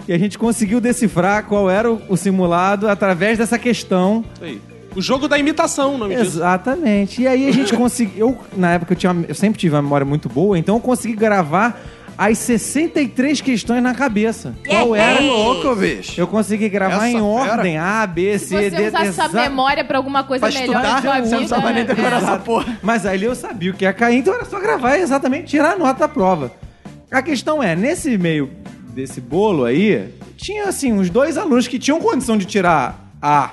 e 0.07 0.13
a 0.13 0.17
gente 0.17 0.37
conseguiu 0.37 0.79
decifrar 0.79 1.45
qual 1.45 1.69
era 1.69 1.91
o 1.91 2.15
simulado 2.15 2.87
através 2.87 3.37
dessa 3.37 3.59
questão 3.59 4.23
aí. 4.41 4.61
O 4.95 5.01
jogo 5.01 5.27
da 5.27 5.37
imitação, 5.37 5.93
o 5.93 5.97
nome 5.99 6.15
disso. 6.15 6.37
Exatamente. 6.37 7.21
E 7.21 7.27
aí 7.27 7.47
a 7.47 7.51
gente 7.51 7.71
conseguiu. 7.77 8.29
Eu, 8.29 8.37
na 8.57 8.73
época, 8.73 8.93
eu, 8.93 8.97
tinha, 8.97 9.15
eu 9.27 9.35
sempre 9.35 9.59
tive 9.59 9.75
uma 9.75 9.81
memória 9.83 10.03
muito 10.03 10.27
boa, 10.27 10.57
então 10.57 10.75
eu 10.75 10.81
consegui 10.81 11.15
gravar 11.15 11.79
as 12.17 12.37
63 12.39 13.41
questões 13.41 13.83
na 13.83 13.93
cabeça. 13.93 14.55
Qual 14.67 14.95
era? 14.95 15.19
louco, 15.21 15.75
bicho. 15.75 16.19
Eu 16.19 16.25
consegui 16.27 16.67
gravar 16.67 16.95
Essa 16.95 17.09
em 17.09 17.13
fera. 17.13 17.23
ordem 17.25 17.77
A, 17.77 18.07
B, 18.07 18.39
Se 18.39 18.47
C, 18.47 18.55
você 18.55 18.69
D, 18.75 18.87
usasse 18.87 19.13
sua 19.13 19.25
exa- 19.25 19.41
memória 19.41 19.83
pra 19.85 19.97
alguma 19.97 20.23
coisa 20.23 20.49
Pra 20.49 20.59
melhor 20.59 20.73
estudar, 20.81 20.93
na 20.95 21.01
sua 21.01 21.13
você 21.15 21.21
vida... 21.21 21.29
não 21.31 21.37
precisava 21.37 21.71
nem 21.73 21.85
decorar 21.85 22.13
é. 22.13 22.23
essa 22.23 22.39
porra. 22.39 22.77
Mas 22.81 23.05
aí 23.05 23.23
eu 23.23 23.35
sabia 23.35 23.71
o 23.71 23.73
que 23.73 23.85
ia 23.85 23.93
cair, 23.93 24.17
então 24.17 24.33
era 24.33 24.45
só 24.45 24.59
gravar 24.59 24.97
e 24.97 25.01
exatamente 25.01 25.45
tirar 25.47 25.73
a 25.73 25.77
nota 25.77 25.99
da 25.99 26.07
prova. 26.07 26.51
A 27.11 27.21
questão 27.21 27.61
é, 27.61 27.75
nesse 27.75 28.17
meio 28.17 28.49
desse 28.89 29.21
bolo 29.21 29.63
aí, 29.63 30.09
tinha 30.35 30.65
assim, 30.67 30.91
uns 30.91 31.09
dois 31.09 31.37
alunos 31.37 31.67
que 31.67 31.77
tinham 31.77 31.99
condição 31.99 32.35
de 32.37 32.45
tirar 32.45 33.11
A. 33.21 33.51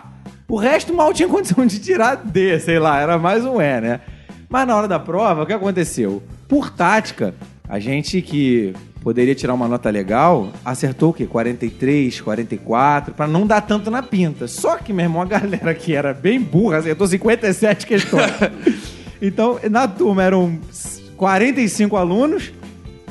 O 0.48 0.56
resto 0.56 0.94
mal 0.94 1.12
tinha 1.12 1.28
condição 1.28 1.66
de 1.66 1.78
tirar 1.78 2.16
D, 2.16 2.58
sei 2.60 2.78
lá, 2.78 2.98
era 2.98 3.18
mais 3.18 3.44
um 3.44 3.60
E, 3.60 3.80
né? 3.80 4.00
Mas 4.48 4.66
na 4.66 4.74
hora 4.76 4.88
da 4.88 4.98
prova, 4.98 5.42
o 5.42 5.46
que 5.46 5.52
aconteceu? 5.52 6.22
Por 6.48 6.70
tática, 6.70 7.34
a 7.68 7.78
gente 7.78 8.20
que 8.20 8.74
poderia 9.02 9.34
tirar 9.34 9.54
uma 9.54 9.66
nota 9.66 9.90
legal, 9.90 10.52
acertou 10.64 11.10
o 11.10 11.12
quê? 11.12 11.26
43, 11.26 12.20
44, 12.20 13.14
pra 13.14 13.26
não 13.26 13.46
dar 13.46 13.60
tanto 13.62 13.90
na 13.90 14.02
pinta. 14.02 14.46
Só 14.46 14.76
que, 14.76 14.92
meu 14.92 15.04
irmão, 15.04 15.22
a 15.22 15.24
galera 15.26 15.74
que 15.74 15.94
era 15.94 16.12
bem 16.12 16.40
burra 16.40 16.78
acertou 16.78 17.06
57 17.06 17.86
questões. 17.86 18.30
então, 19.20 19.58
na 19.70 19.88
turma 19.88 20.22
eram 20.22 20.58
45 21.16 21.96
alunos 21.96 22.52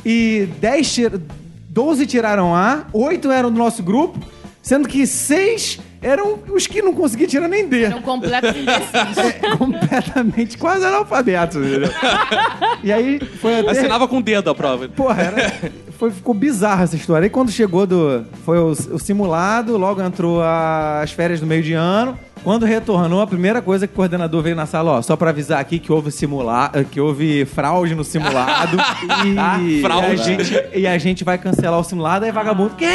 e 0.06 0.48
10 0.60 0.94
tir- 0.94 1.22
12 1.70 2.06
tiraram 2.06 2.56
A, 2.56 2.86
8 2.94 3.32
eram 3.32 3.52
do 3.52 3.58
nosso 3.58 3.82
grupo, 3.82 4.20
sendo 4.62 4.88
que 4.88 5.08
6 5.08 5.80
eram 6.04 6.40
os 6.54 6.68
que 6.68 6.82
não 6.82 6.94
conseguiam 6.94 7.30
tirar 7.30 7.48
nem 7.48 7.68
D. 7.68 7.84
Eram 7.86 8.02
completos 8.02 8.52
imbecis. 8.56 9.58
Completamente, 9.58 10.58
quase 10.58 10.86
analfabetos. 10.86 11.56
entendeu? 11.58 11.90
e 12.84 12.92
aí 12.92 13.20
foi 13.42 13.60
até... 13.60 13.72
Assinava 13.72 14.08
com 14.08 14.18
o 14.18 14.22
dedo 14.22 14.50
a 14.50 14.56
prova. 14.56 14.88
Porra, 14.90 15.22
era, 15.24 15.54
foi, 15.98 16.12
ficou 16.12 16.34
bizarra 16.34 16.84
essa 16.84 16.96
história. 16.96 17.26
Aí 17.26 17.30
quando 17.30 17.52
chegou 17.52 17.86
do. 17.88 18.26
Foi 18.46 18.58
o, 18.60 18.68
o 18.72 19.00
simulado, 19.00 19.78
logo 19.78 20.02
entrou 20.02 20.42
a- 20.42 21.02
as 21.02 21.12
férias 21.12 21.40
do 21.40 21.46
meio 21.46 21.64
de 21.64 21.74
ano. 21.74 22.18
Quando 22.44 22.66
retornou, 22.66 23.22
a 23.22 23.28
primeira 23.28 23.62
coisa 23.62 23.88
que 23.88 23.94
o 23.94 23.96
coordenador 23.96 24.44
veio 24.44 24.54
na 24.54 24.66
sala, 24.66 24.92
ó, 24.98 25.02
só 25.02 25.16
pra 25.16 25.30
avisar 25.30 25.62
aqui 25.62 25.80
que 25.80 25.90
houve 25.94 26.12
simulado, 26.12 26.84
que 26.84 27.00
houve 27.00 27.46
fraude 27.46 27.96
no 27.96 28.04
simulado. 28.04 28.76
e, 29.66 29.82
Fraude. 29.82 30.12
E 30.14 30.20
a, 30.20 30.26
gente, 30.44 30.64
e 30.80 30.88
a 30.88 30.98
gente 30.98 31.24
vai 31.24 31.38
cancelar 31.38 31.80
o 31.80 31.84
simulado. 31.86 32.26
Aí 32.26 32.32
vagabundo, 32.34 32.76
quê? 32.76 32.90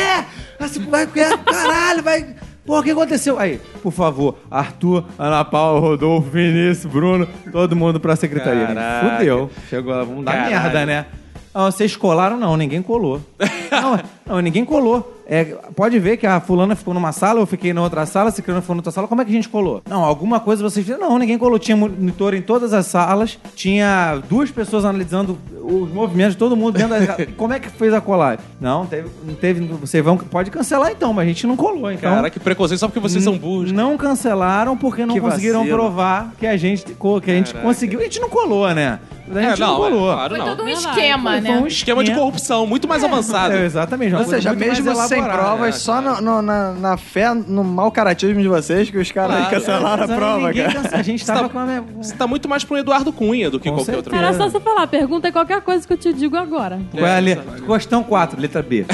Vai, 0.90 1.06
quê? 1.06 1.24
Caralho, 1.46 2.02
vai. 2.02 2.26
Pô, 2.68 2.80
o 2.80 2.82
que 2.82 2.90
aconteceu? 2.90 3.38
Aí, 3.38 3.58
por 3.82 3.90
favor, 3.90 4.36
Arthur, 4.50 5.02
Ana 5.18 5.42
Paula, 5.42 5.80
Rodolfo, 5.80 6.28
Vinícius, 6.28 6.84
Bruno, 6.84 7.26
todo 7.50 7.74
mundo 7.74 7.98
pra 7.98 8.14
secretaria. 8.14 8.66
Caraca. 8.66 9.16
Fudeu. 9.16 9.50
Chegou 9.70 9.94
lá, 9.94 10.04
vamos 10.04 10.22
dar 10.22 10.32
Caralho. 10.32 10.50
merda, 10.50 10.84
né? 10.84 11.06
Ah, 11.54 11.70
vocês 11.70 11.96
colaram? 11.96 12.36
Não, 12.36 12.58
ninguém 12.58 12.82
colou. 12.82 13.22
não, 13.72 13.98
não, 14.26 14.40
ninguém 14.42 14.66
colou. 14.66 15.17
É, 15.30 15.44
pode 15.76 15.98
ver 15.98 16.16
que 16.16 16.26
a 16.26 16.40
fulana 16.40 16.74
ficou 16.74 16.94
numa 16.94 17.12
sala, 17.12 17.38
eu 17.40 17.46
fiquei 17.46 17.74
na 17.74 17.82
outra 17.82 18.06
sala, 18.06 18.30
a 18.30 18.32
ciclana 18.32 18.62
ficou 18.62 18.74
na 18.74 18.78
outra 18.80 18.90
sala. 18.90 19.06
Como 19.06 19.20
é 19.20 19.24
que 19.26 19.30
a 19.30 19.34
gente 19.34 19.48
colou? 19.48 19.82
Não, 19.88 20.02
alguma 20.02 20.40
coisa 20.40 20.62
vocês 20.62 20.86
fizeram. 20.86 21.06
Não, 21.10 21.18
ninguém 21.18 21.36
colou. 21.36 21.58
Tinha 21.58 21.76
monitor 21.76 22.32
em 22.32 22.40
todas 22.40 22.72
as 22.72 22.86
salas, 22.86 23.38
tinha 23.54 24.22
duas 24.28 24.50
pessoas 24.50 24.86
analisando 24.86 25.38
os 25.62 25.92
movimentos 25.92 26.32
de 26.32 26.38
todo 26.38 26.56
mundo 26.56 26.78
dentro 26.78 27.06
da... 27.06 27.26
Como 27.36 27.52
é 27.52 27.60
que 27.60 27.68
fez 27.68 27.92
a 27.92 28.00
colagem? 28.00 28.38
Não, 28.58 28.86
teve, 28.86 29.08
não 29.26 29.34
teve. 29.34 29.66
Vocês 29.66 30.02
vão. 30.02 30.16
Pode 30.16 30.50
cancelar 30.50 30.90
então, 30.90 31.12
mas 31.12 31.26
a 31.26 31.28
gente 31.28 31.46
não 31.46 31.56
colou. 31.56 31.92
Então, 31.92 32.14
Cara, 32.14 32.30
que 32.30 32.40
preconceito, 32.40 32.80
só 32.80 32.88
porque 32.88 32.98
vocês 33.00 33.22
são 33.22 33.36
burros. 33.36 33.70
não 33.70 33.98
cancelaram 33.98 34.76
porque 34.78 35.04
não 35.04 35.14
Que 35.14 35.20
conseguiram 35.20 35.60
vacilo. 35.60 35.76
provar 35.76 36.32
que 36.38 36.46
a 36.46 36.56
gente, 36.56 36.84
que 36.84 37.30
a 37.30 37.34
gente 37.34 37.52
conseguiu. 37.54 38.00
A 38.00 38.04
gente 38.04 38.18
não 38.20 38.30
colou, 38.30 38.72
né? 38.74 38.98
A 39.30 39.42
gente 39.42 39.62
É, 39.62 39.66
não, 39.66 39.78
não, 39.78 39.86
é, 39.86 39.90
colou. 39.90 40.12
claro, 40.14 40.30
Foi 40.36 40.38
não. 40.38 40.56
todo 40.56 40.64
um 40.64 40.68
esquema, 40.70 41.30
Foi 41.32 41.40
né? 41.42 41.58
um 41.58 41.66
Esquema 41.66 42.02
de 42.02 42.14
corrupção, 42.14 42.66
muito 42.66 42.88
mais 42.88 43.04
avançado. 43.04 43.52
É, 43.54 43.66
exatamente. 43.66 44.14
Ou 44.14 44.24
seja, 44.24 44.54
mesmo 44.54 44.94
sem 45.06 45.17
provas, 45.22 45.68
É, 45.74 45.78
só 45.78 46.00
no- 46.00 46.20
no- 46.20 46.42
na, 46.42 46.72
na 46.72 46.96
fé, 46.96 47.32
no 47.34 47.62
mau 47.64 47.90
caratismo 47.90 48.40
de 48.40 48.48
vocês, 48.48 48.90
que 48.90 48.98
os 48.98 49.10
caras 49.12 49.36
Claro. 49.36 49.50
cancelaram 49.50 50.04
a 50.04 50.06
Mas 50.06 50.16
prova, 50.16 50.52
cara. 50.54 50.72
cansa- 50.72 50.96
A 50.96 51.02
gente 51.02 51.24
tava 51.24 51.42
Tá- 51.42 51.48
com 51.48 51.58
a... 51.58 51.64
minha- 51.64 51.84
Você 52.00 52.14
tá 52.14 52.26
muito 52.26 52.48
mais 52.48 52.64
pro 52.64 52.76
Eduardo 52.76 53.12
Cunha 53.12 53.50
do 53.50 53.58
que 53.60 53.68
Com 53.68 53.76
qualquer 53.76 53.96
outra 53.96 54.16
Era 54.16 54.28
pessoa. 54.28 54.50
só 54.50 54.58
você 54.58 54.64
falar, 54.64 54.86
pergunta 54.86 55.30
qualquer 55.32 55.60
coisa 55.62 55.86
que 55.86 55.92
eu 55.92 55.96
te 55.98 56.12
digo 56.12 56.36
agora. 56.36 56.80
Qual 56.92 57.06
é 57.06 57.16
a 57.16 57.20
letra? 57.20 57.44
Questão 57.66 58.02
4, 58.02 58.40
letra 58.40 58.62
B. 58.62 58.84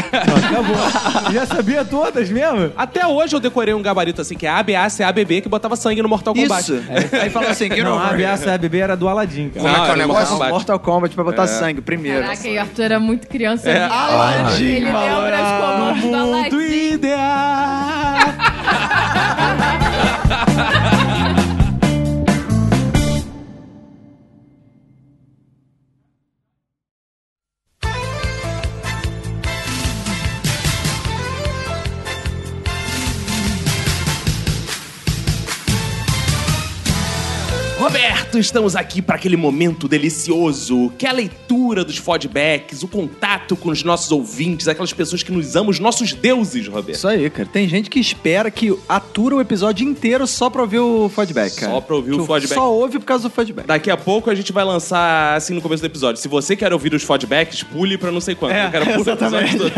Já 1.32 1.46
sabia 1.46 1.84
todas 1.84 2.30
mesmo? 2.30 2.72
Até 2.76 3.06
hoje 3.06 3.34
eu 3.34 3.40
decorei 3.40 3.74
um 3.74 3.82
gabarito 3.82 4.20
assim, 4.20 4.34
que 4.36 4.46
é 4.46 4.50
ABB, 4.50 5.40
que 5.40 5.48
botava 5.48 5.76
sangue 5.76 6.02
no 6.02 6.08
Mortal 6.08 6.34
Kombat. 6.34 6.62
Isso. 6.72 6.82
Aí 7.20 7.30
falou 7.30 7.48
assim, 7.50 7.68
Não, 7.68 7.92
a 7.94 7.96
over 8.04 8.14
ameaça 8.14 8.44
here. 8.44 8.54
ABB 8.54 8.78
era 8.78 8.96
do 8.96 9.08
Aladdin, 9.08 9.50
cara. 9.50 9.62
Não, 9.66 9.72
Como 9.74 9.74
é 9.74 9.74
que 9.74 9.80
é 9.80 9.82
o 9.82 9.86
era 9.94 9.96
negócio? 9.96 10.20
Mortal 10.22 10.36
Kombat. 10.38 10.52
Mortal 10.52 10.78
Kombat 10.80 11.14
pra 11.14 11.24
botar 11.24 11.46
sangue 11.46 11.80
primeiro. 11.80 12.22
Caraca, 12.22 12.48
e 12.48 12.56
o 12.56 12.60
Arthur 12.60 12.82
era 12.82 13.00
muito 13.00 13.26
criança. 13.28 13.68
É. 13.70 13.84
Aladdin, 13.84 14.64
Ele 14.64 14.84
lembra 14.86 15.36
os 15.42 15.74
comandos 15.74 16.04
do 16.14 16.20
Aladdin. 16.20 16.94
ideal. 16.94 17.24
Roberto, 38.35 38.39
estamos 38.39 38.76
aqui 38.76 39.01
para 39.01 39.16
aquele 39.16 39.37
momento 39.37 39.87
delicioso, 39.87 40.93
que 40.99 41.07
é 41.07 41.11
a 41.11 41.12
leitura 41.12 41.85
dos 41.85 41.99
feedbacks, 41.99 42.82
o 42.82 42.89
contato 42.89 43.57
com 43.57 43.70
os 43.70 43.82
nossos 43.82 44.11
ouvintes, 44.11 44.66
aquelas 44.66 44.93
pessoas 44.93 45.22
que 45.22 45.30
nos 45.30 45.55
amam, 45.57 45.70
os 45.70 45.78
nossos 45.78 46.12
deuses, 46.12 46.66
Roberto. 46.66 46.97
Isso 46.97 47.07
aí, 47.07 47.28
cara. 47.30 47.49
Tem 47.53 47.68
gente 47.68 47.89
que 47.89 48.01
espera 48.01 48.51
que 48.51 48.76
atura 48.89 49.37
o 49.37 49.41
episódio 49.41 49.87
inteiro 49.87 50.26
só 50.26 50.51
pra 50.51 50.62
ouvir 50.62 50.78
o 50.78 51.09
feedback, 51.09 51.55
cara. 51.57 51.72
Só 51.72 51.80
pra 51.80 51.97
ouvir 51.97 52.12
o 52.12 52.26
feedback. 52.26 52.55
Só 52.55 52.72
ouve 52.72 52.99
por 52.99 53.05
causa 53.05 53.28
do 53.28 53.35
feedback. 53.35 53.66
Daqui 53.66 53.91
a 53.91 53.97
pouco 53.97 54.30
a 54.30 54.35
gente 54.35 54.53
vai 54.53 54.64
lançar 54.64 55.37
assim 55.37 55.55
no 55.55 55.62
começo 55.62 55.82
do 55.82 55.87
episódio. 55.87 56.20
Se 56.20 56.28
você 56.28 56.57
quer 56.57 56.72
ouvir 56.72 56.95
os 56.95 57.03
feedbacks, 57.03 57.62
pule 57.62 57.97
pra 57.97 58.11
não 58.11 58.20
sei 58.20 58.35
quanto. 58.35 58.55
É, 58.55 58.66
eu 58.66 58.70
quero 58.70 58.85
pular 58.87 58.99
o 58.99 59.12
episódio 59.12 59.49
exatamente. 59.49 59.59
todo. 59.59 59.72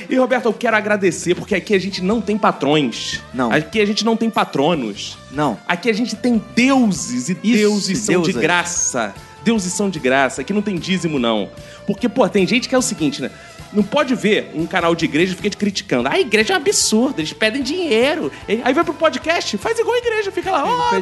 e 0.11 0.17
Roberto, 0.17 0.45
eu 0.45 0.53
quero 0.53 0.75
agradecer 0.75 1.35
porque 1.35 1.55
aqui 1.55 1.73
a 1.73 1.79
gente 1.79 2.03
não 2.03 2.19
tem 2.19 2.37
patrões. 2.37 3.21
Não. 3.33 3.51
Aqui 3.51 3.79
a 3.79 3.85
gente 3.85 4.03
não 4.03 4.17
tem 4.17 4.29
patronos. 4.29 5.17
Não. 5.31 5.57
Aqui 5.67 5.89
a 5.89 5.93
gente 5.93 6.15
tem 6.17 6.43
deuses 6.53 7.29
e 7.29 7.33
deuses 7.33 7.99
são 7.99 8.21
de 8.21 8.27
deusas. 8.27 8.41
graça. 8.41 9.13
Deuses 9.43 9.73
são 9.73 9.89
de 9.89 9.99
graça. 9.99 10.41
Aqui 10.41 10.53
não 10.53 10.61
tem 10.61 10.75
dízimo, 10.75 11.17
não. 11.17 11.49
Porque, 11.87 12.07
pô, 12.07 12.27
tem 12.29 12.45
gente 12.45 12.69
que 12.69 12.75
é 12.75 12.77
o 12.77 12.81
seguinte, 12.81 13.21
né? 13.21 13.31
Não 13.73 13.83
pode 13.83 14.13
ver 14.15 14.51
um 14.53 14.65
canal 14.65 14.93
de 14.93 15.05
igreja 15.05 15.33
e 15.33 15.35
fica 15.35 15.49
te 15.49 15.57
criticando. 15.57 16.09
A 16.09 16.19
igreja 16.19 16.53
é 16.53 16.57
um 16.57 16.59
absurdo, 16.59 17.19
eles 17.19 17.31
pedem 17.33 17.61
dinheiro. 17.63 18.31
Aí 18.63 18.73
vai 18.73 18.83
pro 18.83 18.93
podcast, 18.93 19.57
faz 19.57 19.79
igual 19.79 19.95
a 19.95 19.97
igreja, 19.99 20.31
fica 20.31 20.51
lá, 20.51 20.63
ó, 20.65 20.95
oh, 20.97 20.99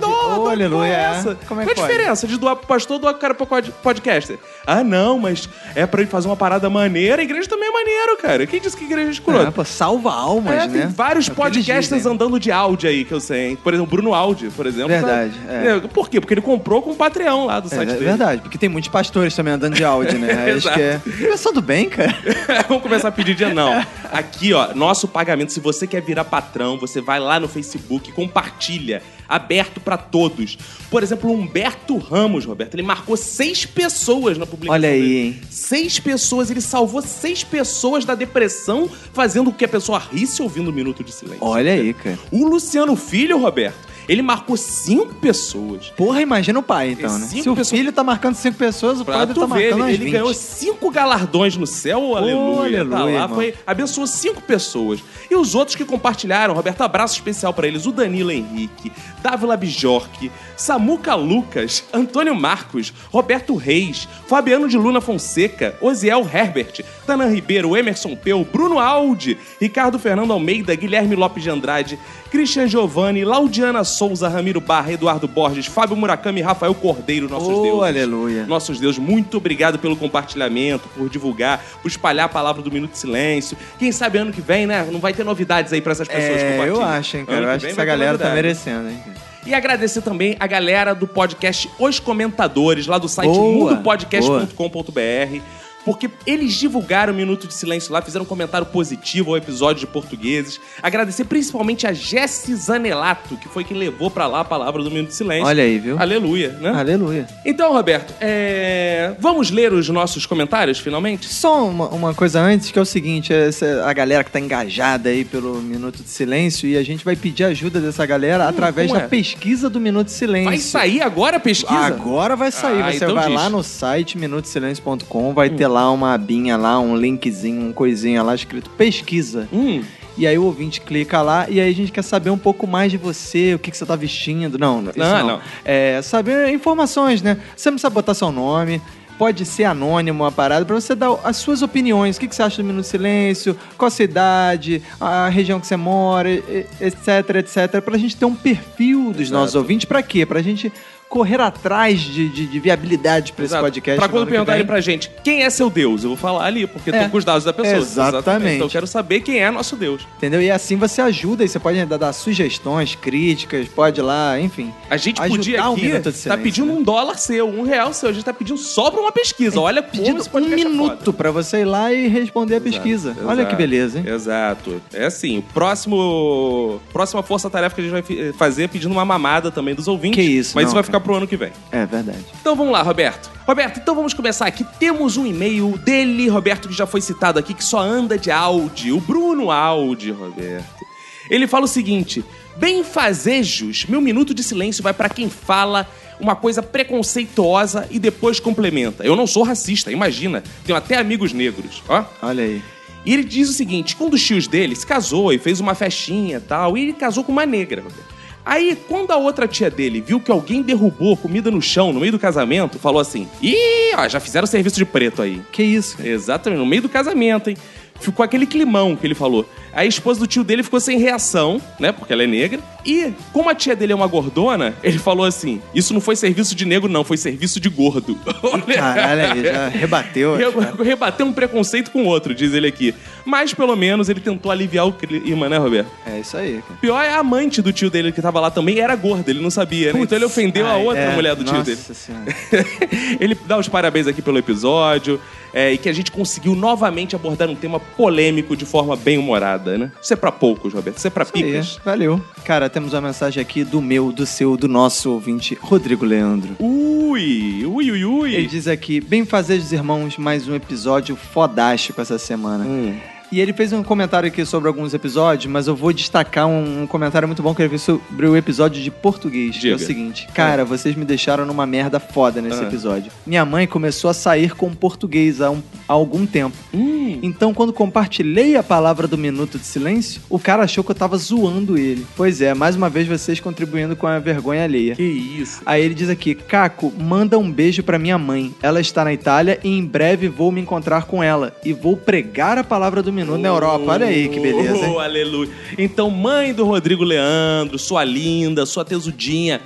doa, 0.70 0.88
é 0.88 0.90
é. 0.92 0.94
essa? 0.94 1.36
Como 1.48 1.62
é 1.62 1.66
Qual 1.66 1.72
a 1.74 1.76
pode? 1.76 1.88
diferença 1.92 2.28
de 2.28 2.38
doar 2.38 2.56
pro 2.56 2.68
pastor 2.68 3.00
doar 3.00 3.14
pro 3.14 3.22
cara 3.22 3.34
pro 3.34 3.46
pod- 3.48 3.72
podcaster? 3.82 4.38
Ah, 4.68 4.84
não, 4.84 5.18
mas 5.18 5.50
é 5.76 5.86
pra 5.86 6.02
ele 6.02 6.10
fazer 6.10 6.28
uma 6.28 6.36
parada 6.38 6.70
maneira. 6.70 7.22
A 7.22 7.26
igreja 7.26 7.48
também 7.50 7.70
é 7.70 7.72
maneiro, 7.72 8.18
cara. 8.18 8.46
Quem 8.46 8.60
disse 8.62 8.78
que 8.78 8.84
a 8.84 8.88
igreja 8.88 9.08
é 9.10 9.12
escrota? 9.12 9.48
É, 9.48 9.52
pô, 9.52 9.66
salva 9.66 10.12
almas, 10.14 10.54
É, 10.54 10.68
né? 10.68 10.80
tem 10.80 10.88
vários 10.90 11.28
É 11.30 11.34
podcasters 11.34 11.90
dizem. 12.04 12.12
andando 12.12 12.40
de 12.40 12.52
áudio 12.52 12.90
aí 12.90 13.04
que 13.04 13.12
eu 13.14 13.20
sei. 13.20 13.50
hein? 13.50 13.58
Por 13.64 13.74
exemplo, 13.74 13.90
Bruno 13.90 14.14
Áudio, 14.14 14.52
por 14.52 14.66
exemplo. 14.68 14.90
Verdade, 14.90 15.34
tá- 15.46 15.54
é. 15.54 15.80
Por 15.80 16.10
quê? 16.10 16.20
Porque 16.20 16.34
ele 16.36 16.42
comprou 16.42 16.82
com 16.82 16.92
o 16.92 16.96
Patreon 16.96 17.46
lá 17.46 17.60
do 17.60 17.68
É, 17.68 17.70
site 17.76 17.90
é 17.90 17.94
dele. 17.94 18.06
verdade, 18.06 18.42
porque 18.42 18.58
tem 18.58 18.70
muitos 18.70 18.90
pastores 18.90 19.36
também 19.36 19.54
andando 19.54 19.74
de 19.74 19.84
áudio, 19.84 20.20
né? 20.20 20.32
Acho 20.56 20.58
Exato. 20.58 20.76
que 20.76 20.82
é. 20.82 21.02
Pensando 21.30 21.62
bem, 21.62 21.90
cara. 21.90 22.16
Vamos 22.68 22.84
começar 22.84 23.08
a 23.08 23.12
pedir 23.12 23.36
dia 23.36 23.54
não. 23.54 23.86
Aqui, 24.12 24.54
ó, 24.54 24.74
nosso 24.74 25.08
pagamento. 25.08 25.54
Se 25.54 25.60
você 25.60 25.88
quer 25.88 26.02
virar 26.02 26.26
patrão, 26.26 26.78
você 26.78 27.02
vai 27.02 27.20
lá 27.20 27.40
no 27.40 27.48
Facebook, 27.48 28.12
compartilha. 28.12 29.02
Aberto 29.28 29.80
pra 29.80 29.96
todos. 29.96 30.58
Por 30.90 31.04
exemplo, 31.04 31.32
Humberto 31.32 31.98
Ramos, 31.98 32.46
Roberto, 32.46 32.74
ele 32.74 32.82
marcou 32.82 33.16
seis 33.16 33.64
pessoas 33.64 34.40
na 34.40 34.46
publicação. 34.48 34.74
Olha 34.74 34.90
aí, 34.90 35.02
dele. 35.02 35.20
hein? 35.20 35.42
Seis 35.52 36.00
pessoas, 36.00 36.50
ele 36.50 36.62
salvou 36.62 37.02
seis 37.04 37.44
pessoas 37.44 38.06
da 38.06 38.16
depressão, 38.16 38.90
fazendo 39.14 39.52
com 39.52 39.58
que 39.58 39.66
a 39.66 39.68
pessoa 39.68 40.00
risse 40.00 40.42
ouvindo 40.42 40.72
um 40.72 40.74
minuto 40.74 41.04
de 41.04 41.12
silêncio. 41.12 41.46
Olha 41.46 41.74
aí, 41.74 41.94
cara. 41.94 42.18
O 42.32 42.48
Luciano 42.48 42.96
Filho, 42.96 43.38
Roberto, 43.38 43.88
ele 44.10 44.22
marcou 44.22 44.58
cinco 44.58 45.14
pessoas. 45.16 45.88
Porra, 45.96 46.22
imagina 46.22 46.60
o 46.60 46.64
pai, 46.64 46.92
então, 46.92 47.18
né? 47.18 47.26
Cinco 47.28 47.44
Se 47.44 47.50
o 47.50 47.56
pessoas- 47.56 47.80
filho 47.80 47.94
tá 47.94 48.04
marcando 48.04 48.36
cinco 48.36 48.58
pessoas, 48.58 49.00
o 49.00 49.06
Pra 49.06 49.20
pai 49.20 49.28
tá 49.28 49.34
ver, 49.34 49.40
marcando 49.48 49.84
ele, 49.88 49.94
ele 49.94 50.04
20. 50.06 50.12
ganhou 50.12 50.34
cinco 50.34 50.90
galardões 50.92 51.56
no 51.56 51.68
céu, 51.68 52.18
aleluia. 52.18 52.84
tá 52.86 52.96
aleluia, 52.98 53.20
lá, 53.20 53.24
irmão. 53.24 53.36
foi, 53.36 53.54
abençoou 53.66 54.08
cinco 54.08 54.42
pessoas. 54.42 55.00
E 55.30 55.36
os 55.36 55.54
outros 55.56 55.76
que 55.76 55.86
compartilharam, 55.86 56.54
Roberto, 56.54 56.82
abraço 56.82 57.14
especial 57.14 57.54
pra 57.54 57.68
eles: 57.68 57.86
o 57.86 57.92
Danilo 57.92 58.32
Henrique, 58.32 58.92
Dávila 59.22 59.56
Bijorque, 59.56 60.32
Samuca 60.58 61.14
Lucas, 61.16 61.84
Antônio 61.94 62.34
Marcos, 62.36 62.92
Roberto 63.12 63.56
Reis, 63.56 64.08
Fabiano 64.28 64.68
de 64.68 64.78
Luna 64.78 65.00
Fonseca, 65.02 65.76
Osiel 65.80 66.22
Herbert, 66.34 66.82
Tanan 67.06 67.28
Ribeiro, 67.30 67.78
Emerson 67.78 68.16
Peu, 68.16 68.44
Bruno 68.44 68.80
Aldi, 68.80 69.38
Ricardo 69.62 70.00
Fernando 70.00 70.34
Almeida, 70.34 70.74
Guilherme 70.76 71.16
Lopes 71.16 71.44
de 71.44 71.50
Andrade, 71.50 72.00
Christian 72.32 72.68
Giovanni, 72.68 73.24
Laudiana 73.24 73.84
Souza, 74.00 74.30
Ramiro 74.30 74.62
Barra, 74.62 74.94
Eduardo 74.94 75.28
Borges, 75.28 75.66
Fábio 75.66 75.94
Murakami 75.98 76.40
e 76.40 76.44
Rafael 76.44 76.74
Cordeiro, 76.74 77.28
nossos 77.28 77.50
Oh, 77.50 77.62
deuses. 77.64 77.84
aleluia. 77.84 78.46
Nossos 78.46 78.80
deuses, 78.80 78.98
muito 78.98 79.36
obrigado 79.36 79.78
pelo 79.78 79.98
compartilhamento, 79.98 80.88
por 80.98 81.10
divulgar, 81.10 81.62
por 81.82 81.90
espalhar 81.90 82.28
a 82.28 82.30
palavra 82.30 82.62
do 82.62 82.72
Minuto 82.72 82.92
de 82.92 82.98
Silêncio. 82.98 83.58
Quem 83.78 83.92
sabe 83.92 84.18
ano 84.18 84.32
que 84.32 84.40
vem, 84.40 84.66
né? 84.66 84.88
Não 84.90 85.02
vai 85.02 85.12
ter 85.12 85.26
novidades 85.26 85.74
aí 85.74 85.82
pra 85.82 85.92
essas 85.92 86.08
pessoas 86.08 86.38
que 86.42 86.48
É, 86.48 86.66
eu 86.70 86.82
acho, 86.82 87.18
hein, 87.18 87.26
cara. 87.26 87.38
Ano 87.40 87.46
Eu 87.48 87.50
que 87.50 87.56
acho 87.58 87.66
que 87.66 87.72
essa 87.74 87.84
galera 87.86 88.18
tá 88.18 88.30
merecendo, 88.34 88.90
hein. 88.90 88.98
cara. 89.04 89.18
E 89.46 89.54
agradecer 89.54 90.02
também 90.02 90.38
a 90.40 90.48
galera 90.48 90.96
do 90.96 91.06
podcast 91.06 91.70
Os 91.78 92.00
Comentadores, 92.00 92.88
lá 92.88 92.98
do 92.98 93.10
site 93.10 93.28
Boa, 93.30 93.72
mundopodcast.com.br. 93.72 95.42
Porque 95.90 96.08
eles 96.28 96.54
divulgaram 96.54 97.12
o 97.12 97.16
Minuto 97.16 97.48
de 97.48 97.54
Silêncio 97.56 97.92
lá, 97.92 98.00
fizeram 98.00 98.24
um 98.24 98.28
comentário 98.28 98.68
positivo 98.68 99.32
ao 99.32 99.38
episódio 99.38 99.80
de 99.80 99.88
portugueses. 99.88 100.60
Agradecer 100.84 101.26
principalmente 101.26 101.88
a 101.88 101.94
Jessi 101.94 102.54
Zanelato, 102.56 103.36
que 103.38 103.50
foi 103.50 103.64
quem 103.64 103.76
levou 103.76 104.12
pra 104.12 104.28
lá 104.28 104.42
a 104.42 104.46
palavra 104.46 104.84
do 104.84 104.92
Minuto 104.92 105.08
de 105.10 105.16
Silêncio. 105.16 105.48
Olha 105.48 105.64
aí, 105.64 105.80
viu? 105.80 105.98
Aleluia, 106.00 106.50
né? 106.62 106.70
Aleluia. 106.70 107.28
Então, 107.44 107.74
Roberto, 107.74 108.14
é, 108.22 109.16
vamos 109.20 109.50
ler 109.50 109.74
os 109.74 109.90
nossos 109.90 110.28
comentários, 110.28 110.78
finalmente? 110.78 111.28
Só 111.28 111.66
uma, 111.68 111.88
uma 111.90 112.14
coisa 112.14 112.40
antes, 112.40 112.70
que 112.70 112.78
é 112.78 112.82
o 112.82 112.86
seguinte, 112.86 113.34
essa- 113.34 113.84
a 113.88 113.92
galera 113.94 114.24
que 114.24 114.30
tá 114.30 114.40
engajada 114.40 115.10
aí 115.10 115.26
pelo 115.26 115.56
Minuto 115.56 116.04
de 116.04 116.10
Silêncio, 116.10 116.70
e 116.70 116.78
a 116.78 116.84
gente 116.84 117.04
vai 117.04 117.16
pedir 117.16 117.46
ajuda 117.46 117.80
dessa 117.80 118.06
galera 118.06 118.48
através 118.48 118.88
como 118.90 119.00
da 119.00 119.06
é? 119.06 119.10
pesquisa 119.10 119.68
do 119.70 119.80
Minuto 119.80 120.06
de 120.08 120.14
Silêncio. 120.14 120.50
Vai 120.50 120.60
sair 120.60 121.02
agora 121.02 121.38
a 121.38 121.40
pesquisa? 121.40 121.80
Agora 121.80 122.36
vai 122.36 122.52
sair. 122.52 122.82
Ah, 122.84 122.92
Você 122.92 122.98
então 122.98 123.16
vai 123.16 123.24
diz. 123.26 123.32
Hum. 123.34 123.36
lá 123.36 123.50
no 123.50 123.64
site 123.64 124.18
minutosilencio.com, 124.18 125.34
vai 125.34 125.50
ter 125.50 125.68
lá 125.68 125.79
uma 125.92 126.14
abinha 126.14 126.58
lá, 126.58 126.80
um 126.80 126.96
linkzinho, 126.98 127.68
um 127.68 127.72
coisinha 127.74 128.24
lá 128.24 128.34
escrito 128.34 128.70
pesquisa. 128.72 129.48
Hum. 129.54 129.84
E 130.18 130.26
aí 130.28 130.38
o 130.38 130.44
ouvinte 130.44 130.82
clica 130.82 131.22
lá 131.22 131.46
e 131.50 131.62
aí 131.62 131.70
a 131.70 131.74
gente 131.74 131.92
quer 131.92 132.02
saber 132.04 132.30
um 132.30 132.38
pouco 132.38 132.66
mais 132.68 132.92
de 132.92 132.98
você, 132.98 133.54
o 133.54 133.60
que, 133.60 133.72
que 133.72 133.78
você 133.78 133.86
tá 133.86 133.96
vestindo. 133.96 134.58
Não, 134.58 134.84
Ah, 135.00 135.20
não. 135.20 135.28
não. 135.28 135.42
É, 135.64 136.02
saber 136.02 136.50
informações, 136.54 137.22
né? 137.22 137.38
Você 137.56 137.70
não 137.70 137.76
precisa 137.76 137.90
botar 137.90 138.14
seu 138.14 138.32
nome. 138.32 138.82
Pode 139.18 139.46
ser 139.46 139.66
anônimo 139.66 140.24
uma 140.24 140.32
parada 140.32 140.64
pra 140.66 140.76
você 140.76 140.96
dar 140.96 141.12
as 141.26 141.36
suas 141.36 141.62
opiniões. 141.62 142.16
O 142.16 142.20
que, 142.22 142.28
que 142.28 142.34
você 142.36 142.42
acha 142.42 142.62
do 142.62 142.66
Minuto 142.66 142.86
Silêncio? 142.86 143.56
Qual 143.78 143.88
a 143.88 143.92
sua 143.92 144.04
idade? 144.06 144.82
A 145.00 145.28
região 145.28 145.60
que 145.60 145.68
você 145.68 145.76
mora, 145.76 146.30
etc, 146.32 147.36
etc. 147.38 147.82
Pra 147.84 147.98
gente 147.98 148.16
ter 148.16 148.24
um 148.26 148.34
perfil 148.36 149.12
dos 149.12 149.30
nossos 149.30 149.56
ouvintes. 149.56 149.84
Pra 149.86 150.02
quê? 150.02 150.26
Pra 150.26 150.42
gente 150.42 150.72
correr 151.10 151.42
atrás 151.42 152.00
de, 152.00 152.30
de, 152.30 152.46
de 152.46 152.60
viabilidade 152.60 153.34
pra 153.34 153.44
esse 153.44 153.58
podcast. 153.58 154.00
No 154.00 154.10
quando 154.10 154.28
perguntarem 154.28 154.66
pra 154.66 154.80
gente 154.80 155.10
quem 155.24 155.44
é 155.44 155.50
seu 155.50 155.70
Deus, 155.70 156.04
eu 156.04 156.10
vou 156.10 156.18
falar 156.18 156.46
ali, 156.46 156.68
porque 156.68 156.92
É. 156.92 157.04
tô 157.04 157.10
com 157.10 157.18
os 157.18 157.26
dados 157.26 157.44
da 157.44 157.52
pessoa. 157.52 157.78
Exatamente. 157.78 158.56
Então 158.56 158.68
eu 158.68 158.72
quero 158.72 158.86
saber 158.86 159.22
quem 159.22 159.40
é 159.40 159.50
nosso 159.50 159.76
Deus. 159.76 160.08
Entendeu? 160.18 160.42
E 160.42 160.52
assim 160.52 160.76
você 160.76 161.02
ajuda 161.02 161.44
e 161.44 161.48
você 161.48 161.60
pode 161.60 161.84
dar 161.86 162.14
sugestões, 162.14 162.94
críticas, 162.94 163.68
pode 163.68 164.00
ir 164.00 164.04
lá, 164.04 164.40
enfim. 164.40 164.72
A 164.90 164.98
gente 164.98 165.20
podia 165.20 165.68
um 165.68 165.74
aqui 165.74 165.88
minuto 165.88 166.12
de 166.12 166.24
tá 166.24 166.38
pedindo 166.38 166.68
né? 166.68 166.74
um 166.74 166.84
dólar 166.84 167.18
seu, 167.18 167.48
um 167.50 167.64
real 167.64 167.92
seu. 167.92 168.10
A 168.10 168.14
gente 168.14 168.24
tá 168.24 168.34
pedindo 168.34 168.60
só 168.60 168.92
pra 168.92 169.02
uma 169.02 169.12
pesquisa. 169.12 169.60
Olha 169.60 169.82
como 169.82 170.00
Pedindo 170.00 170.24
um 170.32 170.38
é 170.38 170.56
minuto 170.56 171.12
pra 171.12 171.32
você 171.32 171.62
ir 171.62 171.66
lá 171.66 171.92
e 171.92 172.08
responder 172.08 172.58
a 172.58 172.62
pesquisa. 172.62 173.12
Exato, 173.12 173.28
Olha 173.28 173.46
que 173.46 173.56
beleza, 173.56 173.98
hein? 173.98 174.06
Exato. 174.08 174.80
É 174.94 175.06
assim, 175.06 175.40
o 175.40 175.42
próximo. 175.42 176.80
Próxima 176.94 177.24
força-tarefa 177.24 177.76
que 177.76 177.82
a 177.82 177.84
gente 177.84 177.92
vai 177.92 178.34
fazer 178.34 178.64
é 178.64 178.68
pedindo 178.68 178.92
uma 178.92 179.04
mamada 179.04 179.50
também 179.50 179.74
dos 179.74 179.88
ouvintes. 179.88 180.16
Que 180.16 180.22
isso, 180.22 180.52
Mas 180.56 180.66
não, 180.66 180.68
isso 180.70 180.76
vai 180.76 180.84
cara. 180.84 180.99
Ficar 181.00 181.02
pro 181.02 181.16
ano 181.16 181.28
que 181.28 181.38
vem. 181.38 181.52
É 181.72 181.86
verdade. 181.86 182.26
Então 182.40 182.56
vamos 182.56 182.74
lá, 182.74 182.82
Roberto. 182.82 183.32
Roberto, 183.48 183.80
então 183.80 183.96
vamos 183.96 184.14
começar 184.14 184.46
aqui. 184.46 184.64
Temos 184.80 185.18
um 185.18 185.26
e-mail 185.26 185.78
dele, 185.78 186.28
Roberto, 186.28 186.68
que 186.68 186.74
já 186.74 186.86
foi 186.86 187.02
citado 187.02 187.40
aqui, 187.40 187.54
que 187.54 187.64
só 187.64 187.80
anda 187.80 188.18
de 188.18 188.30
áudio. 188.30 188.98
O 188.98 189.02
Bruno 189.02 189.50
Audi, 189.50 190.12
Roberto. 190.12 190.86
Ele 191.30 191.48
fala 191.48 191.66
o 191.66 191.68
seguinte: 191.68 192.24
Bem-fazejos, 192.58 193.86
meu 193.86 194.02
minuto 194.02 194.34
de 194.34 194.44
silêncio 194.44 194.84
vai 194.84 194.94
pra 194.94 195.10
quem 195.10 195.30
fala 195.30 195.88
uma 196.20 196.36
coisa 196.36 196.62
preconceituosa 196.62 197.88
e 197.90 197.98
depois 197.98 198.40
complementa. 198.40 199.04
Eu 199.04 199.16
não 199.16 199.26
sou 199.26 199.44
racista, 199.44 199.92
imagina. 199.92 200.44
Tenho 200.66 200.78
até 200.78 200.98
amigos 200.98 201.32
negros, 201.32 201.82
ó. 201.88 202.04
Olha 202.22 202.44
aí. 202.44 202.62
E 203.06 203.14
ele 203.14 203.24
diz 203.24 203.50
o 203.50 203.54
seguinte: 203.54 203.96
que 203.96 204.04
um 204.04 204.10
dos 204.10 204.24
tios 204.24 204.48
dele 204.48 204.76
se 204.76 204.86
casou 204.86 205.32
e 205.32 205.40
fez 205.40 205.60
uma 205.60 205.74
festinha 205.74 206.38
e 206.38 206.42
tal, 206.42 206.78
e 206.78 206.82
ele 206.82 206.94
casou 206.94 207.24
com 207.24 207.32
uma 207.32 207.46
negra. 207.46 207.82
Roberto. 207.82 208.19
Aí, 208.46 208.78
quando 208.88 209.12
a 209.12 209.18
outra 209.18 209.48
tia 209.48 209.70
dele 209.70 210.02
viu 210.02 210.20
que 210.20 210.32
alguém 210.32 210.62
derrubou 210.62 211.16
comida 211.16 211.52
no 211.52 211.62
chão 211.62 211.94
no 211.94 212.00
meio 212.00 212.12
do 212.14 212.20
casamento, 212.20 212.80
falou 212.80 213.00
assim: 213.02 213.28
Ih, 213.42 213.94
ó, 213.96 214.08
já 214.08 214.20
fizeram 214.20 214.48
serviço 214.48 214.78
de 214.78 214.86
preto 214.86 215.22
aí. 215.22 215.42
Que 215.52 215.62
isso? 215.64 215.98
cara? 215.98 216.10
Exatamente, 216.10 216.60
no 216.60 216.66
meio 216.66 216.82
do 216.82 216.90
casamento, 216.90 217.50
hein? 217.50 217.58
Ficou 218.02 218.24
aquele 218.24 218.46
climão 218.46 218.96
que 218.96 219.06
ele 219.06 219.14
falou. 219.14 219.46
A 219.74 219.86
esposa 219.86 220.22
do 220.22 220.26
tio 220.28 220.42
dele 220.42 220.64
ficou 220.64 220.80
sem 220.80 220.98
reação, 220.98 221.62
né? 221.78 221.92
Porque 221.92 222.14
ela 222.14 222.24
é 222.24 222.28
negra. 222.28 222.62
E, 222.86 223.12
como 223.34 223.50
a 223.50 223.54
tia 223.54 223.76
dele 223.76 223.92
é 223.92 223.96
uma 223.96 224.08
gordona, 224.08 224.74
ele 224.82 224.98
falou 224.98 225.26
assim: 225.26 225.62
Isso 225.76 225.94
não 225.94 226.00
foi 226.00 226.16
serviço 226.16 226.56
de 226.56 226.64
negro, 226.66 226.88
não, 226.90 227.04
foi 227.04 227.18
serviço 227.18 227.60
de 227.60 227.68
gordo. 227.68 228.18
Caralho, 228.74 229.34
aí, 229.34 229.44
já 229.44 229.68
rebateu. 229.68 230.36
Re- 230.38 230.84
Rebateu 230.84 231.26
um 231.26 231.34
preconceito 231.34 231.92
com 231.92 232.04
o 232.04 232.06
outro, 232.06 232.34
diz 232.34 232.54
ele 232.54 232.68
aqui. 232.68 232.96
Mas 233.26 233.54
pelo 233.54 233.76
menos 233.76 234.10
ele 234.10 234.20
tentou 234.20 234.52
aliviar 234.52 234.88
o 234.88 234.94
clima, 234.94 235.50
né, 235.50 235.58
Roberto? 235.58 235.90
É 236.06 236.20
isso 236.20 236.38
aí, 236.38 236.62
cara. 236.68 236.80
Pior 236.80 237.02
é 237.02 237.10
a 237.10 237.20
amante 237.20 237.62
do 237.62 237.72
tio 237.72 237.90
dele 237.90 238.12
que 238.12 238.22
tava 238.22 238.40
lá 238.40 238.50
também, 238.52 238.80
era 238.80 238.96
gorda, 238.96 239.30
ele 239.30 239.42
não 239.42 239.50
sabia, 239.50 239.94
né? 239.94 240.02
Então 240.02 240.18
ele 240.18 240.26
ofendeu 240.26 240.66
a 240.66 240.74
Ai, 240.74 240.84
outra 240.84 241.02
é, 241.02 241.16
mulher 241.16 241.36
do 241.36 241.44
tio 241.44 241.54
nossa 241.54 241.66
dele. 241.66 241.82
Senhora. 241.94 242.26
ele 243.20 243.38
dá 243.46 243.58
os 243.58 243.68
parabéns 243.68 244.08
aqui 244.08 244.22
pelo 244.22 244.38
episódio 244.38 245.20
é, 245.54 245.74
e 245.74 245.78
que 245.78 245.90
a 245.90 245.94
gente 245.94 246.12
conseguiu 246.12 246.56
novamente 246.56 247.16
abordar 247.16 247.50
um 247.50 247.56
tema 247.56 247.80
polêmico 247.80 248.56
de 248.56 248.66
forma 248.66 248.96
bem 248.96 249.18
humorada, 249.18 249.78
né? 249.78 249.92
Isso 250.02 250.14
é 250.14 250.16
pra 250.16 250.32
poucos, 250.32 250.74
Roberto. 250.74 250.98
Isso 250.98 251.08
é 251.08 251.10
pra 251.10 251.24
Isso 251.24 251.32
aí, 251.36 251.44
picas. 251.44 251.80
valeu. 251.84 252.24
Cara, 252.44 252.70
temos 252.70 252.94
uma 252.94 253.02
mensagem 253.02 253.42
aqui 253.42 253.64
do 253.64 253.82
meu, 253.82 254.12
do 254.12 254.26
seu, 254.26 254.56
do 254.58 254.68
nosso 254.68 255.12
ouvinte, 255.12 255.58
Rodrigo 255.60 256.06
Leandro. 256.06 256.56
Ui, 256.60 257.66
ui, 257.66 257.92
ui, 257.92 258.06
ui. 258.06 258.34
Ele 258.34 258.48
diz 258.48 258.68
aqui, 258.68 259.02
bem 259.02 259.26
fazer 259.26 259.60
irmãos, 259.72 260.18
mais 260.18 260.48
um 260.48 260.56
episódio 260.56 261.16
fodástico 261.16 262.00
essa 262.02 262.18
semana. 262.18 262.64
Hum. 262.66 262.98
E 263.32 263.40
ele 263.40 263.54
fez 263.54 263.72
um 263.72 263.84
comentário 263.84 264.28
aqui 264.28 264.44
sobre 264.44 264.68
alguns 264.68 264.94
episódios, 264.96 265.52
mas 265.52 265.68
eu 265.68 265.76
vou 265.76 265.94
destacar 265.94 266.48
um, 266.48 266.82
um 266.84 266.88
comentário 266.88 267.28
muito 267.28 267.44
bom 267.44 267.54
que 267.54 267.62
ele 267.62 267.70
fez 267.70 267.84
sobre 267.84 268.26
o 268.28 268.36
episódio 268.36 268.82
de 268.82 268.90
português. 268.90 269.56
Que 269.58 269.70
é 269.70 269.74
o 269.74 269.78
Diga. 269.78 269.86
seguinte: 269.88 270.28
Cara, 270.34 270.66
vocês 270.66 270.96
me 270.96 271.06
deixaram 271.06 271.46
numa 271.46 271.66
merda 271.68 272.00
foda 272.00 272.42
nesse 272.42 272.60
Ah. 272.64 272.68
episódio. 272.68 273.12
Minha 273.28 273.46
mãe 273.46 273.68
começou 273.68 274.10
a 274.10 274.16
sair 274.16 274.56
com 274.56 274.74
português 274.74 275.42
há, 275.42 275.52
um- 275.52 275.62
há 275.88 275.94
algum 275.94 276.26
tempo. 276.26 276.56
Hum. 276.74 277.20
Então, 277.22 277.54
quando 277.54 277.72
compartilhei 277.72 278.56
a 278.56 278.64
palavra 278.64 279.08
do 279.08 279.18
minuto 279.18 279.60
de 279.60 279.66
silêncio, 279.66 280.22
o 280.28 280.40
cara 280.40 280.64
achou 280.64 280.84
que 280.84 280.90
eu 280.90 280.96
tava 280.96 281.16
zoando 281.18 281.78
ele. 281.78 282.08
Pois 282.18 282.42
é, 282.42 282.56
mais 282.56 282.76
uma 282.76 282.90
vez 282.90 283.08
vocês 283.08 283.40
contribuindo 283.40 283.96
com 283.96 284.08
a 284.08 284.18
vergonha 284.18 284.64
alheia. 284.64 284.96
Que 284.96 285.04
isso. 285.04 285.62
Aí 285.68 285.84
ele 285.84 285.94
diz 285.94 286.10
aqui: 286.10 286.34
Caco, 286.34 286.92
manda 287.00 287.38
um 287.38 287.52
beijo 287.52 287.84
pra 287.84 288.00
minha 288.00 288.18
mãe. 288.18 288.56
Ela 288.60 288.82
está 288.82 289.04
na 289.04 289.14
Itália 289.14 289.60
e 289.64 289.70
em 289.70 289.86
breve 289.86 290.28
vou 290.28 290.52
me 290.52 290.62
encontrar 290.62 291.04
com 291.06 291.22
ela. 291.22 291.56
E 291.64 291.74
vou 291.74 291.96
pregar 291.96 292.58
a 292.58 292.64
palavra 292.64 293.04
do 293.04 293.12
minuto 293.14 293.19
na 293.24 293.48
Europa. 293.48 293.92
Olha 293.92 294.06
aí 294.06 294.30
que 294.30 294.40
beleza, 294.40 294.86
hein? 294.86 294.94
Oh, 294.96 295.00
aleluia. 295.00 295.50
Então, 295.78 296.10
mãe 296.10 296.54
do 296.54 296.66
Rodrigo 296.66 297.04
Leandro, 297.04 297.78
sua 297.78 298.04
linda, 298.04 298.66
sua 298.66 298.84
tesudinha. 298.84 299.62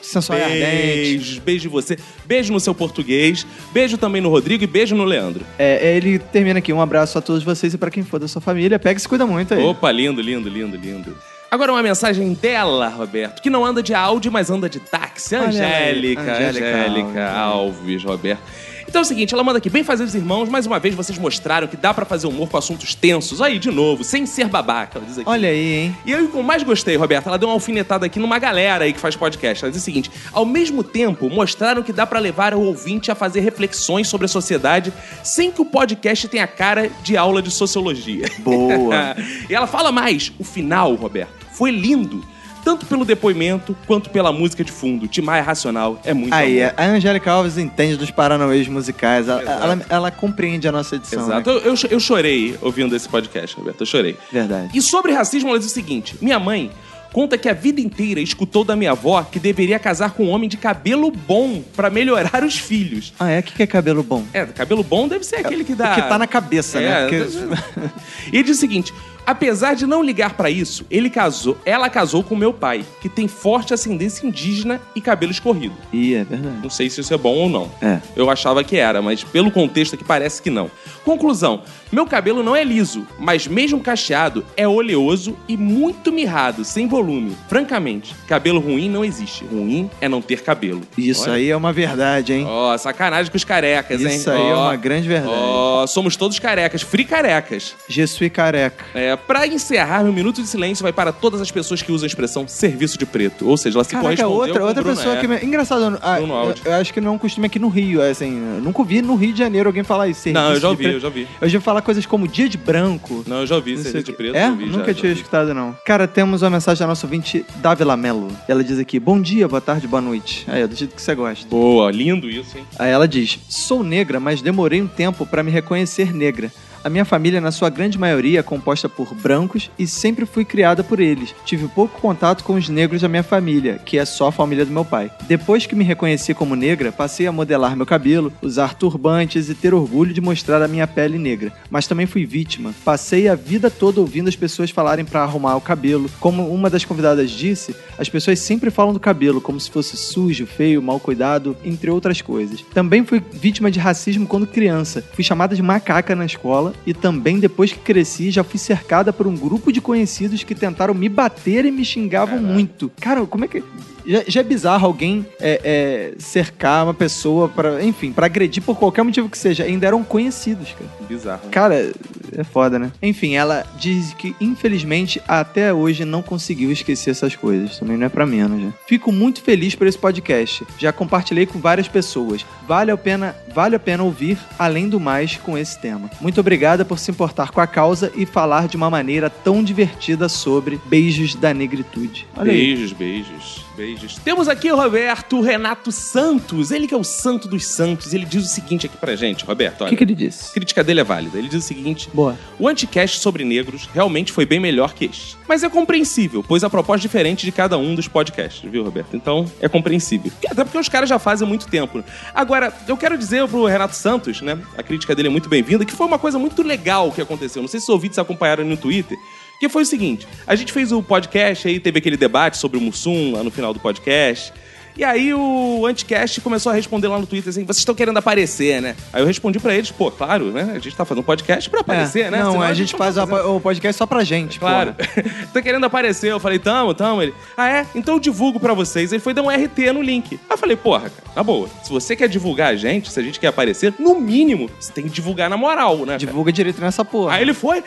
Sensual 0.00 0.38
e 0.38 0.42
ardente. 0.42 0.60
Beijos, 0.64 1.38
beijo 1.38 1.68
em 1.68 1.70
você. 1.70 1.98
Beijo 2.24 2.52
no 2.52 2.58
seu 2.58 2.74
português. 2.74 3.46
Beijo 3.72 3.98
também 3.98 4.22
no 4.22 4.30
Rodrigo 4.30 4.64
e 4.64 4.66
beijo 4.66 4.96
no 4.96 5.04
Leandro. 5.04 5.44
É, 5.58 5.96
ele 5.96 6.18
termina 6.18 6.60
aqui: 6.60 6.72
um 6.72 6.80
abraço 6.80 7.18
a 7.18 7.20
todos 7.20 7.42
vocês 7.42 7.74
e 7.74 7.78
pra 7.78 7.90
quem 7.90 8.02
for 8.02 8.18
da 8.18 8.26
sua 8.26 8.40
família. 8.40 8.78
Pega 8.78 8.96
e 8.96 9.00
se 9.00 9.08
cuida 9.08 9.26
muito 9.26 9.52
aí. 9.52 9.62
Opa, 9.62 9.90
lindo, 9.90 10.22
lindo, 10.22 10.48
lindo, 10.48 10.76
lindo. 10.76 11.14
Agora 11.50 11.72
uma 11.72 11.82
mensagem 11.82 12.34
dela, 12.34 12.88
Roberto, 12.88 13.40
que 13.40 13.48
não 13.48 13.64
anda 13.64 13.82
de 13.82 13.94
áudio, 13.94 14.30
mas 14.30 14.50
anda 14.50 14.68
de 14.68 14.80
táxi. 14.80 15.34
Olha 15.34 15.46
aí. 15.46 15.56
Angélica, 15.56 16.20
Angélica 16.20 16.66
Angélica 16.66 17.30
Alves, 17.30 18.04
Roberto. 18.04 18.42
Então 18.88 19.02
é 19.02 19.02
o 19.02 19.06
seguinte, 19.06 19.34
ela 19.34 19.44
manda 19.44 19.58
aqui, 19.58 19.68
bem 19.68 19.84
fazer 19.84 20.02
os 20.02 20.14
irmãos, 20.14 20.48
mais 20.48 20.64
uma 20.64 20.78
vez 20.78 20.94
vocês 20.94 21.18
mostraram 21.18 21.68
que 21.68 21.76
dá 21.76 21.92
pra 21.92 22.06
fazer 22.06 22.26
humor 22.26 22.48
com 22.48 22.56
assuntos 22.56 22.94
tensos. 22.94 23.42
Aí, 23.42 23.58
de 23.58 23.70
novo, 23.70 24.02
sem 24.02 24.24
ser 24.24 24.48
babaca, 24.48 24.98
ela 24.98 25.06
diz 25.06 25.18
aqui. 25.18 25.28
Olha 25.28 25.50
aí, 25.50 25.74
hein? 25.74 25.96
E 26.06 26.12
eu 26.12 26.24
o 26.24 26.28
que 26.30 26.36
eu 26.38 26.42
mais 26.42 26.62
gostei, 26.62 26.96
Roberto, 26.96 27.26
ela 27.26 27.36
deu 27.36 27.50
uma 27.50 27.54
alfinetada 27.54 28.06
aqui 28.06 28.18
numa 28.18 28.38
galera 28.38 28.86
aí 28.86 28.94
que 28.94 28.98
faz 28.98 29.14
podcast. 29.14 29.62
Ela 29.62 29.70
diz 29.70 29.82
o 29.82 29.84
seguinte: 29.84 30.10
ao 30.32 30.46
mesmo 30.46 30.82
tempo, 30.82 31.28
mostraram 31.28 31.82
que 31.82 31.92
dá 31.92 32.06
pra 32.06 32.18
levar 32.18 32.54
o 32.54 32.62
ouvinte 32.62 33.10
a 33.10 33.14
fazer 33.14 33.40
reflexões 33.40 34.08
sobre 34.08 34.24
a 34.24 34.28
sociedade 34.28 34.90
sem 35.22 35.52
que 35.52 35.60
o 35.60 35.66
podcast 35.66 36.26
tenha 36.26 36.46
cara 36.46 36.90
de 37.02 37.14
aula 37.14 37.42
de 37.42 37.50
sociologia. 37.50 38.26
Boa. 38.38 39.14
e 39.50 39.54
ela 39.54 39.66
fala 39.66 39.92
mais: 39.92 40.32
o 40.38 40.44
final, 40.44 40.94
Roberto, 40.94 41.46
foi 41.52 41.70
lindo. 41.70 42.24
Tanto 42.64 42.84
pelo 42.86 43.04
depoimento 43.04 43.76
quanto 43.86 44.10
pela 44.10 44.32
música 44.32 44.62
de 44.62 44.70
fundo. 44.72 45.06
Timaya 45.08 45.42
Racional 45.42 46.00
é 46.04 46.12
muito 46.12 46.32
Aí, 46.34 46.62
amor. 46.62 46.74
a 46.76 46.84
Angélica 46.86 47.30
Alves 47.30 47.56
entende 47.56 47.96
dos 47.96 48.10
paranauês 48.10 48.68
musicais. 48.68 49.28
Ela, 49.28 49.42
ela, 49.42 49.80
ela 49.88 50.10
compreende 50.10 50.68
a 50.68 50.72
nossa 50.72 50.96
edição. 50.96 51.22
Exato. 51.24 51.50
Né? 51.50 51.60
Eu, 51.64 51.72
eu, 51.72 51.78
eu 51.90 52.00
chorei 52.00 52.56
ouvindo 52.60 52.94
esse 52.94 53.08
podcast, 53.08 53.56
Roberto. 53.56 53.80
Eu 53.82 53.86
chorei. 53.86 54.16
Verdade. 54.30 54.70
E 54.76 54.82
sobre 54.82 55.12
racismo, 55.12 55.48
ela 55.50 55.58
diz 55.58 55.68
o 55.68 55.72
seguinte: 55.72 56.16
minha 56.20 56.38
mãe 56.38 56.70
conta 57.10 57.38
que 57.38 57.48
a 57.48 57.54
vida 57.54 57.80
inteira 57.80 58.20
escutou 58.20 58.62
da 58.64 58.76
minha 58.76 58.90
avó 58.90 59.22
que 59.22 59.38
deveria 59.40 59.78
casar 59.78 60.10
com 60.12 60.24
um 60.26 60.28
homem 60.28 60.46
de 60.48 60.58
cabelo 60.58 61.10
bom 61.10 61.62
pra 61.74 61.88
melhorar 61.88 62.44
os 62.44 62.58
filhos. 62.58 63.14
Ah, 63.18 63.30
é? 63.30 63.38
O 63.38 63.42
que 63.42 63.54
que 63.54 63.62
é 63.62 63.66
cabelo 63.66 64.02
bom? 64.02 64.24
É, 64.32 64.44
cabelo 64.44 64.82
bom 64.82 65.08
deve 65.08 65.24
ser 65.24 65.36
aquele 65.36 65.64
que 65.64 65.74
dá. 65.74 65.92
O 65.92 65.94
que 65.94 66.02
tá 66.02 66.18
na 66.18 66.26
cabeça, 66.26 66.78
É, 66.78 66.82
né? 66.82 67.08
Porque- 67.08 67.90
E 68.30 68.36
ele 68.36 68.42
diz 68.42 68.58
o 68.58 68.60
seguinte: 68.60 68.92
Apesar 69.28 69.74
de 69.74 69.86
não 69.86 70.02
ligar 70.02 70.32
pra 70.32 70.48
isso, 70.48 70.86
ele 70.90 71.10
casou, 71.10 71.58
ela 71.62 71.90
casou 71.90 72.24
com 72.24 72.34
meu 72.34 72.50
pai, 72.50 72.82
que 72.98 73.10
tem 73.10 73.28
forte 73.28 73.74
ascendência 73.74 74.26
indígena 74.26 74.80
e 74.96 75.02
cabelo 75.02 75.30
escorrido. 75.30 75.74
Ih, 75.92 76.14
é 76.14 76.24
verdade. 76.24 76.56
Não 76.62 76.70
sei 76.70 76.88
se 76.88 77.02
isso 77.02 77.12
é 77.12 77.18
bom 77.18 77.34
ou 77.34 77.46
não. 77.46 77.70
É. 77.82 78.00
Eu 78.16 78.30
achava 78.30 78.64
que 78.64 78.78
era, 78.78 79.02
mas 79.02 79.22
pelo 79.22 79.50
contexto 79.50 79.96
aqui 79.96 80.02
parece 80.02 80.40
que 80.40 80.48
não. 80.48 80.70
Conclusão: 81.04 81.62
meu 81.92 82.06
cabelo 82.06 82.42
não 82.42 82.56
é 82.56 82.64
liso, 82.64 83.06
mas 83.18 83.46
mesmo 83.46 83.80
cacheado 83.80 84.46
é 84.56 84.66
oleoso 84.66 85.36
e 85.46 85.58
muito 85.58 86.10
mirrado, 86.10 86.64
sem 86.64 86.88
volume. 86.88 87.36
Francamente, 87.50 88.14
cabelo 88.26 88.60
ruim 88.60 88.88
não 88.88 89.04
existe. 89.04 89.44
Ruim 89.44 89.90
é 90.00 90.08
não 90.08 90.22
ter 90.22 90.42
cabelo. 90.42 90.80
Isso 90.96 91.24
Olha. 91.24 91.34
aí 91.34 91.50
é 91.50 91.56
uma 91.56 91.72
verdade, 91.72 92.32
hein? 92.32 92.46
Ó, 92.48 92.76
sacanagem 92.78 93.30
com 93.30 93.36
os 93.36 93.44
carecas, 93.44 94.00
hein? 94.00 94.16
Isso 94.16 94.30
aí 94.30 94.40
é 94.40 94.54
Ó, 94.54 94.62
uma 94.64 94.76
grande 94.76 95.06
verdade. 95.06 95.34
Ó, 95.34 95.86
somos 95.86 96.16
todos 96.16 96.38
carecas, 96.38 96.80
free 96.80 97.04
carecas. 97.04 97.74
Je 97.86 98.06
suis 98.06 98.32
careca. 98.32 98.86
É, 98.94 99.17
pra 99.26 99.46
encerrar, 99.46 100.02
meu 100.02 100.12
minuto 100.12 100.40
de 100.42 100.48
silêncio 100.48 100.82
vai 100.82 100.92
para 100.92 101.12
todas 101.12 101.40
as 101.40 101.50
pessoas 101.50 101.82
que 101.82 101.90
usam 101.92 102.04
a 102.04 102.08
expressão 102.08 102.46
serviço 102.48 102.98
de 102.98 103.06
preto. 103.06 103.48
Ou 103.48 103.56
seja, 103.56 103.76
ela 103.78 103.84
se 103.84 103.90
Caraca, 103.90 104.06
correspondeu 104.08 104.36
outra, 104.38 104.64
outra 104.64 104.82
Bruno 104.82 104.96
pessoa 104.96 105.14
R. 105.16 105.20
que... 105.20 105.28
Me... 105.28 105.36
Engraçado, 105.44 105.82
eu- 105.94 105.98
ah, 106.02 106.20
eu, 106.20 106.54
eu 106.64 106.72
acho 106.74 106.92
que 106.92 107.00
não 107.00 107.08
é 107.12 107.14
um 107.14 107.18
costume 107.18 107.46
aqui 107.46 107.58
no 107.58 107.68
Rio, 107.68 108.00
é 108.02 108.10
assim, 108.10 108.36
eu 108.56 108.62
nunca 108.62 108.80
ouvi 108.80 109.02
no 109.02 109.14
Rio 109.14 109.32
de 109.32 109.38
Janeiro 109.38 109.68
alguém 109.68 109.82
falar 109.82 110.08
isso. 110.08 110.28
Não, 110.30 110.52
eu 110.54 110.60
já 110.60 110.68
ouvi, 110.68 110.84
eu 110.84 111.00
já 111.00 111.06
ouvi. 111.08 111.26
Eu 111.40 111.48
já 111.48 111.60
falar 111.60 111.82
coisas 111.82 112.04
como 112.06 112.26
dia 112.28 112.48
de 112.48 112.56
branco. 112.58 113.24
Não, 113.26 113.40
eu 113.40 113.46
já 113.46 113.54
ouvi 113.56 113.76
serviço 113.78 114.04
de 114.04 114.12
preto. 114.12 114.34
É? 114.36 114.46
eu 114.46 114.50
ouvi, 114.50 114.66
já, 114.66 114.72
Nunca 114.72 114.86
já 114.92 114.94
tinha 114.94 115.10
ouvi. 115.10 115.20
escutado, 115.20 115.54
não. 115.54 115.76
Cara, 115.84 116.06
temos 116.06 116.42
uma 116.42 116.50
mensagem 116.50 116.80
da 116.80 116.86
nossa 116.86 117.06
ouvinte, 117.06 117.44
Dávila 117.56 117.96
Mello. 117.96 118.28
Ela 118.46 118.62
diz 118.64 118.78
aqui, 118.78 118.98
bom 118.98 119.20
dia, 119.20 119.46
boa 119.48 119.60
tarde, 119.60 119.86
boa 119.86 120.00
noite. 120.02 120.44
Aí, 120.48 120.62
é 120.62 120.66
do 120.66 120.74
jeito 120.74 120.94
que 120.94 121.02
você 121.02 121.14
gosta. 121.14 121.46
Boa, 121.48 121.90
lindo 121.90 122.28
isso, 122.30 122.56
hein? 122.58 122.64
Aí 122.78 122.90
ela 122.90 123.06
diz: 123.08 123.38
Sou 123.48 123.82
negra, 123.82 124.18
mas 124.20 124.40
demorei 124.42 124.80
um 124.82 124.86
tempo 124.86 125.26
pra 125.26 125.42
me 125.42 125.50
reconhecer 125.50 126.14
negra. 126.14 126.50
A 126.84 126.88
minha 126.88 127.04
família, 127.04 127.40
na 127.40 127.50
sua 127.50 127.68
grande 127.68 127.98
maioria, 127.98 128.40
é 128.40 128.42
composta 128.42 128.88
por 128.88 129.12
brancos 129.14 129.70
e 129.78 129.86
sempre 129.86 130.24
fui 130.24 130.44
criada 130.44 130.84
por 130.84 131.00
eles. 131.00 131.34
Tive 131.44 131.66
pouco 131.68 132.00
contato 132.00 132.44
com 132.44 132.54
os 132.54 132.68
negros 132.68 133.02
da 133.02 133.08
minha 133.08 133.22
família, 133.22 133.80
que 133.84 133.98
é 133.98 134.04
só 134.04 134.28
a 134.28 134.32
família 134.32 134.64
do 134.64 134.72
meu 134.72 134.84
pai. 134.84 135.10
Depois 135.26 135.66
que 135.66 135.74
me 135.74 135.84
reconheci 135.84 136.32
como 136.34 136.54
negra, 136.54 136.92
passei 136.92 137.26
a 137.26 137.32
modelar 137.32 137.76
meu 137.76 137.84
cabelo, 137.84 138.32
usar 138.40 138.74
turbantes 138.74 139.48
e 139.48 139.54
ter 139.54 139.74
orgulho 139.74 140.14
de 140.14 140.20
mostrar 140.20 140.62
a 140.62 140.68
minha 140.68 140.86
pele 140.86 141.18
negra. 141.18 141.52
Mas 141.68 141.86
também 141.86 142.06
fui 142.06 142.24
vítima. 142.24 142.72
Passei 142.84 143.28
a 143.28 143.34
vida 143.34 143.70
toda 143.70 144.00
ouvindo 144.00 144.28
as 144.28 144.36
pessoas 144.36 144.70
falarem 144.70 145.04
pra 145.04 145.22
arrumar 145.22 145.56
o 145.56 145.60
cabelo. 145.60 146.08
Como 146.20 146.48
uma 146.48 146.70
das 146.70 146.84
convidadas 146.84 147.30
disse, 147.30 147.74
as 147.98 148.08
pessoas 148.08 148.38
sempre 148.38 148.70
falam 148.70 148.92
do 148.92 149.00
cabelo 149.00 149.40
como 149.40 149.58
se 149.58 149.70
fosse 149.70 149.96
sujo, 149.96 150.46
feio, 150.46 150.80
mal 150.80 151.00
cuidado, 151.00 151.56
entre 151.64 151.90
outras 151.90 152.22
coisas. 152.22 152.64
Também 152.72 153.04
fui 153.04 153.22
vítima 153.32 153.70
de 153.70 153.80
racismo 153.80 154.26
quando 154.26 154.46
criança. 154.46 155.04
Fui 155.12 155.24
chamada 155.24 155.56
de 155.56 155.62
macaca 155.62 156.14
na 156.14 156.24
escola 156.24 156.67
e 156.86 156.94
também 156.94 157.38
depois 157.38 157.72
que 157.72 157.78
cresci 157.78 158.30
já 158.30 158.44
fui 158.44 158.58
cercada 158.58 159.12
por 159.12 159.26
um 159.26 159.36
grupo 159.36 159.72
de 159.72 159.80
conhecidos 159.80 160.42
que 160.42 160.54
tentaram 160.54 160.94
me 160.94 161.08
bater 161.08 161.64
e 161.64 161.70
me 161.70 161.84
xingavam 161.84 162.38
muito. 162.38 162.90
Cara, 163.00 163.24
como 163.26 163.44
é 163.44 163.48
que 163.48 163.62
já, 164.08 164.24
já 164.26 164.40
é 164.40 164.42
bizarro 164.42 164.86
alguém 164.86 165.26
é, 165.38 165.60
é, 165.62 166.12
cercar 166.18 166.84
uma 166.84 166.94
pessoa 166.94 167.48
para, 167.48 167.84
enfim, 167.84 168.10
pra 168.10 168.26
agredir 168.26 168.62
por 168.62 168.78
qualquer 168.78 169.02
motivo 169.02 169.28
que 169.28 169.36
seja. 169.36 169.64
Ainda 169.64 169.86
eram 169.86 170.02
conhecidos, 170.02 170.72
cara. 170.72 170.90
Bizarro. 171.06 171.44
né? 171.44 171.50
Cara, 171.50 171.92
é 172.36 172.44
foda, 172.44 172.78
né? 172.78 172.90
Enfim, 173.02 173.34
ela 173.34 173.64
diz 173.78 174.12
que 174.14 174.34
infelizmente 174.40 175.20
até 175.26 175.72
hoje 175.72 176.04
não 176.04 176.22
conseguiu 176.22 176.72
esquecer 176.72 177.10
essas 177.10 177.36
coisas. 177.36 177.78
Também 177.78 177.96
não 177.96 178.06
é 178.06 178.08
pra 178.08 178.26
menos, 178.26 178.60
né? 178.60 178.72
Fico 178.86 179.12
muito 179.12 179.42
feliz 179.42 179.74
por 179.74 179.86
esse 179.86 179.98
podcast. 179.98 180.64
Já 180.78 180.92
compartilhei 180.92 181.46
com 181.46 181.58
várias 181.58 181.88
pessoas. 181.88 182.44
Vale 182.66 182.90
a 182.90 182.96
pena, 182.96 183.36
vale 183.54 183.76
a 183.76 183.78
pena 183.78 184.02
ouvir 184.02 184.38
além 184.58 184.88
do 184.88 184.98
mais 184.98 185.36
com 185.36 185.56
esse 185.56 185.78
tema. 185.78 186.10
Muito 186.20 186.40
obrigada 186.40 186.84
por 186.84 186.98
se 186.98 187.10
importar 187.10 187.50
com 187.50 187.60
a 187.60 187.66
causa 187.66 188.12
e 188.14 188.24
falar 188.24 188.68
de 188.68 188.76
uma 188.76 188.90
maneira 188.90 189.28
tão 189.28 189.62
divertida 189.62 190.28
sobre 190.28 190.80
beijos 190.86 191.34
da 191.34 191.52
negritude. 191.52 192.26
Olha 192.36 192.52
aí. 192.52 192.58
Beijos, 192.58 192.92
beijos, 192.92 193.64
beijos. 193.98 194.18
Temos 194.18 194.48
aqui 194.48 194.70
o 194.70 194.76
Roberto 194.76 195.40
Renato 195.40 195.90
Santos. 195.90 196.70
Ele 196.70 196.86
que 196.86 196.94
é 196.94 196.96
o 196.96 197.04
santo 197.04 197.48
dos 197.48 197.66
santos. 197.66 198.14
Ele 198.14 198.24
diz 198.24 198.44
o 198.44 198.48
seguinte 198.48 198.86
aqui 198.86 198.96
pra 198.96 199.16
gente, 199.16 199.44
Roberto. 199.44 199.84
O 199.84 199.88
que, 199.88 199.96
que 199.96 200.04
ele 200.04 200.14
disse? 200.14 200.50
A 200.50 200.54
crítica 200.54 200.84
dele 200.84 201.00
é 201.00 201.04
válida. 201.04 201.38
Ele 201.38 201.48
diz 201.48 201.64
o 201.64 201.66
seguinte: 201.66 202.08
Boa. 202.12 202.38
O 202.58 202.68
anticast 202.68 203.18
sobre 203.20 203.44
negros 203.44 203.88
realmente 203.92 204.32
foi 204.32 204.46
bem 204.46 204.60
melhor 204.60 204.94
que 204.94 205.06
este. 205.06 205.36
Mas 205.46 205.62
é 205.62 205.68
compreensível, 205.68 206.44
pois 206.46 206.62
a 206.62 206.70
proposta 206.70 207.00
é 207.00 207.08
diferente 207.08 207.44
de 207.44 207.52
cada 207.52 207.78
um 207.78 207.94
dos 207.94 208.06
podcasts, 208.06 208.70
viu, 208.70 208.84
Roberto? 208.84 209.16
Então 209.16 209.50
é 209.60 209.68
compreensível. 209.68 210.30
Até 210.48 210.64
porque 210.64 210.78
os 210.78 210.88
caras 210.88 211.08
já 211.08 211.18
fazem 211.18 211.46
há 211.46 211.48
muito 211.48 211.68
tempo. 211.68 212.04
Agora, 212.34 212.72
eu 212.86 212.96
quero 212.96 213.16
dizer 213.16 213.46
pro 213.48 213.64
Renato 213.64 213.96
Santos, 213.96 214.40
né? 214.40 214.58
A 214.76 214.82
crítica 214.82 215.14
dele 215.14 215.28
é 215.28 215.30
muito 215.30 215.48
bem-vinda, 215.48 215.84
que 215.84 215.92
foi 215.92 216.06
uma 216.06 216.18
coisa 216.18 216.38
muito 216.38 216.62
legal 216.62 217.10
que 217.12 217.20
aconteceu. 217.20 217.62
Não 217.62 217.68
sei 217.68 217.80
se 217.80 217.84
os 217.84 217.88
ouvintes 217.88 218.18
acompanharam 218.18 218.64
no 218.64 218.76
Twitter. 218.76 219.16
Que 219.60 219.68
foi 219.68 219.82
o 219.82 219.86
seguinte: 219.86 220.26
a 220.46 220.54
gente 220.54 220.72
fez 220.72 220.92
o 220.92 221.02
podcast, 221.02 221.66
aí 221.68 221.80
teve 221.80 221.98
aquele 221.98 222.16
debate 222.16 222.56
sobre 222.58 222.78
o 222.78 222.80
Mussum 222.80 223.32
lá 223.32 223.42
no 223.42 223.50
final 223.50 223.72
do 223.74 223.80
podcast. 223.80 224.52
E 224.96 225.04
aí 225.04 225.32
o 225.32 225.86
Anticast 225.86 226.40
começou 226.40 226.72
a 226.72 226.74
responder 226.74 227.06
lá 227.06 227.20
no 227.20 227.26
Twitter 227.26 227.50
assim: 227.50 227.62
vocês 227.64 227.78
estão 227.78 227.94
querendo 227.94 228.16
aparecer, 228.16 228.82
né? 228.82 228.96
Aí 229.12 229.22
eu 229.22 229.26
respondi 229.26 229.60
pra 229.60 229.72
eles, 229.72 229.92
pô, 229.92 230.10
claro, 230.10 230.46
né? 230.50 230.72
A 230.74 230.78
gente 230.80 230.96
tá 230.96 231.04
fazendo 231.04 231.20
um 231.22 231.24
podcast 231.24 231.70
pra 231.70 231.80
aparecer, 231.82 232.22
É, 232.26 232.30
né? 232.32 232.38
Não, 232.42 232.52
Senão 232.52 232.64
a 232.64 232.74
gente 232.74 232.92
não 232.94 232.98
faz 232.98 233.14
tá 233.14 233.24
fazendo. 233.24 233.54
o 233.54 233.60
podcast 233.60 233.96
só 233.96 234.06
pra 234.06 234.24
gente, 234.24 234.58
Claro. 234.58 234.96
tá 235.54 235.62
querendo 235.62 235.84
aparecer? 235.86 236.32
Eu 236.32 236.40
falei, 236.40 236.58
tamo, 236.58 236.94
tamo. 236.94 237.22
Ele, 237.22 237.32
ah, 237.56 237.68
é? 237.68 237.86
Então 237.94 238.14
eu 238.14 238.20
divulgo 238.20 238.58
pra 238.58 238.74
vocês. 238.74 239.12
Ele 239.12 239.20
foi 239.22 239.32
dar 239.32 239.42
um 239.42 239.48
RT 239.50 239.92
no 239.94 240.02
link. 240.02 240.34
Aí 240.34 240.40
eu 240.50 240.58
falei, 240.58 240.76
porra, 240.76 241.10
cara, 241.10 241.32
na 241.36 241.44
boa. 241.44 241.68
Se 241.84 241.90
você 241.90 242.16
quer 242.16 242.28
divulgar 242.28 242.72
a 242.72 242.76
gente, 242.76 243.08
se 243.12 243.20
a 243.20 243.22
gente 243.22 243.38
quer 243.38 243.48
aparecer, 243.48 243.94
no 244.00 244.20
mínimo, 244.20 244.68
você 244.80 244.92
tem 244.92 245.04
que 245.04 245.10
divulgar 245.10 245.48
na 245.48 245.56
moral, 245.56 245.98
né? 245.98 246.06
cara? 246.06 246.18
Divulga 246.18 246.50
direito 246.50 246.80
nessa 246.80 247.04
porra. 247.04 247.34
Aí 247.34 247.42
ele 247.42 247.54
foi, 247.54 247.84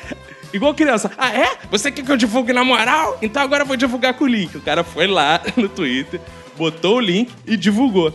igual 0.53 0.73
criança. 0.73 1.11
Ah, 1.17 1.33
é? 1.33 1.57
Você 1.69 1.91
quer 1.91 2.03
que 2.03 2.11
eu 2.11 2.17
divulgue 2.17 2.53
na 2.53 2.63
moral? 2.63 3.17
Então 3.21 3.41
agora 3.41 3.63
eu 3.63 3.67
vou 3.67 3.75
divulgar 3.77 4.13
com 4.13 4.25
o 4.25 4.27
link. 4.27 4.55
O 4.57 4.61
cara 4.61 4.83
foi 4.83 5.07
lá 5.07 5.41
no 5.57 5.67
Twitter, 5.69 6.19
botou 6.57 6.97
o 6.97 6.99
link 6.99 7.31
e 7.45 7.55
divulgou. 7.57 8.13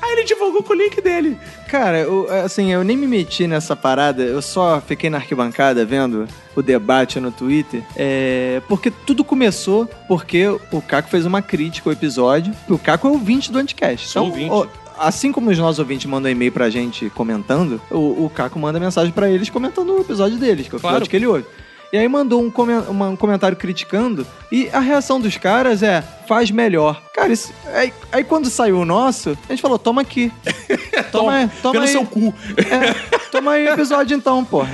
Aí 0.00 0.12
ele 0.12 0.24
divulgou 0.24 0.62
com 0.62 0.72
o 0.72 0.76
link 0.76 1.00
dele. 1.00 1.36
Cara, 1.68 1.98
eu, 1.98 2.28
assim, 2.44 2.72
eu 2.72 2.84
nem 2.84 2.96
me 2.96 3.06
meti 3.06 3.48
nessa 3.48 3.74
parada, 3.74 4.22
eu 4.22 4.40
só 4.40 4.80
fiquei 4.80 5.10
na 5.10 5.18
arquibancada 5.18 5.84
vendo 5.84 6.28
o 6.54 6.62
debate 6.62 7.18
no 7.18 7.32
Twitter, 7.32 7.82
é, 7.96 8.62
porque 8.68 8.92
tudo 8.92 9.24
começou 9.24 9.86
porque 10.06 10.46
o 10.70 10.80
Caco 10.80 11.08
fez 11.08 11.26
uma 11.26 11.42
crítica 11.42 11.88
ao 11.90 11.92
episódio, 11.92 12.54
o 12.68 12.78
Caco 12.78 13.08
é 13.08 13.10
ouvinte 13.10 13.50
do 13.50 13.58
Anticast. 13.58 14.06
Sou 14.08 14.26
ouvinte. 14.26 14.50
ó, 14.50 14.66
Assim 15.00 15.30
como 15.30 15.50
os 15.50 15.58
nossos 15.58 15.78
ouvintes 15.80 16.06
mandam 16.06 16.30
e-mail 16.30 16.50
pra 16.52 16.68
gente 16.70 17.08
comentando, 17.10 17.80
o, 17.90 18.24
o 18.24 18.30
Caco 18.34 18.58
manda 18.58 18.80
mensagem 18.80 19.12
pra 19.12 19.28
eles 19.30 19.50
comentando 19.50 19.94
o 19.96 20.00
episódio 20.00 20.38
deles, 20.38 20.68
que 20.68 20.74
é 20.74 20.78
o 20.78 20.80
Claro. 20.80 20.96
episódio 20.96 21.10
que 21.10 21.16
ele 21.16 21.26
ouve. 21.26 21.44
E 21.92 21.96
aí 21.96 22.06
mandou 22.08 22.42
um, 22.42 22.50
comen- 22.50 22.84
uma- 22.88 23.08
um 23.08 23.16
comentário 23.16 23.56
criticando 23.56 24.26
e 24.52 24.68
a 24.72 24.78
reação 24.80 25.18
dos 25.20 25.36
caras 25.38 25.82
é 25.82 26.02
faz 26.26 26.50
melhor. 26.50 27.00
Cara, 27.14 27.32
isso, 27.32 27.52
aí, 27.72 27.92
aí 28.12 28.22
quando 28.24 28.50
saiu 28.50 28.78
o 28.80 28.84
nosso, 28.84 29.36
a 29.48 29.52
gente 29.52 29.62
falou, 29.62 29.78
toma 29.78 30.02
aqui. 30.02 30.30
Toma, 31.10 31.50
toma 31.62 31.72
Pelo 31.72 31.84
aí. 31.84 31.90
seu 31.90 32.04
cu. 32.04 32.34
É, 32.58 32.92
toma 33.30 33.52
aí 33.52 33.66
o 33.66 33.72
episódio 33.72 34.14
então, 34.14 34.44
porra. 34.44 34.68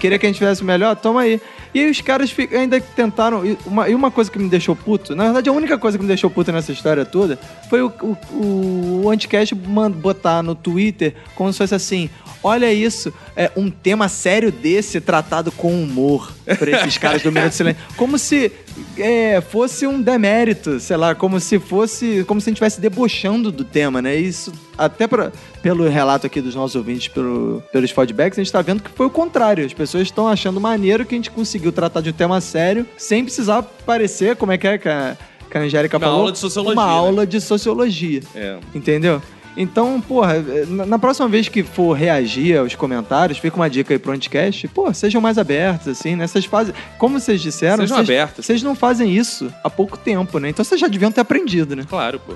Queria 0.00 0.18
que 0.18 0.26
a 0.26 0.28
gente 0.28 0.38
tivesse 0.38 0.64
melhor? 0.64 0.96
Toma 0.96 1.20
aí. 1.20 1.40
E 1.74 1.80
aí 1.80 1.90
os 1.90 2.00
caras 2.00 2.34
ainda 2.52 2.80
tentaram. 2.80 3.44
E 3.44 3.58
uma, 3.66 3.88
e 3.88 3.94
uma 3.94 4.10
coisa 4.10 4.30
que 4.30 4.38
me 4.38 4.48
deixou 4.48 4.74
puto, 4.74 5.14
na 5.14 5.24
verdade 5.24 5.48
a 5.48 5.52
única 5.52 5.78
coisa 5.78 5.98
que 5.98 6.02
me 6.02 6.08
deixou 6.08 6.30
puto 6.30 6.52
nessa 6.52 6.72
história 6.72 7.04
toda 7.04 7.38
foi 7.68 7.82
o, 7.82 7.92
o, 8.32 9.02
o 9.04 9.10
Anticast 9.10 9.54
botar 9.54 10.42
no 10.42 10.54
Twitter 10.54 11.14
como 11.34 11.52
se 11.52 11.58
fosse 11.58 11.74
assim. 11.74 12.10
Olha 12.42 12.72
isso, 12.72 13.12
é 13.36 13.50
um 13.56 13.68
tema 13.68 14.08
sério 14.08 14.52
desse 14.52 15.00
tratado 15.00 15.50
com 15.50 15.72
humor 15.82 16.32
por 16.58 16.68
esses 16.68 16.96
caras 16.98 17.22
do 17.22 17.32
Minuto 17.32 17.52
Silêncio. 17.52 17.82
Como 17.96 18.16
se 18.16 18.52
é, 18.96 19.40
fosse 19.40 19.86
um 19.86 20.00
demérito, 20.00 20.78
sei 20.78 20.96
lá, 20.96 21.14
como 21.14 21.40
se 21.40 21.58
fosse. 21.58 22.24
Como 22.26 22.40
se 22.40 22.48
a 22.48 22.50
gente 22.50 22.56
estivesse 22.56 22.80
debochando 22.80 23.50
do 23.50 23.64
tema, 23.64 24.00
né? 24.00 24.14
Isso, 24.14 24.52
até 24.78 25.06
pra, 25.06 25.32
pelo 25.60 25.88
relato 25.88 26.26
aqui 26.26 26.40
dos 26.40 26.54
nossos 26.54 26.76
ouvintes, 26.76 27.08
pelo, 27.08 27.62
pelos 27.72 27.90
feedbacks, 27.90 28.38
a 28.38 28.42
gente 28.42 28.52
tá 28.52 28.62
vendo 28.62 28.82
que 28.82 28.90
foi 28.90 29.06
o 29.06 29.10
contrário. 29.10 29.66
As 29.66 29.72
pessoas 29.74 30.04
estão 30.04 30.28
achando 30.28 30.60
maneiro 30.60 31.04
que 31.04 31.14
a 31.14 31.18
gente 31.18 31.30
conseguiu 31.30 31.72
tratar 31.72 32.00
de 32.00 32.10
um 32.10 32.12
tema 32.12 32.40
sério 32.40 32.86
sem 32.96 33.24
precisar 33.24 33.62
parecer, 33.84 34.36
como 34.36 34.52
é 34.52 34.58
que 34.58 34.66
é 34.68 34.78
que 34.78 34.88
a, 34.88 35.16
que 35.50 35.58
a 35.58 35.60
Angélica 35.62 35.96
Uma 35.96 36.06
falou? 36.06 36.20
aula 36.20 36.32
de 36.32 36.38
sociologia, 36.38 36.74
Uma 36.80 36.86
né? 36.86 36.92
aula 36.92 37.26
de 37.26 37.40
sociologia. 37.40 38.20
É. 38.34 38.58
Entendeu? 38.74 39.20
Então, 39.58 40.00
porra, 40.00 40.34
na 40.68 40.86
na 40.86 40.98
próxima 41.00 41.28
vez 41.28 41.48
que 41.48 41.62
for 41.64 41.92
reagir 41.92 42.56
aos 42.58 42.74
comentários, 42.74 43.38
fica 43.38 43.56
uma 43.56 43.68
dica 43.68 43.92
aí 43.92 43.98
pro 43.98 44.12
Anticast, 44.12 44.66
pô, 44.68 44.92
sejam 44.94 45.20
mais 45.20 45.36
abertos, 45.36 45.88
assim, 45.88 46.14
né? 46.14 46.26
Vocês 46.26 46.44
fazem. 46.44 46.72
Como 46.96 47.18
vocês 47.18 47.40
disseram, 47.40 47.78
Sejam 47.78 47.96
vocês, 47.96 48.08
abertos. 48.08 48.46
vocês 48.46 48.62
não 48.62 48.74
fazem 48.74 49.14
isso 49.14 49.52
há 49.64 49.68
pouco 49.68 49.98
tempo, 49.98 50.38
né? 50.38 50.48
Então 50.48 50.64
vocês 50.64 50.80
já 50.80 50.86
deviam 50.86 51.10
ter 51.10 51.20
aprendido, 51.20 51.74
né? 51.74 51.84
Claro, 51.88 52.20
pô. 52.20 52.34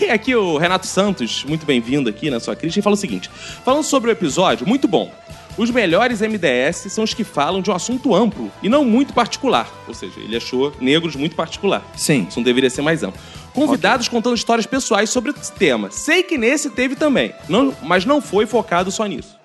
E 0.00 0.10
aqui 0.10 0.34
o 0.34 0.58
Renato 0.58 0.86
Santos, 0.86 1.44
muito 1.44 1.64
bem-vindo 1.64 2.10
aqui 2.10 2.28
na 2.28 2.40
sua 2.40 2.56
crítica, 2.56 2.80
e 2.80 2.82
fala 2.82 2.94
o 2.94 2.98
seguinte: 2.98 3.30
falando 3.64 3.84
sobre 3.84 4.10
o 4.10 4.12
episódio, 4.12 4.66
muito 4.66 4.88
bom. 4.88 5.12
Os 5.56 5.70
melhores 5.70 6.20
MDS 6.20 6.92
são 6.92 7.04
os 7.04 7.14
que 7.14 7.22
falam 7.22 7.62
de 7.62 7.70
um 7.70 7.74
assunto 7.74 8.12
amplo 8.12 8.50
e 8.60 8.68
não 8.68 8.84
muito 8.84 9.14
particular. 9.14 9.68
Ou 9.86 9.94
seja, 9.94 10.18
ele 10.18 10.36
achou 10.36 10.72
negros 10.80 11.14
muito 11.14 11.36
particular. 11.36 11.84
Sim. 11.96 12.26
Isso 12.28 12.40
não 12.40 12.44
deveria 12.44 12.68
ser 12.68 12.82
mais 12.82 13.04
amplo. 13.04 13.20
Convidados 13.54 14.08
contando 14.08 14.34
histórias 14.36 14.66
pessoais 14.66 15.10
sobre 15.10 15.30
o 15.30 15.34
tema. 15.34 15.90
Sei 15.90 16.22
que 16.22 16.36
nesse 16.36 16.70
teve 16.70 16.96
também, 16.96 17.32
não, 17.48 17.74
mas 17.82 18.04
não 18.04 18.20
foi 18.20 18.46
focado 18.46 18.90
só 18.90 19.06
nisso. 19.06 19.36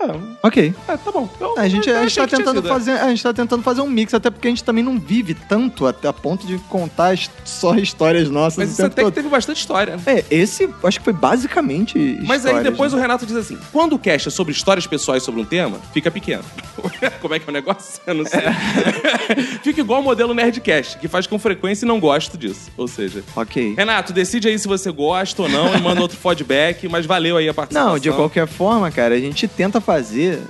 Ok. 0.41 0.73
É, 0.87 0.97
tá 0.97 1.11
bom. 1.11 1.29
Eu- 1.39 1.57
A 1.57 1.67
gente, 1.67 1.89
a 1.91 2.01
gente 2.03 2.15
tá 2.15 2.27
que 2.27 2.35
tentando 2.37 2.65
é. 2.65 2.69
fazer, 2.69 2.91
a 2.93 3.09
gente 3.09 3.21
tá 3.21 3.33
tentando 3.33 3.61
fazer 3.61 3.81
um 3.81 3.89
mix, 3.89 4.13
até 4.13 4.29
porque 4.29 4.47
a 4.47 4.51
gente 4.51 4.63
também 4.63 4.83
não 4.83 4.97
vive 4.97 5.33
tanto 5.33 5.85
até 5.85 6.07
a 6.07 6.13
ponto 6.13 6.47
de 6.47 6.57
contar 6.69 7.17
só 7.45 7.75
histórias 7.75 8.29
nossas 8.29 8.57
Mas 8.57 8.69
o 8.69 8.71
isso 8.71 8.77
tempo 8.81 8.87
até 8.93 9.01
que 9.01 9.05
todo. 9.05 9.13
teve 9.13 9.29
bastante 9.29 9.57
história. 9.57 9.99
É, 10.05 10.23
esse 10.31 10.69
acho 10.83 10.99
que 10.99 11.03
foi 11.03 11.13
basicamente 11.13 12.17
Mas 12.25 12.45
aí 12.45 12.63
depois 12.63 12.93
né? 12.93 12.97
o 12.97 13.01
Renato 13.01 13.25
diz 13.25 13.35
assim: 13.35 13.57
quando 13.71 13.93
o 13.93 13.99
cast 13.99 14.29
é 14.29 14.31
sobre 14.31 14.53
histórias 14.53 14.87
pessoais 14.87 15.21
sobre 15.23 15.41
um 15.41 15.45
tema, 15.45 15.77
fica 15.93 16.09
pequeno. 16.09 16.43
Como 17.21 17.33
é 17.35 17.39
que 17.39 17.45
é 17.45 17.49
o 17.49 17.53
negócio? 17.53 18.01
Eu 18.07 18.13
não 18.15 18.25
sei. 18.25 18.39
fica 19.61 19.81
igual 19.81 19.99
o 19.99 20.03
modelo 20.03 20.33
Nerdcast, 20.33 20.97
que 20.97 21.07
faz 21.09 21.27
com 21.27 21.37
frequência 21.37 21.85
e 21.85 21.87
não 21.87 21.99
gosto 21.99 22.37
disso. 22.37 22.71
Ou 22.77 22.87
seja. 22.87 23.21
Ok. 23.35 23.73
Renato, 23.77 23.98
decide 24.13 24.47
aí 24.47 24.57
se 24.57 24.67
você 24.67 24.91
gosta 24.91 25.41
ou 25.41 25.49
não 25.49 25.75
e 25.75 25.81
manda 25.81 26.01
outro 26.01 26.17
feedback, 26.21 26.87
mas 26.87 27.05
valeu 27.05 27.37
aí 27.37 27.47
a 27.47 27.53
participação. 27.53 27.93
Não, 27.93 27.99
de 27.99 28.11
qualquer 28.11 28.47
forma, 28.47 28.89
cara, 28.91 29.15
a 29.15 29.19
gente 29.19 29.47
tenta 29.47 29.79
fazer 29.79 30.41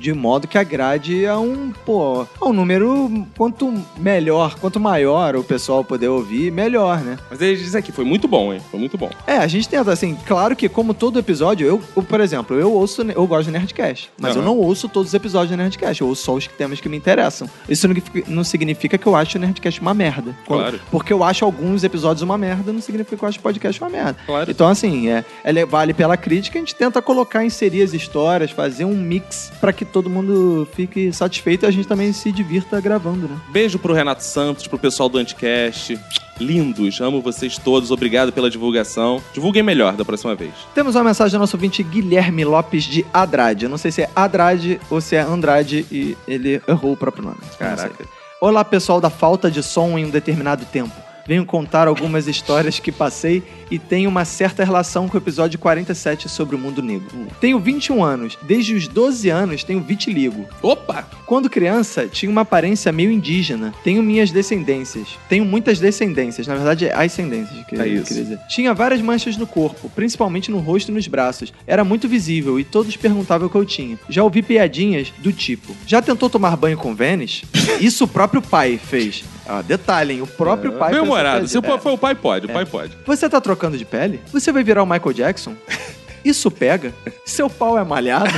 de 0.00 0.12
modo 0.14 0.48
que 0.48 0.56
agrade 0.56 1.26
a 1.26 1.38
um, 1.38 1.72
pô, 1.84 2.26
a 2.40 2.46
um 2.46 2.52
número 2.52 3.26
quanto 3.36 3.72
melhor, 3.98 4.58
quanto 4.58 4.80
maior 4.80 5.36
o 5.36 5.44
pessoal 5.44 5.84
poder 5.84 6.08
ouvir, 6.08 6.50
melhor, 6.50 7.00
né? 7.00 7.18
Mas 7.30 7.40
ele 7.40 7.56
diz 7.56 7.74
aqui, 7.74 7.92
foi 7.92 8.04
muito 8.04 8.26
bom, 8.26 8.52
hein? 8.52 8.60
Foi 8.70 8.80
muito 8.80 8.96
bom. 8.96 9.10
É, 9.26 9.36
a 9.36 9.46
gente 9.46 9.68
tenta, 9.68 9.92
assim, 9.92 10.16
claro 10.26 10.56
que 10.56 10.68
como 10.68 10.94
todo 10.94 11.18
episódio, 11.18 11.66
eu, 11.66 11.82
eu, 11.94 12.02
por 12.02 12.20
exemplo, 12.20 12.58
eu 12.58 12.72
ouço, 12.72 13.02
eu 13.02 13.26
gosto 13.26 13.46
de 13.46 13.52
Nerdcast, 13.52 14.10
mas 14.18 14.34
eu 14.34 14.42
Aham. 14.42 14.50
não 14.50 14.58
ouço 14.58 14.88
todos 14.88 15.08
os 15.08 15.14
episódios 15.14 15.50
do 15.50 15.56
Nerdcast, 15.56 16.00
eu 16.00 16.08
ouço 16.08 16.24
só 16.24 16.34
os 16.34 16.46
temas 16.46 16.80
que 16.80 16.88
me 16.88 16.96
interessam. 16.96 17.48
Isso 17.68 17.86
não, 17.86 17.94
não 18.26 18.44
significa 18.44 18.96
que 18.96 19.06
eu 19.06 19.14
acho 19.14 19.36
o 19.36 19.40
Nerdcast 19.40 19.80
uma 19.80 19.94
merda. 19.94 20.34
Claro. 20.46 20.80
Porque 20.90 21.12
eu 21.12 21.22
acho 21.22 21.44
alguns 21.44 21.84
episódios 21.84 22.22
uma 22.22 22.38
merda, 22.38 22.72
não 22.72 22.80
significa 22.80 23.16
que 23.16 23.22
eu 23.22 23.28
acho 23.28 23.38
o 23.38 23.42
podcast 23.42 23.80
uma 23.82 23.90
merda. 23.90 24.16
Claro. 24.26 24.50
Então, 24.50 24.68
assim, 24.68 25.08
é, 25.08 25.24
ela 25.44 25.64
vale 25.66 25.92
pela 25.92 26.16
crítica, 26.16 26.58
a 26.58 26.60
gente 26.60 26.74
tenta 26.74 27.02
colocar, 27.02 27.44
inserir 27.44 27.82
as 27.82 27.92
histórias, 27.92 28.50
fazer 28.50 28.84
um 28.84 28.94
mix 28.94 29.39
pra 29.60 29.72
que 29.72 29.84
todo 29.84 30.10
mundo 30.10 30.68
fique 30.74 31.12
satisfeito 31.12 31.64
e 31.64 31.66
a 31.66 31.70
gente 31.70 31.86
também 31.86 32.12
se 32.12 32.32
divirta 32.32 32.80
gravando, 32.80 33.28
né? 33.28 33.36
Beijo 33.50 33.78
pro 33.78 33.94
Renato 33.94 34.24
Santos, 34.24 34.66
pro 34.66 34.78
pessoal 34.78 35.08
do 35.08 35.18
Anticast. 35.18 35.98
Lindos, 36.38 37.00
amo 37.00 37.20
vocês 37.20 37.58
todos, 37.58 37.90
obrigado 37.90 38.32
pela 38.32 38.50
divulgação. 38.50 39.22
Divulguem 39.34 39.62
melhor 39.62 39.94
da 39.94 40.04
próxima 40.04 40.34
vez. 40.34 40.52
Temos 40.74 40.94
uma 40.94 41.04
mensagem 41.04 41.38
do 41.38 41.40
nosso 41.40 41.56
ouvinte 41.56 41.82
Guilherme 41.82 42.44
Lopes 42.44 42.84
de 42.84 43.04
Adrade. 43.12 43.64
Eu 43.66 43.70
não 43.70 43.76
sei 43.76 43.90
se 43.90 44.02
é 44.02 44.10
Adrade 44.16 44.80
ou 44.88 45.00
se 45.00 45.16
é 45.16 45.20
Andrade 45.20 45.86
e 45.92 46.16
ele 46.26 46.62
errou 46.66 46.92
o 46.92 46.96
próprio 46.96 47.24
nome. 47.24 47.38
Caraca. 47.58 48.04
Olá, 48.40 48.64
pessoal 48.64 49.02
da 49.02 49.10
falta 49.10 49.50
de 49.50 49.62
som 49.62 49.98
em 49.98 50.06
um 50.06 50.10
determinado 50.10 50.64
tempo. 50.64 51.09
Venho 51.30 51.46
contar 51.46 51.86
algumas 51.86 52.26
histórias 52.26 52.80
que 52.80 52.90
passei 52.90 53.40
e 53.70 53.78
tenho 53.78 54.10
uma 54.10 54.24
certa 54.24 54.64
relação 54.64 55.08
com 55.08 55.16
o 55.16 55.20
episódio 55.20 55.60
47 55.60 56.28
sobre 56.28 56.56
o 56.56 56.58
mundo 56.58 56.82
negro. 56.82 57.06
Tenho 57.40 57.60
21 57.60 58.02
anos. 58.02 58.36
Desde 58.42 58.74
os 58.74 58.88
12 58.88 59.28
anos 59.28 59.62
tenho 59.62 59.80
vitiligo. 59.80 60.44
Opa! 60.60 61.08
Quando 61.26 61.48
criança, 61.48 62.08
tinha 62.08 62.28
uma 62.28 62.40
aparência 62.40 62.90
meio 62.90 63.12
indígena. 63.12 63.72
Tenho 63.84 64.02
minhas 64.02 64.32
descendências. 64.32 65.06
Tenho 65.28 65.44
muitas 65.44 65.78
descendências. 65.78 66.48
Na 66.48 66.56
verdade, 66.56 66.86
é 66.86 66.92
ascendências. 66.92 67.64
Que 67.64 67.76
É 67.76 67.82
eu 67.86 67.94
isso. 67.98 68.06
queria 68.06 68.22
dizer. 68.24 68.38
Tinha 68.48 68.74
várias 68.74 69.00
manchas 69.00 69.36
no 69.36 69.46
corpo, 69.46 69.88
principalmente 69.90 70.50
no 70.50 70.58
rosto 70.58 70.90
e 70.90 70.94
nos 70.94 71.06
braços. 71.06 71.52
Era 71.64 71.84
muito 71.84 72.08
visível 72.08 72.58
e 72.58 72.64
todos 72.64 72.96
perguntavam 72.96 73.46
o 73.46 73.50
que 73.50 73.56
eu 73.56 73.64
tinha. 73.64 73.96
Já 74.08 74.24
ouvi 74.24 74.42
piadinhas 74.42 75.12
do 75.18 75.32
tipo: 75.32 75.76
Já 75.86 76.02
tentou 76.02 76.28
tomar 76.28 76.56
banho 76.56 76.76
com 76.76 76.92
Vênus? 76.92 77.44
Isso 77.80 78.02
o 78.02 78.08
próprio 78.08 78.42
pai 78.42 78.80
fez. 78.84 79.22
Ah, 79.52 79.62
detalhe, 79.62 80.14
hein? 80.14 80.22
O 80.22 80.28
próprio 80.28 80.74
pai 80.74 80.92
Bem 80.92 81.00
fez 81.00 81.02
essa 81.02 81.12
humorado. 81.12 81.48
Se 81.48 81.60
pai 81.60 81.78
foi 81.80 81.92
o 81.92 81.98
pai, 81.98 82.14
pode. 82.14 82.46
O 82.46 82.48
pai 82.48 82.64
pode. 82.64 82.96
Você 83.04 83.28
tá 83.28 83.40
trocando 83.40 83.76
de 83.76 83.84
pele? 83.84 84.20
Você 84.32 84.52
vai 84.52 84.62
virar 84.62 84.80
o 84.84 84.86
Michael 84.86 85.12
Jackson? 85.12 85.56
Isso 86.24 86.52
pega? 86.52 86.94
Seu 87.24 87.50
pau 87.50 87.76
é 87.76 87.82
malhado? 87.82 88.30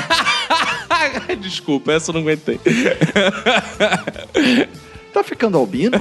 Desculpa, 1.39 1.93
essa 1.93 2.11
eu 2.11 2.15
não 2.15 2.23
aguentei. 2.23 2.59
Tá 5.13 5.23
ficando 5.23 5.59
albino? 5.59 5.99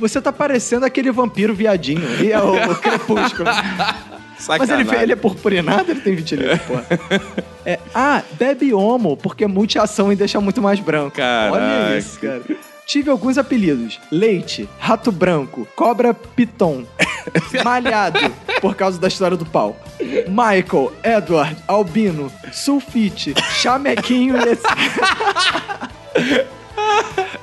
Você 0.00 0.20
tá 0.20 0.32
parecendo 0.32 0.84
aquele 0.84 1.12
vampiro 1.12 1.54
viadinho. 1.54 2.02
E 2.20 2.32
é 2.32 2.40
o, 2.40 2.72
o 2.72 2.74
crepúsculo. 2.80 3.44
Mas 3.44 3.98
Sacanagem. 4.38 4.94
ele, 4.94 5.02
ele 5.02 5.12
é 5.12 5.16
purpurinado, 5.16 5.92
ele 5.92 6.00
tem 6.00 6.16
vitiligo, 6.16 6.58
porra. 6.66 6.86
É, 7.64 7.78
ah, 7.94 8.22
bebe 8.32 8.74
homo, 8.74 9.16
porque 9.16 9.44
é 9.44 9.46
multiação 9.46 10.10
e 10.10 10.16
deixa 10.16 10.40
muito 10.40 10.60
mais 10.60 10.80
branco. 10.80 11.16
Caraca. 11.16 11.54
Olha 11.54 11.98
isso, 11.98 12.18
cara. 12.18 12.42
Tive 12.90 13.08
alguns 13.08 13.38
apelidos. 13.38 14.00
Leite, 14.10 14.68
Rato 14.76 15.12
Branco, 15.12 15.64
Cobra 15.76 16.12
Piton, 16.12 16.84
Malhado, 17.64 18.18
por 18.60 18.74
causa 18.74 18.98
da 18.98 19.06
história 19.06 19.36
do 19.36 19.46
pau. 19.46 19.78
Michael, 20.26 20.92
Edward, 21.04 21.56
Albino, 21.68 22.32
Sulfite, 22.50 23.32
Chamequinho 23.62 24.36
e 24.38 24.48
esse... 24.48 24.66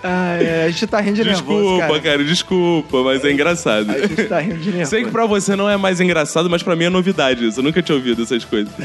Ai, 0.03 0.65
a 0.65 0.69
gente 0.69 0.87
tá 0.87 0.99
rindo 1.01 1.15
de 1.15 1.23
nervoso, 1.23 1.45
Desculpa, 1.45 1.87
cara. 1.87 2.01
cara. 2.01 2.23
desculpa, 2.23 3.03
mas 3.03 3.25
é 3.25 3.31
engraçado. 3.31 3.91
A 3.91 4.07
gente 4.07 4.23
tá 4.25 4.39
rindo 4.39 4.57
de 4.57 4.69
nervoso. 4.69 4.89
Sei 4.89 5.03
que 5.03 5.11
pra 5.11 5.25
você 5.25 5.55
não 5.55 5.69
é 5.69 5.75
mais 5.75 5.99
engraçado, 5.99 6.49
mas 6.49 6.61
pra 6.63 6.75
mim 6.75 6.85
é 6.85 6.89
novidade 6.89 7.45
isso. 7.45 7.59
Eu 7.59 7.63
nunca 7.63 7.81
tinha 7.81 7.95
ouvido 7.95 8.23
essas 8.23 8.45
coisas. 8.45 8.71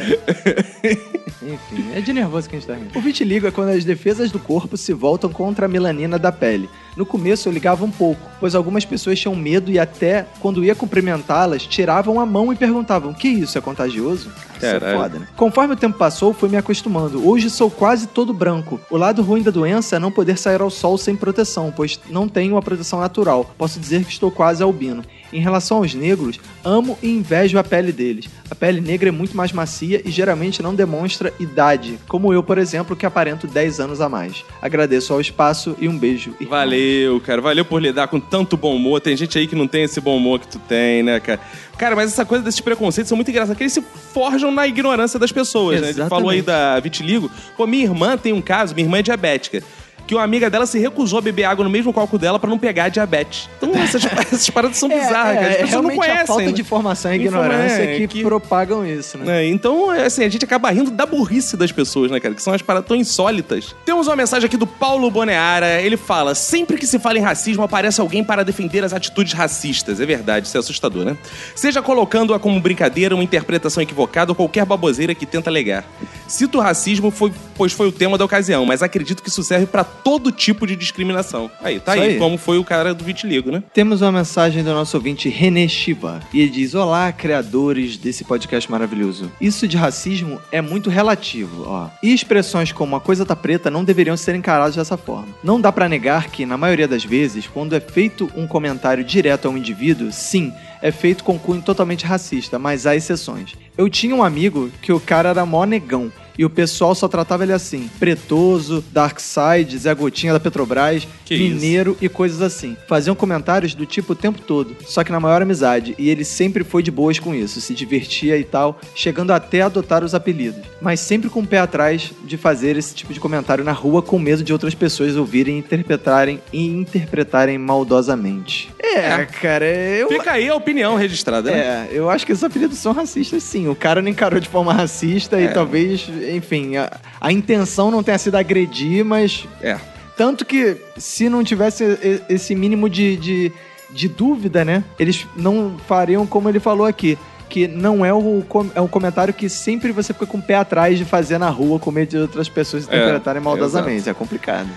Enfim, 1.43 1.91
é 1.95 2.01
de 2.01 2.13
nervoso 2.13 2.49
que 2.49 2.57
a 2.57 2.59
gente 2.59 2.69
tá 2.69 2.75
rindo. 2.75 2.97
O 2.97 3.01
vitiligo 3.01 3.47
é 3.47 3.51
quando 3.51 3.71
as 3.71 3.85
defesas 3.85 4.31
do 4.31 4.39
corpo 4.39 4.77
se 4.77 4.93
voltam 4.93 5.31
contra 5.31 5.67
a 5.67 5.69
melanina 5.69 6.19
da 6.19 6.31
pele. 6.31 6.69
No 6.97 7.07
começo 7.07 7.49
eu 7.49 7.53
ligava 7.53 7.85
um 7.85 7.91
pouco, 7.91 8.21
pois 8.39 8.55
algumas 8.55 8.85
pessoas 8.85 9.19
tinham 9.19 9.35
medo 9.35 9.71
e 9.71 9.79
até, 9.79 10.27
quando 10.41 10.65
ia 10.65 10.75
cumprimentá-las, 10.75 11.63
tiravam 11.63 12.21
a 12.21 12.27
mão 12.27 12.53
e 12.53 12.57
perguntavam: 12.57 13.15
Que 13.15 13.29
isso? 13.29 13.57
É 13.57 13.61
contagioso? 13.61 14.31
Isso 14.57 14.67
é 14.67 14.79
Caralho. 14.79 14.99
foda, 14.99 15.19
né? 15.19 15.29
Conforme 15.37 15.75
o 15.75 15.77
tempo 15.77 15.97
passou, 15.97 16.35
fui 16.35 16.49
me 16.49 16.57
acostumando. 16.57 17.27
Hoje 17.27 17.49
sou 17.49 17.71
quase 17.71 18.07
todo 18.07 18.35
branco. 18.35 18.79
O 18.91 18.97
lado 18.97 19.23
ruim 19.23 19.43
da 19.43 19.51
doença 19.51 19.97
é 19.97 19.99
não 19.99 20.13
poder 20.13 20.39
sair 20.39 20.61
ao 20.61 20.71
sol 20.71 20.99
sem 20.99 21.17
proteção, 21.17 21.73
pois 21.75 21.99
não 22.11 22.29
tenho 22.29 22.57
a 22.57 22.63
proteção 22.63 23.01
natural. 23.01 23.51
Posso 23.57 23.81
dizer 23.81 24.05
que 24.05 24.13
estou 24.13 24.31
quase 24.31 24.63
albino. 24.63 25.03
Em 25.33 25.41
relação 25.41 25.79
aos 25.79 25.95
negros, 25.95 26.39
amo 26.65 26.99
e 27.03 27.09
invejo 27.09 27.59
a 27.59 27.65
pele 27.65 27.91
deles. 27.91 28.29
A 28.51 28.55
pele 28.55 28.81
negra 28.81 29.09
é 29.09 29.13
muito 29.13 29.37
mais 29.37 29.51
macia 29.53 30.03
e 30.05 30.11
geralmente 30.11 30.63
não 30.63 30.75
demonstra 30.75 31.33
idade, 31.41 31.99
como 32.07 32.33
eu, 32.33 32.43
por 32.43 32.59
exemplo, 32.59 32.95
que 32.95 33.07
aparento 33.07 33.47
10 33.47 33.81
anos 33.81 34.01
a 34.01 34.09
mais. 34.09 34.45
Agradeço 34.61 35.13
ao 35.13 35.21
espaço 35.21 35.75
e 35.81 35.89
um 35.89 35.99
beijo. 35.99 36.35
irmão. 36.39 36.59
Valeu, 36.59 37.21
cara. 37.21 37.41
Valeu 37.41 37.65
por 37.65 37.81
lidar 37.81 38.09
com 38.09 38.21
tanto 38.21 38.57
bom 38.57 38.77
humor. 38.77 39.01
Tem 39.01 39.17
gente 39.17 39.39
aí 39.39 39.47
que 39.47 39.57
não 39.57 39.67
tem 39.67 39.85
esse 39.85 40.01
bom 40.01 40.17
humor 40.17 40.41
que 40.41 40.49
tu 40.49 40.59
tem, 40.59 41.03
né, 41.03 41.19
cara? 41.19 41.41
Cara, 41.79 41.97
mas 41.97 42.13
essa 42.13 42.25
coisa 42.25 42.45
desses 42.45 42.61
preconceitos 42.61 43.09
são 43.09 43.17
muito 43.17 43.31
engraçados, 43.31 43.55
porque 43.55 43.65
eles 43.65 43.73
se 43.73 43.83
forjam 44.13 44.53
na 44.53 44.67
ignorância 44.69 45.19
das 45.19 45.33
pessoas, 45.33 45.81
né? 45.81 45.87
Você 45.87 45.91
Exatamente. 45.91 46.11
falou 46.11 46.31
aí 46.31 46.43
da 46.43 46.79
vitiligo. 46.79 47.31
Pô, 47.57 47.67
minha 47.67 47.85
irmã 47.85 48.17
tem 48.17 48.33
um 48.33 48.43
caso, 48.43 48.75
minha 48.75 48.85
irmã 48.85 48.99
é 48.99 49.03
diabética. 49.03 49.63
Que 50.07 50.15
uma 50.15 50.23
amiga 50.25 50.51
dela 50.51 50.67
se 50.67 50.79
recusou 50.79 51.19
a 51.19 51.23
beber 51.23 51.45
água 51.45 51.65
no 51.65 51.71
mesmo 51.71 51.93
copo 51.93 52.19
dela 52.19 52.39
pra 52.39 52.49
não 52.51 52.59
pegar 52.59 52.89
diabetes. 52.89 53.49
Então, 53.59 53.71
essas, 53.81 54.05
essas 54.05 54.51
paradas 54.51 54.77
são 54.77 54.89
bizarras, 54.89 55.35
cara. 55.37 55.49
As 55.49 55.55
é, 55.55 55.63
pessoas 55.63 55.83
não 55.83 55.97
conhecem. 55.97 56.21
a 56.23 56.27
falta 56.27 56.43
né? 56.45 56.53
de 56.53 56.61
informação 56.61 57.13
e 57.13 57.17
ignorância 57.17 57.83
é, 57.83 57.97
que, 57.99 58.09
que- 58.09 58.23
propagam 58.23 58.85
isso, 58.87 59.19
né? 59.19 59.25
né? 59.25 59.47
Então, 59.47 59.93
é 59.93 60.07
assim, 60.07 60.25
a 60.25 60.29
gente 60.29 60.45
acaba 60.45 60.71
rindo 60.71 60.91
da 60.91 61.07
burrice 61.07 61.57
das 61.57 61.71
pessoas, 61.73 62.11
né, 62.11 62.19
cara? 62.21 62.35
Que 62.35 62.43
são 62.43 62.53
as 62.53 62.63
paradas 62.63 62.89
tão 62.89 62.97
insólitas. 62.97 63.75
Temos 63.85 64.07
uma 64.07 64.17
mensagem 64.17 64.47
aqui 64.47 64.57
do 64.57 64.67
Paulo 64.67 65.11
Boneara. 65.11 65.81
Ele 65.81 65.97
fala: 65.97 66.35
sempre 66.35 66.77
que 66.77 66.87
se 66.87 66.99
fala 66.99 67.19
em 67.19 67.23
racismo, 67.23 67.63
aparece 67.63 68.01
alguém 68.01 68.25
para 68.25 68.43
defender 68.45 68.85
as 68.85 68.93
atitudes 68.93 69.33
racistas. 69.33 70.01
É 70.01 70.07
verdade, 70.07 70.47
isso 70.47 70.57
é 70.57 70.61
assustador, 70.61 71.05
né? 71.05 71.17
Seja 71.55 71.81
colocando-a 71.83 72.39
como 72.39 72.59
brincadeira, 72.61 73.15
uma 73.15 73.25
interpretação 73.25 73.83
equivocada 73.83 74.31
ou 74.33 74.35
qualquer 74.35 74.65
baboseira 74.65 75.15
que 75.15 75.27
tenta 75.27 75.49
alegar. 75.51 75.85
Cito 76.27 76.59
o 76.59 76.61
racismo, 76.61 77.11
foi- 77.11 77.33
pois 77.55 77.73
foi 77.73 77.87
o 77.89 77.93
tema 77.93 78.17
da 78.19 78.25
ocasião, 78.25 78.65
mas 78.65 78.83
acredito 78.83 79.23
que 79.23 79.29
isso 79.29 79.43
serve 79.43 79.67
para 79.67 79.85
todo 80.03 80.33
tipo 80.33 80.67
de 80.67 80.77
discriminação. 80.77 81.51
Aí, 81.63 81.79
tá 81.79 81.93
aí, 81.93 82.01
aí. 82.01 82.19
como 82.19 82.37
foi 82.37 82.59
o 82.59 82.65
cara 82.65 82.95
do 82.95 83.05
vitiligo, 83.05 83.51
né? 83.51 83.63
Temos 83.73 84.03
uma 84.03 84.13
mensagem 84.13 84.63
do 84.65 84.73
nosso 84.73 84.97
ouvinte 84.97 85.29
René 85.29 85.69
Shiva. 85.69 86.21
E 86.33 86.41
ele 86.41 86.51
diz: 86.51 86.75
Olá, 86.75 87.13
criadores 87.13 87.97
desse 87.97 88.25
podcast 88.25 88.71
maravilhoso. 88.71 89.31
Isso 89.41 89.69
de 89.69 89.77
racismo 89.77 90.41
é 90.51 90.61
muito 90.61 90.91
relativo, 90.91 91.65
ó. 91.67 91.89
E 92.03 92.13
expressões 92.13 92.73
como 92.73 92.97
a 92.97 93.01
coisa 93.01 93.25
tá 93.25 93.37
preta 93.37 93.71
não 93.71 93.85
deveriam 93.85 94.17
ser 94.17 94.35
encaradas 94.35 94.77
dessa 94.77 94.97
forma. 94.97 95.29
Não 95.43 95.61
dá 95.61 95.71
pra 95.71 95.89
negar 95.89 96.29
que, 96.29 96.47
na 96.47 96.57
maioria 96.57 96.89
das 96.89 97.05
vezes, 97.05 97.47
quando 97.47 97.75
é 97.75 97.81
feito 97.81 98.31
um 98.37 98.47
comentário 98.47 99.05
direto 99.05 99.47
a 99.47 99.51
um 99.51 99.57
indivíduo, 99.57 100.11
sim, 100.13 100.53
é 100.83 100.91
feito 100.91 101.23
com 101.23 101.39
cunho 101.39 101.63
totalmente 101.63 102.05
racista, 102.05 102.59
mas 102.59 102.87
há 102.87 102.97
exceções. 102.97 103.55
Eu 103.79 103.89
tinha 103.89 104.15
um 104.15 104.23
amigo 104.23 104.71
que 104.83 104.93
o 104.93 105.01
cara 105.01 105.31
era 105.31 105.47
mó 105.47 105.65
negão. 105.65 106.13
E 106.39 106.45
o 106.45 106.51
pessoal 106.51 106.95
só 106.95 107.09
tratava 107.09 107.43
ele 107.45 107.53
assim: 107.53 107.91
pretoso, 107.99 108.85
Darkseid, 108.93 109.77
Zé 109.79 109.95
Gotinha 109.95 110.33
da 110.33 110.41
Petrobras, 110.41 111.07
Que 111.25 111.37
mineiro 111.39 111.97
e 112.01 112.09
coisas 112.09 112.41
assim. 112.41 112.77
Faziam 112.89 113.15
comentários 113.15 113.75
do 113.75 113.85
tipo 113.87 114.13
o 114.13 114.17
tempo 114.17 114.41
todo, 114.41 114.75
só 114.87 115.03
que 115.05 115.13
na 115.13 115.21
maior 115.21 115.43
amizade. 115.43 115.95
E 115.99 116.09
ele 116.11 116.25
sempre 116.25 116.65
foi 116.65 116.83
de 116.83 116.91
boas 116.91 117.19
com 117.19 117.35
isso, 117.35 117.61
se 117.61 117.75
divertia 117.75 118.37
e 118.39 118.45
tal, 118.45 118.81
chegando 118.95 119.33
até 119.33 119.63
a 119.63 119.67
adotar 119.67 120.03
os 120.05 120.15
apelidos. 120.15 120.61
Mas 120.81 121.01
sempre 121.01 121.29
com 121.29 121.41
o 121.41 121.47
pé 121.47 121.59
atrás 121.59 122.11
de 122.25 122.37
fazer 122.37 122.77
esse 122.77 122.95
tipo 122.95 123.13
de 123.13 123.21
comentário 123.21 123.65
na 123.65 123.73
rua, 123.73 124.03
com 124.03 124.19
medo 124.19 124.43
de 124.43 124.53
outras 124.53 124.75
pessoas 124.75 125.17
ouvirem, 125.17 125.59
interpretarem 125.59 126.41
e 126.53 126.67
interpretarem 126.67 127.59
maldosamente. 127.59 128.71
É, 128.83 129.25
cara, 129.25 129.65
eu. 129.67 130.09
Fica 130.09 130.33
aí 130.33 130.49
a 130.49 130.55
opinião 130.55 130.97
registrada, 130.97 131.51
né? 131.51 131.59
É, 131.59 131.89
eu 131.93 132.11
acho 132.11 132.27
que 132.27 132.33
esses 132.33 132.45
apelidos 132.45 132.79
são 132.79 132.93
racistas, 132.93 133.43
sim. 133.43 133.69
O 133.69 133.75
cara 133.75 134.03
não 134.03 134.09
encarou 134.09 134.41
de 134.41 134.49
forma 134.49 134.73
racista 134.73 135.41
É. 135.41 135.45
e 135.45 135.49
talvez, 135.49 136.09
enfim, 136.31 136.77
a, 136.77 136.91
a 137.21 137.33
intenção 137.33 137.91
não 137.91 138.03
tenha 138.03 138.19
sido 138.19 138.37
agredir, 138.37 139.05
mas. 139.05 139.47
É. 139.61 139.79
Tanto 140.17 140.45
que 140.45 140.77
se 140.97 141.29
não 141.29 141.43
tivesse 141.43 142.23
esse 142.29 142.55
mínimo 142.55 142.89
de, 142.89 143.17
de, 143.17 143.53
de 143.91 144.09
dúvida, 144.09 144.65
né? 144.65 144.85
Eles 144.99 145.27
não 145.35 145.77
fariam 145.89 146.27
como 146.27 146.49
ele 146.49 146.61
falou 146.61 146.87
aqui. 146.87 147.19
Que 147.49 147.67
não 147.69 148.05
é 148.05 148.13
o, 148.15 148.43
é 148.75 148.81
um 148.81 148.89
comentário 148.89 149.35
que 149.35 149.49
sempre 149.49 149.93
você 149.93 150.15
fica 150.15 150.25
com 150.27 150.39
o 150.39 150.43
pé 150.43 150.55
atrás 150.55 150.97
de 150.97 151.05
fazer 151.05 151.37
na 151.37 151.51
rua, 151.51 151.79
com 151.79 151.91
medo 151.91 152.09
de 152.09 152.17
outras 152.17 152.49
pessoas 152.49 152.89
É, 152.89 152.97
interpretarem 152.97 153.43
maldosamente. 153.43 154.09
É 154.09 154.15
complicado. 154.15 154.69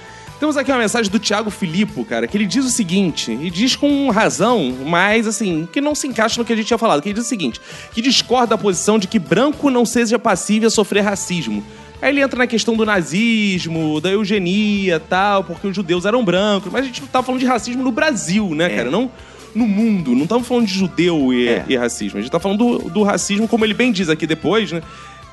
Temos 0.46 0.58
aqui 0.58 0.72
uma 0.72 0.78
mensagem 0.78 1.12
do 1.12 1.18
Thiago 1.18 1.50
Filippo, 1.50 2.06
cara, 2.06 2.28
que 2.28 2.38
ele 2.38 2.46
diz 2.46 2.64
o 2.64 2.70
seguinte, 2.70 3.32
e 3.32 3.50
diz 3.50 3.76
com 3.76 4.12
razão, 4.12 4.76
mas 4.86 5.26
assim, 5.26 5.68
que 5.74 5.82
não 5.82 5.96
se 5.96 6.06
encaixa 6.06 6.40
no 6.40 6.46
que 6.46 6.54
a 6.54 6.56
gente 6.56 6.68
tinha 6.68 6.78
falado, 6.78 7.02
que 7.02 7.10
ele 7.10 7.16
diz 7.16 7.26
o 7.26 7.28
seguinte, 7.28 7.60
que 7.92 8.00
discorda 8.00 8.50
da 8.50 8.58
posição 8.60 9.00
de 9.00 9.08
que 9.08 9.18
branco 9.18 9.72
não 9.72 9.88
seja 9.88 10.20
passível 10.20 10.68
a 10.68 10.70
sofrer 10.70 11.02
racismo. 11.02 11.66
Aí 12.00 12.12
ele 12.12 12.22
entra 12.22 12.38
na 12.38 12.46
questão 12.46 12.76
do 12.76 12.86
nazismo, 12.86 14.00
da 14.00 14.12
eugenia 14.12 15.00
tal, 15.00 15.44
porque 15.44 15.66
os 15.66 15.76
judeus 15.76 16.06
eram 16.06 16.24
brancos, 16.24 16.72
mas 16.72 16.84
a 16.84 16.86
gente 16.86 17.02
tá 17.08 17.24
falando 17.24 17.40
de 17.42 17.48
racismo 17.48 17.82
no 17.82 17.92
Brasil, 17.92 18.54
né, 18.54 18.70
cara? 18.70 18.92
Não 18.92 19.10
no 19.56 19.66
mundo, 19.66 20.12
não 20.12 20.24
estamos 20.24 20.46
falando 20.46 20.68
de 20.68 20.74
judeu 20.74 21.34
e, 21.34 21.48
É. 21.48 21.66
e 21.70 21.76
racismo. 21.78 22.20
A 22.20 22.22
gente 22.22 22.30
tá 22.30 22.40
falando 22.42 22.78
do, 22.78 22.90
do 22.90 23.04
racismo, 23.04 23.48
como 23.48 23.66
ele 23.66 23.74
bem 23.74 23.92
diz 23.92 24.10
aqui 24.10 24.28
depois, 24.28 24.72
né? 24.72 24.84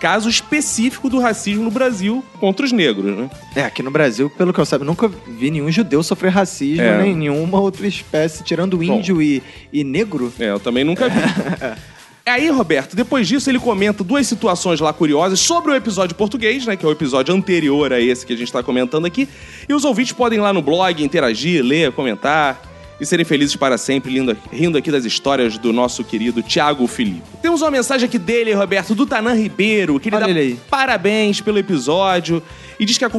Caso 0.02 0.28
específico 0.28 1.08
do 1.08 1.20
racismo 1.20 1.62
no 1.62 1.70
Brasil 1.70 2.24
contra 2.40 2.66
os 2.66 2.72
negros, 2.72 3.16
né? 3.16 3.30
É, 3.54 3.62
aqui 3.62 3.84
no 3.84 3.90
Brasil, 3.92 4.28
pelo 4.28 4.52
que 4.52 4.58
eu 4.58 4.66
saiba, 4.66 4.84
nunca 4.84 5.06
vi 5.06 5.48
nenhum 5.48 5.70
judeu 5.70 6.02
sofrer 6.02 6.32
racismo, 6.32 6.82
É. 6.82 7.00
nem 7.04 7.14
nenhuma 7.14 7.60
outra 7.60 7.86
espécie, 7.86 8.42
tirando 8.42 8.82
índio 8.82 9.22
e, 9.22 9.40
e 9.72 9.84
negro. 9.84 10.32
É, 10.40 10.50
eu 10.50 10.58
também 10.58 10.82
nunca 10.82 11.08
vi. 11.08 11.20
Aí, 12.26 12.48
Roberto, 12.50 12.96
depois 12.96 13.28
disso 13.28 13.48
ele 13.48 13.60
comenta 13.60 14.02
duas 14.02 14.26
situações 14.26 14.80
lá 14.80 14.92
curiosas 14.92 15.38
sobre 15.38 15.70
o 15.70 15.74
episódio 15.76 16.16
português, 16.16 16.66
né? 16.66 16.76
Que 16.76 16.84
é 16.84 16.88
o 16.88 16.92
episódio 16.92 17.32
anterior 17.32 17.92
a 17.92 18.00
esse 18.00 18.26
que 18.26 18.32
a 18.32 18.36
gente 18.36 18.52
tá 18.52 18.60
comentando 18.60 19.06
aqui. 19.06 19.28
E 19.68 19.72
os 19.72 19.84
ouvintes 19.84 20.12
podem 20.14 20.38
ir 20.40 20.42
lá 20.42 20.52
no 20.52 20.62
blog 20.62 21.00
interagir, 21.00 21.64
ler, 21.64 21.92
comentar 21.92 22.60
e 23.02 23.06
serem 23.06 23.24
felizes 23.24 23.56
para 23.56 23.76
sempre, 23.76 24.12
lindo- 24.12 24.36
rindo 24.52 24.78
aqui 24.78 24.88
das 24.88 25.04
histórias 25.04 25.58
do 25.58 25.72
nosso 25.72 26.04
querido 26.04 26.40
Tiago 26.40 26.86
Filipe. 26.86 27.20
Temos 27.42 27.60
uma 27.60 27.70
mensagem 27.70 28.06
aqui 28.06 28.16
dele, 28.16 28.52
Roberto, 28.54 28.94
do 28.94 29.04
Tanan 29.04 29.34
Ribeiro, 29.34 29.98
que 29.98 30.08
ele 30.08 30.14
Olha 30.16 30.26
dá 30.26 30.30
ele 30.30 30.60
parabéns 30.70 31.40
pelo 31.40 31.58
episódio 31.58 32.40
e 32.78 32.84
diz 32.84 32.96
que 32.98 33.04
a, 33.04 33.10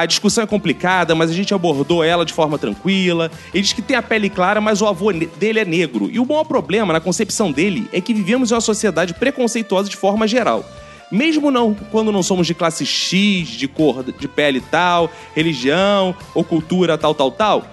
a 0.00 0.06
discussão 0.06 0.44
é 0.44 0.46
complicada, 0.46 1.12
mas 1.16 1.28
a 1.28 1.34
gente 1.34 1.52
abordou 1.52 2.04
ela 2.04 2.24
de 2.24 2.32
forma 2.32 2.56
tranquila. 2.56 3.32
Ele 3.52 3.64
diz 3.64 3.72
que 3.72 3.82
tem 3.82 3.96
a 3.96 4.02
pele 4.02 4.30
clara, 4.30 4.60
mas 4.60 4.80
o 4.80 4.86
avô 4.86 5.12
dele 5.12 5.58
é 5.58 5.64
negro. 5.64 6.08
E 6.08 6.20
o 6.20 6.24
maior 6.24 6.44
problema 6.44 6.92
na 6.92 7.00
concepção 7.00 7.50
dele 7.50 7.88
é 7.92 8.00
que 8.00 8.14
vivemos 8.14 8.52
em 8.52 8.54
uma 8.54 8.60
sociedade 8.60 9.12
preconceituosa 9.12 9.88
de 9.88 9.96
forma 9.96 10.28
geral. 10.28 10.64
Mesmo 11.10 11.50
não 11.50 11.74
quando 11.74 12.12
não 12.12 12.22
somos 12.22 12.46
de 12.46 12.54
classe 12.54 12.86
X, 12.86 13.48
de 13.48 13.66
cor 13.66 14.04
de 14.04 14.28
pele 14.28 14.62
tal, 14.70 15.10
religião 15.34 16.14
ou 16.32 16.42
cultura 16.44 16.96
tal, 16.96 17.12
tal, 17.14 17.30
tal, 17.30 17.66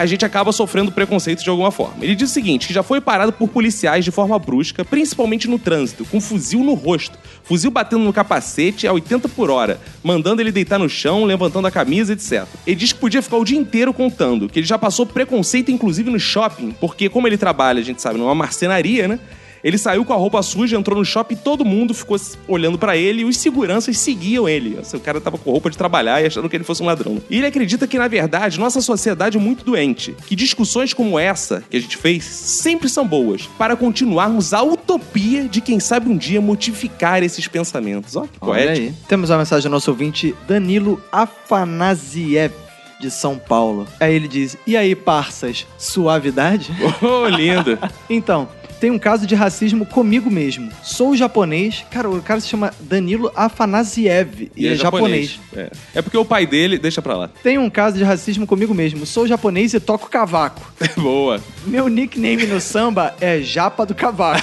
a 0.00 0.06
gente 0.06 0.24
acaba 0.24 0.50
sofrendo 0.50 0.90
preconceito 0.90 1.42
de 1.42 1.50
alguma 1.50 1.70
forma. 1.70 2.02
Ele 2.02 2.14
diz 2.14 2.30
o 2.30 2.32
seguinte, 2.32 2.66
que 2.66 2.72
já 2.72 2.82
foi 2.82 3.02
parado 3.02 3.32
por 3.32 3.48
policiais 3.48 4.02
de 4.02 4.10
forma 4.10 4.38
brusca, 4.38 4.82
principalmente 4.82 5.46
no 5.46 5.58
trânsito, 5.58 6.06
com 6.06 6.18
fuzil 6.18 6.64
no 6.64 6.72
rosto, 6.72 7.18
fuzil 7.44 7.70
batendo 7.70 8.02
no 8.02 8.12
capacete 8.12 8.86
a 8.86 8.92
80 8.94 9.28
por 9.28 9.50
hora, 9.50 9.78
mandando 10.02 10.40
ele 10.40 10.50
deitar 10.50 10.78
no 10.78 10.88
chão, 10.88 11.24
levantando 11.24 11.66
a 11.66 11.70
camisa, 11.70 12.14
etc. 12.14 12.46
Ele 12.66 12.76
diz 12.76 12.94
que 12.94 12.98
podia 12.98 13.20
ficar 13.20 13.36
o 13.36 13.44
dia 13.44 13.58
inteiro 13.58 13.92
contando, 13.92 14.48
que 14.48 14.60
ele 14.60 14.66
já 14.66 14.78
passou 14.78 15.04
preconceito 15.04 15.70
inclusive 15.70 16.10
no 16.10 16.18
shopping, 16.18 16.74
porque 16.80 17.10
como 17.10 17.26
ele 17.26 17.36
trabalha, 17.36 17.80
a 17.80 17.84
gente 17.84 18.00
sabe, 18.00 18.18
numa 18.18 18.34
marcenaria, 18.34 19.06
né? 19.06 19.20
Ele 19.62 19.76
saiu 19.78 20.04
com 20.04 20.12
a 20.12 20.16
roupa 20.16 20.42
suja, 20.42 20.76
entrou 20.76 20.98
no 20.98 21.04
shopping 21.04 21.34
e 21.34 21.38
todo 21.38 21.64
mundo 21.64 21.92
ficou 21.94 22.18
olhando 22.48 22.78
pra 22.78 22.96
ele 22.96 23.22
e 23.22 23.24
os 23.24 23.36
seguranças 23.36 23.98
seguiam 23.98 24.48
ele. 24.48 24.78
Assim, 24.78 24.96
o 24.96 25.00
cara 25.00 25.20
tava 25.20 25.36
com 25.38 25.50
roupa 25.50 25.70
de 25.70 25.76
trabalhar 25.76 26.22
e 26.22 26.26
achando 26.26 26.48
que 26.48 26.56
ele 26.56 26.64
fosse 26.64 26.82
um 26.82 26.86
ladrão. 26.86 27.20
E 27.28 27.36
ele 27.38 27.46
acredita 27.46 27.86
que, 27.86 27.98
na 27.98 28.08
verdade, 28.08 28.58
nossa 28.58 28.80
sociedade 28.80 29.36
é 29.36 29.40
muito 29.40 29.64
doente. 29.64 30.14
Que 30.26 30.34
discussões 30.34 30.92
como 30.94 31.18
essa 31.18 31.62
que 31.68 31.76
a 31.76 31.80
gente 31.80 31.96
fez 31.96 32.24
sempre 32.24 32.88
são 32.88 33.06
boas 33.06 33.42
para 33.58 33.76
continuarmos 33.76 34.52
a 34.54 34.62
utopia 34.62 35.48
de 35.48 35.60
quem 35.60 35.78
sabe 35.78 36.08
um 36.08 36.16
dia 36.16 36.40
modificar 36.40 37.22
esses 37.22 37.46
pensamentos. 37.46 38.16
Ó, 38.16 38.22
que 38.22 38.28
Olha 38.40 38.64
poético. 38.64 38.86
aí. 38.86 38.94
Temos 39.08 39.30
uma 39.30 39.38
mensagem 39.38 39.68
do 39.68 39.72
nosso 39.72 39.90
ouvinte, 39.90 40.34
Danilo 40.48 41.02
Afanasiev, 41.12 42.52
de 43.00 43.10
São 43.10 43.38
Paulo. 43.38 43.86
Aí 43.98 44.14
ele 44.14 44.28
diz: 44.28 44.56
E 44.66 44.76
aí, 44.76 44.94
parças, 44.94 45.66
suavidade? 45.78 46.70
Oh, 47.02 47.26
lindo. 47.28 47.78
Então, 48.08 48.48
tem 48.80 48.90
um 48.90 48.98
caso 48.98 49.26
de 49.26 49.34
racismo 49.34 49.84
comigo 49.84 50.30
mesmo. 50.30 50.70
Sou 50.82 51.14
japonês. 51.14 51.84
Cara, 51.90 52.08
o 52.08 52.22
cara 52.22 52.40
se 52.40 52.48
chama 52.48 52.72
Danilo 52.80 53.30
Afanasiev 53.36 54.50
e, 54.56 54.66
é, 54.66 54.74
japonês. 54.74 55.38
É. 55.54 55.70
É 55.96 56.02
porque 56.02 56.16
o 56.16 56.24
pai 56.24 56.46
dele... 56.46 56.78
Deixa 56.78 57.02
pra 57.02 57.14
lá. 57.14 57.30
Tem 57.42 57.58
um 57.58 57.68
caso 57.68 57.98
de 57.98 58.04
racismo 58.04 58.46
comigo 58.46 58.72
mesmo. 58.72 59.04
Sou 59.04 59.26
japonês 59.26 59.74
e 59.74 59.80
toco 59.80 60.08
cavaco. 60.08 60.72
Boa. 60.96 61.40
Meu 61.66 61.88
nickname 61.88 62.46
no 62.46 62.60
samba 62.60 63.14
é 63.20 63.40
Japa 63.40 63.84
do 63.84 63.94
Cavaco. 63.94 64.40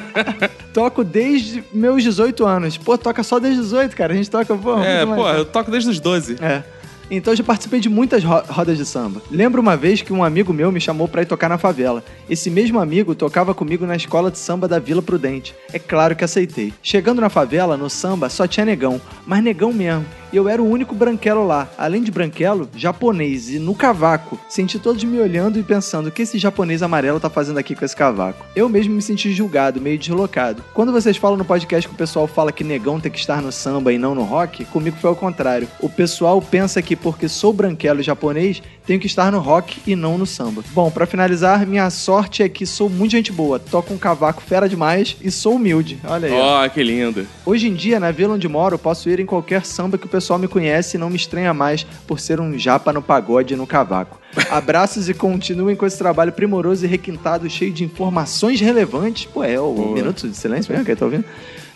toco 0.72 1.04
desde 1.04 1.62
meus 1.72 2.02
18 2.02 2.46
anos. 2.46 2.78
Pô, 2.78 2.96
toca 2.96 3.22
só 3.22 3.38
desde 3.38 3.60
18, 3.60 3.94
cara. 3.94 4.14
A 4.14 4.16
gente 4.16 4.30
toca, 4.30 4.56
pô. 4.56 4.78
É, 4.78 5.04
pô, 5.04 5.28
eu 5.28 5.44
toco 5.44 5.70
desde 5.70 5.90
os 5.90 6.00
12. 6.00 6.36
É. 6.40 6.62
Então 7.10 7.32
eu 7.32 7.36
já 7.36 7.42
participei 7.42 7.80
de 7.80 7.88
muitas 7.88 8.22
ro- 8.22 8.42
rodas 8.48 8.78
de 8.78 8.86
samba. 8.86 9.20
Lembro 9.30 9.60
uma 9.60 9.76
vez 9.76 10.00
que 10.00 10.12
um 10.12 10.22
amigo 10.22 10.52
meu 10.52 10.70
me 10.70 10.80
chamou 10.80 11.08
pra 11.08 11.22
ir 11.22 11.26
tocar 11.26 11.48
na 11.48 11.58
favela. 11.58 12.04
Esse 12.28 12.48
mesmo 12.50 12.78
amigo 12.78 13.14
tocava 13.14 13.52
comigo 13.52 13.84
na 13.84 13.96
escola 13.96 14.30
de 14.30 14.38
samba 14.38 14.68
da 14.68 14.78
Vila 14.78 15.02
Prudente. 15.02 15.54
É 15.72 15.78
claro 15.78 16.14
que 16.14 16.22
aceitei. 16.24 16.72
Chegando 16.82 17.20
na 17.20 17.28
favela, 17.28 17.76
no 17.76 17.90
samba, 17.90 18.28
só 18.28 18.46
tinha 18.46 18.64
negão, 18.64 19.00
mas 19.26 19.42
negão 19.42 19.72
mesmo. 19.72 20.04
E 20.32 20.36
eu 20.36 20.48
era 20.48 20.62
o 20.62 20.68
único 20.68 20.94
branquelo 20.94 21.46
lá. 21.46 21.68
Além 21.76 22.02
de 22.02 22.10
branquelo, 22.10 22.68
japonês. 22.76 23.50
E 23.50 23.58
no 23.58 23.74
cavaco. 23.74 24.38
Senti 24.48 24.78
todos 24.78 25.02
me 25.04 25.18
olhando 25.20 25.58
e 25.58 25.62
pensando: 25.62 26.06
o 26.08 26.10
que 26.10 26.22
esse 26.22 26.38
japonês 26.38 26.82
amarelo 26.82 27.18
tá 27.20 27.28
fazendo 27.30 27.58
aqui 27.58 27.74
com 27.74 27.84
esse 27.84 27.96
cavaco? 27.96 28.44
Eu 28.54 28.68
mesmo 28.68 28.94
me 28.94 29.02
senti 29.02 29.32
julgado, 29.32 29.80
meio 29.80 29.98
deslocado. 29.98 30.62
Quando 30.74 30.92
vocês 30.92 31.16
falam 31.16 31.36
no 31.36 31.44
podcast 31.44 31.88
que 31.88 31.94
o 31.94 31.98
pessoal 31.98 32.26
fala 32.26 32.52
que 32.52 32.62
negão 32.64 33.00
tem 33.00 33.10
que 33.10 33.18
estar 33.18 33.42
no 33.42 33.50
samba 33.50 33.92
e 33.92 33.98
não 33.98 34.14
no 34.14 34.22
rock, 34.22 34.64
comigo 34.66 34.96
foi 35.00 35.10
ao 35.10 35.16
contrário. 35.16 35.68
O 35.80 35.88
pessoal 35.88 36.40
pensa 36.40 36.80
que 36.82 36.94
porque 36.94 37.28
sou 37.28 37.52
branquelo 37.52 38.00
e 38.00 38.02
japonês, 38.04 38.62
tenho 38.86 39.00
que 39.00 39.06
estar 39.06 39.30
no 39.32 39.38
rock 39.38 39.80
e 39.86 39.96
não 39.96 40.18
no 40.18 40.26
samba. 40.26 40.62
Bom, 40.72 40.90
pra 40.90 41.06
finalizar, 41.06 41.66
minha 41.66 41.88
sorte 41.90 42.42
é 42.42 42.48
que 42.48 42.66
sou 42.66 42.88
muito 42.88 43.12
gente 43.12 43.32
boa, 43.32 43.58
toco 43.58 43.92
um 43.92 43.98
cavaco 43.98 44.42
fera 44.42 44.68
demais 44.68 45.16
e 45.20 45.30
sou 45.30 45.54
humilde. 45.54 45.98
Olha 46.04 46.28
aí. 46.28 46.34
ó. 46.34 46.64
Ó, 46.64 46.68
que 46.68 46.82
lindo. 46.82 47.26
Hoje 47.46 47.68
em 47.68 47.74
dia, 47.74 47.98
na 47.98 48.10
vila 48.10 48.34
onde 48.34 48.48
moro, 48.48 48.78
posso 48.78 49.08
ir 49.08 49.20
em 49.20 49.26
qualquer 49.26 49.64
samba 49.64 49.96
que 49.96 50.06
o 50.06 50.08
pessoal 50.08 50.19
me 50.38 50.48
conhece 50.48 50.96
e 50.96 51.00
não 51.00 51.10
me 51.10 51.16
estranha 51.16 51.52
mais 51.54 51.84
por 52.06 52.20
ser 52.20 52.40
um 52.40 52.58
japa 52.58 52.92
no 52.92 53.02
pagode 53.02 53.54
e 53.54 53.56
no 53.56 53.66
cavaco. 53.66 54.20
Abraços 54.50 55.08
e 55.08 55.14
continuem 55.14 55.76
com 55.76 55.86
esse 55.86 55.98
trabalho 55.98 56.32
primoroso 56.32 56.84
e 56.84 56.88
requintado, 56.88 57.48
cheio 57.48 57.72
de 57.72 57.84
informações 57.84 58.60
relevantes. 58.60 59.26
Pô, 59.26 59.42
é 59.42 59.58
o 59.58 59.72
Boa. 59.72 59.94
Minuto 59.94 60.28
de 60.28 60.36
Silêncio 60.36 60.72
mesmo, 60.72 60.84
que 60.84 60.96
tá 60.96 61.04
ouvindo? 61.04 61.24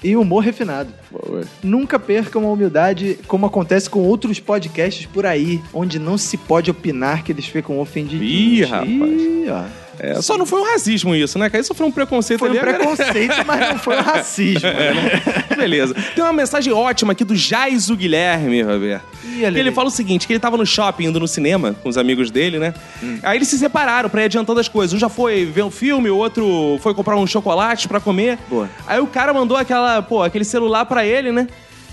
E 0.02 0.16
humor 0.16 0.44
refinado. 0.44 0.92
Boa. 1.10 1.44
Nunca 1.62 1.98
percam 1.98 2.44
a 2.46 2.52
humildade, 2.52 3.18
como 3.26 3.46
acontece 3.46 3.88
com 3.88 4.00
outros 4.00 4.38
podcasts 4.38 5.06
por 5.06 5.24
aí, 5.24 5.62
onde 5.72 5.98
não 5.98 6.18
se 6.18 6.36
pode 6.36 6.70
opinar 6.70 7.24
que 7.24 7.32
eles 7.32 7.46
ficam 7.46 7.80
ofendidos. 7.80 8.26
Ih, 8.26 8.64
rapaz. 8.64 8.90
Ih, 8.90 9.46
ó. 9.48 9.83
É, 9.98 10.20
só 10.20 10.36
não 10.36 10.44
foi 10.46 10.60
um 10.60 10.64
racismo 10.64 11.14
isso, 11.14 11.38
né? 11.38 11.48
cara? 11.48 11.60
Isso 11.62 11.74
foi 11.74 11.86
um 11.86 11.90
preconceito 11.92 12.40
Foi 12.40 12.48
um 12.48 12.52
ali. 12.52 12.58
agora- 12.60 12.76
preconceito, 12.78 13.34
mas 13.46 13.60
não 13.70 13.78
foi 13.78 13.96
um 13.96 14.02
racismo. 14.02 14.68
né? 14.68 15.22
Beleza. 15.56 15.94
Tem 16.14 16.22
uma 16.24 16.32
mensagem 16.32 16.72
ótima 16.72 17.12
aqui 17.12 17.24
do 17.24 17.34
Jaiso 17.36 17.96
Guilherme, 17.96 18.62
Roberto. 18.62 19.04
Ih, 19.24 19.44
ele 19.44 19.72
fala 19.72 19.88
o 19.88 19.90
seguinte, 19.90 20.26
que 20.26 20.32
ele 20.32 20.40
tava 20.40 20.56
no 20.56 20.66
shopping, 20.66 21.06
indo 21.06 21.18
no 21.20 21.26
cinema 21.28 21.74
com 21.82 21.88
os 21.88 21.96
amigos 21.96 22.30
dele, 22.30 22.58
né? 22.58 22.74
Hum. 23.02 23.18
Aí 23.22 23.38
eles 23.38 23.48
se 23.48 23.58
separaram 23.58 24.08
pra 24.10 24.22
ir 24.22 24.24
adiantando 24.26 24.60
as 24.60 24.68
coisas. 24.68 24.92
Um 24.94 24.98
já 24.98 25.08
foi 25.08 25.44
ver 25.44 25.62
um 25.62 25.70
filme, 25.70 26.10
o 26.10 26.16
outro 26.16 26.78
foi 26.82 26.92
comprar 26.94 27.16
um 27.16 27.26
chocolate 27.26 27.88
pra 27.88 28.00
comer. 28.00 28.38
Boa. 28.48 28.68
Aí 28.86 29.00
o 29.00 29.06
cara 29.06 29.32
mandou 29.32 29.56
aquela, 29.56 30.02
pô, 30.02 30.22
aquele 30.22 30.44
celular 30.44 30.84
pra 30.86 31.04
ele, 31.06 31.32
né? 31.32 31.46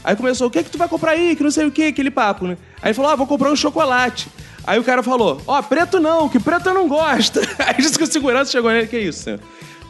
Aí 0.03 0.15
começou, 0.15 0.48
o 0.48 0.49
que 0.49 0.64
que 0.64 0.69
tu 0.72 0.78
vai 0.80 0.88
comprar 0.88 1.11
aí? 1.11 1.36
Que 1.36 1.44
não 1.44 1.52
sei 1.52 1.65
o 1.65 1.72
que, 1.72 1.84
aquele 1.88 2.10
papo, 2.10 2.48
né? 2.48 2.57
Aí 2.82 2.90
ele 2.90 2.94
falou, 2.95 3.11
ah, 3.11 3.15
vou 3.15 3.28
comprar 3.28 3.52
um 3.52 3.56
chocolate. 3.56 4.28
Aí 4.63 4.79
o 4.79 4.83
cara 4.83 5.01
falou, 5.01 5.41
ó, 5.47 5.61
preto 5.61 5.99
não, 5.99 6.29
que 6.29 6.39
preto 6.39 6.69
eu 6.69 6.73
não 6.73 6.88
gosto. 6.88 7.39
Aí 7.59 7.75
disse 7.77 7.97
que 7.97 8.03
o 8.03 8.07
segurança 8.07 8.51
chegou 8.51 8.71
nele, 8.71 8.88
que 8.88 8.97
isso, 8.97 9.23
senhor? 9.23 9.39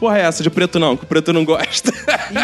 Porra 0.02 0.18
é 0.18 0.22
essa 0.22 0.42
de 0.42 0.50
preto 0.50 0.80
não? 0.80 0.96
Que 0.96 1.04
o 1.04 1.06
preto 1.06 1.32
não 1.32 1.44
gosta. 1.44 1.92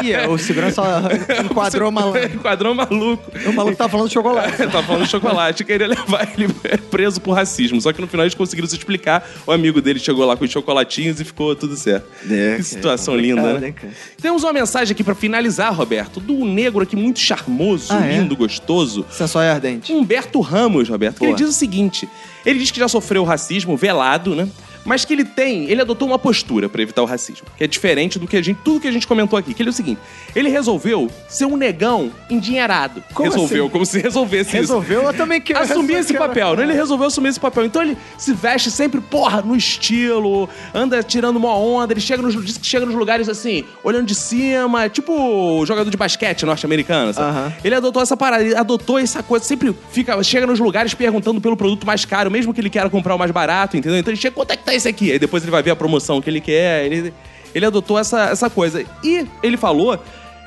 Ih, 0.04 0.28
o 0.28 0.38
segurança 0.38 0.80
enquadrou 1.44 1.88
o 1.88 1.92
malandro. 1.92 2.24
Enquadrou 2.36 2.72
maluco. 2.72 3.32
O 3.44 3.52
maluco 3.52 3.76
tá 3.76 3.88
falando 3.88 4.06
de 4.06 4.14
chocolate. 4.14 4.56
tá 4.70 4.80
falando 4.80 5.02
de 5.02 5.10
chocolate. 5.10 5.64
Queria 5.64 5.88
levar 5.88 6.28
ele 6.38 6.46
preso 6.88 7.20
por 7.20 7.32
racismo. 7.32 7.80
Só 7.80 7.92
que 7.92 8.00
no 8.00 8.06
final 8.06 8.24
eles 8.24 8.34
conseguiram 8.36 8.68
se 8.68 8.76
explicar. 8.76 9.28
O 9.44 9.50
amigo 9.50 9.80
dele 9.82 9.98
chegou 9.98 10.24
lá 10.24 10.36
com 10.36 10.44
os 10.44 10.50
chocolatinhos 10.52 11.18
e 11.18 11.24
ficou 11.24 11.56
tudo 11.56 11.74
certo. 11.76 12.06
que 12.22 12.62
situação 12.62 13.16
linda, 13.16 13.58
né? 13.58 13.74
Temos 14.22 14.44
uma 14.44 14.52
mensagem 14.52 14.92
aqui 14.92 15.02
pra 15.02 15.16
finalizar, 15.16 15.74
Roberto, 15.74 16.20
do 16.20 16.44
negro 16.44 16.84
aqui 16.84 16.94
muito 16.94 17.18
charmoso, 17.18 17.92
Ah, 17.92 18.06
é? 18.06 18.18
lindo, 18.18 18.36
gostoso. 18.36 19.04
Sensual 19.10 19.42
e 19.42 19.48
ardente. 19.48 19.92
Humberto 19.92 20.40
Ramos, 20.40 20.88
Roberto, 20.88 21.18
que 21.18 21.24
ele 21.24 21.34
diz 21.34 21.48
o 21.48 21.52
seguinte: 21.52 22.08
ele 22.46 22.60
diz 22.60 22.70
que 22.70 22.78
já 22.78 22.86
sofreu 22.86 23.24
racismo 23.24 23.76
velado, 23.76 24.36
né? 24.36 24.48
Mas 24.88 25.04
que 25.04 25.12
ele 25.12 25.24
tem, 25.24 25.64
ele 25.70 25.82
adotou 25.82 26.08
uma 26.08 26.18
postura 26.18 26.68
pra 26.68 26.80
evitar 26.82 27.02
o 27.02 27.04
racismo, 27.04 27.46
que 27.56 27.62
é 27.62 27.66
diferente 27.66 28.18
do 28.18 28.26
que 28.26 28.36
a 28.36 28.42
gente, 28.42 28.58
tudo 28.64 28.80
que 28.80 28.88
a 28.88 28.90
gente 28.90 29.06
comentou 29.06 29.38
aqui. 29.38 29.52
Que 29.52 29.60
ele 29.62 29.68
é 29.68 29.70
o 29.70 29.74
seguinte: 29.74 30.00
ele 30.34 30.48
resolveu 30.48 31.10
ser 31.28 31.44
um 31.44 31.56
negão 31.56 32.10
endinheirado. 32.30 33.02
Como 33.12 33.28
resolveu, 33.30 33.64
assim? 33.64 33.72
como 33.72 33.84
se 33.86 33.98
resolvesse 34.00 34.52
Resolveu, 34.52 35.02
eu 35.02 35.12
também 35.14 35.38
isso. 35.38 35.46
quero. 35.46 35.60
Assumir 35.60 35.94
esse 35.94 36.12
quero- 36.12 36.26
papel, 36.26 36.56
né? 36.56 36.62
Ele 36.62 36.72
resolveu 36.72 37.06
assumir 37.08 37.28
esse 37.28 37.38
papel. 37.40 37.66
Então 37.66 37.82
ele 37.82 37.96
se 38.16 38.32
veste 38.32 38.70
sempre, 38.70 39.00
porra, 39.00 39.42
no 39.42 39.54
estilo, 39.54 40.48
anda 40.74 41.02
tirando 41.02 41.36
uma 41.36 41.54
onda, 41.54 41.92
ele 41.92 42.00
chega 42.00 42.22
nos, 42.22 42.34
diz 42.44 42.56
que 42.56 42.66
chega 42.66 42.86
nos 42.86 42.94
lugares 42.94 43.28
assim, 43.28 43.64
olhando 43.84 44.06
de 44.06 44.14
cima, 44.14 44.88
tipo 44.88 45.64
jogador 45.66 45.90
de 45.90 45.96
basquete 45.96 46.44
norte-americano, 46.46 47.12
sabe? 47.12 47.54
Ele 47.62 47.74
adotou 47.74 48.02
essa 48.02 48.16
parada, 48.16 48.42
ele 48.42 48.56
adotou 48.56 48.98
essa 48.98 49.22
coisa, 49.22 49.44
sempre 49.44 49.74
fica, 49.90 50.22
chega 50.22 50.46
nos 50.46 50.58
lugares 50.58 50.94
perguntando 50.94 51.40
pelo 51.40 51.56
produto 51.56 51.86
mais 51.86 52.04
caro, 52.04 52.30
mesmo 52.30 52.54
que 52.54 52.60
ele 52.60 52.70
queira 52.70 52.88
comprar 52.88 53.14
o 53.14 53.18
mais 53.18 53.30
barato, 53.30 53.76
entendeu? 53.76 53.98
Então 53.98 54.12
ele 54.12 54.20
chega, 54.20 54.34
quanto 54.34 54.50
é 54.52 54.56
que 54.56 54.64
tá 54.64 54.74
esse 54.78 54.88
aqui? 54.88 55.12
Aí 55.12 55.18
depois 55.18 55.42
ele 55.42 55.52
vai 55.52 55.62
ver 55.62 55.70
a 55.70 55.76
promoção 55.76 56.20
que 56.20 56.30
ele 56.30 56.40
quer, 56.40 56.86
ele, 56.86 57.12
ele 57.54 57.66
adotou 57.66 57.98
essa, 57.98 58.30
essa 58.30 58.48
coisa. 58.48 58.84
E 59.04 59.26
ele 59.42 59.56
falou, 59.56 59.98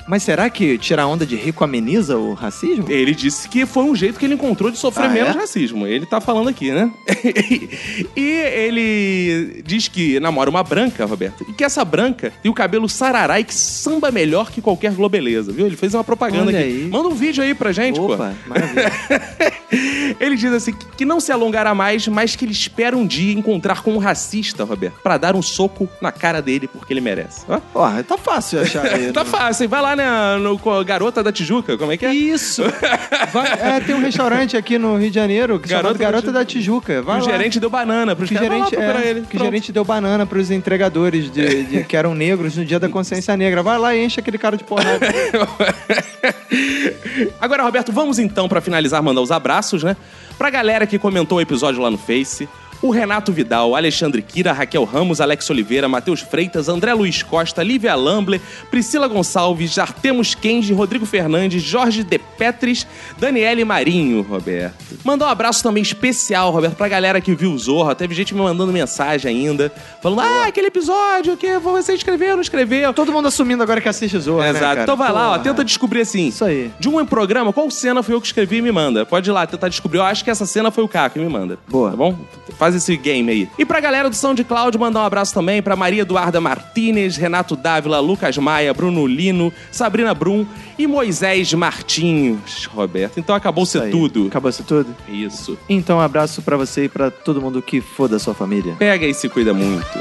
Mas 0.07 0.23
será 0.23 0.49
que 0.49 0.77
tirar 0.77 1.07
onda 1.07 1.25
de 1.25 1.35
rico 1.35 1.63
ameniza 1.63 2.17
o 2.17 2.33
racismo? 2.33 2.85
ele 2.89 3.13
disse 3.15 3.47
que 3.47 3.65
foi 3.65 3.83
um 3.83 3.95
jeito 3.95 4.19
que 4.19 4.25
ele 4.25 4.33
encontrou 4.33 4.69
de 4.71 4.77
sofrer 4.77 5.05
Ah, 5.05 5.09
menos 5.09 5.35
é? 5.35 5.39
racismo. 5.39 5.85
Ele 5.87 6.05
tá 6.05 6.19
falando 6.19 6.49
aqui, 6.49 6.71
né? 6.71 6.91
e 8.15 8.29
ele 8.29 9.61
diz 9.65 9.87
que 9.87 10.19
namora 10.19 10.49
uma 10.49 10.63
branca, 10.63 11.05
Roberto, 11.05 11.45
e 11.47 11.53
que 11.53 11.63
essa 11.63 11.83
branca 11.85 12.31
tem 12.41 12.51
o 12.51 12.53
cabelo 12.53 12.87
sararai 12.89 13.43
que 13.43 13.53
samba 13.53 14.11
melhor 14.11 14.51
que 14.51 14.61
qualquer 14.61 14.91
globeleza, 14.93 15.51
viu? 15.51 15.65
Ele 15.65 15.75
fez 15.77 15.93
uma 15.93 16.03
propaganda 16.03 16.47
Olha 16.47 16.59
aqui. 16.59 16.67
aí. 16.67 16.89
Manda 16.89 17.07
um 17.09 17.15
vídeo 17.15 17.43
aí 17.43 17.53
pra 17.53 17.71
gente, 17.71 17.99
pô. 17.99 18.13
Opa, 18.13 18.33
maravilha. 18.47 18.91
Ele 20.19 20.35
diz 20.35 20.51
assim 20.51 20.73
que- 20.97 21.05
não 21.05 21.19
se 21.19 21.31
alongará 21.31 21.73
mais, 21.73 22.07
mas 22.07 22.35
que 22.35 22.45
ele 22.45 22.51
espera 22.51 22.95
um 22.95 23.07
dia 23.07 23.33
encontrar 23.33 23.81
com 23.81 23.93
um 23.93 23.97
racista, 23.97 24.63
Roberto, 24.63 24.99
pra 25.01 25.17
dar 25.17 25.35
um 25.35 25.41
soco 25.41 25.89
na 26.01 26.11
cara 26.11 26.41
dele 26.41 26.67
porque 26.67 26.93
ele 26.93 27.01
merece. 27.01 27.41
Ó. 27.47 27.59
Ó, 27.73 28.03
tá 28.03 28.17
fácil 28.17 28.61
achar 28.61 28.85
aí. 28.93 29.11
Tá 29.11 29.25
fácil, 29.25 29.63
hein? 29.63 29.69
vai 29.69 29.81
lá 29.81 29.90
né, 29.95 30.38
no, 30.38 30.59
Garota 30.84 31.23
da 31.23 31.31
Tijuca, 31.31 31.77
como 31.77 31.91
é 31.91 31.97
que 31.97 32.05
é? 32.05 32.13
Isso! 32.13 32.63
Vai- 33.31 33.51
é, 33.59 33.80
tem 33.80 33.95
um 33.95 34.01
restaurante 34.01 34.57
aqui 34.57 34.77
no 34.77 34.97
Rio 34.97 35.09
de 35.09 35.15
Janeiro 35.15 35.59
que 35.59 35.69
Garota 35.69 35.97
Garota 35.97 36.31
da 36.31 36.43
Tijuca. 36.45 37.01
Vai 37.01 37.19
o 37.19 37.23
lá. 37.26 37.31
gerente 37.31 37.59
deu 37.59 37.69
banana 37.69 38.15
pros 38.15 38.30
Que 38.30 38.35
caras. 38.35 38.49
Gerente, 38.49 38.76
é, 38.76 39.09
ele. 39.09 39.22
que 39.22 39.27
Pronto. 39.27 39.43
gerente 39.45 39.72
deu 39.72 39.84
banana 39.85 40.26
pros 40.26 40.51
entregadores 40.51 41.31
de, 41.31 41.63
de- 41.63 41.84
que 41.84 41.95
eram 41.95 42.13
negros 42.13 42.57
no 42.57 42.65
dia 42.65 42.80
da 42.80 42.89
consciência 42.89 43.35
negra. 43.38 43.63
Vai 43.63 43.77
lá 43.77 43.95
e 43.95 44.03
enche 44.05 44.19
aquele 44.19 44.38
cara 44.38 44.57
de 44.57 44.63
porrada. 44.63 44.99
Agora, 47.39 47.63
Roberto, 47.63 47.91
vamos 47.91 48.19
então, 48.19 48.47
pra 48.47 48.61
finalizar, 48.61 49.01
mandar 49.01 49.22
os 49.22 49.31
abraços, 49.31 49.84
né? 49.84 49.95
Pra 50.38 50.49
galera 50.49 50.85
que 50.88 50.97
comentou 50.99 51.38
o 51.38 51.41
episódio 51.41 51.81
lá 51.81 51.89
no 51.89 51.97
Face. 51.97 52.47
O 52.81 52.89
Renato 52.89 53.31
Vidal, 53.31 53.75
Alexandre 53.75 54.21
Kira, 54.23 54.51
Raquel 54.51 54.83
Ramos, 54.83 55.21
Alex 55.21 55.47
Oliveira, 55.49 55.87
Matheus 55.87 56.21
Freitas, 56.21 56.67
André 56.67 56.93
Luiz 56.95 57.21
Costa, 57.21 57.61
Lívia 57.61 57.93
Lambler, 57.93 58.41
Priscila 58.71 59.07
Gonçalves, 59.07 59.77
Artemos 59.77 60.33
Kenji, 60.33 60.73
Rodrigo 60.73 61.05
Fernandes, 61.05 61.61
Jorge 61.61 62.03
De 62.03 62.17
Petris, 62.17 62.87
Daniele 63.19 63.63
Marinho, 63.63 64.23
Roberto. 64.23 64.97
Mandar 65.03 65.27
um 65.27 65.29
abraço 65.29 65.61
também 65.61 65.83
especial, 65.83 66.49
Roberto, 66.51 66.75
pra 66.75 66.87
galera 66.87 67.21
que 67.21 67.35
viu 67.35 67.51
o 67.51 67.57
Zorra. 67.59 67.93
Teve 67.93 68.15
gente 68.15 68.33
me 68.33 68.41
mandando 68.41 68.73
mensagem 68.73 69.29
ainda, 69.31 69.71
falando: 70.01 70.21
Ah, 70.21 70.47
aquele 70.47 70.67
episódio 70.67 71.37
que 71.37 71.59
você 71.59 71.93
escreveu, 71.93 72.35
não 72.35 72.41
escreveu. 72.41 72.93
Todo 72.93 73.11
mundo 73.11 73.27
assumindo 73.27 73.61
agora 73.61 73.79
que 73.79 73.89
assiste 73.89 74.17
Zorra, 74.17 74.43
né, 74.45 74.49
Exato. 74.49 74.65
cara? 74.65 74.83
então 74.83 74.97
vai 74.97 75.11
lá, 75.11 75.27
ó, 75.27 75.31
Porra. 75.33 75.43
tenta 75.43 75.63
descobrir 75.63 76.01
assim. 76.01 76.29
Isso 76.29 76.43
aí. 76.43 76.71
De 76.79 76.89
um 76.89 77.05
programa, 77.05 77.53
qual 77.53 77.69
cena 77.69 78.01
foi 78.01 78.15
eu 78.15 78.21
que 78.21 78.27
escrevi 78.27 78.57
e 78.57 78.61
me 78.61 78.71
manda? 78.71 79.05
Pode 79.05 79.29
ir 79.29 79.33
lá 79.33 79.45
tentar 79.45 79.69
descobrir. 79.69 79.99
Eu 79.99 80.03
acho 80.03 80.23
que 80.23 80.31
essa 80.31 80.47
cena 80.47 80.71
foi 80.71 80.83
o 80.83 80.87
Caco 80.87 81.19
e 81.19 81.21
me 81.21 81.29
manda. 81.29 81.59
Boa. 81.67 81.91
Tá 81.91 81.97
bom? 81.97 82.17
Faz 82.57 82.70
esse 82.76 82.95
game 82.98 83.31
aí. 83.31 83.49
E 83.57 83.65
pra 83.65 83.80
galera 83.80 84.10
do 84.10 84.15
SoundCloud, 84.15 84.77
mandar 84.77 85.02
um 85.02 85.06
abraço 85.06 85.34
também 85.34 85.61
pra 85.61 85.76
Maria 85.76 86.02
Eduarda 86.02 86.39
Martinez, 86.41 87.18
Renato 87.18 87.56
Dávila, 87.56 87.99
Lucas 87.99 88.38
Maia, 88.38 88.73
Bruno 88.73 89.06
Lino, 89.06 89.52
Sabrina 89.72 90.14
Brum 90.14 90.45
e 90.77 90.88
Moisés 90.88 91.53
Martins, 91.53 92.65
Roberto. 92.65 93.19
Então 93.19 93.35
acabou 93.35 93.65
ser 93.65 93.89
tudo. 93.89 94.27
Acabou-se 94.27 94.64
tudo? 94.64 94.95
Isso. 95.07 95.57
Então, 95.69 95.98
um 95.98 96.02
abraço 96.02 96.41
pra 96.41 96.57
você 96.57 96.85
e 96.85 96.89
pra 96.89 97.11
todo 97.11 97.41
mundo 97.41 97.61
que 97.61 97.81
for 97.81 98.07
da 98.07 98.19
sua 98.19 98.34
família. 98.34 98.76
Pega 98.77 99.06
e 99.06 99.14
se 99.14 99.30
cuida 99.30 99.53
muito. 99.53 99.99